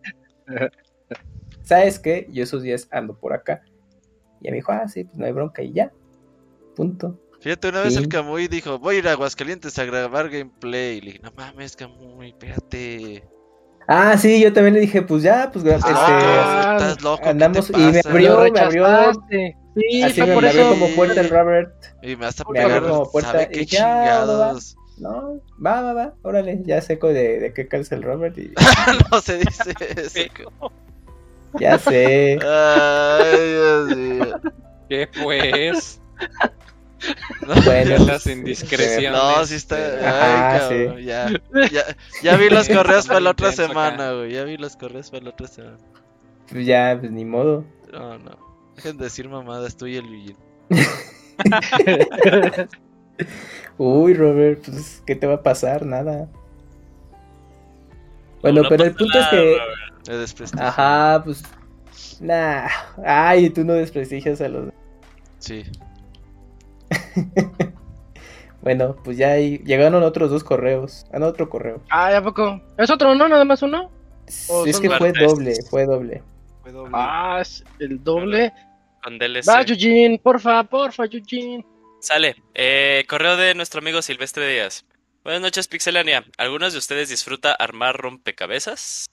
¿sabes 1.62 1.98
qué? 1.98 2.27
Yo 2.31 2.44
esos 2.44 2.62
días 2.62 2.89
ando 2.90 3.19
por 3.19 3.32
acá. 3.32 3.62
Y 4.40 4.48
me 4.51 4.57
dijo, 4.57 4.73
ah, 4.73 4.89
sí, 4.89 5.05
pues 5.05 5.16
no 5.19 5.27
hay 5.27 5.32
bronca 5.32 5.62
y 5.62 5.73
ya. 5.73 5.93
Punto. 6.81 7.20
Fíjate, 7.43 7.69
una 7.69 7.82
vez 7.82 7.93
Sí. 7.93 7.98
el 7.98 8.09
Camuy 8.09 8.48
dijo, 8.48 8.78
voy 8.78 8.97
a 8.97 8.98
ir 9.01 9.09
a 9.09 9.12
Aguascalientes 9.12 9.78
a 9.78 9.85
grabar 9.85 10.31
gameplay. 10.31 10.97
Y 10.97 11.01
le 11.02 11.07
dije, 11.09 11.20
no 11.23 11.31
mames, 11.36 11.77
Camuy, 11.77 12.28
espérate. 12.31 13.23
Ah, 13.86 14.16
sí, 14.16 14.40
yo 14.40 14.51
también 14.51 14.73
le 14.77 14.81
dije, 14.81 15.02
pues 15.02 15.23
ya, 15.23 15.51
pues 15.52 15.62
Ah, 15.66 15.74
este, 15.77 16.85
estás 16.86 17.02
loco, 17.02 17.23
¿qué 17.23 17.28
andamos 17.28 17.69
y 17.69 17.73
me 17.77 18.01
abrió, 18.02 18.51
me 18.51 18.61
abrió. 18.61 19.12
Sí, 19.77 20.02
Así 20.02 20.23
me 20.23 20.32
por 20.32 20.47
abrió 20.47 20.62
eso. 20.62 20.70
como 20.70 20.89
puerta 20.97 21.20
el 21.20 21.28
Robert. 21.28 21.74
Y 22.02 22.09
me 22.16 22.24
vas 22.24 22.40
a 22.40 22.44
Me 22.48 22.55
pegar, 22.55 22.70
abrió 22.78 22.90
como 22.93 23.11
puerta 23.11 23.32
¿sabe 23.32 23.43
y 23.44 23.52
qué 23.52 23.61
dije, 23.61 23.78
ah, 23.78 23.85
va, 23.85 24.24
va, 24.24 24.39
va. 24.39 24.59
chingados? 24.59 24.77
No, 24.97 25.43
va, 25.65 25.82
va, 25.82 25.93
va, 25.93 26.15
órale, 26.23 26.62
ya 26.65 26.81
seco 26.81 27.09
de, 27.09 27.40
de 27.40 27.52
qué 27.52 27.69
calza 27.69 27.94
el 27.94 28.02
Robert 28.05 28.39
y 28.39 28.52
no 29.11 29.20
se 29.20 29.36
dice 29.36 29.74
eso. 29.97 30.73
ya 31.59 31.78
sé. 31.78 32.39
Ay, 32.43 33.48
Dios 33.51 33.97
mío. 33.98 34.40
¿Qué 34.89 35.09
pues? 35.23 36.01
Bueno, 37.64 38.05
Las 38.05 38.27
indiscreciones. 38.27 39.12
No, 39.12 39.44
sí 39.47 39.55
está. 39.55 39.77
Ajá, 39.77 40.52
Ay, 40.52 40.59
cabrón, 40.86 41.02
ya, 41.02 41.28
ya, 41.72 41.97
ya 42.22 42.36
vi 42.36 42.51
los 42.51 42.68
correos 42.68 43.06
para 43.06 43.20
la 43.20 43.31
otra 43.31 43.52
semana, 43.52 44.12
güey. 44.12 44.32
Ya 44.32 44.44
vi 44.44 44.56
los 44.56 44.77
correos 44.77 45.10
para 45.10 45.24
la 45.24 45.31
otra 45.31 45.48
semana. 45.48 45.78
Pues 46.51 46.66
ya, 46.66 46.97
pues 46.98 47.10
ni 47.10 47.24
modo. 47.24 47.64
No, 47.93 48.18
no. 48.18 48.39
Dejen 48.77 48.98
de 48.98 49.05
decir 49.05 49.28
mamadas, 49.28 49.77
tú 49.77 49.86
y 49.86 49.97
el 49.97 50.06
Luigi. 50.06 50.36
Uy, 53.78 54.14
Robert, 54.14 54.62
pues, 54.64 55.02
¿qué 55.06 55.14
te 55.14 55.27
va 55.27 55.35
a 55.35 55.43
pasar? 55.43 55.85
Nada. 55.85 56.28
Bueno, 58.43 58.62
No 58.62 58.68
pero 58.68 58.85
el 58.85 58.94
punto 58.94 59.18
es 59.18 59.24
nada, 59.24 59.31
que. 59.31 59.59
Me 60.09 60.16
desprestigio. 60.16 60.66
Ajá, 60.66 61.22
pues. 61.24 61.43
Nah. 62.20 62.68
Ay, 63.05 63.51
tú 63.51 63.64
no 63.64 63.74
desprestigias 63.74 64.40
a 64.40 64.48
los. 64.48 64.72
Sí. 65.39 65.64
Bueno, 68.62 68.96
pues 69.02 69.16
ya 69.16 69.32
ahí 69.32 69.58
llegaron 69.64 70.02
otros 70.02 70.30
dos 70.30 70.44
correos. 70.44 71.06
Ah, 71.12 71.18
no, 71.18 71.26
otro 71.26 71.48
correo. 71.48 71.82
Ah, 71.90 72.14
¿a 72.14 72.22
poco? 72.22 72.60
¿Es 72.76 72.90
otro, 72.90 73.14
no? 73.14 73.28
¿Nada 73.28 73.44
más 73.44 73.62
uno? 73.62 73.90
Es 74.26 74.78
que 74.78 74.90
fue 74.90 75.12
doble, 75.12 75.54
fue 75.68 75.86
doble. 75.86 76.22
Fue 76.62 76.72
doble. 76.72 76.90
Ah, 76.94 77.38
es 77.40 77.64
el 77.78 78.02
doble. 78.04 78.52
Con 79.02 79.18
DLC. 79.18 79.48
Va, 79.48 79.62
Eugene, 79.62 80.20
porfa, 80.22 80.62
porfa, 80.64 81.04
Eugene. 81.04 81.64
Sale. 82.00 82.36
Eh, 82.54 83.04
correo 83.08 83.36
de 83.36 83.54
nuestro 83.54 83.80
amigo 83.80 84.02
Silvestre 84.02 84.46
Díaz. 84.46 84.84
Buenas 85.24 85.40
noches, 85.40 85.66
Pixelania. 85.66 86.24
¿Algunos 86.36 86.72
de 86.74 86.78
ustedes 86.78 87.08
disfruta 87.08 87.52
armar 87.52 87.96
rompecabezas? 87.96 89.06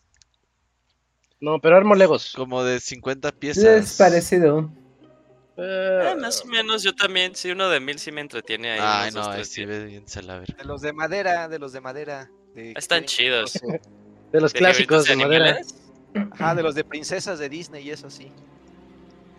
No, 1.39 1.59
pero 1.59 1.77
armo 1.77 1.95
Legos. 1.95 2.33
Como 2.35 2.63
de 2.63 2.79
50 2.79 3.31
piezas. 3.33 3.63
Es 3.63 3.97
parecido. 3.97 4.69
Eh, 5.57 6.11
Eh, 6.11 6.15
más 6.21 6.41
o 6.43 6.45
menos, 6.45 6.83
yo 6.83 6.93
también. 6.95 7.33
Sí, 7.35 7.51
uno 7.51 7.67
de 7.69 7.79
mil 7.79 7.97
sí 7.99 8.11
me 8.11 8.21
entretiene 8.21 8.71
ahí. 8.73 8.79
Ay, 8.81 9.11
no, 9.11 9.43
sí, 9.43 9.65
bien. 9.65 10.05
De 10.05 10.63
los 10.63 10.81
de 10.81 10.93
madera, 10.93 11.47
de 11.47 11.59
los 11.59 11.73
de 11.73 11.81
madera. 11.81 12.29
de- 12.53 12.73
Están 12.75 13.01
que- 13.01 13.05
chidos. 13.07 13.53
de 14.31 14.41
los 14.41 14.53
¿De 14.53 14.59
clásicos 14.59 15.05
de 15.05 15.15
madera. 15.15 15.45
animales? 15.45 15.75
Ajá, 16.31 16.55
de 16.55 16.63
los 16.63 16.73
de 16.75 16.83
princesas 16.83 17.37
de 17.39 17.49
Disney 17.49 17.85
y 17.87 17.91
eso 17.91 18.09
sí. 18.09 18.31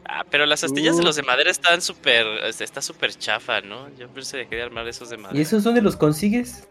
Ah, 0.05 0.25
pero 0.31 0.47
las 0.47 0.65
astillas 0.65 0.97
de 0.97 1.03
Uh. 1.03 1.07
los 1.07 1.17
de 1.17 1.23
madera 1.23 1.51
están 1.51 1.83
súper. 1.83 2.27
este, 2.45 2.65
Está 2.65 2.81
súper 2.83 3.15
chafa, 3.15 3.61
¿no? 3.61 3.89
Yo 3.97 4.09
pensé 4.09 4.39
que 4.39 4.49
quería 4.49 4.65
armar 4.65 4.87
esos 4.89 5.11
de 5.11 5.19
madera. 5.19 5.39
¿Y 5.39 5.43
esos 5.43 5.63
dónde 5.65 5.83
los 5.83 5.97
consigues? 5.97 6.67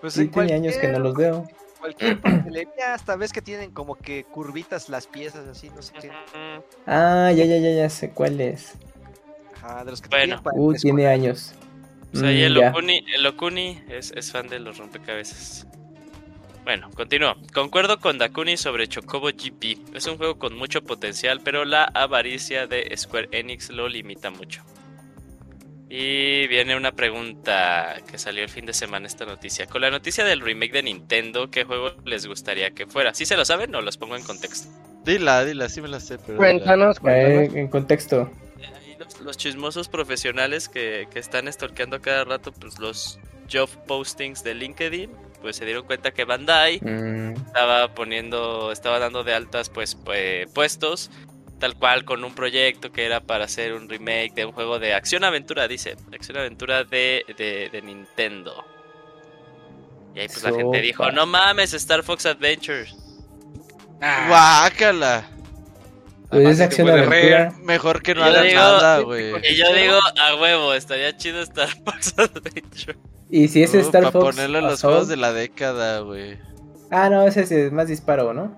Pues 0.00 0.12
Sí, 0.14 0.22
en 0.22 0.30
tiene 0.30 0.54
años 0.54 0.76
que 0.76 0.88
no 0.88 0.98
los 0.98 1.14
veo. 1.14 1.48
Cualquier 1.86 2.20
papelería, 2.20 2.94
hasta 2.94 3.14
ves 3.14 3.32
que 3.32 3.40
tienen 3.42 3.70
como 3.70 3.94
que 3.94 4.24
curvitas 4.24 4.88
las 4.88 5.06
piezas, 5.06 5.46
así, 5.46 5.70
no 5.70 5.82
sé 5.82 5.92
qué. 6.00 6.10
Ah, 6.86 7.30
ya, 7.32 7.44
ya, 7.44 7.58
ya, 7.58 7.70
ya 7.70 7.88
sé 7.88 8.10
cuál 8.10 8.40
es. 8.40 8.74
Ajá, 9.54 9.84
de 9.84 9.92
los 9.92 10.00
que 10.00 10.08
Bueno. 10.08 10.42
Uh, 10.52 10.74
tiene 10.74 11.02
escuela. 11.02 11.10
años. 11.10 11.54
Mm, 12.12 12.24
el 12.24 12.54
ya. 12.54 12.70
Okuni, 12.70 13.04
el 13.14 13.26
Okuni 13.26 13.82
es, 13.88 14.10
es 14.16 14.32
fan 14.32 14.48
de 14.48 14.58
los 14.58 14.78
rompecabezas. 14.78 15.66
Bueno, 16.64 16.90
continúo. 16.96 17.36
Concuerdo 17.54 18.00
con 18.00 18.18
Dakuni 18.18 18.56
sobre 18.56 18.88
Chocobo 18.88 19.28
GP. 19.28 19.78
Es 19.94 20.06
un 20.08 20.16
juego 20.16 20.36
con 20.40 20.56
mucho 20.56 20.82
potencial, 20.82 21.40
pero 21.44 21.64
la 21.64 21.84
avaricia 21.84 22.66
de 22.66 22.92
Square 22.96 23.28
Enix 23.30 23.70
lo 23.70 23.88
limita 23.88 24.30
mucho. 24.30 24.64
Y 25.88 26.48
viene 26.48 26.76
una 26.76 26.92
pregunta 26.92 27.96
que 28.10 28.18
salió 28.18 28.42
el 28.42 28.48
fin 28.48 28.66
de 28.66 28.72
semana 28.72 29.06
esta 29.06 29.24
noticia. 29.24 29.66
Con 29.66 29.82
la 29.82 29.90
noticia 29.90 30.24
del 30.24 30.40
remake 30.40 30.72
de 30.72 30.82
Nintendo, 30.82 31.48
¿qué 31.50 31.64
juego 31.64 31.92
les 32.04 32.26
gustaría 32.26 32.72
que 32.72 32.86
fuera? 32.86 33.14
¿Sí 33.14 33.24
se 33.24 33.36
lo 33.36 33.44
saben 33.44 33.72
o 33.74 33.80
los 33.80 33.96
pongo 33.96 34.16
en 34.16 34.24
contexto? 34.24 34.68
Dila, 35.04 35.44
dila, 35.44 35.68
sí 35.68 35.80
me 35.80 35.88
la 35.88 36.00
sé, 36.00 36.18
pero. 36.18 36.32
dila. 36.38 36.38
Cuéntanos, 36.38 36.96
Eh, 37.06 37.50
en 37.54 37.68
contexto. 37.68 38.28
Los, 38.98 39.20
los 39.20 39.36
chismosos 39.36 39.88
profesionales 39.88 40.68
que, 40.68 41.06
que 41.12 41.20
están 41.20 41.52
stalkeando 41.52 42.00
cada 42.00 42.24
rato 42.24 42.50
pues 42.50 42.78
los 42.80 43.20
job 43.52 43.68
postings 43.86 44.42
de 44.42 44.54
LinkedIn, 44.54 45.10
pues 45.40 45.54
se 45.56 45.64
dieron 45.66 45.84
cuenta 45.86 46.10
que 46.12 46.24
Bandai 46.24 46.80
Mm, 46.80 47.34
estaba 47.46 47.94
poniendo, 47.94 48.72
estaba 48.72 48.98
dando 48.98 49.22
de 49.22 49.34
altas 49.34 49.68
pues, 49.70 49.94
pues, 49.94 50.50
puestos, 50.50 51.10
tal 51.58 51.74
cual 51.76 52.04
con 52.04 52.22
un 52.24 52.34
proyecto 52.34 52.92
que 52.92 53.04
era 53.06 53.20
para 53.20 53.44
hacer 53.46 53.72
un 53.74 53.88
remake 53.88 54.32
de 54.34 54.44
un 54.44 54.52
juego 54.52 54.78
de 54.78 54.94
acción 54.94 55.24
aventura, 55.24 55.66
dice, 55.68 55.96
acción 56.12 56.36
aventura 56.38 56.84
de, 56.84 57.24
de, 57.36 57.68
de 57.72 57.82
Nintendo. 57.82 58.64
Y 60.14 60.20
ahí 60.20 60.26
pues 60.28 60.42
la 60.42 60.52
gente 60.52 60.80
dijo, 60.80 61.10
no 61.12 61.26
mames, 61.26 61.72
Star 61.74 62.02
Fox 62.02 62.24
Adventures. 62.26 62.94
Guácala. 64.28 65.28
pues 66.30 66.46
es 66.48 66.60
acción 66.60 66.86
puede 66.88 67.02
aventura. 67.04 67.52
Mejor 67.62 68.02
que 68.02 68.14
no 68.14 68.24
hagan 68.24 68.44
digo- 68.46 68.54
nada, 68.60 68.98
güey. 69.00 69.32
Y 69.50 69.56
yo 69.56 69.72
digo, 69.74 69.98
a 70.20 70.34
huevo, 70.36 70.74
estaría 70.74 71.16
chido 71.16 71.40
Star 71.42 71.68
Fox 71.84 72.14
Adventures. 72.18 72.98
Y 73.30 73.48
si 73.48 73.62
es 73.62 73.74
Uh, 73.74 73.78
Star 73.80 74.04
pa' 74.04 74.12
Fox. 74.12 74.24
ponerlo 74.24 74.58
en 74.58 74.64
los 74.66 74.80
juegos 74.80 75.08
de 75.08 75.16
la 75.16 75.32
década, 75.32 76.00
güey. 76.00 76.38
Ah, 76.90 77.08
no, 77.10 77.26
ese 77.26 77.66
es 77.66 77.72
más 77.72 77.88
disparo, 77.88 78.32
¿no? 78.32 78.56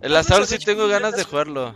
El 0.00 0.14
Assault 0.16 0.46
sí 0.46 0.58
tengo 0.58 0.88
ganas 0.88 1.16
de 1.16 1.24
jugarlo. 1.24 1.74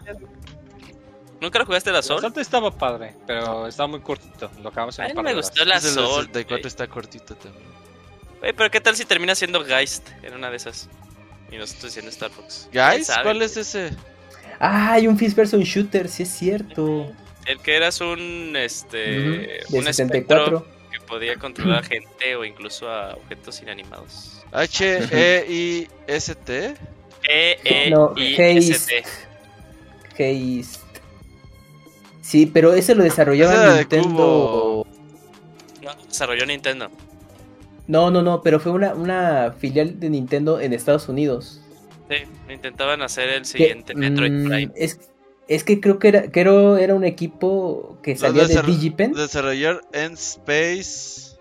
¿Nunca 1.40 1.58
lo 1.58 1.64
jugaste 1.66 1.88
el 1.90 1.96
El 1.96 2.00
Assault? 2.00 2.36
estaba 2.36 2.70
padre, 2.70 3.14
pero 3.26 3.66
estaba 3.66 3.86
muy 3.86 4.00
cortito. 4.00 4.50
Lo 4.62 4.68
acabamos 4.68 4.98
en 4.98 5.06
A 5.06 5.08
mí 5.08 5.22
me 5.22 5.34
gustó 5.34 5.62
el 5.62 5.72
Es 5.72 5.84
el 5.84 5.90
Assault. 5.90 6.26
64 6.26 6.56
güey. 6.56 6.66
está 6.66 6.86
cortito 6.86 7.34
también. 7.34 7.64
Güey, 8.40 8.52
pero 8.52 8.70
¿qué 8.70 8.80
tal 8.80 8.94
si 8.96 9.04
termina 9.06 9.34
siendo 9.34 9.64
Geist 9.64 10.08
en 10.22 10.34
una 10.34 10.50
de 10.50 10.56
esas? 10.58 10.88
Y 11.50 11.56
nosotros 11.56 11.84
diciendo 11.84 12.10
Star 12.10 12.30
Fox. 12.30 12.68
¿Guys? 12.72 13.06
sabe, 13.06 13.22
¿Cuál 13.22 13.42
es 13.42 13.56
ese? 13.56 13.90
Ah, 14.60 14.92
hay 14.92 15.06
un 15.08 15.16
First 15.18 15.34
Person 15.36 15.60
Shooter, 15.62 16.08
sí 16.08 16.24
es 16.24 16.28
cierto. 16.30 17.10
El 17.46 17.58
que 17.60 17.74
eras 17.76 18.00
un 18.02 18.54
este 18.54 18.98
De 18.98 19.64
un 19.70 19.84
64. 19.84 20.58
espectro 20.58 20.64
que 20.64 20.79
podía 21.10 21.36
controlar 21.36 21.80
a 21.80 21.82
gente 21.82 22.36
o 22.36 22.44
incluso 22.44 22.88
a 22.88 23.12
objetos 23.14 23.60
inanimados. 23.60 24.42
H-E-I-S-T. 24.52 25.94
E 27.28 27.58
E 27.64 27.90
No, 27.90 28.14
I 28.16 28.32
Haste. 28.32 28.70
S 28.70 28.86
T. 30.16 30.60
Haste. 30.60 30.80
Sí, 32.22 32.46
pero 32.46 32.72
ese 32.72 32.94
lo 32.94 33.02
desarrollaba 33.02 33.52
Ese 33.52 33.62
era 33.62 33.72
de 33.72 33.80
Nintendo. 33.80 34.86
No, 35.82 35.94
desarrolló 36.06 36.46
Nintendo. 36.46 36.88
No, 37.88 38.10
no, 38.10 38.22
no, 38.22 38.40
pero 38.42 38.60
fue 38.60 38.70
una, 38.72 38.94
una 38.94 39.52
filial 39.58 39.98
de 39.98 40.10
Nintendo 40.10 40.60
en 40.60 40.72
Estados 40.72 41.08
Unidos. 41.08 41.60
Sí, 42.08 42.16
intentaban 42.48 43.02
hacer 43.02 43.28
el 43.30 43.42
Que, 43.42 43.46
siguiente 43.46 43.94
Metroid 43.94 44.30
mm, 44.30 44.48
Prime. 44.48 44.72
Es, 44.76 45.09
es 45.50 45.64
que 45.64 45.80
creo 45.80 45.98
que 45.98 46.08
era, 46.08 46.30
creo 46.30 46.78
era 46.78 46.94
un 46.94 47.04
equipo 47.04 47.98
que 48.02 48.16
salía 48.16 48.46
de 48.46 48.62
Digipen. 48.62 49.12
Desarrollar 49.12 49.80
en 49.92 50.12
Space. 50.14 51.36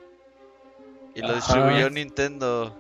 Y 1.16 1.22
lo 1.22 1.28
Ajá. 1.30 1.36
distribuyó 1.36 1.90
Nintendo. 1.90 2.76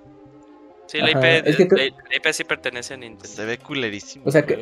Sí, 0.88 0.97
la 0.99 1.11
IP, 1.11 1.47
es 1.49 1.56
que 1.56 1.68
creo- 1.68 1.85
la- 1.91 2.03
la 2.10 2.15
IP 2.15 2.34
sí 2.34 2.43
pertenece 2.43 2.93
a 2.95 2.97
Nintendo. 2.97 3.27
Se 3.27 3.45
ve 3.45 3.57
culerísimo. 3.60 4.26
O 4.27 4.31
sea 4.31 4.45
que-. 4.45 4.57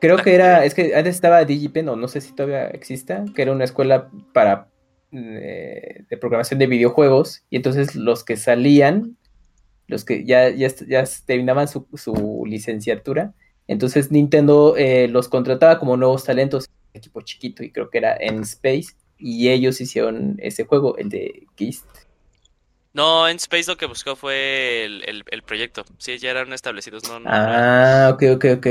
Creo 0.00 0.16
que 0.18 0.34
era, 0.34 0.64
es 0.64 0.74
que 0.74 0.94
antes 0.94 1.14
estaba 1.14 1.44
Digipen, 1.44 1.88
o 1.88 1.96
no 1.96 2.08
sé 2.08 2.20
si 2.20 2.32
todavía 2.34 2.66
exista, 2.68 3.24
que 3.34 3.42
era 3.42 3.52
una 3.52 3.64
escuela 3.64 4.10
para 4.34 4.68
eh, 5.12 6.04
de 6.10 6.16
programación 6.18 6.58
de 6.58 6.66
videojuegos, 6.66 7.44
y 7.48 7.56
entonces 7.56 7.94
los 7.94 8.24
que 8.24 8.36
salían, 8.36 9.16
los 9.86 10.04
que 10.04 10.24
ya, 10.24 10.50
ya, 10.50 10.68
ya 10.86 11.04
terminaban 11.24 11.68
su, 11.68 11.86
su 11.94 12.42
licenciatura, 12.46 13.32
entonces 13.68 14.10
Nintendo 14.10 14.76
eh, 14.76 15.08
los 15.08 15.28
contrataba 15.28 15.78
como 15.78 15.96
nuevos 15.96 16.24
talentos, 16.24 16.66
equipo 16.94 17.20
chiquito, 17.22 17.62
y 17.62 17.70
creo 17.72 17.90
que 17.90 17.98
era 17.98 18.16
en 18.18 18.42
Space, 18.42 18.94
y 19.18 19.48
ellos 19.48 19.80
hicieron 19.80 20.36
ese 20.40 20.64
juego, 20.64 20.96
el 20.98 21.08
de 21.08 21.46
Geist. 21.56 21.86
No, 22.92 23.28
en 23.28 23.36
Space 23.36 23.70
lo 23.70 23.76
que 23.76 23.86
buscó 23.86 24.16
fue 24.16 24.84
el, 24.84 25.02
el, 25.08 25.24
el 25.30 25.42
proyecto. 25.42 25.84
Sí, 25.98 26.18
ya 26.18 26.30
eran 26.30 26.52
establecidos. 26.52 27.04
No, 27.04 27.20
no, 27.20 27.30
Ah, 27.30 28.10
ok, 28.14 28.22
ok, 28.36 28.44
ok. 28.58 28.66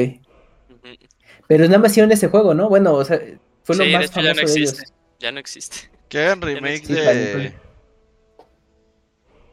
Pero 1.47 1.65
nada 1.65 1.79
más 1.79 1.91
hicieron 1.91 2.11
ese 2.11 2.27
juego, 2.29 2.53
¿no? 2.53 2.69
Bueno, 2.69 2.93
o 2.93 3.05
sea, 3.05 3.19
fue 3.63 3.75
lo 3.75 3.83
Sí, 3.83 3.89
de 3.91 3.97
más 3.97 4.05
hecho 4.05 4.21
ya 4.21 4.33
no 4.33 4.41
famoso 4.41 4.47
de 4.47 4.55
ellos. 4.57 4.71
existe. 4.71 4.93
Ya 5.19 5.31
no 5.31 5.39
existe. 5.39 5.77
Que 6.09 6.19
hagan 6.19 6.41
remake 6.41 6.75
existe. 6.75 6.89
De. 6.89 7.53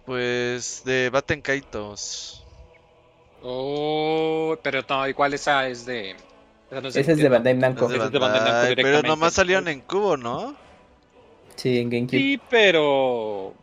Pues 0.05 0.83
de 0.85 1.11
Batten 1.11 1.41
Kaitos. 1.43 2.42
Oh, 3.43 4.57
pero 4.63 4.83
no, 4.89 5.07
igual 5.09 5.35
esa 5.35 5.69
es 5.69 5.85
de. 5.87 6.11
Esa, 6.71 6.81
no 6.81 6.89
es 6.89 6.95
de 6.95 7.03
Nintendo. 7.03 7.31
Bandai 7.31 7.55
Namco. 7.55 7.85
Es 7.87 7.99
de 7.99 8.05
es 8.07 8.11
de 8.13 8.19
Bandai 8.19 8.41
Namco 8.41 8.53
Bandai, 8.53 8.75
pero 8.75 8.89
directamente. 8.89 9.09
nomás 9.09 9.35
salieron 9.35 9.69
en 9.69 9.81
cubo, 9.81 10.17
¿no? 10.17 10.55
Sí, 11.57 11.79
en 11.79 11.91
GameCube. 11.91 12.19
Sí, 12.19 12.41
pero. 12.49 13.55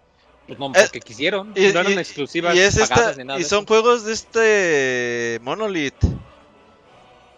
Pues 0.47 0.59
no, 0.59 0.67
Eh, 0.67 0.71
porque 0.81 0.99
quisieron. 0.99 1.53
Y, 1.55 1.61
no 1.73 1.79
eran 1.79 1.91
y- 1.91 1.93
exclusivas 1.97 2.55
y 2.55 2.59
es 2.59 2.77
pagadas 2.77 3.09
esta, 3.11 3.21
ni 3.21 3.27
nada 3.27 3.39
y 3.39 3.43
de 3.43 3.49
son 3.49 3.65
juegos 3.65 4.03
de 4.05 4.13
este 4.13 5.39
Monolith. 5.43 6.03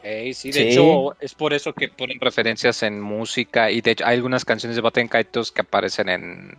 Ey, 0.04 0.34
sí, 0.34 0.52
de 0.52 0.54
Sí. 0.64 0.68
hecho, 0.70 1.16
es 1.20 1.36
por 1.36 1.54
eso 1.54 1.74
que 1.74 1.88
ponen 1.90 2.20
referencias 2.20 2.82
en 2.82 3.00
música. 3.00 3.70
Y 3.70 3.82
de 3.82 3.92
hecho, 3.92 4.06
hay 4.06 4.16
algunas 4.16 4.46
canciones 4.46 4.76
de 4.76 4.82
Batten 4.82 5.08
Kaitos 5.08 5.52
que 5.52 5.62
aparecen 5.62 6.10
en 6.10 6.58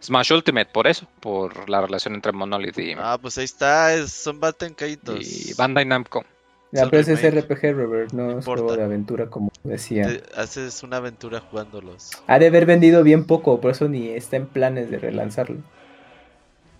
Smash 0.00 0.32
Ultimate, 0.32 0.70
por 0.72 0.86
eso, 0.86 1.06
por 1.20 1.68
la 1.68 1.80
relación 1.80 2.14
entre 2.14 2.32
Monolith 2.32 2.78
y, 2.78 2.92
Ah, 2.96 3.18
pues 3.20 3.36
ahí 3.38 3.44
está, 3.44 3.92
es- 3.94 4.12
son 4.12 4.38
Batten 4.40 4.74
Kaitos. 4.74 5.20
y 5.20 5.54
Bandai 5.54 5.84
Namco. 5.84 6.24
Ya, 6.70 6.86
pero 6.88 7.00
es. 7.00 7.08
RPG, 7.08 7.72
Robert, 7.72 8.12
no, 8.12 8.32
No 8.32 8.38
es 8.40 8.44
juego 8.44 8.76
de 8.76 8.84
aventura, 8.84 9.26
como 9.30 9.50
decía. 9.64 10.06
Te- 10.06 10.22
haces 10.40 10.82
una 10.82 10.98
aventura 10.98 11.40
jugándolos. 11.40 12.10
Ha 12.26 12.38
de 12.38 12.46
haber 12.48 12.66
vendido 12.66 13.02
bien 13.02 13.24
poco, 13.24 13.58
por 13.60 13.70
eso 13.70 13.88
ni 13.88 14.08
está 14.10 14.36
en 14.36 14.46
planes 14.46 14.90
de 14.90 14.98
relanzarlo. 14.98 15.56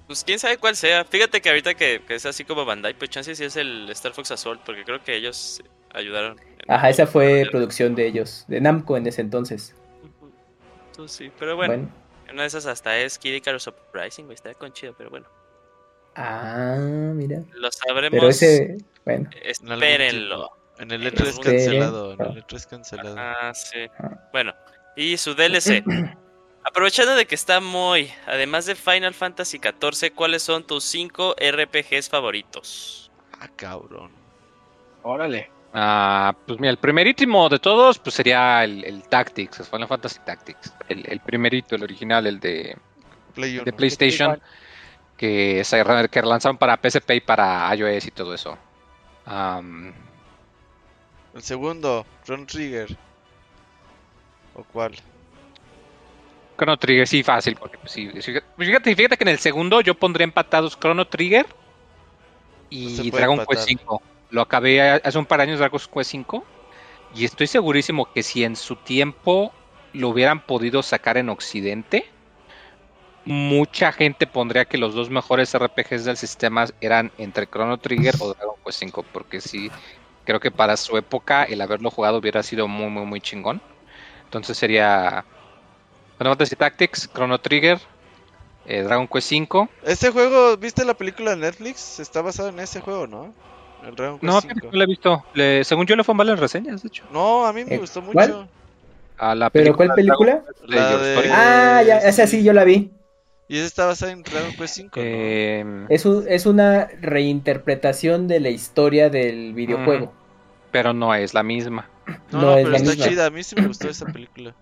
Pues 0.06 0.24
quién 0.24 0.38
sabe 0.38 0.58
cuál 0.58 0.76
sea. 0.76 1.04
Fíjate 1.04 1.40
que 1.40 1.48
ahorita 1.48 1.74
que, 1.74 2.02
que 2.06 2.14
es 2.14 2.26
así 2.26 2.44
como 2.44 2.64
Bandai, 2.66 2.94
pues 2.94 3.10
chance 3.10 3.34
sí 3.34 3.44
es 3.44 3.56
el 3.56 3.88
Star 3.90 4.12
Fox 4.12 4.30
Assault, 4.30 4.60
porque 4.64 4.84
creo 4.84 5.02
que 5.02 5.16
ellos 5.16 5.62
ayudaron. 5.94 6.36
Ajá, 6.66 6.90
esa 6.90 7.06
fue 7.06 7.46
producción 7.50 7.94
de 7.94 8.06
ellos, 8.06 8.44
de 8.46 8.60
Namco 8.60 8.96
en 8.96 9.06
ese 9.06 9.22
entonces. 9.22 9.74
Ujú. 10.02 10.30
Entonces, 10.90 11.16
sí, 11.16 11.32
pero 11.38 11.56
bueno, 11.56 11.74
Bueno. 11.74 11.88
Una 12.32 12.42
de 12.42 12.48
esas 12.48 12.66
hasta 12.66 12.98
es 12.98 13.18
Kid 13.18 13.34
Icarus 13.34 13.66
Uprising, 13.66 14.24
güey, 14.24 14.34
está 14.34 14.54
con 14.54 14.72
chido, 14.72 14.94
pero 14.96 15.10
bueno. 15.10 15.26
Ah, 16.14 16.76
mira. 17.14 17.42
Lo 17.52 17.70
sabremos. 17.70 18.10
Pero 18.10 18.28
ese, 18.28 18.78
bueno, 19.04 19.30
Espérenlo. 19.42 20.50
En 20.78 20.90
el 20.92 21.02
E3 21.02 21.26
algún 21.26 21.42
cancelado, 21.42 22.12
en 22.12 22.20
el 22.20 22.44
E3 22.44 22.66
cancelado. 22.68 23.16
Ah, 23.18 23.52
sí. 23.54 23.86
Ah. 23.98 24.28
Bueno, 24.32 24.54
y 24.96 25.16
su 25.16 25.34
DLC. 25.34 25.82
Aprovechando 26.64 27.14
de 27.14 27.26
que 27.26 27.34
está 27.34 27.60
muy, 27.60 28.10
además 28.26 28.66
de 28.66 28.74
Final 28.74 29.14
Fantasy 29.14 29.58
XIV, 29.58 30.12
¿cuáles 30.14 30.42
son 30.42 30.66
tus 30.66 30.84
5 30.84 31.36
RPGs 31.40 32.10
favoritos? 32.10 33.10
Ah, 33.40 33.48
cabrón. 33.56 34.10
Órale. 35.02 35.50
Ah, 35.72 36.34
pues 36.46 36.58
mira, 36.58 36.70
el 36.70 36.78
primerísimo 36.78 37.48
de 37.48 37.58
todos, 37.58 37.98
pues 37.98 38.14
sería 38.14 38.64
el, 38.64 38.84
el 38.84 39.02
Tactics, 39.08 39.60
el 39.60 39.66
Final 39.66 39.88
Fantasy 39.88 40.18
Tactics. 40.24 40.72
El, 40.88 41.04
el 41.06 41.20
primerito, 41.20 41.76
el 41.76 41.82
original, 41.82 42.26
el 42.26 42.40
de, 42.40 42.76
Play 43.34 43.54
de 43.54 43.60
uno. 43.62 43.72
PlayStation. 43.72 44.40
que, 45.16 45.62
se- 45.64 46.08
que 46.10 46.22
lanzaron 46.22 46.56
para 46.56 46.76
PSP 46.80 47.16
y 47.16 47.20
para 47.20 47.74
iOS 47.74 48.06
y 48.06 48.10
todo 48.12 48.32
eso. 48.34 48.56
El 51.34 51.42
segundo, 51.42 52.06
Ron 52.26 52.46
Trigger. 52.46 52.96
¿O 54.54 54.64
cuál? 54.64 54.94
Chrono 56.56 56.76
Trigger, 56.76 57.06
sí, 57.06 57.22
fácil. 57.22 57.56
Porque, 57.56 57.78
pues, 57.78 57.92
sí, 57.92 58.10
sí, 58.20 58.32
fíjate, 58.56 58.96
fíjate 58.96 59.16
que 59.16 59.24
en 59.24 59.28
el 59.28 59.38
segundo 59.38 59.80
yo 59.80 59.94
pondría 59.94 60.24
empatados 60.24 60.78
Chrono 60.78 61.04
Trigger 61.06 61.46
y 62.70 63.10
Dragon 63.10 63.38
empatar. 63.38 63.56
Quest 63.56 63.68
5. 63.68 64.02
Lo 64.30 64.42
acabé 64.42 64.80
hace 64.80 65.18
un 65.18 65.26
par 65.26 65.38
de 65.38 65.44
años 65.44 65.58
Dragon 65.58 65.80
Quest 65.92 66.10
5 66.10 66.44
y 67.14 67.24
estoy 67.24 67.46
segurísimo 67.46 68.12
que 68.12 68.22
si 68.22 68.44
en 68.44 68.56
su 68.56 68.76
tiempo 68.76 69.52
lo 69.92 70.10
hubieran 70.10 70.40
podido 70.40 70.82
sacar 70.82 71.16
en 71.16 71.30
Occidente, 71.30 72.10
mucha 73.24 73.92
gente 73.92 74.26
pondría 74.26 74.64
que 74.66 74.78
los 74.78 74.94
dos 74.94 75.10
mejores 75.10 75.54
RPGs 75.54 76.04
del 76.04 76.16
sistema 76.16 76.66
eran 76.80 77.12
entre 77.18 77.46
Chrono 77.46 77.78
Trigger 77.78 78.14
o 78.20 78.34
Dragon 78.34 78.56
Quest 78.64 78.78
5, 78.80 79.04
porque 79.12 79.40
sí, 79.40 79.70
creo 80.24 80.40
que 80.40 80.50
para 80.50 80.76
su 80.76 80.96
época 80.96 81.44
el 81.44 81.60
haberlo 81.60 81.90
jugado 81.90 82.18
hubiera 82.18 82.42
sido 82.42 82.68
muy, 82.68 82.90
muy, 82.90 83.06
muy 83.06 83.20
chingón. 83.20 83.60
Entonces 84.24 84.58
sería 84.58 85.24
Final 86.18 86.32
Fantasy 86.32 86.56
Tactics, 86.56 87.10
Chrono 87.12 87.38
Trigger, 87.38 87.80
eh, 88.66 88.82
Dragon 88.82 89.08
Quest 89.08 89.28
5. 89.28 89.68
Este 89.84 90.10
juego, 90.10 90.56
¿viste 90.58 90.84
la 90.84 90.94
película 90.94 91.30
de 91.30 91.36
Netflix? 91.38 92.00
Está 92.00 92.20
basado 92.20 92.50
en 92.50 92.60
ese 92.60 92.80
juego, 92.80 93.06
¿no? 93.06 93.32
El 93.86 93.94
Dragon 93.94 94.18
Quest 94.18 94.24
No, 94.32 94.40
5. 94.40 94.42
fíjate 94.42 94.60
que 94.60 94.66
no 94.66 94.78
lo 94.78 94.84
he 94.84 94.86
visto. 94.86 95.24
Le- 95.34 95.64
según 95.64 95.86
yo 95.86 95.96
le 95.96 96.04
fue 96.04 96.14
mal 96.14 96.28
en 96.28 96.36
reseñas, 96.36 96.82
de 96.82 96.88
hecho. 96.88 97.04
No, 97.12 97.46
a 97.46 97.52
mí 97.52 97.64
me 97.64 97.74
Eh, 97.74 97.78
gustó 97.78 98.02
¿cuál? 98.02 98.28
mucho. 98.30 98.48
A 99.18 99.34
la 99.34 99.50
¿Pero 99.50 99.74
cuál 99.76 99.92
película? 99.94 100.42
La 100.66 100.96
de-. 100.98 101.30
Ah, 101.32 101.82
ya, 101.86 101.98
esa 101.98 102.26
sí 102.26 102.42
yo 102.44 102.52
la 102.52 102.64
vi. 102.64 102.90
Y 103.48 103.56
ese 103.56 103.66
está 103.66 103.86
basado 103.86 104.12
en 104.12 104.22
Dragon 104.22 104.52
Quest 104.52 104.74
5. 104.74 105.00
¿no? 105.00 105.02
Eh, 105.06 105.86
Es, 105.88 106.04
un- 106.06 106.24
es 106.28 106.46
una 106.46 106.88
reinterpretación 107.00 108.28
de 108.28 108.40
la 108.40 108.50
historia 108.50 109.10
del 109.10 109.54
videojuego. 109.54 110.12
pero 110.70 110.92
no 110.92 111.14
es 111.14 111.32
la 111.34 111.42
misma. 111.42 111.88
No, 112.30 112.40
no 112.42 112.50
es 112.52 112.56
pero 112.58 112.70
la 112.70 112.76
está 112.76 112.90
misma. 112.90 113.06
chida. 113.06 113.26
A 113.26 113.30
mí 113.30 113.42
sí 113.42 113.56
me 113.56 113.66
gustó 113.66 113.88
esa 113.88 114.06
película. 114.06 114.54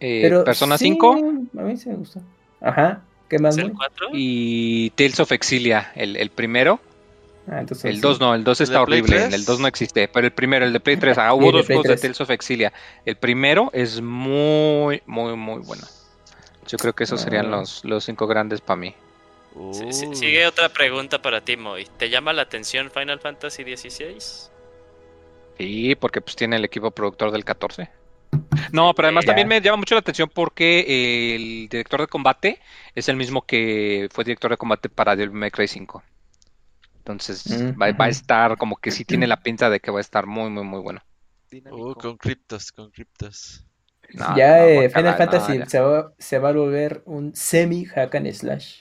Eh, 0.00 0.20
Pero 0.22 0.44
Persona 0.44 0.76
sí, 0.78 0.84
5 0.84 1.14
A 1.58 1.62
mí 1.62 1.76
sí 1.76 1.88
me 1.88 1.96
gustó. 1.96 2.20
Ajá. 2.60 3.00
¿Qué 3.28 3.38
más? 3.38 3.56
¿Es 3.56 3.64
el 3.64 3.68
Moy? 3.72 3.76
4? 3.76 4.08
y 4.12 4.90
Tales 4.90 5.18
of 5.20 5.32
Exilia, 5.32 5.90
el, 5.94 6.16
el 6.16 6.30
primero. 6.30 6.80
Ah, 7.50 7.60
entonces 7.60 7.84
El 7.86 7.94
sí. 7.96 8.00
2 8.00 8.20
no, 8.20 8.34
el 8.34 8.44
2 8.44 8.60
¿El 8.60 8.64
está 8.64 8.82
horrible. 8.82 9.16
3? 9.16 9.32
El 9.34 9.44
2 9.44 9.60
no 9.60 9.66
existe, 9.68 10.08
pero 10.08 10.26
el 10.26 10.32
primero, 10.32 10.64
el 10.66 10.72
de 10.72 10.80
Play 10.80 10.96
3. 10.98 11.16
Ah, 11.18 11.32
hubo 11.34 11.50
dos 11.52 11.66
juegos 11.66 11.84
3. 11.84 11.96
de 11.96 12.02
Tales 12.08 12.20
of 12.20 12.30
Exilia. 12.30 12.72
El 13.04 13.16
primero 13.16 13.70
es 13.72 14.00
muy, 14.00 15.02
muy, 15.06 15.34
muy 15.36 15.62
bueno. 15.62 15.84
Yo 16.66 16.76
creo 16.76 16.92
que 16.94 17.04
esos 17.04 17.20
serían 17.20 17.46
Ah. 17.46 17.58
los, 17.60 17.84
los 17.84 18.04
cinco 18.04 18.26
grandes 18.26 18.60
para 18.60 18.76
mí. 18.76 18.94
Sigue 20.12 20.46
otra 20.46 20.68
pregunta 20.68 21.20
para 21.22 21.40
ti, 21.40 21.56
Moy. 21.56 21.86
¿Te 21.96 22.10
llama 22.10 22.32
la 22.32 22.42
atención 22.42 22.90
Final 22.90 23.18
Fantasy 23.18 23.64
XVI? 23.64 24.18
Sí, 25.58 25.94
porque 25.96 26.20
pues 26.20 26.36
tiene 26.36 26.56
el 26.56 26.64
equipo 26.64 26.90
productor 26.90 27.30
del 27.32 27.44
14. 27.44 27.88
No, 28.72 28.92
pero 28.94 29.08
además 29.08 29.24
también 29.24 29.48
me 29.48 29.60
llama 29.60 29.78
mucho 29.78 29.94
la 29.94 30.00
atención 30.00 30.30
porque 30.32 31.34
el 31.34 31.68
director 31.70 32.02
de 32.02 32.06
combate 32.06 32.60
es 32.94 33.08
el 33.08 33.16
mismo 33.16 33.42
que 33.42 34.08
fue 34.12 34.22
director 34.24 34.50
de 34.50 34.58
combate 34.58 34.88
para 34.90 35.16
Devil 35.16 35.32
May 35.34 35.50
Cry 35.50 35.66
5. 35.66 36.02
Entonces 37.08 37.46
Mm, 37.46 37.80
va, 37.80 37.90
va 37.92 38.04
a 38.04 38.08
estar 38.08 38.56
como 38.58 38.76
que 38.76 38.90
sí 38.90 39.04
tiene 39.04 39.26
la 39.26 39.40
pinta 39.42 39.70
de 39.70 39.80
que 39.80 39.90
va 39.90 39.98
a 39.98 40.00
estar 40.02 40.26
muy, 40.26 40.50
muy, 40.50 40.64
muy 40.64 40.80
bueno. 40.80 41.00
Uh, 41.70 41.94
con 41.94 42.18
criptos, 42.18 42.70
con 42.70 42.90
criptos. 42.90 43.64
No, 44.12 44.36
ya 44.36 44.58
no, 44.58 44.64
eh, 44.64 44.90
Final 44.90 45.12
no, 45.12 45.16
Fantasy 45.16 45.58
ya. 45.58 45.66
se, 45.66 45.80
va, 45.80 46.12
se 46.18 46.38
va 46.38 46.50
a 46.50 46.52
volver 46.52 47.02
un 47.06 47.34
semi 47.34 47.86
hack 47.86 48.14
and 48.14 48.30
slash. 48.32 48.76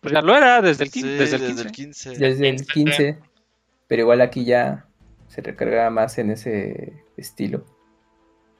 Pues 0.00 0.14
ya 0.14 0.22
lo 0.22 0.34
era 0.34 0.62
desde 0.62 0.84
el, 0.84 0.90
Sí, 0.90 1.02
desde 1.02 1.36
el 1.36 1.42
desde 1.42 1.62
15. 1.62 1.66
el 1.66 1.72
15. 1.72 2.10
Desde 2.18 2.48
el 2.48 2.56
15. 2.56 2.72
15. 2.72 3.18
Pero 3.86 4.02
igual 4.02 4.20
aquí 4.22 4.44
ya 4.44 4.86
se 5.28 5.42
recarga 5.42 5.90
más 5.90 6.16
en 6.18 6.30
ese 6.30 7.02
estilo. 7.16 7.66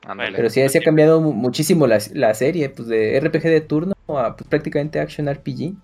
Ándale. 0.07 0.37
Pero 0.37 0.51
sí, 0.51 0.67
se 0.69 0.79
ha 0.79 0.83
cambiado 0.83 1.21
mu- 1.21 1.33
muchísimo 1.33 1.87
la, 1.87 1.99
la 2.13 2.35
serie, 2.35 2.69
pues 2.71 2.89
de 2.89 3.17
RPG 3.19 3.43
de 3.45 3.61
turno 3.61 3.95
a 4.09 4.37
pues, 4.37 4.49
prácticamente 4.49 5.01
action 5.01 5.29
RPG. 5.29 5.75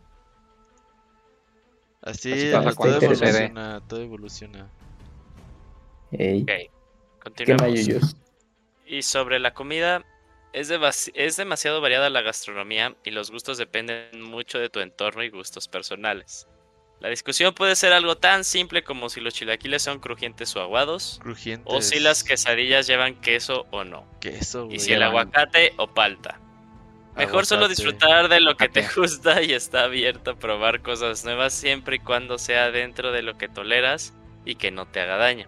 Así, 2.04 2.32
Así 2.32 2.52
pasa 2.52 2.74
todo 2.74 3.00
evoluciona, 3.00 3.80
todo 3.88 4.00
evoluciona. 4.02 4.70
Ey, 6.12 6.42
Ok, 6.42 6.46
¿Qué 6.46 6.70
continuamos. 7.18 8.16
Y 8.86 9.02
sobre 9.02 9.38
la 9.38 9.54
comida, 9.54 10.04
es, 10.52 10.68
devas- 10.70 11.10
es 11.14 11.36
demasiado 11.36 11.80
variada 11.80 12.10
la 12.10 12.20
gastronomía 12.20 12.94
y 13.04 13.10
los 13.10 13.30
gustos 13.30 13.56
dependen 13.58 14.20
mucho 14.22 14.58
de 14.58 14.68
tu 14.68 14.80
entorno 14.80 15.22
y 15.24 15.30
gustos 15.30 15.66
personales. 15.66 16.46
La 17.00 17.08
discusión 17.08 17.54
puede 17.54 17.74
ser 17.76 17.92
algo 17.92 18.16
tan 18.16 18.44
simple 18.44 18.84
como 18.84 19.08
si 19.08 19.20
los 19.20 19.34
chilaquiles 19.34 19.82
son 19.82 19.98
crujientes 19.98 20.54
o 20.56 20.60
aguados, 20.60 21.18
Crujientes. 21.22 21.66
o 21.74 21.80
si 21.82 21.98
las 22.00 22.22
quesadillas 22.22 22.86
llevan 22.86 23.20
queso 23.20 23.66
o 23.72 23.84
no, 23.84 24.06
Queso, 24.20 24.68
y 24.70 24.78
si 24.78 24.92
el 24.92 25.02
aguacate 25.02 25.72
o 25.78 25.86
palta. 25.88 26.38
Mejor 27.16 27.46
solo 27.46 27.68
disfrutar 27.68 28.28
de 28.28 28.40
lo 28.40 28.56
que 28.56 28.68
te 28.68 28.86
gusta 28.96 29.42
y 29.42 29.52
está 29.52 29.84
abierto 29.84 30.32
a 30.32 30.34
probar 30.34 30.82
cosas 30.82 31.24
nuevas 31.24 31.52
siempre 31.52 31.96
y 31.96 31.98
cuando 32.00 32.38
sea 32.38 32.70
dentro 32.70 33.12
de 33.12 33.22
lo 33.22 33.38
que 33.38 33.48
toleras 33.48 34.14
y 34.44 34.56
que 34.56 34.70
no 34.70 34.86
te 34.86 35.00
haga 35.00 35.16
daño. 35.16 35.46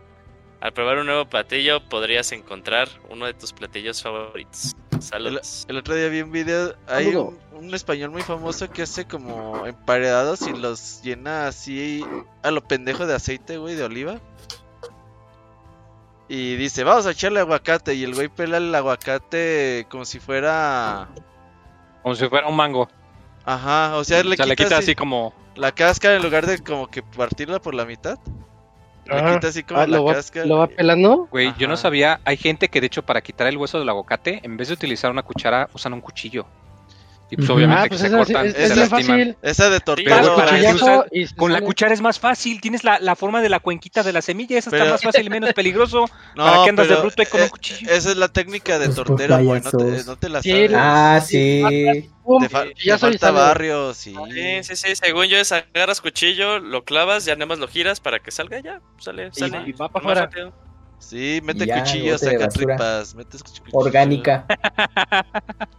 Al 0.61 0.73
probar 0.73 0.99
un 0.99 1.07
nuevo 1.07 1.27
platillo 1.29 1.87
podrías 1.89 2.33
encontrar 2.33 2.89
uno 3.11 3.27
de 3.27 3.35
tus 3.35 3.53
platillos 3.53 4.03
favoritos. 4.03 4.75
Saludos. 5.01 5.67
El 5.69 5.77
otro 5.77 5.95
día 5.95 6.09
vi 6.09 6.23
un 6.23 6.33
video, 6.33 6.75
hay 6.87 7.15
un, 7.15 7.39
un 7.53 7.75
español 7.75 8.11
muy 8.11 8.23
famoso 8.23 8.71
que 8.71 8.83
hace 8.83 9.07
como 9.07 9.67
emparedados 9.67 10.43
y 10.43 10.53
los 10.53 11.03
llena 11.03 11.49
así 11.49 12.05
a 12.43 12.51
lo 12.51 12.67
pendejo 12.67 13.07
de 13.07 13.15
aceite, 13.15 13.59
güey, 13.59 13.75
de 13.75 13.85
oliva. 13.85 14.21
Y 16.29 16.57
dice, 16.57 16.85
vamos 16.85 17.07
a 17.07 17.13
echarle 17.13 17.41
aguacate. 17.41 17.95
Y 17.95 18.05
el 18.05 18.15
güey 18.15 18.29
pela 18.29 18.57
el 18.57 18.75
aguacate 18.75 19.87
como 19.91 20.05
si 20.05 20.19
fuera... 20.19 21.09
Como 22.07 22.15
si 22.15 22.29
fuera 22.29 22.47
un 22.47 22.55
mango. 22.55 22.89
Ajá, 23.45 23.97
o 23.97 24.05
sea, 24.05 24.23
le 24.23 24.35
o 24.35 24.37
sea, 24.37 24.45
quita, 24.45 24.47
le 24.47 24.55
quita 24.55 24.77
así 24.77 24.85
así 24.85 24.95
como... 24.95 25.35
la 25.57 25.73
cáscara 25.73 26.15
en 26.15 26.23
lugar 26.23 26.47
de 26.47 26.61
como 26.61 26.87
que 26.87 27.03
partirla 27.03 27.61
por 27.61 27.75
la 27.75 27.85
mitad. 27.85 28.17
Le 29.07 29.17
Ajá. 29.17 29.35
quita 29.35 29.49
así 29.49 29.65
como 29.65 29.81
Ah, 29.81 29.89
la 29.89 29.97
lo, 29.97 30.05
va, 30.05 30.15
cáscara. 30.15 30.47
lo 30.47 30.59
va 30.59 30.69
pelando. 30.69 31.27
Güey, 31.33 31.53
yo 31.59 31.67
no 31.67 31.77
sabía, 31.77 32.21
hay 32.25 32.37
gente 32.37 32.69
que 32.69 32.81
de 32.81 32.87
hecho 32.87 33.03
para 33.05 33.23
quitar 33.23 33.49
el 33.49 33.57
hueso 33.57 33.81
del 33.81 33.89
aguacate, 33.89 34.39
en 34.45 34.57
vez 34.57 34.69
de 34.69 34.75
utilizar 34.75 35.11
una 35.11 35.25
cuchara, 35.25 35.69
usan 35.75 35.95
un 35.95 36.01
cuchillo. 36.01 36.47
Y 37.29 37.37
pues 37.37 37.51
obviamente 37.51 37.81
Ah, 37.81 37.83
que 37.85 37.89
pues 37.89 38.01
se 38.03 38.07
es, 38.07 38.13
es, 38.13 38.19
cortan, 38.19 38.47
es, 38.47 38.55
se 38.55 38.75
bien 38.75 38.89
fácil. 38.89 39.37
Esa 39.43 39.69
de 39.69 39.81
que 39.81 39.83
usa- 40.77 41.07
y 41.11 41.27
Con 41.35 41.53
la 41.53 41.61
cuchara 41.61 41.93
es 41.93 42.01
más 42.01 42.21
fácil, 42.21 42.61
tienes 42.61 42.85
la, 42.85 43.01
la 43.01 43.17
forma 43.17 43.43
de 43.43 43.49
la 43.49 43.59
cuenquita 43.59 44.05
de 44.05 44.13
la 44.13 44.23
semilla, 44.23 44.57
esa 44.57 44.71
Pero- 44.71 44.85
está 44.85 44.95
más 44.95 45.03
fácil 45.03 45.27
y 45.27 45.31
menos 45.31 45.53
peligroso. 45.53 46.05
No, 46.37 46.45
¿Para 46.45 46.65
qué 46.65 46.71
andas 46.71 46.89
de 46.89 46.95
bruto 46.97 47.23
ahí 47.23 47.27
con 47.27 47.41
un 47.41 47.47
eh, 47.47 47.51
cuchillo? 47.51 47.91
Esa 47.91 48.11
es 48.11 48.17
la 48.17 48.29
técnica 48.29 48.79
de 48.79 48.87
dos 48.87 48.95
tortero, 48.97 49.39
güey. 49.43 49.61
No 49.61 49.71
te, 49.71 50.05
no 50.05 50.17
te 50.17 50.29
la 50.29 50.43
Sí, 50.43 50.51
sabes. 50.51 50.71
Ah, 50.75 51.21
sí. 51.25 52.11
Te, 52.41 52.49
fa- 52.49 52.65
te 52.65 52.75
ya 52.85 52.99
soy 52.99 53.11
falta 53.13 53.31
barrio, 53.33 53.95
sí. 53.95 54.15
Sí, 54.33 54.63
sí, 54.63 54.77
sí, 54.77 54.97
según 54.97 55.27
yo 55.27 55.37
es 55.39 55.51
agarras 55.53 56.01
cuchillo, 56.01 56.59
lo 56.61 56.85
clavas, 56.85 57.25
ya 57.25 57.35
nada 57.35 57.47
más 57.47 57.59
lo 57.59 57.67
giras 57.69 57.99
para 58.01 58.19
que 58.21 58.31
salga 58.31 58.61
ya, 58.61 58.81
sale, 58.99 59.31
Y- 59.35 59.39
sale. 59.39 59.63
y 59.67 59.73
va 59.73 59.89
para 59.89 60.03
afuera. 60.25 60.53
Sí, 60.99 61.41
mete 61.45 61.67
de 62.19 62.19
saca 62.19 62.47
basura. 62.47 62.77
tripas, 62.77 63.15
metes 63.15 63.43
cuchillo. 63.43 63.67
Orgánica. 63.73 64.47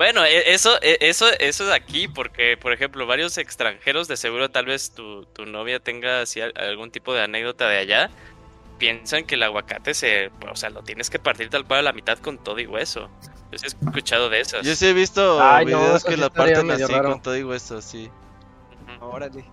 Bueno, 0.00 0.24
e- 0.24 0.54
eso, 0.54 0.78
e- 0.80 0.96
eso, 1.02 1.26
eso 1.40 1.64
es 1.64 1.70
aquí, 1.70 2.08
porque, 2.08 2.56
por 2.56 2.72
ejemplo, 2.72 3.04
varios 3.04 3.36
extranjeros, 3.36 4.08
de 4.08 4.16
seguro 4.16 4.50
tal 4.50 4.64
vez 4.64 4.92
tu, 4.94 5.26
tu 5.26 5.44
novia 5.44 5.78
tenga 5.78 6.22
así 6.22 6.40
al- 6.40 6.54
algún 6.56 6.90
tipo 6.90 7.12
de 7.12 7.20
anécdota 7.20 7.68
de 7.68 7.76
allá, 7.76 8.08
piensan 8.78 9.24
que 9.26 9.34
el 9.34 9.42
aguacate 9.42 9.92
se, 9.92 10.30
o 10.50 10.56
sea, 10.56 10.70
lo 10.70 10.82
tienes 10.82 11.10
que 11.10 11.18
partir 11.18 11.50
tal 11.50 11.66
cual 11.66 11.80
a 11.80 11.82
la 11.82 11.92
mitad 11.92 12.16
con 12.16 12.38
todo 12.42 12.58
y 12.60 12.66
hueso. 12.66 13.10
Yo 13.52 13.58
sí 13.58 13.66
he 13.66 13.68
escuchado 13.68 14.30
de 14.30 14.40
esas. 14.40 14.64
Yo 14.64 14.74
sí 14.74 14.86
he 14.86 14.94
visto 14.94 15.38
Ay, 15.38 15.66
videos 15.66 16.02
que 16.02 16.14
sí 16.14 16.16
la 16.16 16.30
parten 16.30 16.70
así 16.70 16.90
raro. 16.90 17.10
con 17.10 17.20
todo 17.20 17.36
y 17.36 17.42
hueso, 17.42 17.82
sí. 17.82 18.10
Órale. 19.00 19.44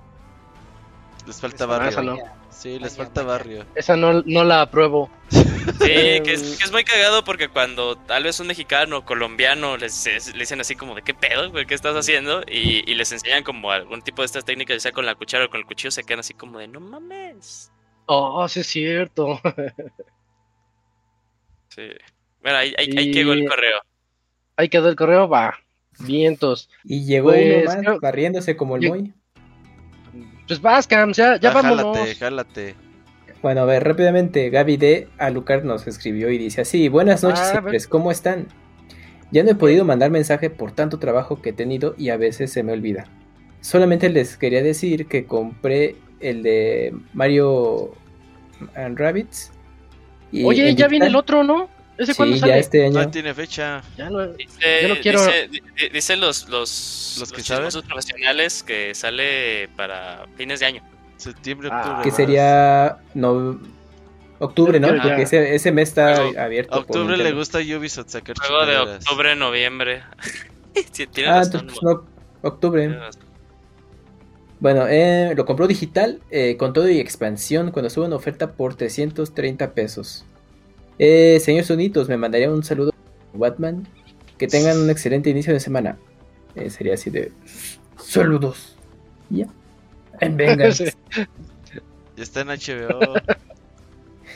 Les 1.26 1.42
falta 1.42 1.66
barrio. 1.66 2.18
Sí, 2.58 2.80
les 2.80 2.98
Vaya, 2.98 3.06
falta 3.06 3.22
vaya. 3.24 3.38
barrio. 3.38 3.66
Esa 3.76 3.96
no, 3.96 4.24
no 4.26 4.44
la 4.44 4.62
apruebo. 4.62 5.12
Sí, 5.30 5.38
que 6.24 6.34
es, 6.34 6.58
que 6.58 6.64
es 6.64 6.72
muy 6.72 6.84
cagado 6.84 7.24
porque 7.24 7.50
cuando 7.50 7.96
tal 7.98 8.24
vez 8.24 8.40
un 8.40 8.48
mexicano, 8.48 9.06
colombiano, 9.06 9.78
les, 9.78 10.08
es- 10.08 10.34
le 10.34 10.40
dicen 10.40 10.60
así 10.60 10.76
como 10.76 10.96
de 10.96 11.04
qué 11.04 11.14
pedo, 11.14 11.52
güey, 11.52 11.68
qué 11.68 11.76
estás 11.76 11.96
haciendo, 11.96 12.42
y, 12.48 12.90
y 12.90 12.96
les 12.96 13.12
enseñan 13.12 13.44
como 13.44 13.72
algún 13.72 14.02
tipo 14.02 14.24
de 14.24 14.26
estas 14.26 14.44
técnicas, 14.44 14.78
ya 14.78 14.80
sea 14.80 14.92
con 14.92 15.06
la 15.06 15.14
cuchara 15.16 15.46
o 15.46 15.50
con 15.50 15.60
el 15.60 15.66
cuchillo, 15.68 15.92
se 15.92 16.04
quedan 16.04 16.22
así 16.22 16.34
como 16.34 16.58
de 16.58 16.68
no 16.68 16.80
mames. 16.80 17.72
Oh, 18.08 18.48
sí 18.48 18.62
es 18.62 18.68
cierto. 18.68 19.40
Sí. 21.70 21.90
Bueno, 22.42 22.58
ahí, 22.58 22.74
ahí, 22.78 22.90
ahí 22.98 23.12
quedó 23.12 23.34
el 23.34 23.48
correo. 23.48 23.80
Ahí 24.56 24.70
quedó 24.70 24.90
el 24.90 24.96
correo, 24.96 25.28
va. 25.30 25.60
Vientos. 26.00 26.70
Y 26.84 27.06
llegó 27.06 27.30
Pues, 27.30 27.56
uno 27.56 27.66
más 27.66 27.76
creo- 27.78 28.00
barriéndose 28.00 28.56
como 28.58 28.76
el 28.78 28.82
Lleg- 28.84 28.90
muy. 28.90 29.14
Pues 30.48 30.62
vas, 30.62 30.88
Cams, 30.88 31.18
ya, 31.18 31.38
ya 31.40 31.50
Ah, 31.50 31.54
vámonos. 31.54 31.98
jálate, 31.98 32.16
jálate. 32.16 32.76
Bueno, 33.42 33.62
a 33.62 33.66
ver, 33.66 33.84
rápidamente, 33.84 34.50
Gaby 34.50 34.78
de 34.78 35.08
Alucard 35.18 35.64
nos 35.64 35.86
escribió 35.88 36.30
y 36.32 36.38
dice 36.38 36.62
así, 36.62 36.90
buenas 36.90 37.24
noches, 37.24 37.52
Ah, 37.54 37.62
¿cómo 37.90 38.12
están? 38.12 38.48
Ya 39.32 39.44
no 39.44 39.52
he 39.52 39.56
podido 39.56 39.84
mandar 39.86 40.10
mensaje 40.10 40.50
por 40.50 40.72
tanto 40.72 41.00
trabajo 41.00 41.42
que 41.42 41.50
he 41.50 41.54
tenido 41.54 41.94
y 41.98 42.10
a 42.10 42.18
veces 42.18 42.52
se 42.52 42.64
me 42.64 42.72
olvida. 42.74 43.06
Solamente 43.62 44.10
les 44.10 44.38
quería 44.38 44.64
decir 44.64 45.08
que 45.08 45.26
compré 45.26 45.96
el 46.20 46.44
de 46.44 46.96
Mario 47.14 47.92
and 48.76 48.98
Rabbits. 48.98 49.52
y 50.32 50.44
Oye, 50.46 50.74
ya 50.76 50.88
viene 50.88 51.08
el 51.08 51.16
otro, 51.16 51.44
¿no? 51.44 51.70
¿Ese 51.98 52.14
Sí, 52.14 52.18
cuándo 52.18 52.38
ya 52.38 52.58
este 52.58 52.86
año. 52.86 52.94
No 53.02 53.10
tiene 53.10 53.34
fecha. 53.34 53.82
Ya 53.98 54.10
no- 54.10 54.28
Dice, 54.28 54.82
Yo 54.84 54.88
no 54.90 54.96
quiero- 55.02 55.20
dice- 55.92 56.16
los, 56.16 56.48
los, 56.50 57.18
Los 57.20 57.32
que 57.32 57.42
profesionales 57.88 58.62
que 58.64 58.94
sale 58.94 59.68
para 59.76 60.26
fines 60.38 60.60
de 60.60 60.66
año. 60.68 60.82
Septiembre, 61.18 61.70
Ah, 61.72 61.78
octubre. 61.80 62.04
que 62.04 62.10
más. 62.10 62.16
sería 62.18 62.98
no, 63.16 63.60
octubre, 64.38 64.80
¿no? 64.80 64.94
Que 64.94 65.00
Porque 65.00 65.22
ese, 65.24 65.56
ese 65.56 65.72
mes 65.72 65.90
está 65.90 66.16
abierto. 66.44 66.78
Octubre 66.78 67.18
le 67.18 67.32
gusta 67.32 67.58
a 67.58 67.62
Ubisoft 67.62 68.10
sacar 68.10 68.36
Juego 68.38 68.66
de 68.68 68.78
octubre, 68.78 69.36
noviembre. 69.36 70.04
Sí, 70.92 71.08
tiene 71.08 71.30
Ah, 71.32 71.40
razón, 71.40 71.62
entonces, 71.62 71.82
Mo, 71.82 71.90
no, 71.92 72.04
octubre. 72.44 72.82
tiene 72.84 73.00
razón. 73.00 73.24
Bueno, 74.60 74.86
eh, 74.88 75.34
lo 75.36 75.46
compró 75.46 75.66
digital 75.68 76.20
eh, 76.30 76.56
con 76.58 76.74
todo 76.74 76.88
y 76.88 77.00
expansión 77.00 77.72
cuando 77.72 77.88
estuvo 77.88 78.06
en 78.06 78.14
oferta 78.14 78.52
por 78.54 78.76
330 78.76 79.72
pesos. 79.74 80.24
Eh, 81.00 81.40
señor 81.40 81.64
Sonitos, 81.66 82.10
me 82.10 82.18
mandaría 82.18 82.50
un 82.52 82.64
saludo 82.64 82.92
a 83.34 83.38
Batman. 83.38 83.88
Que 84.38 84.48
tengan 84.48 84.78
un 84.80 84.90
excelente 84.90 85.30
inicio 85.30 85.52
de 85.54 85.60
semana. 85.60 85.98
Eh, 86.56 86.70
sería 86.70 86.94
así 86.94 87.10
de 87.10 87.32
saludos. 88.04 88.78
Ya. 89.30 89.48
En 90.20 90.38
venga. 90.38 90.72
Sí. 90.72 90.86
Ya 92.16 92.24
está 92.24 92.42
en 92.42 92.48
HBO. 92.48 93.14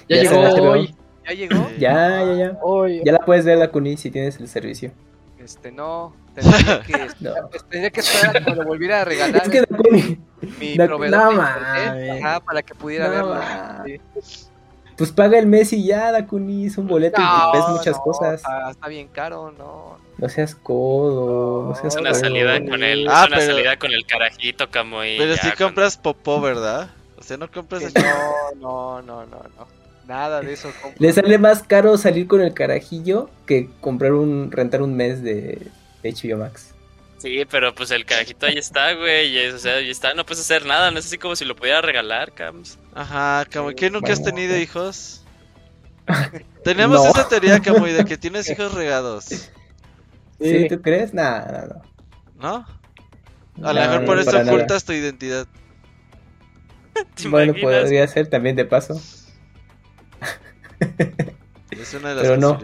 Ya, 0.09 0.17
Ya 0.17 0.22
llegó 0.23 0.41
la 0.41 0.53
hoy. 0.61 0.95
¿Ya 1.25 1.33
llegó? 1.33 1.69
Ya, 1.80 2.23
ya, 2.25 2.33
ya. 2.35 2.59
Hoy. 2.64 3.01
Ya 3.06 3.11
la 3.14 3.19
puedes 3.19 3.45
ver 3.45 3.57
la 3.59 3.69
Kuni 3.72 3.95
si 3.98 4.09
tienes 4.11 4.40
el 4.40 4.48
servicio. 4.48 4.91
Este, 5.40 5.72
no. 5.72 6.14
Tendría 6.35 6.81
que, 6.81 7.07
No. 7.22 7.31
pues, 7.49 7.64
tendría 7.69 7.90
que 7.91 7.99
esperar 8.01 8.38
a 8.38 8.43
cuando 8.43 8.65
volviera 8.65 9.01
a 9.01 9.06
regalar 9.06 9.41
Es 9.43 9.49
que 9.49 9.61
la 9.61 9.67
Kuni. 9.77 10.19
mi 10.59 10.75
no- 10.75 10.85
proveedor 10.88 11.33
no 11.35 11.41
de 11.41 11.85
internet, 11.85 12.23
ajá, 12.23 12.40
para 12.41 12.61
que 12.64 12.75
pudiera 12.75 13.07
No 13.07 13.14
verlo. 13.30 13.41
Sí. 14.22 14.41
Pues 15.01 15.11
paga 15.11 15.39
el 15.39 15.47
mes 15.47 15.73
y 15.73 15.83
ya, 15.83 16.11
la 16.11 16.27
Kuni. 16.27 16.67
Es 16.67 16.77
un 16.77 16.85
boleto 16.85 17.19
y 17.19 17.57
ves 17.57 17.67
muchas 17.69 17.95
no, 17.97 18.03
cosas. 18.03 18.35
Está, 18.35 18.69
está 18.69 18.88
bien 18.88 19.07
caro, 19.07 19.51
no. 19.57 19.97
No 20.19 20.30
seas 20.30 20.53
codo. 20.53 21.69
No 21.69 21.73
seas 21.75 21.95
Es 21.95 21.99
una 21.99 22.11
codo. 22.11 22.19
salida 22.19 22.59
con 22.69 22.83
el, 22.83 23.07
Ah, 23.07 23.23
es 23.23 23.27
una 23.30 23.38
pero- 23.39 23.51
salida 23.53 23.80
con 23.80 23.91
el 23.93 24.05
carajito, 24.05 24.69
como 24.69 25.03
y 25.03 25.17
Pero 25.17 25.35
si 25.38 25.49
con- 25.49 25.69
compras 25.69 25.97
popó, 25.97 26.39
¿verdad? 26.39 26.91
O 27.17 27.23
sea, 27.23 27.38
no 27.38 27.49
compras 27.49 27.81
el... 27.81 27.93
No, 27.95 29.01
no, 29.01 29.01
no, 29.01 29.25
no, 29.25 29.38
no. 29.57 29.67
Nada 30.07 30.41
de 30.41 30.53
eso. 30.53 30.69
compro. 30.83 30.97
Le 30.99 31.11
sale 31.13 31.39
más 31.39 31.63
caro 31.63 31.97
salir 31.97 32.27
con 32.27 32.41
el 32.41 32.53
carajillo 32.53 33.31
que 33.47 33.71
comprar 33.81 34.13
un 34.13 34.51
rentar 34.51 34.83
un 34.83 34.95
mes 34.95 35.23
de 35.23 35.67
HBO 36.03 36.38
Max. 36.38 36.75
Sí, 37.22 37.45
pero 37.50 37.75
pues 37.75 37.91
el 37.91 38.03
carajito 38.06 38.48
ahí 38.48 38.58
está, 38.58 38.93
güey. 38.93 39.38
y 39.38 39.48
O 39.50 39.58
sea, 39.59 39.75
ahí 39.75 39.91
está, 39.91 40.14
no 40.16 40.25
puedes 40.25 40.41
hacer 40.41 40.66
nada. 40.66 40.90
No 40.91 40.98
es 41.00 41.06
así 41.06 41.17
como 41.19 41.35
si 41.35 41.45
lo 41.45 41.56
pudiera 41.56 41.82
regalar, 41.82 42.33
Cams. 42.33 42.80
Ajá, 42.95 43.45
Camuy, 43.50 43.75
¿qué 43.75 43.90
nunca 43.91 44.11
has 44.11 44.24
tenido 44.24 44.58
hijos? 44.66 45.24
Tenemos 46.64 47.03
No. 47.03 47.09
esa 47.11 47.27
teoría, 47.30 47.59
Camuy, 47.59 47.91
de 47.91 48.06
que 48.06 48.17
tienes 48.17 48.50
hijos 48.50 48.74
regados, 48.74 49.25
¿Sí? 49.25 49.40
Sí. 50.41 50.67
¿Tú 50.67 50.82
crees? 50.82 51.14
Nah, 51.14 51.45
no, 51.45 51.67
no. 51.67 52.66
¿no? 53.58 53.67
A 53.67 53.74
lo 53.74 53.82
No, 53.82 53.88
mejor 53.88 54.06
por 54.06 54.16
no, 54.16 54.22
eso 54.22 54.32
para 54.32 54.43
nada. 54.43 54.56
ocultas 54.58 54.83
tu 54.83 54.93
identidad. 54.93 55.45
¿Te 57.16 57.27
Bueno, 57.30 57.51
imaginas? 57.51 57.82
podría 57.82 58.08
ser 58.08 58.27
también 58.27 58.56
de 58.56 58.66
paso. 58.66 59.00
Es 61.69 61.93
una 61.93 62.09
de 62.09 62.16
las 62.16 62.24
Pero 62.24 62.38
no, 62.38 62.59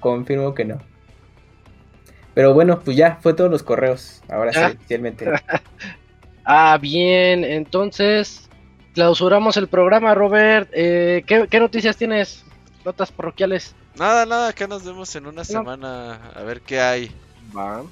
confirmo 0.00 0.54
que 0.54 0.64
no. 0.64 0.80
Pero 2.34 2.54
bueno, 2.54 2.80
pues 2.80 2.96
ya, 2.96 3.18
fue 3.20 3.34
todos 3.34 3.50
los 3.50 3.62
correos. 3.62 4.22
Ahora 4.28 4.52
Ya. 4.52 4.70
sí, 4.70 4.76
oficialmente. 4.76 5.26
Ah, 6.52 6.78
bien. 6.80 7.44
Entonces, 7.44 8.48
clausuramos 8.94 9.56
el 9.56 9.68
programa, 9.68 10.14
Robert. 10.14 10.68
Eh, 10.72 11.22
¿qué, 11.26 11.46
qué 11.48 11.60
noticias 11.60 11.96
tienes? 11.96 12.44
Notas 12.84 13.12
parroquiales. 13.12 13.74
Nada, 13.96 14.26
nada, 14.26 14.48
acá 14.48 14.66
nos 14.66 14.84
vemos 14.84 15.14
en 15.14 15.26
una 15.26 15.44
semana 15.44 16.14
a 16.34 16.42
ver 16.42 16.60
qué 16.62 16.80
hay. 16.80 17.12
Va. 17.56 17.82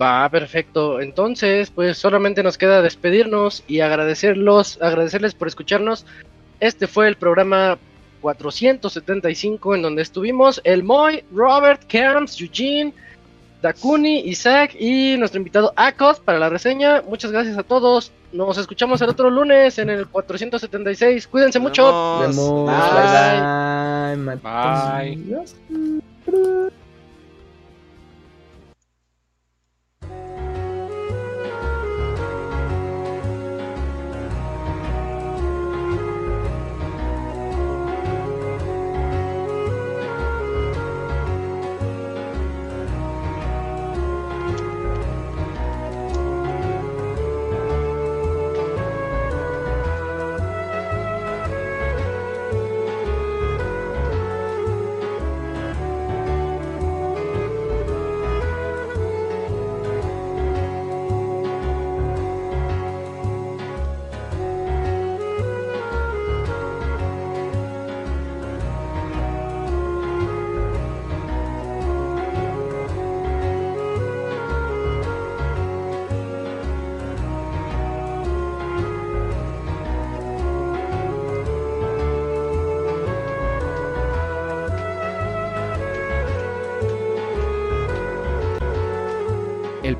Va, 0.00 0.28
perfecto. 0.28 1.00
Entonces, 1.00 1.70
pues 1.70 1.96
solamente 1.98 2.42
nos 2.42 2.58
queda 2.58 2.82
despedirnos 2.82 3.64
y 3.66 3.80
agradecerlos, 3.80 4.78
agradecerles 4.82 5.34
por 5.34 5.48
escucharnos. 5.48 6.04
Este 6.60 6.86
fue 6.86 7.08
el 7.08 7.16
programa 7.16 7.78
475 8.20 9.74
en 9.74 9.82
donde 9.82 10.02
estuvimos 10.02 10.60
el 10.64 10.82
Moy, 10.82 11.24
Robert, 11.32 11.82
Camps, 11.88 12.40
Eugene, 12.40 12.92
Dakuni, 13.62 14.20
Isaac 14.20 14.74
y 14.78 15.16
nuestro 15.18 15.38
invitado 15.38 15.72
Akos 15.76 16.20
para 16.20 16.38
la 16.38 16.48
reseña. 16.48 17.02
Muchas 17.02 17.32
gracias 17.32 17.56
a 17.58 17.62
todos. 17.62 18.12
Nos 18.32 18.58
escuchamos 18.58 19.00
el 19.00 19.08
otro 19.08 19.30
lunes 19.30 19.78
en 19.78 19.90
el 19.90 20.06
476. 20.06 21.26
Cuídense 21.26 21.58
mucho. 21.58 22.20
Vemos. 22.20 22.36
vemos. 22.36 22.66
Bye, 22.66 24.16
bye. 24.16 24.36
Bye. 24.36 25.18
Adiós. 25.24 25.56